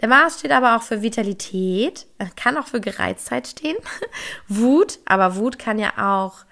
Der 0.00 0.08
Mars 0.08 0.38
steht 0.38 0.52
aber 0.52 0.76
auch 0.76 0.82
für 0.82 1.02
Vitalität, 1.02 2.06
kann 2.36 2.56
auch 2.56 2.66
für 2.66 2.80
Gereiztheit 2.80 3.46
stehen. 3.46 3.76
Wut, 4.48 4.98
aber 5.06 5.36
Wut 5.36 5.58
kann 5.58 5.78
ja 5.78 5.92
auch 5.96 6.44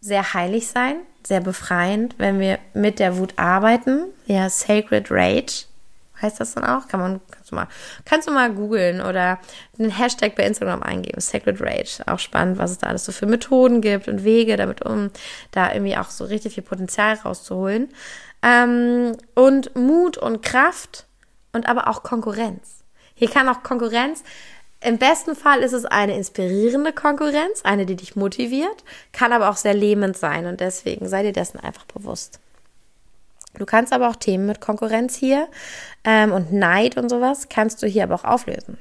sehr 0.00 0.34
heilig 0.34 0.68
sein, 0.68 0.96
sehr 1.26 1.40
befreiend, 1.40 2.14
wenn 2.18 2.38
wir 2.38 2.58
mit 2.74 2.98
der 2.98 3.18
Wut 3.18 3.34
arbeiten. 3.36 4.04
Ja, 4.26 4.48
Sacred 4.48 5.10
Rage 5.10 5.66
heißt 6.22 6.40
das 6.40 6.54
dann 6.54 6.64
auch. 6.64 6.88
Kann 6.88 7.00
man, 7.00 7.20
kannst 7.30 7.50
du 7.50 7.56
mal, 7.56 7.68
kannst 8.04 8.28
du 8.28 8.32
mal 8.32 8.52
googeln 8.52 9.00
oder 9.00 9.38
einen 9.78 9.90
Hashtag 9.90 10.36
bei 10.36 10.46
Instagram 10.46 10.82
eingeben. 10.82 11.20
Sacred 11.20 11.60
Rage. 11.60 12.02
Auch 12.06 12.18
spannend, 12.18 12.58
was 12.58 12.70
es 12.70 12.78
da 12.78 12.86
alles 12.86 13.04
so 13.04 13.12
für 13.12 13.26
Methoden 13.26 13.80
gibt 13.80 14.08
und 14.08 14.24
Wege 14.24 14.56
damit 14.56 14.82
um, 14.82 15.10
da 15.50 15.72
irgendwie 15.72 15.96
auch 15.96 16.10
so 16.10 16.24
richtig 16.24 16.54
viel 16.54 16.62
Potenzial 16.62 17.14
rauszuholen. 17.16 17.88
Ähm, 18.42 19.16
und 19.34 19.76
Mut 19.76 20.16
und 20.16 20.42
Kraft 20.42 21.06
und 21.52 21.68
aber 21.68 21.88
auch 21.88 22.02
Konkurrenz. 22.02 22.81
Hier 23.22 23.30
kann 23.30 23.48
auch 23.48 23.62
Konkurrenz, 23.62 24.24
im 24.80 24.98
besten 24.98 25.36
Fall 25.36 25.60
ist 25.60 25.74
es 25.74 25.84
eine 25.84 26.16
inspirierende 26.16 26.92
Konkurrenz, 26.92 27.62
eine, 27.62 27.86
die 27.86 27.94
dich 27.94 28.16
motiviert, 28.16 28.82
kann 29.12 29.32
aber 29.32 29.48
auch 29.48 29.56
sehr 29.56 29.74
lähmend 29.74 30.16
sein 30.16 30.46
und 30.46 30.58
deswegen 30.58 31.08
sei 31.08 31.22
dir 31.22 31.32
dessen 31.32 31.60
einfach 31.60 31.84
bewusst. 31.84 32.40
Du 33.54 33.64
kannst 33.64 33.92
aber 33.92 34.08
auch 34.08 34.16
Themen 34.16 34.46
mit 34.46 34.60
Konkurrenz 34.60 35.14
hier 35.14 35.46
ähm, 36.02 36.32
und 36.32 36.52
Neid 36.52 36.96
und 36.96 37.10
sowas 37.10 37.48
kannst 37.48 37.80
du 37.84 37.86
hier 37.86 38.02
aber 38.02 38.16
auch 38.16 38.24
auflösen. 38.24 38.76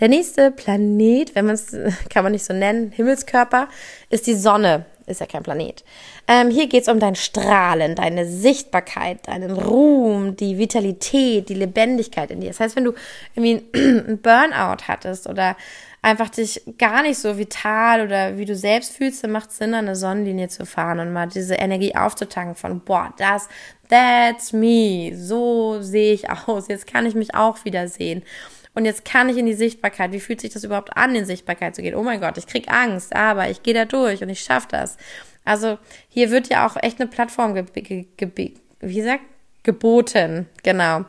Der 0.00 0.08
nächste 0.08 0.50
Planet, 0.50 1.36
wenn 1.36 1.46
man 1.46 1.54
es, 1.54 1.70
kann 2.10 2.24
man 2.24 2.32
nicht 2.32 2.44
so 2.44 2.52
nennen, 2.52 2.90
Himmelskörper, 2.90 3.68
ist 4.10 4.26
die 4.26 4.34
Sonne 4.34 4.86
ist 5.06 5.20
ja 5.20 5.26
kein 5.26 5.42
Planet. 5.42 5.84
Ähm, 6.28 6.50
hier 6.50 6.68
geht 6.68 6.82
es 6.82 6.88
um 6.88 7.00
dein 7.00 7.14
Strahlen, 7.14 7.94
deine 7.94 8.26
Sichtbarkeit, 8.26 9.26
deinen 9.28 9.50
Ruhm, 9.50 10.36
die 10.36 10.58
Vitalität, 10.58 11.48
die 11.48 11.54
Lebendigkeit 11.54 12.30
in 12.30 12.40
dir. 12.40 12.48
Das 12.48 12.60
heißt, 12.60 12.76
wenn 12.76 12.84
du 12.84 12.92
irgendwie 13.34 13.64
ein 13.74 14.20
Burnout 14.20 14.84
hattest 14.86 15.28
oder 15.28 15.56
einfach 16.02 16.28
dich 16.28 16.62
gar 16.78 17.02
nicht 17.02 17.18
so 17.18 17.38
vital 17.38 18.02
oder 18.04 18.36
wie 18.36 18.44
du 18.44 18.56
selbst 18.56 18.96
fühlst, 18.96 19.22
dann 19.22 19.30
macht 19.30 19.50
es 19.50 19.58
Sinn, 19.58 19.72
eine 19.72 19.94
Sonnenlinie 19.94 20.48
zu 20.48 20.66
fahren 20.66 20.98
und 20.98 21.12
mal 21.12 21.28
diese 21.28 21.54
Energie 21.54 21.94
aufzutanken 21.94 22.56
von, 22.56 22.80
boah, 22.80 23.14
das, 23.16 23.48
that's 23.88 24.52
me, 24.52 25.12
so 25.14 25.80
sehe 25.80 26.12
ich 26.12 26.28
aus, 26.28 26.68
jetzt 26.68 26.86
kann 26.86 27.06
ich 27.06 27.14
mich 27.14 27.34
auch 27.34 27.64
wieder 27.64 27.86
sehen. 27.86 28.22
Und 28.74 28.84
jetzt 28.84 29.04
kann 29.04 29.28
ich 29.28 29.36
in 29.36 29.46
die 29.46 29.54
Sichtbarkeit. 29.54 30.12
Wie 30.12 30.20
fühlt 30.20 30.40
sich 30.40 30.52
das 30.52 30.64
überhaupt 30.64 30.96
an, 30.96 31.14
in 31.14 31.26
Sichtbarkeit 31.26 31.74
zu 31.74 31.82
gehen? 31.82 31.94
Oh 31.94 32.02
mein 32.02 32.20
Gott, 32.20 32.38
ich 32.38 32.46
krieg 32.46 32.70
Angst, 32.72 33.14
aber 33.14 33.50
ich 33.50 33.62
gehe 33.62 33.74
da 33.74 33.84
durch 33.84 34.22
und 34.22 34.30
ich 34.30 34.40
schaffe 34.40 34.68
das. 34.70 34.96
Also 35.44 35.78
hier 36.08 36.30
wird 36.30 36.48
ja 36.48 36.66
auch 36.66 36.76
echt 36.80 37.00
eine 37.00 37.10
Plattform 37.10 37.54
ge 37.54 37.64
ge 37.74 38.06
ge 38.16 38.52
wie 38.80 38.94
gesagt, 38.94 39.22
geboten. 39.62 40.48
Genau. 40.62 41.04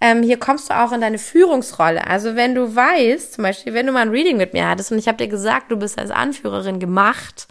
Ähm, 0.00 0.22
hier 0.22 0.38
kommst 0.38 0.70
du 0.70 0.78
auch 0.78 0.92
in 0.92 1.00
deine 1.00 1.18
Führungsrolle. 1.18 2.06
Also 2.06 2.36
wenn 2.36 2.54
du 2.54 2.74
weißt, 2.74 3.34
zum 3.34 3.44
Beispiel, 3.44 3.74
wenn 3.74 3.86
du 3.86 3.92
mal 3.92 4.02
ein 4.02 4.10
Reading 4.10 4.36
mit 4.36 4.52
mir 4.52 4.68
hattest 4.68 4.92
und 4.92 4.98
ich 4.98 5.08
habe 5.08 5.18
dir 5.18 5.28
gesagt, 5.28 5.70
du 5.70 5.76
bist 5.76 5.98
als 5.98 6.10
Anführerin 6.10 6.80
gemacht 6.80 7.46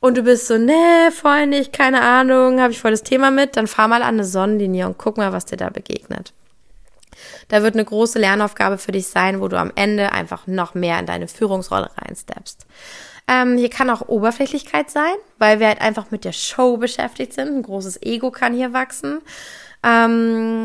und 0.00 0.16
du 0.16 0.22
bist 0.22 0.46
so, 0.46 0.58
nee, 0.58 1.10
voll 1.10 1.46
nicht, 1.46 1.72
keine 1.72 2.02
Ahnung, 2.02 2.60
habe 2.60 2.72
ich 2.72 2.80
voll 2.80 2.92
das 2.92 3.02
Thema 3.02 3.30
mit, 3.30 3.56
dann 3.56 3.66
fahr 3.66 3.88
mal 3.88 4.02
an 4.02 4.14
eine 4.14 4.24
Sonnenlinie 4.24 4.86
und 4.86 4.98
guck 4.98 5.16
mal, 5.16 5.32
was 5.32 5.46
dir 5.46 5.56
da 5.56 5.70
begegnet. 5.70 6.32
Da 7.48 7.62
wird 7.62 7.74
eine 7.74 7.84
große 7.84 8.18
Lernaufgabe 8.18 8.78
für 8.78 8.92
dich 8.92 9.06
sein, 9.06 9.40
wo 9.40 9.48
du 9.48 9.58
am 9.58 9.72
Ende 9.74 10.12
einfach 10.12 10.46
noch 10.46 10.74
mehr 10.74 10.98
in 10.98 11.06
deine 11.06 11.28
Führungsrolle 11.28 11.90
reinsteppst. 11.96 12.66
Ähm, 13.26 13.56
hier 13.56 13.70
kann 13.70 13.90
auch 13.90 14.08
Oberflächlichkeit 14.08 14.90
sein, 14.90 15.14
weil 15.38 15.60
wir 15.60 15.68
halt 15.68 15.80
einfach 15.80 16.10
mit 16.10 16.24
der 16.24 16.32
Show 16.32 16.76
beschäftigt 16.76 17.32
sind. 17.32 17.48
Ein 17.48 17.62
großes 17.62 18.02
Ego 18.02 18.30
kann 18.30 18.54
hier 18.54 18.72
wachsen. 18.72 19.20
Ähm, 19.82 20.64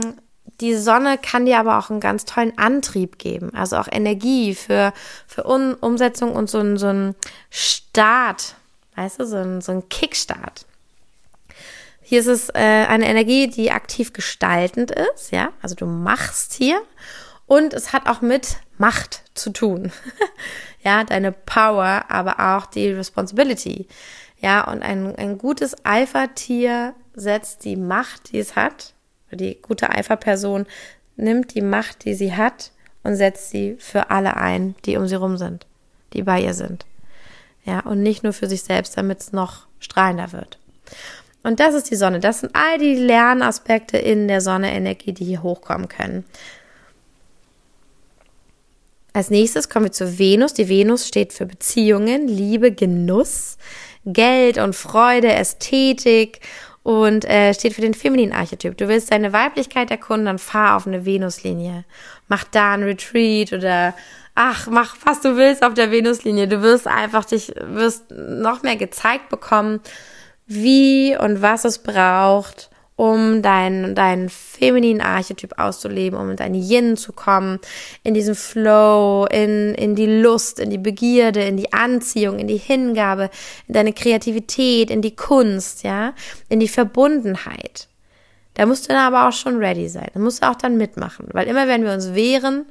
die 0.60 0.76
Sonne 0.76 1.18
kann 1.18 1.46
dir 1.46 1.60
aber 1.60 1.78
auch 1.78 1.90
einen 1.90 2.02
ganz 2.02 2.26
tollen 2.26 2.58
Antrieb 2.58 3.18
geben, 3.18 3.54
also 3.54 3.78
auch 3.78 3.88
Energie 3.90 4.56
für, 4.56 4.94
für 5.26 5.46
Un 5.46 5.74
Umsetzung 5.74 6.34
und 6.34 6.50
so, 6.50 6.60
ein, 6.60 6.78
so 6.78 6.88
ein 6.88 7.16
Start, 7.50 8.56
weißt 8.96 9.20
du, 9.22 9.26
so 9.26 9.38
ein, 9.38 9.62
so 9.62 9.72
ein 9.72 9.88
Kickstart. 9.88 10.66
Hier 12.10 12.22
ist 12.22 12.26
es 12.26 12.50
äh, 12.50 12.54
eine 12.88 13.08
Energie, 13.08 13.48
die 13.48 13.70
aktiv 13.70 14.14
gestaltend 14.14 14.90
ist, 14.90 15.30
ja, 15.30 15.54
also 15.62 15.76
du 15.76 15.86
machst 15.86 16.54
hier 16.54 16.82
und 17.46 17.72
es 17.72 17.94
hat 17.94 18.10
auch 18.10 18.22
mit 18.22 18.58
Macht 18.80 19.22
zu 19.36 19.52
tun. 19.52 19.92
ja, 20.84 21.04
deine 21.04 21.32
Power, 21.32 22.06
aber 22.10 22.58
auch 22.58 22.66
die 22.66 22.88
Responsibility. 22.90 23.88
Ja, 24.40 24.64
und 24.64 24.82
ein, 24.82 25.16
ein 25.18 25.38
gutes 25.38 25.86
Eifertier 25.86 26.96
setzt 27.14 27.64
die 27.64 27.76
Macht, 27.76 28.32
die 28.32 28.40
es 28.40 28.56
hat, 28.56 28.96
die 29.30 29.62
gute 29.62 29.92
Eiferperson 29.92 30.66
nimmt 31.16 31.54
die 31.54 31.62
Macht, 31.62 32.06
die 32.06 32.16
sie 32.16 32.36
hat 32.36 32.72
und 33.04 33.18
setzt 33.18 33.52
sie 33.52 33.76
für 33.78 34.10
alle 34.10 34.36
ein, 34.36 34.74
die 34.86 34.98
um 34.98 35.08
sie 35.08 35.14
rum 35.14 35.38
sind, 35.38 35.68
die 36.14 36.24
bei 36.24 36.42
ihr 36.42 36.56
sind. 36.56 36.88
Ja, 37.66 37.82
und 37.82 38.02
nicht 38.02 38.24
nur 38.24 38.34
für 38.34 38.50
sich 38.50 38.64
selbst, 38.64 38.98
damit 38.98 39.20
es 39.20 39.32
noch 39.32 39.68
strahlender 39.80 40.32
wird. 40.32 40.58
Und 41.50 41.60
das 41.60 41.74
ist 41.74 41.90
die 41.90 41.96
Sonne. 41.96 42.20
Das 42.20 42.42
sind 42.42 42.56
all 42.56 42.78
die 42.78 42.94
Lernaspekte 42.94 43.98
in 43.98 44.28
der 44.28 44.40
Sonne-Energie, 44.40 45.14
die 45.14 45.26
hier 45.26 45.42
hochkommen 45.42 45.88
können. 45.88 46.24
Als 49.14 49.32
nächstes 49.32 49.68
kommen 49.68 49.86
wir 49.86 49.92
zu 49.92 50.20
Venus. 50.20 50.54
Die 50.54 50.70
Venus 50.70 51.08
steht 51.08 51.34
für 51.34 51.48
Beziehungen, 51.48 52.28
Liebe, 52.28 52.72
Genuss, 52.72 53.58
Geld 54.06 54.60
und 54.60 54.76
Freude, 54.76 55.34
Ästhetik 55.34 56.42
und 56.84 57.26
äh, 57.26 57.56
steht 57.56 57.74
für 57.74 57.82
den 57.82 57.96
femininen 57.96 58.32
Archetyp. 58.32 58.78
Du 58.78 58.88
willst 58.88 59.12
deine 59.12 59.34
Weiblichkeit 59.34 59.90
erkunden, 59.90 60.28
dann 60.28 60.38
fahr 60.38 60.76
auf 60.76 60.86
eine 60.86 61.04
Venuslinie. 61.04 61.84
Mach 62.28 62.44
da 62.44 62.74
ein 62.74 62.84
Retreat 62.84 63.54
oder 63.54 63.96
ach, 64.36 64.68
mach 64.68 64.98
was 65.04 65.22
du 65.22 65.36
willst 65.36 65.64
auf 65.64 65.74
der 65.74 65.90
Venuslinie. 65.90 66.48
Du 66.48 66.62
wirst 66.62 66.86
einfach 66.86 67.26
dich, 67.26 67.52
wirst 67.60 68.12
noch 68.12 68.62
mehr 68.62 68.76
gezeigt 68.76 69.30
bekommen, 69.30 69.82
wie 70.50 71.16
und 71.16 71.42
was 71.42 71.64
es 71.64 71.78
braucht, 71.78 72.70
um 72.96 73.42
deinen 73.42 73.96
dein 73.96 74.28
femininen 74.28 75.00
Archetyp 75.00 75.58
auszuleben, 75.58 76.20
um 76.20 76.32
in 76.32 76.36
dein 76.36 76.54
Yin 76.54 76.98
zu 76.98 77.14
kommen, 77.14 77.60
in 78.04 78.14
diesen 78.14 78.36
Flow, 78.36 79.26
in, 79.32 79.74
in 79.76 79.96
die 79.96 80.22
Lust, 80.22 80.60
in 80.60 80.70
die 80.70 80.78
Begierde, 80.78 81.42
in 81.44 81.56
die 81.56 81.72
Anziehung, 81.72 82.40
in 82.40 82.48
die 82.48 82.58
Hingabe, 82.58 83.30
in 83.68 83.76
deine 83.76 83.94
Kreativität, 83.94 84.90
in 84.90 85.02
die 85.02 85.16
Kunst, 85.16 85.84
ja, 85.84 86.14
in 86.50 86.60
die 86.60 86.68
Verbundenheit. 86.68 87.88
Da 88.56 88.66
musst 88.66 88.86
du 88.86 88.88
dann 88.90 89.14
aber 89.14 89.30
auch 89.30 89.34
schon 89.34 89.60
ready 89.60 89.88
sein. 89.88 90.10
Da 90.14 90.20
musst 90.20 90.44
du 90.44 90.50
auch 90.50 90.56
dann 90.56 90.76
mitmachen, 90.76 91.28
weil 91.32 91.48
immer 91.48 91.70
wenn 91.70 91.86
wir 91.86 91.94
uns 91.94 92.14
wehren, 92.16 92.66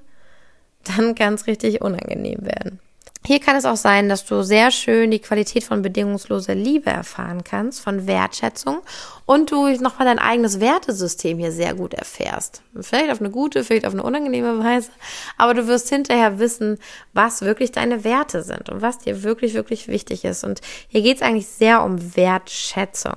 dann 0.84 1.14
kann 1.14 1.34
es 1.34 1.46
richtig 1.46 1.80
unangenehm 1.80 2.44
werden. 2.44 2.80
Hier 3.26 3.40
kann 3.40 3.56
es 3.56 3.66
auch 3.66 3.76
sein, 3.76 4.08
dass 4.08 4.24
du 4.24 4.42
sehr 4.42 4.70
schön 4.70 5.10
die 5.10 5.18
Qualität 5.18 5.64
von 5.64 5.82
bedingungsloser 5.82 6.54
Liebe 6.54 6.88
erfahren 6.88 7.44
kannst, 7.44 7.80
von 7.80 8.06
Wertschätzung 8.06 8.78
und 9.26 9.50
du 9.50 9.68
nochmal 9.80 10.06
dein 10.06 10.18
eigenes 10.18 10.60
Wertesystem 10.60 11.38
hier 11.38 11.52
sehr 11.52 11.74
gut 11.74 11.92
erfährst. 11.92 12.62
Vielleicht 12.80 13.10
auf 13.10 13.20
eine 13.20 13.30
gute, 13.30 13.64
vielleicht 13.64 13.86
auf 13.86 13.92
eine 13.92 14.02
unangenehme 14.02 14.58
Weise, 14.64 14.90
aber 15.36 15.52
du 15.52 15.66
wirst 15.66 15.90
hinterher 15.90 16.38
wissen, 16.38 16.78
was 17.12 17.42
wirklich 17.42 17.72
deine 17.72 18.04
Werte 18.04 18.42
sind 18.42 18.70
und 18.70 18.80
was 18.80 18.98
dir 18.98 19.22
wirklich, 19.22 19.52
wirklich 19.52 19.88
wichtig 19.88 20.24
ist. 20.24 20.44
Und 20.44 20.62
hier 20.88 21.02
geht 21.02 21.16
es 21.16 21.22
eigentlich 21.22 21.48
sehr 21.48 21.82
um 21.82 22.16
Wertschätzung. 22.16 23.16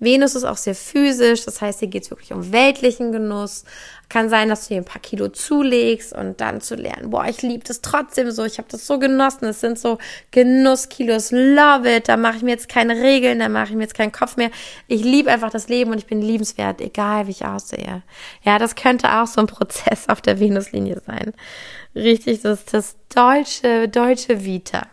Venus 0.00 0.34
ist 0.34 0.44
auch 0.44 0.56
sehr 0.56 0.74
physisch, 0.74 1.44
das 1.44 1.60
heißt, 1.60 1.80
hier 1.80 1.88
geht 1.88 2.04
es 2.04 2.10
wirklich 2.10 2.32
um 2.32 2.52
weltlichen 2.52 3.12
Genuss. 3.12 3.64
Kann 4.08 4.30
sein, 4.30 4.48
dass 4.48 4.62
du 4.62 4.68
hier 4.68 4.78
ein 4.78 4.84
paar 4.84 5.02
Kilo 5.02 5.28
zulegst 5.28 6.14
und 6.14 6.40
dann 6.40 6.60
zu 6.60 6.76
lernen, 6.76 7.10
boah, 7.10 7.26
ich 7.26 7.42
liebe 7.42 7.64
das 7.64 7.82
trotzdem 7.82 8.30
so, 8.30 8.44
ich 8.44 8.58
habe 8.58 8.68
das 8.70 8.86
so 8.86 8.98
genossen, 8.98 9.46
es 9.46 9.60
sind 9.60 9.78
so 9.78 9.98
Genusskilos, 10.30 11.30
love 11.30 11.96
it, 11.96 12.08
da 12.08 12.16
mache 12.16 12.38
ich 12.38 12.42
mir 12.42 12.52
jetzt 12.52 12.68
keine 12.68 12.96
Regeln, 12.96 13.40
da 13.40 13.48
mache 13.48 13.70
ich 13.70 13.74
mir 13.74 13.82
jetzt 13.82 13.94
keinen 13.94 14.12
Kopf 14.12 14.36
mehr. 14.36 14.50
Ich 14.86 15.04
liebe 15.04 15.30
einfach 15.30 15.50
das 15.50 15.68
Leben 15.68 15.90
und 15.90 15.98
ich 15.98 16.06
bin 16.06 16.22
liebenswert, 16.22 16.80
egal 16.80 17.26
wie 17.26 17.32
ich 17.32 17.44
aussehe. 17.44 18.02
Ja, 18.44 18.58
das 18.58 18.76
könnte 18.76 19.12
auch 19.12 19.26
so 19.26 19.40
ein 19.40 19.46
Prozess 19.46 20.08
auf 20.08 20.22
der 20.22 20.40
Venuslinie 20.40 21.02
sein. 21.06 21.34
Richtig, 21.94 22.42
das 22.42 22.60
ist 22.60 22.74
das 22.74 22.96
deutsche, 23.14 23.88
deutsche 23.88 24.44
Vita. 24.44 24.86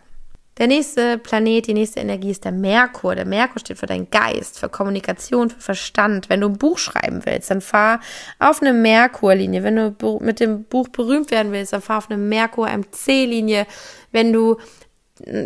Der 0.58 0.68
nächste 0.68 1.18
Planet, 1.18 1.66
die 1.66 1.74
nächste 1.74 2.00
Energie 2.00 2.30
ist 2.30 2.44
der 2.44 2.52
Merkur. 2.52 3.14
Der 3.14 3.26
Merkur 3.26 3.60
steht 3.60 3.76
für 3.76 3.84
deinen 3.84 4.08
Geist, 4.10 4.58
für 4.58 4.70
Kommunikation, 4.70 5.50
für 5.50 5.60
Verstand. 5.60 6.30
Wenn 6.30 6.40
du 6.40 6.48
ein 6.48 6.56
Buch 6.56 6.78
schreiben 6.78 7.20
willst, 7.26 7.50
dann 7.50 7.60
fahr 7.60 8.00
auf 8.38 8.62
eine 8.62 8.72
Merkurlinie. 8.72 9.62
Wenn 9.62 9.76
du 9.98 10.18
mit 10.20 10.40
dem 10.40 10.64
Buch 10.64 10.88
berühmt 10.88 11.30
werden 11.30 11.52
willst, 11.52 11.74
dann 11.74 11.82
fahr 11.82 11.98
auf 11.98 12.10
eine 12.10 12.18
Merkur-MC-Linie. 12.18 13.66
Wenn 14.12 14.32
du 14.32 14.56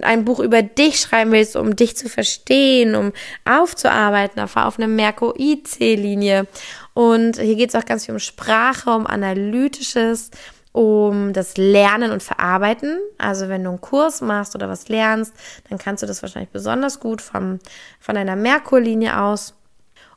ein 0.03 0.25
Buch 0.25 0.39
über 0.39 0.63
dich 0.63 1.01
schreiben 1.01 1.33
willst, 1.33 1.57
um 1.57 1.75
dich 1.75 1.97
zu 1.97 2.09
verstehen, 2.09 2.95
um 2.95 3.13
aufzuarbeiten, 3.45 4.37
dann 4.37 4.49
fahr 4.49 4.67
auf 4.67 4.79
eine 4.79 4.89
Merkur-IC-Linie. 4.89 6.47
Und 6.95 7.37
hier 7.37 7.57
geht 7.57 7.71
es 7.71 7.75
auch 7.75 7.85
ganz 7.85 8.07
viel 8.07 8.15
um 8.15 8.21
Sprache, 8.21 8.91
um 8.91 9.07
Analytisches 9.09 10.31
um 10.73 11.33
das 11.33 11.57
Lernen 11.57 12.13
und 12.13 12.23
Verarbeiten. 12.23 12.99
Also 13.19 13.49
wenn 13.49 13.65
du 13.65 13.71
einen 13.71 13.81
Kurs 13.81 14.21
machst 14.21 14.55
oder 14.55 14.69
was 14.69 14.89
lernst, 14.89 15.35
dann 15.69 15.79
kannst 15.79 16.03
du 16.03 16.07
das 16.07 16.23
wahrscheinlich 16.23 16.51
besonders 16.51 17.01
gut 17.01 17.21
vom, 17.21 17.59
von 17.99 18.17
einer 18.17 18.37
Merkurlinie 18.37 19.21
aus. 19.21 19.55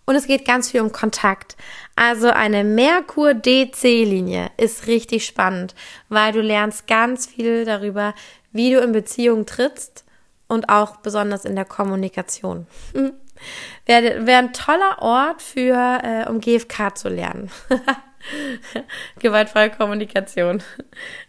Und 0.05 0.15
es 0.15 0.27
geht 0.27 0.45
ganz 0.45 0.69
viel 0.69 0.81
um 0.81 0.91
Kontakt. 0.91 1.55
Also 1.95 2.29
eine 2.29 2.63
Merkur-DC-Linie 2.63 4.51
ist 4.57 4.87
richtig 4.87 5.25
spannend, 5.25 5.75
weil 6.09 6.33
du 6.33 6.41
lernst 6.41 6.87
ganz 6.87 7.25
viel 7.25 7.63
darüber, 7.63 8.13
wie 8.51 8.73
du 8.73 8.79
in 8.81 8.91
Beziehungen 8.91 9.45
trittst 9.45 10.03
und 10.47 10.69
auch 10.69 10.97
besonders 10.97 11.45
in 11.45 11.55
der 11.55 11.65
Kommunikation. 11.65 12.67
Wäre 13.85 14.25
wär 14.25 14.37
ein 14.37 14.53
toller 14.53 15.01
Ort 15.01 15.41
für, 15.41 15.99
äh, 16.03 16.29
um 16.29 16.39
GFK 16.39 16.95
zu 16.95 17.09
lernen. 17.09 17.49
Gewaltfreie 19.19 19.69
Kommunikation. 19.69 20.63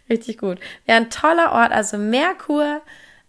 Richtig 0.09 0.37
gut. 0.37 0.59
Wäre 0.85 0.97
ein 0.97 1.09
toller 1.09 1.51
Ort, 1.51 1.71
also 1.71 1.97
Merkur. 1.97 2.81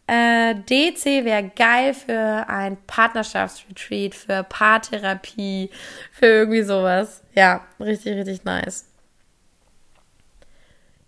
Äh, 0.08 0.54
DC 0.54 1.24
wäre 1.24 1.50
geil 1.56 1.92
für 1.92 2.48
ein 2.48 2.76
Partnerschaftsretreat, 2.86 4.14
für 4.14 4.44
Paartherapie, 4.44 5.70
für 6.12 6.26
irgendwie 6.26 6.62
sowas. 6.62 7.22
Ja, 7.34 7.66
richtig, 7.80 8.16
richtig 8.16 8.44
nice. 8.44 8.86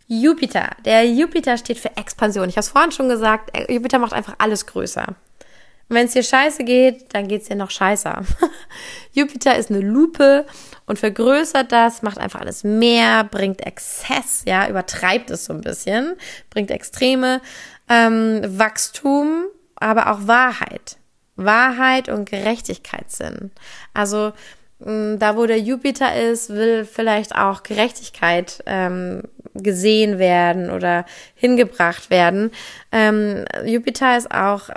Jupiter. 0.09 0.71
Der 0.85 1.07
Jupiter 1.07 1.59
steht 1.59 1.79
für 1.79 1.97
Expansion. 1.97 2.49
Ich 2.49 2.57
habe 2.57 2.61
es 2.61 2.71
vorhin 2.71 2.93
schon 2.93 3.09
gesagt, 3.09 3.57
äh, 3.57 3.73
Jupiter 3.73 3.99
macht 3.99 4.15
einfach 4.15 4.35
alles 4.39 4.67
größer. 4.67 5.07
Und 5.07 5.97
wenn 5.97 6.07
es 6.07 6.13
dir 6.13 6.23
scheiße 6.23 6.65
geht, 6.65 7.15
dann 7.15 7.29
geht 7.29 7.43
es 7.43 7.49
dir 7.49 7.57
noch 7.57 7.71
scheißer. 7.71 8.23
Jupiter 9.13 9.57
ist 9.57 9.71
eine 9.71 9.81
Lupe 9.81 10.47
und 10.89 10.99
vergrößert 10.99 11.71
das, 11.71 12.03
macht 12.03 12.19
einfach 12.19 12.41
alles 12.41 12.65
mehr, 12.65 13.25
bringt 13.25 13.65
Exzess, 13.65 14.43
ja, 14.47 14.69
übertreibt 14.69 15.31
es 15.31 15.45
so 15.45 15.53
ein 15.53 15.61
bisschen, 15.61 16.17
bringt 16.51 16.71
Extreme, 16.71 17.41
ähm, 17.89 18.41
Wachstum, 18.59 19.45
aber 19.77 20.11
auch 20.11 20.27
Wahrheit. 20.27 20.97
Wahrheit 21.37 22.09
und 22.09 22.29
Gerechtigkeitssinn. 22.29 23.53
Also 23.95 24.33
da, 24.81 25.37
wo 25.37 25.47
der 25.47 25.59
Jupiter 25.59 26.15
ist, 26.15 26.51
will 26.51 26.85
vielleicht 26.85 27.35
auch 27.35 27.65
Gerechtigkeit 27.65 28.63
ähm, 28.67 29.23
gesehen 29.55 30.19
werden 30.19 30.71
oder 30.71 31.05
hingebracht 31.35 32.11
werden. 32.11 32.53
Ähm, 32.93 33.45
Jupiter 33.65 34.17
ist 34.17 34.31
auch 34.31 34.71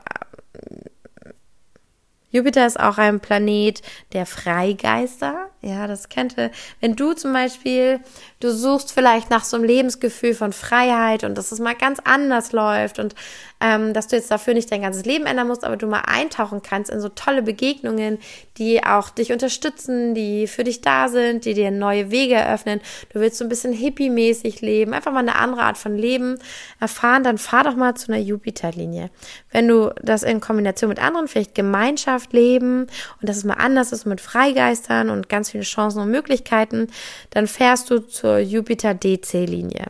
Jupiter 2.32 2.66
ist 2.66 2.80
auch 2.80 2.98
ein 2.98 3.20
Planet 3.20 3.82
der 4.14 4.26
Freigeister. 4.26 5.51
Ja, 5.64 5.86
das 5.86 6.10
könnte, 6.10 6.50
wenn 6.80 6.96
du 6.96 7.14
zum 7.14 7.34
Beispiel, 7.34 8.00
du 8.40 8.52
suchst 8.52 8.92
vielleicht 8.92 9.30
nach 9.30 9.44
so 9.44 9.58
einem 9.58 9.66
Lebensgefühl 9.66 10.34
von 10.34 10.54
Freiheit 10.54 11.24
und 11.24 11.38
dass 11.38 11.52
es 11.52 11.60
mal 11.60 11.76
ganz 11.76 12.00
anders 12.04 12.52
läuft 12.52 12.98
und 12.98 13.14
ähm, 13.60 13.94
dass 13.94 14.08
du 14.08 14.16
jetzt 14.16 14.32
dafür 14.32 14.56
nicht 14.56 14.72
dein 14.72 14.82
ganzes 14.82 15.06
Leben 15.06 15.28
ändern 15.28 15.48
musst, 15.48 15.64
aber 15.64 15.78
du 15.78 15.86
mal 15.86 16.02
eintauchen 16.08 16.64
kannst 16.64 16.90
in 16.90 17.00
so 17.00 17.10
tolle 17.10 17.44
Begegnungen, 17.44 18.18
die 18.58 18.84
auch 18.84 19.12
dich 19.12 19.32
unterstützen, 19.32 20.16
die 20.16 20.48
für 20.48 20.64
dich 20.64 20.82
da 20.82 21.10
sind, 21.10 21.46
die 21.46 21.54
dir 21.54 21.70
neue 21.70 22.10
Wege 22.10 22.34
eröffnen. 22.34 22.82
Du 23.14 23.20
willst 23.20 23.38
so 23.38 23.46
ein 23.46 23.50
bisschen 23.50 23.72
hippie-mäßig 23.72 24.62
leben, 24.62 24.94
einfach 24.96 25.12
mal 25.12 25.20
eine 25.20 25.36
andere 25.36 25.62
Art 25.62 25.78
von 25.78 25.96
Leben 25.96 26.40
erfahren, 26.80 27.24
dann 27.24 27.38
fahr 27.38 27.64
doch 27.64 27.76
mal 27.76 27.94
zu 27.94 28.12
einer 28.12 28.22
Jupiter-Linie. 28.22 29.12
Wenn 29.52 29.68
du 29.68 29.94
das 30.02 30.24
in 30.24 30.42
Kombination 30.42 30.90
mit 30.90 31.00
anderen, 31.00 31.28
vielleicht 31.28 31.54
Gemeinschaft 31.54 32.34
leben 32.34 32.88
und 33.22 33.30
dass 33.30 33.38
es 33.38 33.44
mal 33.44 33.54
anders 33.54 33.92
ist 33.92 34.06
mit 34.06 34.22
Freigeistern 34.22 35.12
und 35.12 35.30
ganz 35.30 35.51
viele 35.52 35.64
Chancen 35.64 36.02
und 36.02 36.12
Möglichkeiten, 36.12 36.88
dann 37.30 37.48
fährst 37.48 37.90
du 37.90 38.00
zur 38.00 38.40
Jupiter 38.40 38.94
DC-Linie. 38.94 39.86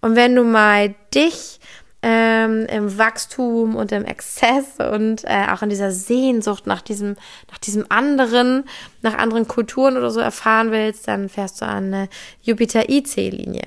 Und 0.00 0.16
wenn 0.16 0.34
du 0.34 0.44
mal 0.44 0.94
dich 1.14 1.60
ähm, 2.02 2.66
im 2.66 2.96
Wachstum 2.96 3.76
und 3.76 3.92
im 3.92 4.04
Exzess 4.04 4.78
und 4.78 5.24
äh, 5.24 5.46
auch 5.50 5.62
in 5.62 5.68
dieser 5.68 5.92
Sehnsucht 5.92 6.66
nach 6.66 6.80
diesem, 6.80 7.16
nach 7.50 7.58
diesem 7.58 7.84
anderen, 7.90 8.64
nach 9.02 9.18
anderen 9.18 9.46
Kulturen 9.46 9.96
oder 9.96 10.10
so 10.10 10.20
erfahren 10.20 10.70
willst, 10.70 11.08
dann 11.08 11.28
fährst 11.28 11.60
du 11.60 11.66
an 11.66 11.92
eine 11.92 12.08
Jupiter-IC-Linie. 12.42 13.64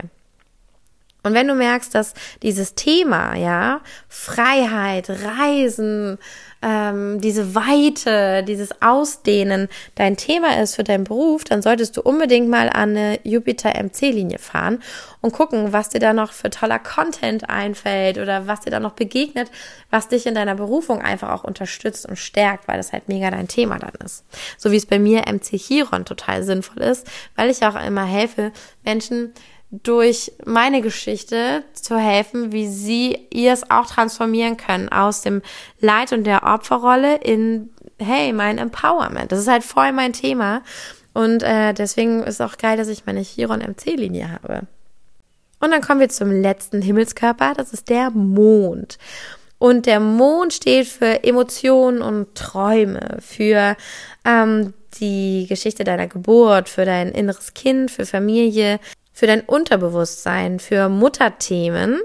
Und 1.25 1.33
wenn 1.33 1.47
du 1.47 1.55
merkst, 1.55 1.95
dass 1.95 2.13
dieses 2.41 2.75
Thema, 2.75 3.35
ja, 3.35 3.79
Freiheit, 4.09 5.09
Reisen, 5.09 6.17
ähm, 6.63 7.19
diese 7.19 7.55
Weite, 7.55 8.43
dieses 8.43 8.81
Ausdehnen 8.81 9.67
dein 9.95 10.15
Thema 10.17 10.61
ist 10.61 10.75
für 10.75 10.83
deinen 10.83 11.03
Beruf, 11.03 11.43
dann 11.43 11.61
solltest 11.61 11.97
du 11.97 12.01
unbedingt 12.01 12.49
mal 12.49 12.69
an 12.69 12.91
eine 12.91 13.19
Jupiter-MC-Linie 13.23 14.39
fahren 14.39 14.81
und 15.21 15.33
gucken, 15.33 15.73
was 15.73 15.89
dir 15.89 15.99
da 15.99 16.13
noch 16.13 16.31
für 16.31 16.49
toller 16.49 16.79
Content 16.79 17.49
einfällt 17.49 18.17
oder 18.17 18.47
was 18.47 18.61
dir 18.61 18.71
da 18.71 18.79
noch 18.79 18.93
begegnet, 18.93 19.51
was 19.89 20.07
dich 20.07 20.25
in 20.25 20.35
deiner 20.35 20.55
Berufung 20.55 21.01
einfach 21.01 21.29
auch 21.31 21.43
unterstützt 21.43 22.07
und 22.07 22.17
stärkt, 22.17 22.67
weil 22.67 22.77
das 22.77 22.93
halt 22.93 23.09
mega 23.09 23.29
dein 23.29 23.47
Thema 23.47 23.77
dann 23.79 23.93
ist. 24.05 24.23
So 24.57 24.71
wie 24.71 24.77
es 24.77 24.85
bei 24.85 24.99
mir 24.99 25.23
MC 25.31 25.57
Chiron 25.57 26.05
total 26.05 26.43
sinnvoll 26.43 26.81
ist, 26.81 27.05
weil 27.35 27.49
ich 27.49 27.65
auch 27.65 27.81
immer 27.81 28.05
helfe, 28.05 28.51
Menschen 28.83 29.33
durch 29.81 30.31
meine 30.45 30.81
Geschichte 30.81 31.63
zu 31.73 31.97
helfen, 31.97 32.51
wie 32.51 32.67
sie 32.67 33.17
ihr 33.31 33.53
es 33.53 33.69
auch 33.71 33.87
transformieren 33.87 34.55
können 34.55 34.89
aus 34.89 35.21
dem 35.21 35.41
Leid 35.79 36.13
und 36.13 36.25
der 36.25 36.43
Opferrolle 36.43 37.17
in, 37.17 37.71
hey, 37.97 38.33
mein 38.33 38.59
Empowerment. 38.59 39.31
Das 39.31 39.39
ist 39.39 39.47
halt 39.47 39.63
voll 39.63 39.91
mein 39.91 40.13
Thema. 40.13 40.61
Und 41.13 41.41
äh, 41.41 41.73
deswegen 41.73 42.21
ist 42.21 42.41
auch 42.41 42.57
geil, 42.57 42.77
dass 42.77 42.87
ich 42.87 43.07
meine 43.07 43.23
Chiron 43.23 43.61
MC-Linie 43.61 44.31
habe. 44.31 44.61
Und 45.59 45.71
dann 45.71 45.81
kommen 45.81 46.01
wir 46.01 46.09
zum 46.09 46.29
letzten 46.29 46.81
Himmelskörper, 46.81 47.53
das 47.55 47.73
ist 47.73 47.89
der 47.89 48.11
Mond. 48.11 48.99
Und 49.57 49.85
der 49.85 49.99
Mond 49.99 50.53
steht 50.53 50.87
für 50.87 51.23
Emotionen 51.23 52.01
und 52.01 52.35
Träume, 52.35 53.17
für 53.21 53.75
ähm, 54.25 54.73
die 54.99 55.45
Geschichte 55.47 55.83
deiner 55.83 56.07
Geburt, 56.07 56.69
für 56.69 56.85
dein 56.85 57.09
inneres 57.11 57.53
Kind, 57.53 57.89
für 57.89 58.05
Familie, 58.05 58.79
für 59.13 59.27
dein 59.27 59.41
Unterbewusstsein, 59.41 60.59
für 60.59 60.89
Mutterthemen 60.89 62.01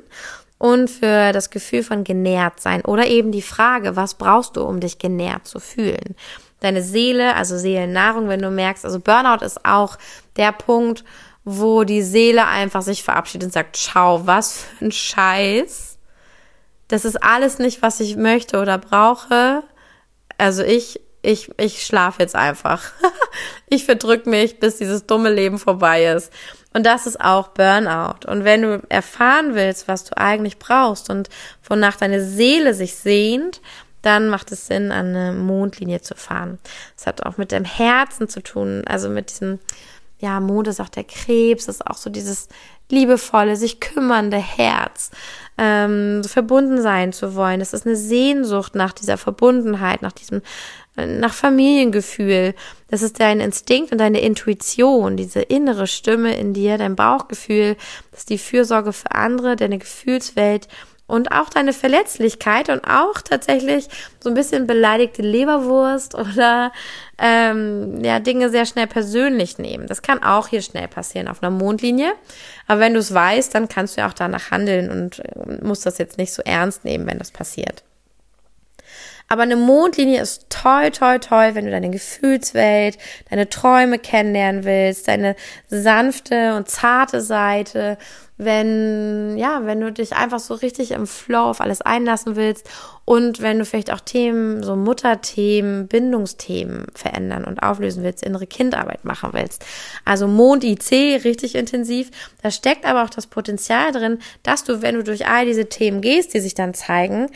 und 0.58 0.90
für 0.90 1.32
das 1.32 1.50
Gefühl 1.50 1.82
von 1.82 2.04
genährt 2.04 2.60
sein 2.60 2.84
oder 2.84 3.06
eben 3.06 3.32
die 3.32 3.42
Frage, 3.42 3.96
was 3.96 4.14
brauchst 4.14 4.56
du, 4.56 4.62
um 4.62 4.80
dich 4.80 4.98
genährt 4.98 5.46
zu 5.46 5.58
fühlen? 5.58 6.14
Deine 6.60 6.82
Seele, 6.82 7.34
also 7.36 7.56
Seelennahrung, 7.56 8.28
wenn 8.28 8.42
du 8.42 8.50
merkst, 8.50 8.84
also 8.84 9.00
Burnout 9.00 9.44
ist 9.44 9.64
auch 9.64 9.96
der 10.36 10.52
Punkt, 10.52 11.04
wo 11.44 11.84
die 11.84 12.02
Seele 12.02 12.46
einfach 12.46 12.82
sich 12.82 13.02
verabschiedet 13.02 13.46
und 13.46 13.52
sagt, 13.52 13.78
schau, 13.78 14.26
was 14.26 14.58
für 14.60 14.86
ein 14.86 14.92
Scheiß. 14.92 15.98
Das 16.88 17.04
ist 17.04 17.22
alles 17.22 17.58
nicht, 17.58 17.80
was 17.80 18.00
ich 18.00 18.16
möchte 18.16 18.60
oder 18.60 18.76
brauche. 18.76 19.62
Also 20.36 20.62
ich 20.62 21.00
ich, 21.22 21.50
ich 21.58 21.84
schlafe 21.84 22.22
jetzt 22.22 22.34
einfach. 22.34 22.92
ich 23.68 23.84
verdrück 23.84 24.26
mich, 24.26 24.60
bis 24.60 24.76
dieses 24.76 25.06
dumme 25.06 25.30
Leben 25.30 25.58
vorbei 25.58 26.06
ist. 26.06 26.32
Und 26.72 26.84
das 26.84 27.06
ist 27.06 27.20
auch 27.20 27.48
Burnout. 27.48 28.26
Und 28.26 28.44
wenn 28.44 28.62
du 28.62 28.82
erfahren 28.88 29.54
willst, 29.54 29.88
was 29.88 30.04
du 30.04 30.16
eigentlich 30.16 30.58
brauchst 30.58 31.10
und 31.10 31.28
wonach 31.68 31.96
deine 31.96 32.22
Seele 32.22 32.74
sich 32.74 32.94
sehnt, 32.94 33.60
dann 34.02 34.28
macht 34.28 34.52
es 34.52 34.66
Sinn, 34.66 34.92
an 34.92 35.08
eine 35.08 35.32
Mondlinie 35.32 36.00
zu 36.00 36.14
fahren. 36.14 36.58
Das 36.96 37.06
hat 37.06 37.26
auch 37.26 37.36
mit 37.36 37.52
dem 37.52 37.64
Herzen 37.64 38.28
zu 38.28 38.42
tun, 38.42 38.82
also 38.86 39.08
mit 39.08 39.30
diesem, 39.30 39.58
ja, 40.18 40.40
Mond 40.40 40.68
ist 40.68 40.80
auch 40.80 40.88
der 40.88 41.04
Krebs, 41.04 41.68
ist 41.68 41.86
auch 41.86 41.96
so 41.96 42.10
dieses 42.10 42.48
liebevolle, 42.90 43.56
sich 43.56 43.80
kümmernde 43.80 44.38
Herz, 44.38 45.10
ähm, 45.58 46.22
verbunden 46.24 46.80
sein 46.80 47.12
zu 47.12 47.34
wollen. 47.34 47.60
Das 47.60 47.74
ist 47.74 47.86
eine 47.86 47.96
Sehnsucht 47.96 48.74
nach 48.74 48.92
dieser 48.92 49.18
Verbundenheit, 49.18 50.02
nach 50.02 50.12
diesem 50.12 50.42
nach 51.06 51.32
Familiengefühl. 51.32 52.54
Das 52.88 53.02
ist 53.02 53.20
dein 53.20 53.40
Instinkt 53.40 53.92
und 53.92 53.98
deine 53.98 54.20
Intuition, 54.20 55.16
diese 55.16 55.40
innere 55.40 55.86
Stimme 55.86 56.36
in 56.36 56.54
dir, 56.54 56.78
dein 56.78 56.96
Bauchgefühl, 56.96 57.76
das 58.10 58.20
ist 58.20 58.30
die 58.30 58.38
Fürsorge 58.38 58.92
für 58.92 59.12
andere, 59.12 59.56
deine 59.56 59.78
Gefühlswelt 59.78 60.68
und 61.08 61.32
auch 61.32 61.48
deine 61.48 61.72
Verletzlichkeit 61.72 62.68
und 62.68 62.84
auch 62.84 63.20
tatsächlich 63.22 63.88
so 64.20 64.28
ein 64.28 64.34
bisschen 64.34 64.66
beleidigte 64.66 65.22
Leberwurst 65.22 66.14
oder 66.14 66.70
ähm, 67.18 68.04
ja 68.04 68.20
Dinge 68.20 68.50
sehr 68.50 68.66
schnell 68.66 68.86
persönlich 68.86 69.58
nehmen. 69.58 69.88
Das 69.88 70.02
kann 70.02 70.22
auch 70.22 70.48
hier 70.48 70.62
schnell 70.62 70.86
passieren 70.86 71.26
auf 71.26 71.42
einer 71.42 71.50
Mondlinie. 71.50 72.12
Aber 72.68 72.80
wenn 72.80 72.92
du 72.92 73.00
es 73.00 73.12
weißt, 73.12 73.54
dann 73.54 73.68
kannst 73.68 73.96
du 73.96 74.02
ja 74.02 74.08
auch 74.08 74.12
danach 74.12 74.50
handeln 74.52 74.90
und 74.90 75.20
äh, 75.20 75.64
musst 75.64 75.86
das 75.86 75.98
jetzt 75.98 76.18
nicht 76.18 76.32
so 76.32 76.42
ernst 76.42 76.84
nehmen, 76.84 77.06
wenn 77.06 77.18
das 77.18 77.30
passiert. 77.30 77.82
Aber 79.28 79.42
eine 79.42 79.56
Mondlinie 79.56 80.22
ist 80.22 80.46
toll, 80.48 80.90
toll, 80.90 81.20
toll, 81.20 81.54
wenn 81.54 81.66
du 81.66 81.70
deine 81.70 81.90
Gefühlswelt, 81.90 82.98
deine 83.30 83.48
Träume 83.48 83.98
kennenlernen 83.98 84.64
willst, 84.64 85.08
deine 85.08 85.36
sanfte 85.68 86.54
und 86.54 86.68
zarte 86.68 87.20
Seite, 87.20 87.98
wenn, 88.38 89.36
ja, 89.36 89.66
wenn 89.66 89.80
du 89.80 89.92
dich 89.92 90.14
einfach 90.14 90.38
so 90.38 90.54
richtig 90.54 90.92
im 90.92 91.08
Flow 91.08 91.50
auf 91.50 91.60
alles 91.60 91.82
einlassen 91.82 92.36
willst 92.36 92.70
und 93.04 93.42
wenn 93.42 93.58
du 93.58 93.64
vielleicht 93.64 93.92
auch 93.92 94.00
Themen, 94.00 94.62
so 94.62 94.76
Mutterthemen, 94.76 95.88
Bindungsthemen 95.88 96.86
verändern 96.94 97.44
und 97.44 97.62
auflösen 97.62 98.04
willst, 98.04 98.22
innere 98.22 98.46
Kindarbeit 98.46 99.04
machen 99.04 99.30
willst. 99.32 99.64
Also 100.04 100.28
Mond 100.28 100.62
IC 100.62 101.24
richtig 101.24 101.56
intensiv. 101.56 102.10
Da 102.40 102.52
steckt 102.52 102.86
aber 102.86 103.02
auch 103.02 103.10
das 103.10 103.26
Potenzial 103.26 103.90
drin, 103.90 104.20
dass 104.44 104.62
du, 104.62 104.82
wenn 104.82 104.94
du 104.94 105.02
durch 105.02 105.26
all 105.26 105.44
diese 105.44 105.68
Themen 105.68 106.00
gehst, 106.00 106.32
die 106.32 106.40
sich 106.40 106.54
dann 106.54 106.74
zeigen, 106.74 107.28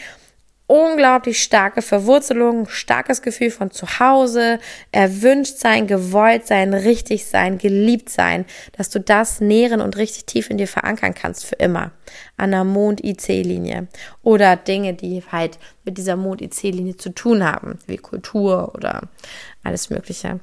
unglaublich 0.66 1.42
starke 1.42 1.82
Verwurzelung, 1.82 2.68
starkes 2.68 3.22
Gefühl 3.22 3.50
von 3.50 3.70
Zuhause, 3.70 4.58
erwünscht 4.90 5.58
sein, 5.58 5.86
gewollt 5.86 6.46
sein, 6.46 6.72
richtig 6.72 7.26
sein, 7.26 7.58
geliebt 7.58 8.08
sein, 8.08 8.46
dass 8.72 8.88
du 8.88 9.00
das 9.00 9.40
nähren 9.40 9.80
und 9.80 9.96
richtig 9.96 10.26
tief 10.26 10.50
in 10.50 10.58
dir 10.58 10.68
verankern 10.68 11.14
kannst 11.14 11.44
für 11.44 11.56
immer. 11.56 11.92
An 12.36 12.52
der 12.52 12.64
Mond-IC-Linie. 12.64 13.88
Oder 14.22 14.56
Dinge, 14.56 14.94
die 14.94 15.22
halt 15.30 15.58
mit 15.84 15.98
dieser 15.98 16.16
Mond-IC-Linie 16.16 16.96
zu 16.96 17.10
tun 17.10 17.44
haben, 17.44 17.78
wie 17.86 17.96
Kultur 17.96 18.74
oder 18.74 19.02
alles 19.62 19.90
Mögliche. 19.90 20.40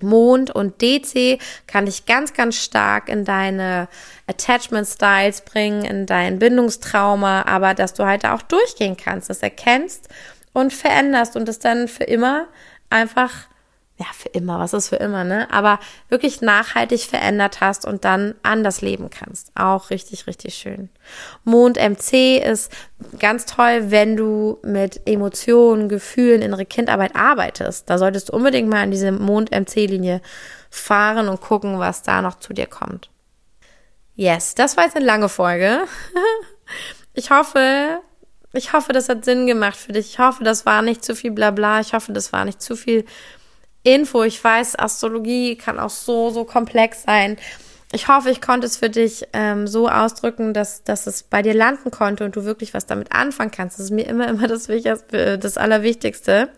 Mond 0.00 0.50
und 0.50 0.82
DC 0.82 1.38
kann 1.66 1.86
dich 1.86 2.06
ganz, 2.06 2.34
ganz 2.34 2.56
stark 2.56 3.08
in 3.08 3.24
deine 3.24 3.88
Attachment 4.26 4.86
Styles 4.86 5.40
bringen, 5.40 5.84
in 5.84 6.06
dein 6.06 6.38
Bindungstrauma, 6.38 7.42
aber 7.46 7.74
dass 7.74 7.94
du 7.94 8.04
halt 8.04 8.24
auch 8.26 8.42
durchgehen 8.42 8.96
kannst, 8.96 9.30
das 9.30 9.40
erkennst 9.40 10.08
und 10.52 10.72
veränderst 10.72 11.36
und 11.36 11.48
es 11.48 11.58
dann 11.58 11.88
für 11.88 12.04
immer 12.04 12.46
einfach 12.90 13.32
ja, 13.98 14.06
für 14.12 14.28
immer, 14.28 14.58
was 14.58 14.74
ist 14.74 14.90
für 14.90 14.96
immer, 14.96 15.24
ne? 15.24 15.50
Aber 15.50 15.78
wirklich 16.10 16.42
nachhaltig 16.42 17.00
verändert 17.02 17.62
hast 17.62 17.86
und 17.86 18.04
dann 18.04 18.34
anders 18.42 18.82
leben 18.82 19.08
kannst. 19.08 19.52
Auch 19.54 19.88
richtig, 19.88 20.26
richtig 20.26 20.54
schön. 20.54 20.90
Mond 21.44 21.78
MC 21.78 22.36
ist 22.36 22.70
ganz 23.18 23.46
toll, 23.46 23.90
wenn 23.90 24.16
du 24.16 24.58
mit 24.62 25.00
Emotionen, 25.06 25.88
Gefühlen, 25.88 26.42
innere 26.42 26.66
Kindarbeit 26.66 27.16
arbeitest. 27.16 27.88
Da 27.88 27.96
solltest 27.96 28.28
du 28.28 28.34
unbedingt 28.34 28.68
mal 28.68 28.84
in 28.84 28.90
diese 28.90 29.12
Mond 29.12 29.50
MC 29.50 29.86
Linie 29.86 30.20
fahren 30.68 31.28
und 31.28 31.40
gucken, 31.40 31.78
was 31.78 32.02
da 32.02 32.20
noch 32.20 32.38
zu 32.38 32.52
dir 32.52 32.66
kommt. 32.66 33.08
Yes, 34.14 34.54
das 34.54 34.76
war 34.76 34.84
jetzt 34.84 34.96
eine 34.96 35.06
lange 35.06 35.28
Folge. 35.28 35.80
Ich 37.18 37.30
hoffe, 37.30 38.00
ich 38.52 38.74
hoffe, 38.74 38.92
das 38.92 39.08
hat 39.08 39.24
Sinn 39.24 39.46
gemacht 39.46 39.76
für 39.76 39.92
dich. 39.92 40.10
Ich 40.10 40.18
hoffe, 40.18 40.44
das 40.44 40.66
war 40.66 40.82
nicht 40.82 41.02
zu 41.02 41.14
viel 41.14 41.30
Blabla. 41.30 41.80
Ich 41.80 41.94
hoffe, 41.94 42.12
das 42.12 42.30
war 42.30 42.44
nicht 42.44 42.60
zu 42.60 42.76
viel 42.76 43.06
Info. 43.86 44.22
Ich 44.24 44.42
weiß, 44.42 44.78
Astrologie 44.78 45.56
kann 45.56 45.78
auch 45.78 45.90
so, 45.90 46.30
so 46.30 46.44
komplex 46.44 47.04
sein. 47.04 47.36
Ich 47.92 48.08
hoffe, 48.08 48.30
ich 48.30 48.40
konnte 48.40 48.66
es 48.66 48.76
für 48.76 48.90
dich 48.90 49.26
ähm, 49.32 49.68
so 49.68 49.88
ausdrücken, 49.88 50.52
dass, 50.52 50.82
dass 50.82 51.06
es 51.06 51.22
bei 51.22 51.40
dir 51.42 51.54
landen 51.54 51.90
konnte 51.90 52.24
und 52.24 52.34
du 52.34 52.44
wirklich 52.44 52.74
was 52.74 52.86
damit 52.86 53.12
anfangen 53.12 53.52
kannst. 53.52 53.78
Das 53.78 53.86
ist 53.86 53.92
mir 53.92 54.06
immer, 54.06 54.28
immer 54.28 54.48
das, 54.48 54.68
Wichtigste, 54.68 55.38
das 55.38 55.56
Allerwichtigste. 55.56 56.48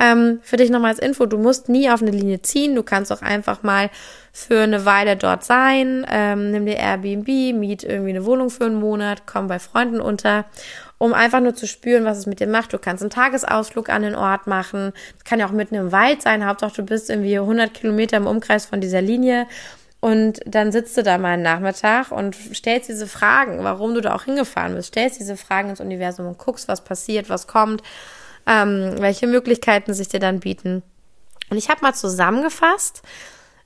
Ähm, 0.00 0.38
für 0.42 0.56
dich 0.56 0.70
nochmal 0.70 0.90
als 0.90 1.00
Info, 1.00 1.26
du 1.26 1.38
musst 1.38 1.68
nie 1.68 1.90
auf 1.90 2.02
eine 2.02 2.12
Linie 2.12 2.42
ziehen. 2.42 2.76
Du 2.76 2.84
kannst 2.84 3.10
auch 3.10 3.22
einfach 3.22 3.62
mal 3.62 3.90
für 4.32 4.60
eine 4.60 4.84
Weile 4.84 5.16
dort 5.16 5.42
sein. 5.42 6.06
Ähm, 6.08 6.52
nimm 6.52 6.66
dir 6.66 6.76
Airbnb, 6.76 7.26
miet 7.26 7.82
irgendwie 7.82 8.10
eine 8.10 8.24
Wohnung 8.24 8.50
für 8.50 8.66
einen 8.66 8.78
Monat, 8.78 9.22
komm 9.26 9.48
bei 9.48 9.58
Freunden 9.58 10.00
unter 10.00 10.44
um 10.98 11.14
einfach 11.14 11.40
nur 11.40 11.54
zu 11.54 11.66
spüren, 11.66 12.04
was 12.04 12.18
es 12.18 12.26
mit 12.26 12.40
dir 12.40 12.48
macht. 12.48 12.72
Du 12.72 12.78
kannst 12.78 13.02
einen 13.02 13.10
Tagesausflug 13.10 13.88
an 13.88 14.02
den 14.02 14.16
Ort 14.16 14.46
machen. 14.46 14.92
Das 15.14 15.24
kann 15.24 15.38
ja 15.38 15.46
auch 15.46 15.52
mitten 15.52 15.76
im 15.76 15.92
Wald 15.92 16.22
sein. 16.22 16.44
Hauptsache, 16.44 16.74
du 16.74 16.82
bist 16.82 17.08
irgendwie 17.08 17.38
100 17.38 17.72
Kilometer 17.72 18.16
im 18.16 18.26
Umkreis 18.26 18.66
von 18.66 18.80
dieser 18.80 19.00
Linie. 19.00 19.46
Und 20.00 20.40
dann 20.44 20.70
sitzt 20.70 20.96
du 20.96 21.02
da 21.02 21.18
mal 21.18 21.34
einen 21.34 21.42
Nachmittag 21.42 22.12
und 22.12 22.36
stellst 22.54 22.88
diese 22.88 23.06
Fragen, 23.06 23.64
warum 23.64 23.94
du 23.94 24.00
da 24.00 24.14
auch 24.14 24.24
hingefahren 24.24 24.74
bist. 24.74 24.88
Stellst 24.88 25.18
diese 25.18 25.36
Fragen 25.36 25.70
ins 25.70 25.80
Universum 25.80 26.26
und 26.26 26.38
guckst, 26.38 26.68
was 26.68 26.84
passiert, 26.84 27.28
was 27.28 27.46
kommt, 27.46 27.82
ähm, 28.46 28.94
welche 28.98 29.26
Möglichkeiten 29.26 29.94
sich 29.94 30.08
dir 30.08 30.20
dann 30.20 30.40
bieten. 30.40 30.82
Und 31.50 31.56
ich 31.56 31.68
habe 31.68 31.82
mal 31.82 31.94
zusammengefasst, 31.94 33.02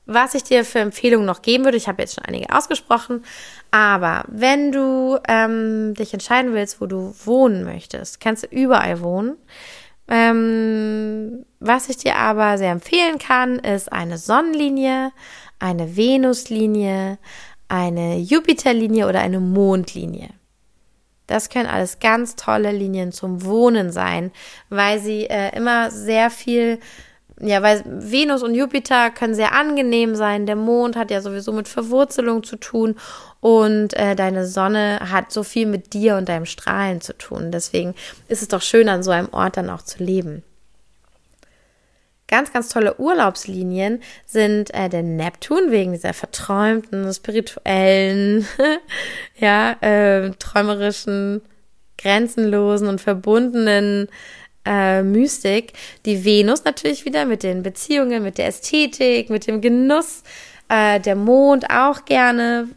was 0.07 0.35
ich 0.35 0.45
dir 0.45 0.65
für 0.65 0.81
Empfehlungen 0.81 1.27
noch 1.27 1.43
geben 1.43 1.65
würde. 1.65 1.77
Ich 1.77 1.89
habe 1.89 2.03
jetzt 2.03 2.15
schon 2.15 2.25
einige 2.25 2.55
ausgesprochen, 2.55 3.25
aber 3.71 4.25
wenn 4.29 4.73
du 4.73 5.19
ähm, 5.29 5.95
dich 5.95 6.13
entscheiden 6.13 6.53
willst, 6.55 6.81
wo 6.81 6.87
du 6.87 7.15
wohnen 7.25 7.65
möchtest, 7.65 8.21
kannst 8.21 8.45
du 8.45 8.47
überall 8.49 9.01
wohnen. 9.01 9.37
Ähm, 10.09 11.47
was 11.61 11.89
ich 11.89 11.97
dir 11.97 12.17
aber 12.17 12.59
sehr 12.59 12.73
empfehlen 12.73 13.19
kann, 13.19 13.59
ist 13.61 13.93
eine 13.93 14.19
Sonnenlinie, 14.19 15.13
eine 15.59 15.97
Venuslinie, 15.97 17.19
eine 17.69 18.19
Jupiterlinie 18.19 19.09
oder 19.09 19.21
eine 19.21 19.41
Mondlinie. 19.41 20.31
Das 21.29 21.49
können 21.49 21.69
alles 21.69 22.01
ganz 22.01 22.37
tolle 22.37 22.73
Linien 22.73 23.13
zum 23.13 23.45
Wohnen 23.45 23.93
sein, 23.93 24.33
weil 24.69 24.99
sie 24.99 25.31
äh, 25.31 25.57
immer 25.57 25.91
sehr 25.91 26.29
viel 26.31 26.81
ja, 27.45 27.61
weil 27.61 27.83
Venus 27.85 28.45
und 28.45 28.55
Jupiter 28.55 29.11
können 29.11 29.35
sehr 29.35 29.53
angenehm 29.53 30.15
sein. 30.15 30.47
Der 30.47 30.55
Mond 30.55 30.95
hat 30.95 31.11
ja 31.11 31.21
sowieso 31.21 31.53
mit 31.53 31.67
Verwurzelung 31.67 32.45
zu 32.45 32.57
tun 32.57 32.95
und 33.41 33.95
äh, 33.95 34.15
deine 34.15 34.47
Sonne 34.47 35.01
hat 35.11 35.33
so 35.33 35.43
viel 35.43 35.67
mit 35.67 35.93
dir 35.93 36.17
und 36.17 36.29
deinem 36.29 36.47
Strahlen 36.47 37.01
zu 37.01 37.19
tun. 37.19 37.51
Deswegen 37.51 37.95
ist 38.29 38.43
es 38.43 38.49
doch 38.49 38.63
schön, 38.63 38.89
an 38.89 39.03
so 39.03 39.11
einem 39.11 39.29
Ort 39.33 39.57
dann 39.57 39.71
auch 39.71 39.83
zu 39.83 40.05
leben. 40.05 40.45
Ganz, 42.29 42.53
ganz 42.53 42.69
tolle 42.69 42.99
Urlaubslinien 42.99 44.01
sind 44.25 44.73
äh, 44.73 44.89
der 44.89 45.03
Neptun 45.03 45.73
wegen 45.73 45.93
dieser 45.93 46.15
verträumten, 46.15 47.13
spirituellen, 47.13 48.47
ja, 49.37 49.73
äh, 49.81 50.31
träumerischen, 50.39 51.43
grenzenlosen 51.99 52.87
und 52.87 53.01
verbundenen 53.01 54.07
äh, 54.07 54.42
Mystik, 55.03 55.73
die 56.07 56.25
Venus 56.25 56.65
natürlich 56.65 57.05
wieder 57.05 57.25
mit 57.25 57.43
den 57.43 57.63
Beziehungen, 57.63 58.23
mit 58.23 58.39
der 58.39 58.47
Ästhetik, 58.47 59.31
mit 59.31 59.47
dem 59.47 59.61
Genuss, 59.61 60.23
äh, 60.69 61.01
der 61.01 61.17
Mond 61.17 61.71
auch 61.71 62.05
gerne 62.05 62.69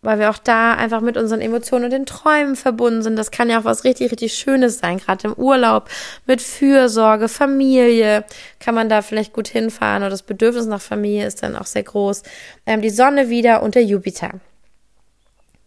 weil 0.00 0.18
wir 0.18 0.30
auch 0.30 0.38
da 0.38 0.74
einfach 0.74 1.00
mit 1.00 1.16
unseren 1.16 1.40
Emotionen 1.40 1.86
und 1.86 1.90
den 1.90 2.06
Träumen 2.06 2.56
verbunden 2.56 3.02
sind. 3.02 3.16
Das 3.16 3.30
kann 3.30 3.50
ja 3.50 3.60
auch 3.60 3.64
was 3.64 3.84
richtig, 3.84 4.12
richtig 4.12 4.34
Schönes 4.34 4.78
sein, 4.78 4.98
gerade 4.98 5.28
im 5.28 5.34
Urlaub 5.34 5.90
mit 6.26 6.40
Fürsorge, 6.40 7.28
Familie 7.28 8.24
kann 8.60 8.74
man 8.74 8.88
da 8.88 9.02
vielleicht 9.02 9.32
gut 9.32 9.48
hinfahren 9.48 10.02
oder 10.02 10.10
das 10.10 10.22
Bedürfnis 10.22 10.66
nach 10.66 10.80
Familie 10.80 11.26
ist 11.26 11.42
dann 11.42 11.56
auch 11.56 11.66
sehr 11.66 11.82
groß. 11.82 12.22
Ähm, 12.66 12.80
die 12.80 12.90
Sonne 12.90 13.28
wieder 13.28 13.62
und 13.62 13.74
der 13.74 13.84
Jupiter. 13.84 14.30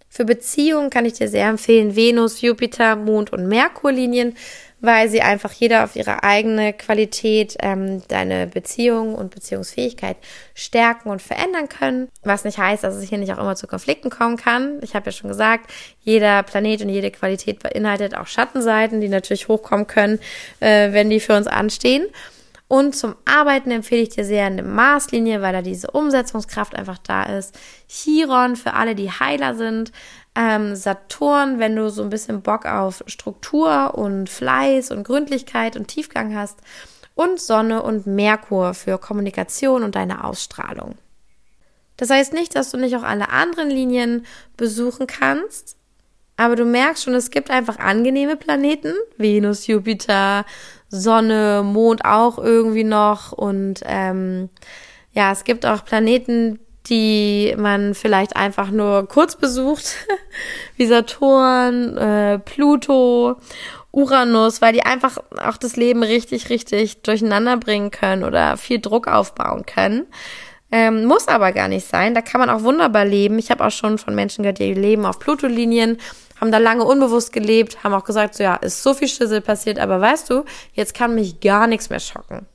Für 0.08 0.26
Beziehungen 0.26 0.90
kann 0.90 1.06
ich 1.06 1.14
dir 1.14 1.30
sehr 1.30 1.48
empfehlen, 1.48 1.96
Venus, 1.96 2.42
Jupiter, 2.42 2.96
Mond 2.98 3.32
und 3.32 3.48
Merkurlinien 3.48 4.36
weil 4.82 5.10
sie 5.10 5.22
einfach 5.22 5.52
jeder 5.54 5.84
auf 5.84 5.96
ihre 5.96 6.24
eigene 6.24 6.74
Qualität 6.74 7.56
ähm, 7.60 8.02
deine 8.08 8.48
Beziehung 8.48 9.16
und 9.16 9.34
Beziehungsfähigkeit 9.34 10.18
stärken 10.56 11.10
und 11.10 11.22
verändern 11.22 11.70
können. 11.70 12.10
Was 12.24 12.44
nicht 12.44 12.58
heißt, 12.58 12.84
dass 12.84 12.96
es 12.96 13.08
hier 13.08 13.20
nicht 13.20 13.32
auch 13.32 13.38
immer 13.38 13.56
zu 13.56 13.68
Konflikten 13.68 14.10
kommen 14.10 14.38
kann. 14.38 14.80
Ich 14.82 14.96
habe 14.96 15.06
ja 15.08 15.12
schon 15.12 15.30
gesagt, 15.30 15.72
jeder 16.02 16.44
Planet 16.44 16.82
und 16.82 16.90
jede 16.90 17.12
Qualität 17.12 17.60
beinhaltet 17.62 18.18
auch 18.18 18.28
Schattenseiten, 18.28 19.02
die 19.02 19.10
natürlich 19.10 19.48
hochkommen 19.48 19.88
können, 19.88 20.20
äh, 20.60 20.92
wenn 20.92 21.10
die 21.10 21.20
für 21.20 21.38
uns 21.38 21.48
anstehen. 21.48 22.08
Und 22.72 22.96
zum 22.96 23.16
Arbeiten 23.26 23.70
empfehle 23.70 24.02
ich 24.02 24.10
dir 24.10 24.24
sehr 24.24 24.46
eine 24.46 24.64
Maßlinie, 24.64 25.42
weil 25.42 25.52
da 25.52 25.62
diese 25.62 25.92
Umsetzungskraft 25.92 26.74
einfach 26.74 27.00
da 27.00 27.24
ist. 27.24 27.54
Chiron 27.90 28.56
für 28.56 28.76
alle, 28.76 28.96
die 28.96 29.12
Heiler 29.12 29.56
sind 29.56 29.92
ähm, 30.36 30.76
Saturn, 30.76 31.60
wenn 31.60 31.76
du 31.76 31.90
so 31.90 32.04
ein 32.04 32.10
bisschen 32.10 32.42
Bock 32.42 32.66
auf 32.66 33.04
Struktur 33.08 33.96
und 33.96 34.30
Fleiß 34.30 34.92
und 34.92 35.04
Gründlichkeit 35.04 35.76
und 35.76 35.88
Tiefgang 35.88 36.36
hast. 36.36 36.60
Und 37.14 37.42
Sonne 37.42 37.84
und 37.84 38.08
Merkur 38.08 38.74
für 38.74 38.98
Kommunikation 38.98 39.84
und 39.84 39.96
deine 39.96 40.24
Ausstrahlung. 40.24 40.96
Das 41.98 42.10
heißt 42.10 42.34
nicht, 42.34 42.56
dass 42.56 42.72
du 42.72 42.78
nicht 42.78 42.96
auch 42.96 43.04
alle 43.04 43.30
anderen 43.30 43.70
Linien 43.70 44.26
besuchen 44.58 45.08
kannst, 45.08 45.76
aber 46.38 46.56
du 46.56 46.66
merkst 46.66 47.04
schon, 47.04 47.14
es 47.14 47.30
gibt 47.30 47.52
einfach 47.52 47.78
angenehme 47.78 48.38
Planeten, 48.38 48.94
Venus, 49.18 49.68
Jupiter, 49.68 50.46
Sonne, 50.90 51.62
Mond 51.64 52.04
auch 52.04 52.40
irgendwie 52.40 52.84
noch 52.84 53.32
und 53.34 53.82
ähm, 53.86 54.50
ja, 55.14 55.32
es 55.32 55.44
gibt 55.44 55.66
auch 55.66 55.86
Planeten, 55.86 56.60
die 56.88 57.56
man 57.58 57.94
vielleicht 57.94 58.36
einfach 58.36 58.72
nur 58.72 59.08
kurz 59.08 59.36
besucht, 59.36 59.96
wie 60.78 60.88
Saturn, 60.88 61.98
äh, 61.98 62.40
Pluto, 62.40 63.38
Uranus, 63.92 64.62
weil 64.62 64.74
die 64.74 64.84
einfach 64.84 65.18
auch 65.44 65.58
das 65.58 65.76
Leben 65.76 66.02
richtig, 66.04 66.50
richtig 66.50 67.02
durcheinander 67.02 67.58
bringen 67.58 67.92
können 67.92 68.24
oder 68.24 68.58
viel 68.58 68.80
Druck 68.80 69.08
aufbauen 69.08 69.66
können. 69.66 70.08
Ähm, 70.72 71.04
muss 71.06 71.28
aber 71.28 71.52
gar 71.52 71.68
nicht 71.68 71.86
sein. 71.86 72.16
Da 72.16 72.22
kann 72.22 72.40
man 72.40 72.50
auch 72.50 72.64
wunderbar 72.64 73.04
leben. 73.04 73.38
Ich 73.38 73.52
habe 73.52 73.66
auch 73.66 73.72
schon 73.72 73.98
von 73.98 74.16
Menschen 74.16 74.44
gehört, 74.44 74.60
die 74.60 74.74
leben 74.74 75.06
auf 75.06 75.20
Pluto-Linien, 75.20 75.98
haben 76.40 76.52
da 76.52 76.58
lange 76.58 76.86
unbewusst 76.86 77.34
gelebt, 77.34 77.84
haben 77.84 77.94
auch 77.94 78.06
gesagt, 78.06 78.36
so 78.36 78.44
ja, 78.44 78.56
ist 78.56 78.82
so 78.82 78.94
viel 78.94 79.10
Schüssel 79.10 79.42
passiert, 79.42 79.78
aber 79.78 80.00
weißt 80.00 80.30
du, 80.30 80.46
jetzt 80.74 80.94
kann 80.94 81.14
mich 81.14 81.42
gar 81.42 81.68
nichts 81.68 81.90
mehr 81.90 82.00
schocken. 82.00 82.48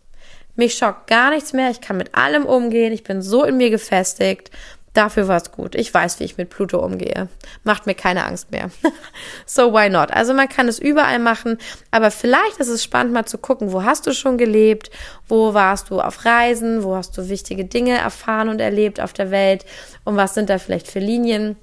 Mich 0.57 0.74
schockt 0.74 1.07
gar 1.07 1.31
nichts 1.31 1.53
mehr. 1.53 1.70
Ich 1.70 1.81
kann 1.81 1.97
mit 1.97 2.15
allem 2.15 2.47
umgehen. 2.47 2.93
Ich 2.93 3.05
bin 3.05 3.23
so 3.23 3.45
in 3.45 3.57
mir 3.57 3.70
gefestigt. 3.70 4.51
Dafür 4.97 5.28
war 5.28 5.37
es 5.37 5.53
gut. 5.53 5.74
Ich 5.74 5.93
weiß, 5.93 6.20
wie 6.20 6.24
ich 6.24 6.39
mit 6.39 6.49
Pluto 6.49 6.78
umgehe. 6.78 7.28
Macht 7.65 7.85
mir 7.85 7.95
keine 7.95 8.24
Angst 8.24 8.51
mehr. 8.51 8.70
so 9.47 9.74
why 9.74 9.91
not? 9.91 10.11
Also 10.11 10.33
man 10.33 10.49
kann 10.49 10.69
es 10.69 10.78
überall 10.78 11.19
machen, 11.19 11.59
aber 11.91 12.11
vielleicht 12.11 12.57
ist 12.61 12.69
es 12.69 12.83
spannend 12.83 13.12
mal 13.12 13.27
zu 13.27 13.37
gucken, 13.37 13.73
wo 13.73 13.85
hast 13.85 14.07
du 14.07 14.15
schon 14.15 14.39
gelebt? 14.39 14.91
Wo 15.28 15.53
warst 15.53 15.91
du 15.91 16.01
auf 16.01 16.24
Reisen? 16.24 16.83
Wo 16.83 16.97
hast 16.97 17.19
du 17.19 17.28
wichtige 17.28 17.66
Dinge 17.66 17.99
erfahren 17.99 18.49
und 18.49 18.59
erlebt 18.59 18.99
auf 18.99 19.12
der 19.12 19.31
Welt? 19.31 19.66
Und 20.05 20.16
was 20.16 20.33
sind 20.33 20.49
da 20.49 20.59
vielleicht 20.59 20.89
für 20.91 21.01
Linien? 21.01 21.57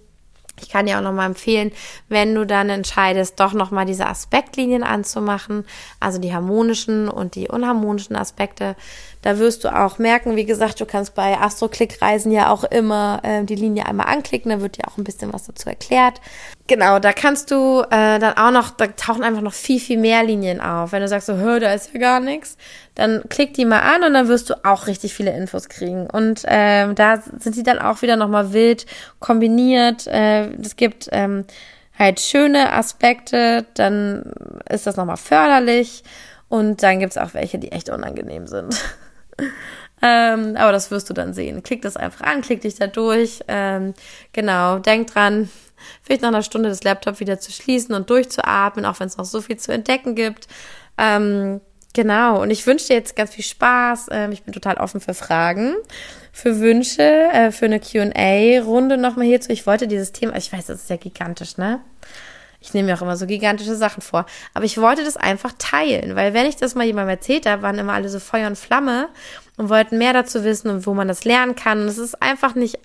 Ich 0.64 0.70
kann 0.70 0.86
dir 0.86 0.98
auch 0.98 1.04
nochmal 1.04 1.28
empfehlen, 1.28 1.72
wenn 2.08 2.34
du 2.34 2.46
dann 2.46 2.70
entscheidest, 2.70 3.40
doch 3.40 3.54
nochmal 3.54 3.86
diese 3.86 4.08
Aspektlinien 4.08 4.84
anzumachen, 4.84 5.66
also 6.00 6.20
die 6.20 6.34
harmonischen 6.34 7.10
und 7.10 7.36
die 7.36 7.50
unharmonischen 7.50 8.16
Aspekte. 8.16 8.76
Da 9.24 9.40
wirst 9.40 9.64
du 9.64 9.74
auch 9.74 10.00
merken, 10.00 10.36
wie 10.36 10.46
gesagt, 10.46 10.80
du 10.82 10.86
kannst 10.86 11.16
bei 11.16 11.38
Astroklick-Reisen 11.40 12.32
ja 12.32 12.50
auch 12.50 12.66
immer 12.66 13.22
äh, 13.24 13.44
die 13.46 13.56
Linie 13.56 13.86
einmal 13.86 14.08
anklicken, 14.08 14.52
da 14.52 14.62
wird 14.62 14.78
dir 14.78 14.88
auch 14.88 14.98
ein 14.98 15.06
bisschen 15.06 15.34
was 15.34 15.46
dazu 15.46 15.70
erklärt. 15.70 16.20
Genau, 16.68 17.00
da 17.00 17.14
kannst 17.14 17.50
du 17.50 17.82
äh, 17.90 18.20
dann 18.20 18.38
auch 18.38 18.52
noch, 18.52 18.72
da 18.72 18.88
tauchen 18.88 19.24
einfach 19.24 19.42
noch 19.42 19.54
viel, 19.54 19.80
viel 19.80 19.98
mehr 19.98 20.24
Linien 20.24 20.60
auf. 20.60 20.92
Wenn 20.92 21.02
du 21.02 21.08
sagst 21.08 21.28
so, 21.28 21.36
hör, 21.36 21.62
da 21.62 21.74
ist 21.74 21.94
ja 21.94 22.00
gar 22.02 22.20
nichts, 22.20 22.58
dann 22.96 23.24
klick 23.30 23.54
die 23.54 23.66
mal 23.66 23.80
an 23.80 24.04
und 24.04 24.14
dann 24.14 24.28
wirst 24.28 24.50
du 24.50 24.66
auch 24.66 24.88
richtig 24.88 25.14
viele 25.14 25.36
Infos 25.36 25.70
kriegen. 25.70 26.06
Und 26.10 26.44
ähm, 26.46 26.94
da 26.94 27.22
sind 27.40 27.56
die 27.56 27.64
dann 27.64 27.80
auch 27.80 28.02
wieder 28.02 28.18
nochmal 28.18 28.52
wild 28.52 28.86
kombiniert. 29.20 30.06
Äh, 30.06 30.52
es 30.56 30.76
gibt 30.76 31.08
ähm, 31.14 31.46
halt 31.98 32.20
schöne 32.20 32.74
Aspekte, 32.74 33.66
dann 33.76 34.34
ist 34.70 34.86
das 34.86 34.98
nochmal 34.98 35.18
förderlich. 35.18 36.04
Und 36.50 36.84
dann 36.84 37.00
gibt's 37.00 37.18
auch 37.18 37.34
welche, 37.34 37.58
die 37.58 37.72
echt 37.72 37.90
unangenehm 37.90 38.48
sind. 38.48 38.76
ähm, 40.02 40.56
aber 40.56 40.72
das 40.72 40.92
wirst 40.92 41.10
du 41.10 41.14
dann 41.14 41.34
sehen. 41.34 41.64
Klick 41.64 41.82
das 41.82 41.98
einfach 41.98 42.26
an, 42.26 42.42
klick 42.42 42.62
dich 42.62 42.76
da 42.76 42.88
durch. 42.88 43.42
Ähm, 43.48 43.94
genau, 44.32 44.80
denk 44.80 45.08
dran, 45.08 45.50
vielleicht 46.02 46.22
nach 46.22 46.30
einer 46.30 46.44
Stunde 46.44 46.70
das 46.70 46.84
Laptop 46.84 47.20
wieder 47.20 47.40
zu 47.40 47.52
schließen 47.52 47.94
und 47.96 48.10
durchzuatmen, 48.10 48.86
auch 48.86 49.00
wenn 49.00 49.08
es 49.08 49.18
noch 49.18 49.26
so 49.26 49.42
viel 49.42 49.58
zu 49.58 49.72
entdecken 49.72 50.16
gibt. 50.16 50.48
Ähm, 50.98 51.62
Genau, 51.94 52.42
und 52.42 52.50
ich 52.50 52.66
wünsche 52.66 52.88
dir 52.88 52.96
jetzt 52.96 53.16
ganz 53.16 53.36
viel 53.36 53.44
Spaß. 53.44 54.08
Ähm, 54.12 54.32
ich 54.32 54.42
bin 54.42 54.52
total 54.52 54.78
offen 54.78 55.00
für 55.00 55.14
Fragen, 55.14 55.76
für 56.32 56.60
Wünsche, 56.60 57.04
äh, 57.04 57.52
für 57.52 57.66
eine 57.66 57.80
QA-Runde 57.80 58.98
nochmal 58.98 59.28
hierzu. 59.28 59.52
Ich 59.52 59.68
wollte 59.68 59.88
dieses 59.88 60.12
Thema, 60.12 60.36
ich 60.36 60.52
weiß, 60.52 60.66
das 60.66 60.82
ist 60.82 60.90
ja 60.90 60.96
gigantisch, 60.96 61.58
ne? 61.58 61.82
Ich 62.64 62.74
nehme 62.74 62.88
mir 62.88 62.98
auch 62.98 63.02
immer 63.02 63.18
so 63.18 63.28
gigantische 63.28 63.76
Sachen 63.76 64.02
vor. 64.02 64.26
Aber 64.54 64.64
ich 64.64 64.80
wollte 64.80 65.04
das 65.04 65.18
einfach 65.18 65.52
teilen, 65.58 66.16
weil 66.16 66.34
wenn 66.34 66.46
ich 66.46 66.56
das 66.56 66.76
mal 66.76 66.86
jemandem 66.86 67.10
erzählt 67.10 67.46
habe, 67.46 67.62
waren 67.62 67.78
immer 67.78 67.92
alle 67.92 68.08
so 68.08 68.20
Feuer 68.20 68.48
und 68.48 68.58
Flamme 68.58 69.10
und 69.58 69.68
wollten 69.68 69.98
mehr 69.98 70.14
dazu 70.14 70.46
wissen 70.46 70.70
und 70.70 70.88
wo 70.88 70.94
man 70.94 71.10
das 71.10 71.26
lernen 71.26 71.56
kann. 71.56 71.82
Und 71.82 71.90
es 71.90 71.98
ist 71.98 72.22
einfach 72.22 72.56
nicht, 72.56 72.80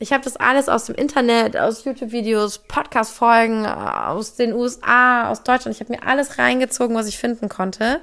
ich 0.00 0.12
habe 0.12 0.24
das 0.24 0.36
alles 0.36 0.68
aus 0.68 0.86
dem 0.86 0.96
Internet, 0.96 1.56
aus 1.56 1.84
YouTube-Videos, 1.84 2.58
Podcast-Folgen, 2.58 3.66
aus 3.66 4.34
den 4.34 4.52
USA, 4.52 5.30
aus 5.30 5.44
Deutschland. 5.44 5.76
Ich 5.76 5.80
habe 5.80 5.92
mir 5.92 6.04
alles 6.04 6.38
reingezogen, 6.38 6.96
was 6.96 7.06
ich 7.06 7.18
finden 7.18 7.48
konnte 7.48 8.00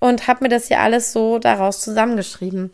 und 0.00 0.28
habe 0.28 0.44
mir 0.44 0.48
das 0.48 0.68
hier 0.68 0.80
alles 0.80 1.12
so 1.12 1.38
daraus 1.38 1.82
zusammengeschrieben. 1.82 2.70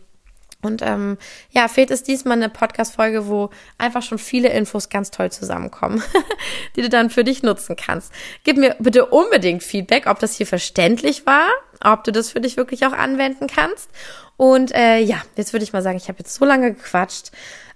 Und 0.64 0.82
ähm, 0.82 1.18
ja, 1.50 1.68
fehlt 1.68 1.90
es 1.90 2.02
diesmal 2.02 2.36
eine 2.36 2.48
Podcast-Folge, 2.48 3.28
wo 3.28 3.50
einfach 3.78 4.02
schon 4.02 4.18
viele 4.18 4.48
Infos 4.48 4.88
ganz 4.88 5.10
toll 5.10 5.30
zusammenkommen, 5.30 6.02
die 6.76 6.82
du 6.82 6.88
dann 6.88 7.10
für 7.10 7.24
dich 7.24 7.42
nutzen 7.42 7.76
kannst. 7.76 8.12
Gib 8.44 8.56
mir 8.56 8.76
bitte 8.78 9.06
unbedingt 9.06 9.62
Feedback, 9.62 10.06
ob 10.06 10.18
das 10.18 10.34
hier 10.34 10.46
verständlich 10.46 11.26
war, 11.26 11.48
ob 11.82 12.04
du 12.04 12.12
das 12.12 12.30
für 12.30 12.40
dich 12.40 12.56
wirklich 12.56 12.86
auch 12.86 12.92
anwenden 12.92 13.46
kannst. 13.46 13.90
Und 14.36 14.74
äh, 14.74 14.98
ja, 14.98 15.22
jetzt 15.36 15.52
würde 15.52 15.64
ich 15.64 15.72
mal 15.72 15.82
sagen, 15.82 15.96
ich 15.96 16.08
habe 16.08 16.18
jetzt 16.18 16.34
so 16.34 16.44
lange 16.44 16.74
gequatscht. 16.74 17.30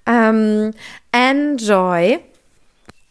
Ähm, 0.06 0.72
enjoy 1.12 2.18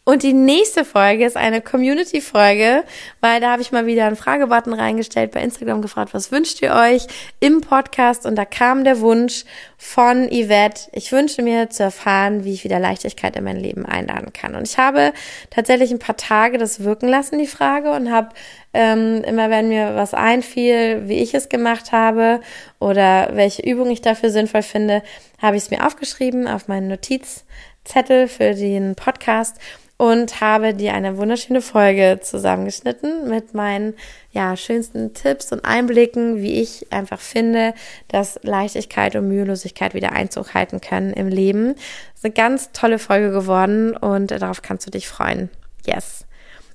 und 0.08 0.22
die 0.22 0.32
nächste 0.32 0.86
Folge 0.86 1.26
ist 1.26 1.36
eine 1.36 1.60
Community-Folge, 1.60 2.82
weil 3.20 3.42
da 3.42 3.52
habe 3.52 3.60
ich 3.60 3.72
mal 3.72 3.84
wieder 3.84 4.06
einen 4.06 4.16
Fragebutton 4.16 4.72
reingestellt 4.72 5.32
bei 5.32 5.42
Instagram 5.42 5.82
gefragt, 5.82 6.14
was 6.14 6.32
wünscht 6.32 6.62
ihr 6.62 6.72
euch 6.72 7.06
im 7.40 7.60
Podcast? 7.60 8.24
Und 8.24 8.36
da 8.36 8.46
kam 8.46 8.84
der 8.84 9.00
Wunsch 9.00 9.44
von 9.76 10.26
Yvette, 10.30 10.88
ich 10.92 11.12
wünsche 11.12 11.42
mir 11.42 11.68
zu 11.68 11.82
erfahren, 11.82 12.44
wie 12.44 12.54
ich 12.54 12.64
wieder 12.64 12.78
Leichtigkeit 12.78 13.36
in 13.36 13.44
mein 13.44 13.58
Leben 13.58 13.84
einladen 13.84 14.32
kann. 14.32 14.54
Und 14.54 14.66
ich 14.66 14.78
habe 14.78 15.12
tatsächlich 15.50 15.90
ein 15.90 15.98
paar 15.98 16.16
Tage 16.16 16.56
das 16.56 16.82
wirken 16.84 17.08
lassen, 17.10 17.38
die 17.38 17.46
Frage, 17.46 17.90
und 17.90 18.10
habe 18.10 18.30
ähm, 18.72 19.22
immer, 19.24 19.50
wenn 19.50 19.68
mir 19.68 19.94
was 19.94 20.14
einfiel, 20.14 21.06
wie 21.06 21.18
ich 21.18 21.34
es 21.34 21.50
gemacht 21.50 21.92
habe 21.92 22.40
oder 22.78 23.28
welche 23.34 23.60
Übung 23.60 23.90
ich 23.90 24.00
dafür 24.00 24.30
sinnvoll 24.30 24.62
finde, 24.62 25.02
habe 25.36 25.58
ich 25.58 25.64
es 25.64 25.70
mir 25.70 25.86
aufgeschrieben 25.86 26.48
auf 26.48 26.66
meinen 26.66 26.88
Notizzettel 26.88 28.26
für 28.26 28.54
den 28.54 28.94
Podcast 28.94 29.58
und 29.98 30.40
habe 30.40 30.74
dir 30.74 30.94
eine 30.94 31.18
wunderschöne 31.18 31.60
Folge 31.60 32.20
zusammengeschnitten 32.22 33.28
mit 33.28 33.52
meinen 33.52 33.94
ja, 34.30 34.56
schönsten 34.56 35.12
Tipps 35.12 35.52
und 35.52 35.64
Einblicken, 35.64 36.40
wie 36.40 36.62
ich 36.62 36.92
einfach 36.92 37.20
finde, 37.20 37.74
dass 38.06 38.38
Leichtigkeit 38.42 39.16
und 39.16 39.28
Mühelosigkeit 39.28 39.94
wieder 39.94 40.12
Einzug 40.12 40.54
halten 40.54 40.80
können 40.80 41.12
im 41.12 41.28
Leben. 41.28 41.74
Das 41.74 42.18
ist 42.18 42.24
eine 42.24 42.34
ganz 42.34 42.70
tolle 42.72 43.00
Folge 43.00 43.32
geworden 43.32 43.96
und 43.96 44.30
darauf 44.30 44.62
kannst 44.62 44.86
du 44.86 44.90
dich 44.92 45.08
freuen. 45.08 45.50
Yes. 45.84 46.24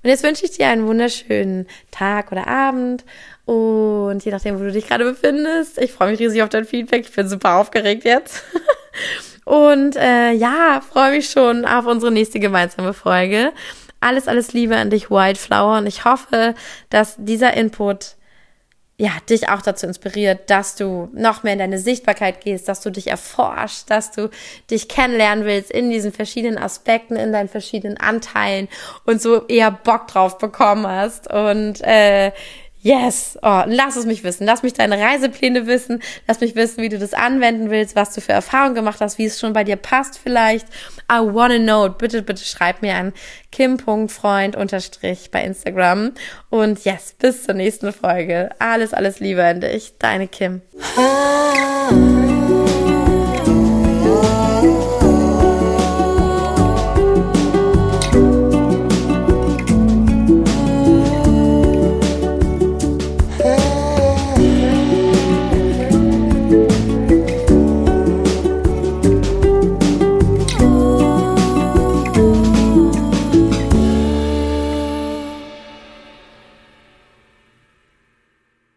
Und 0.04 0.10
jetzt 0.10 0.24
wünsche 0.24 0.44
ich 0.44 0.52
dir 0.52 0.68
einen 0.68 0.86
wunderschönen 0.86 1.66
Tag 1.92 2.34
oder 2.34 2.48
Abend 2.48 3.06
und 3.46 4.20
je 4.26 4.32
nachdem, 4.32 4.60
wo 4.60 4.64
du 4.64 4.72
dich 4.74 4.88
gerade 4.88 5.06
befindest. 5.06 5.78
Ich 5.78 5.94
freue 5.94 6.12
mich 6.12 6.20
riesig 6.20 6.44
auf 6.44 6.50
dein 6.50 6.66
Feedback. 6.66 7.06
Ich 7.08 7.16
bin 7.16 7.30
super 7.30 7.56
aufgeregt 7.56 8.04
jetzt. 8.04 8.44
Und 9.46 9.96
äh, 9.96 10.32
ja, 10.32 10.82
freue 10.82 11.12
mich 11.12 11.30
schon 11.30 11.66
auf 11.66 11.86
unsere 11.86 12.12
nächste 12.12 12.40
gemeinsame 12.40 12.94
Folge. 12.94 13.52
Alles, 14.00 14.28
alles 14.28 14.54
Liebe 14.54 14.76
an 14.76 14.90
dich, 14.90 15.10
Wildflower. 15.10 15.78
Und 15.78 15.88
ich 15.88 16.06
hoffe, 16.06 16.56
dass 16.90 17.16
dieser 17.18 17.54
Input 17.54 18.16
ja, 18.98 19.12
dich 19.28 19.50
auch 19.50 19.62
dazu 19.62 19.88
inspiriert, 19.88 20.50
dass 20.52 20.76
du 20.76 21.10
noch 21.14 21.42
mehr 21.42 21.54
in 21.54 21.60
deine 21.60 21.80
Sichtbarkeit 21.80 22.42
gehst, 22.42 22.68
dass 22.68 22.82
du 22.82 22.92
dich 22.92 23.08
erforschst, 23.08 23.90
dass 23.90 24.12
du 24.12 24.30
dich 24.70 24.88
kennenlernen 24.88 25.46
willst 25.46 25.72
in 25.72 25.90
diesen 25.90 26.14
verschiedenen 26.14 26.60
Aspekten, 26.60 27.16
in 27.16 27.34
deinen 27.34 27.50
verschiedenen 27.50 27.98
Anteilen 27.98 28.68
und 29.06 29.20
so 29.20 29.48
eher 29.48 29.72
Bock 29.72 30.08
drauf 30.08 30.38
bekommen 30.38 30.86
hast 30.86 31.32
und 31.32 31.82
äh, 31.82 32.32
Yes, 32.84 33.40
oh, 33.42 33.64
lass 33.66 33.96
es 33.96 34.06
mich 34.06 34.26
wissen. 34.26 34.46
Lass 34.46 34.62
mich 34.62 34.74
deine 34.74 35.00
Reisepläne 35.00 35.68
wissen. 35.68 36.04
Lass 36.28 36.42
mich 36.42 36.54
wissen, 36.56 36.84
wie 36.84 36.90
du 36.90 37.00
das 37.00 37.14
anwenden 37.14 37.70
willst, 37.70 37.96
was 37.96 38.14
du 38.14 38.20
für 38.20 38.34
Erfahrungen 38.34 38.76
gemacht 38.76 39.00
hast, 39.00 39.18
wie 39.18 39.26
es 39.26 39.40
schon 39.40 39.54
bei 39.54 39.64
dir 39.64 39.78
passt 39.78 40.20
vielleicht. 40.20 40.68
I 41.10 41.20
wanna 41.20 41.60
know. 41.60 41.88
Bitte, 41.88 42.22
bitte 42.22 42.44
schreib 42.44 42.82
mir 42.82 42.96
an 42.96 43.14
kim.freund 43.52 44.58
unterstrich 44.58 45.32
bei 45.32 45.44
Instagram. 45.44 46.12
Und 46.50 46.84
yes, 46.84 47.16
bis 47.18 47.46
zur 47.46 47.54
nächsten 47.54 47.94
Folge. 47.94 48.50
Alles, 48.60 48.94
alles 48.94 49.22
Liebe 49.22 49.46
an 49.46 49.62
dich. 49.62 49.94
Deine 49.98 50.28
Kim. 50.28 50.62
Ah. 50.98 51.90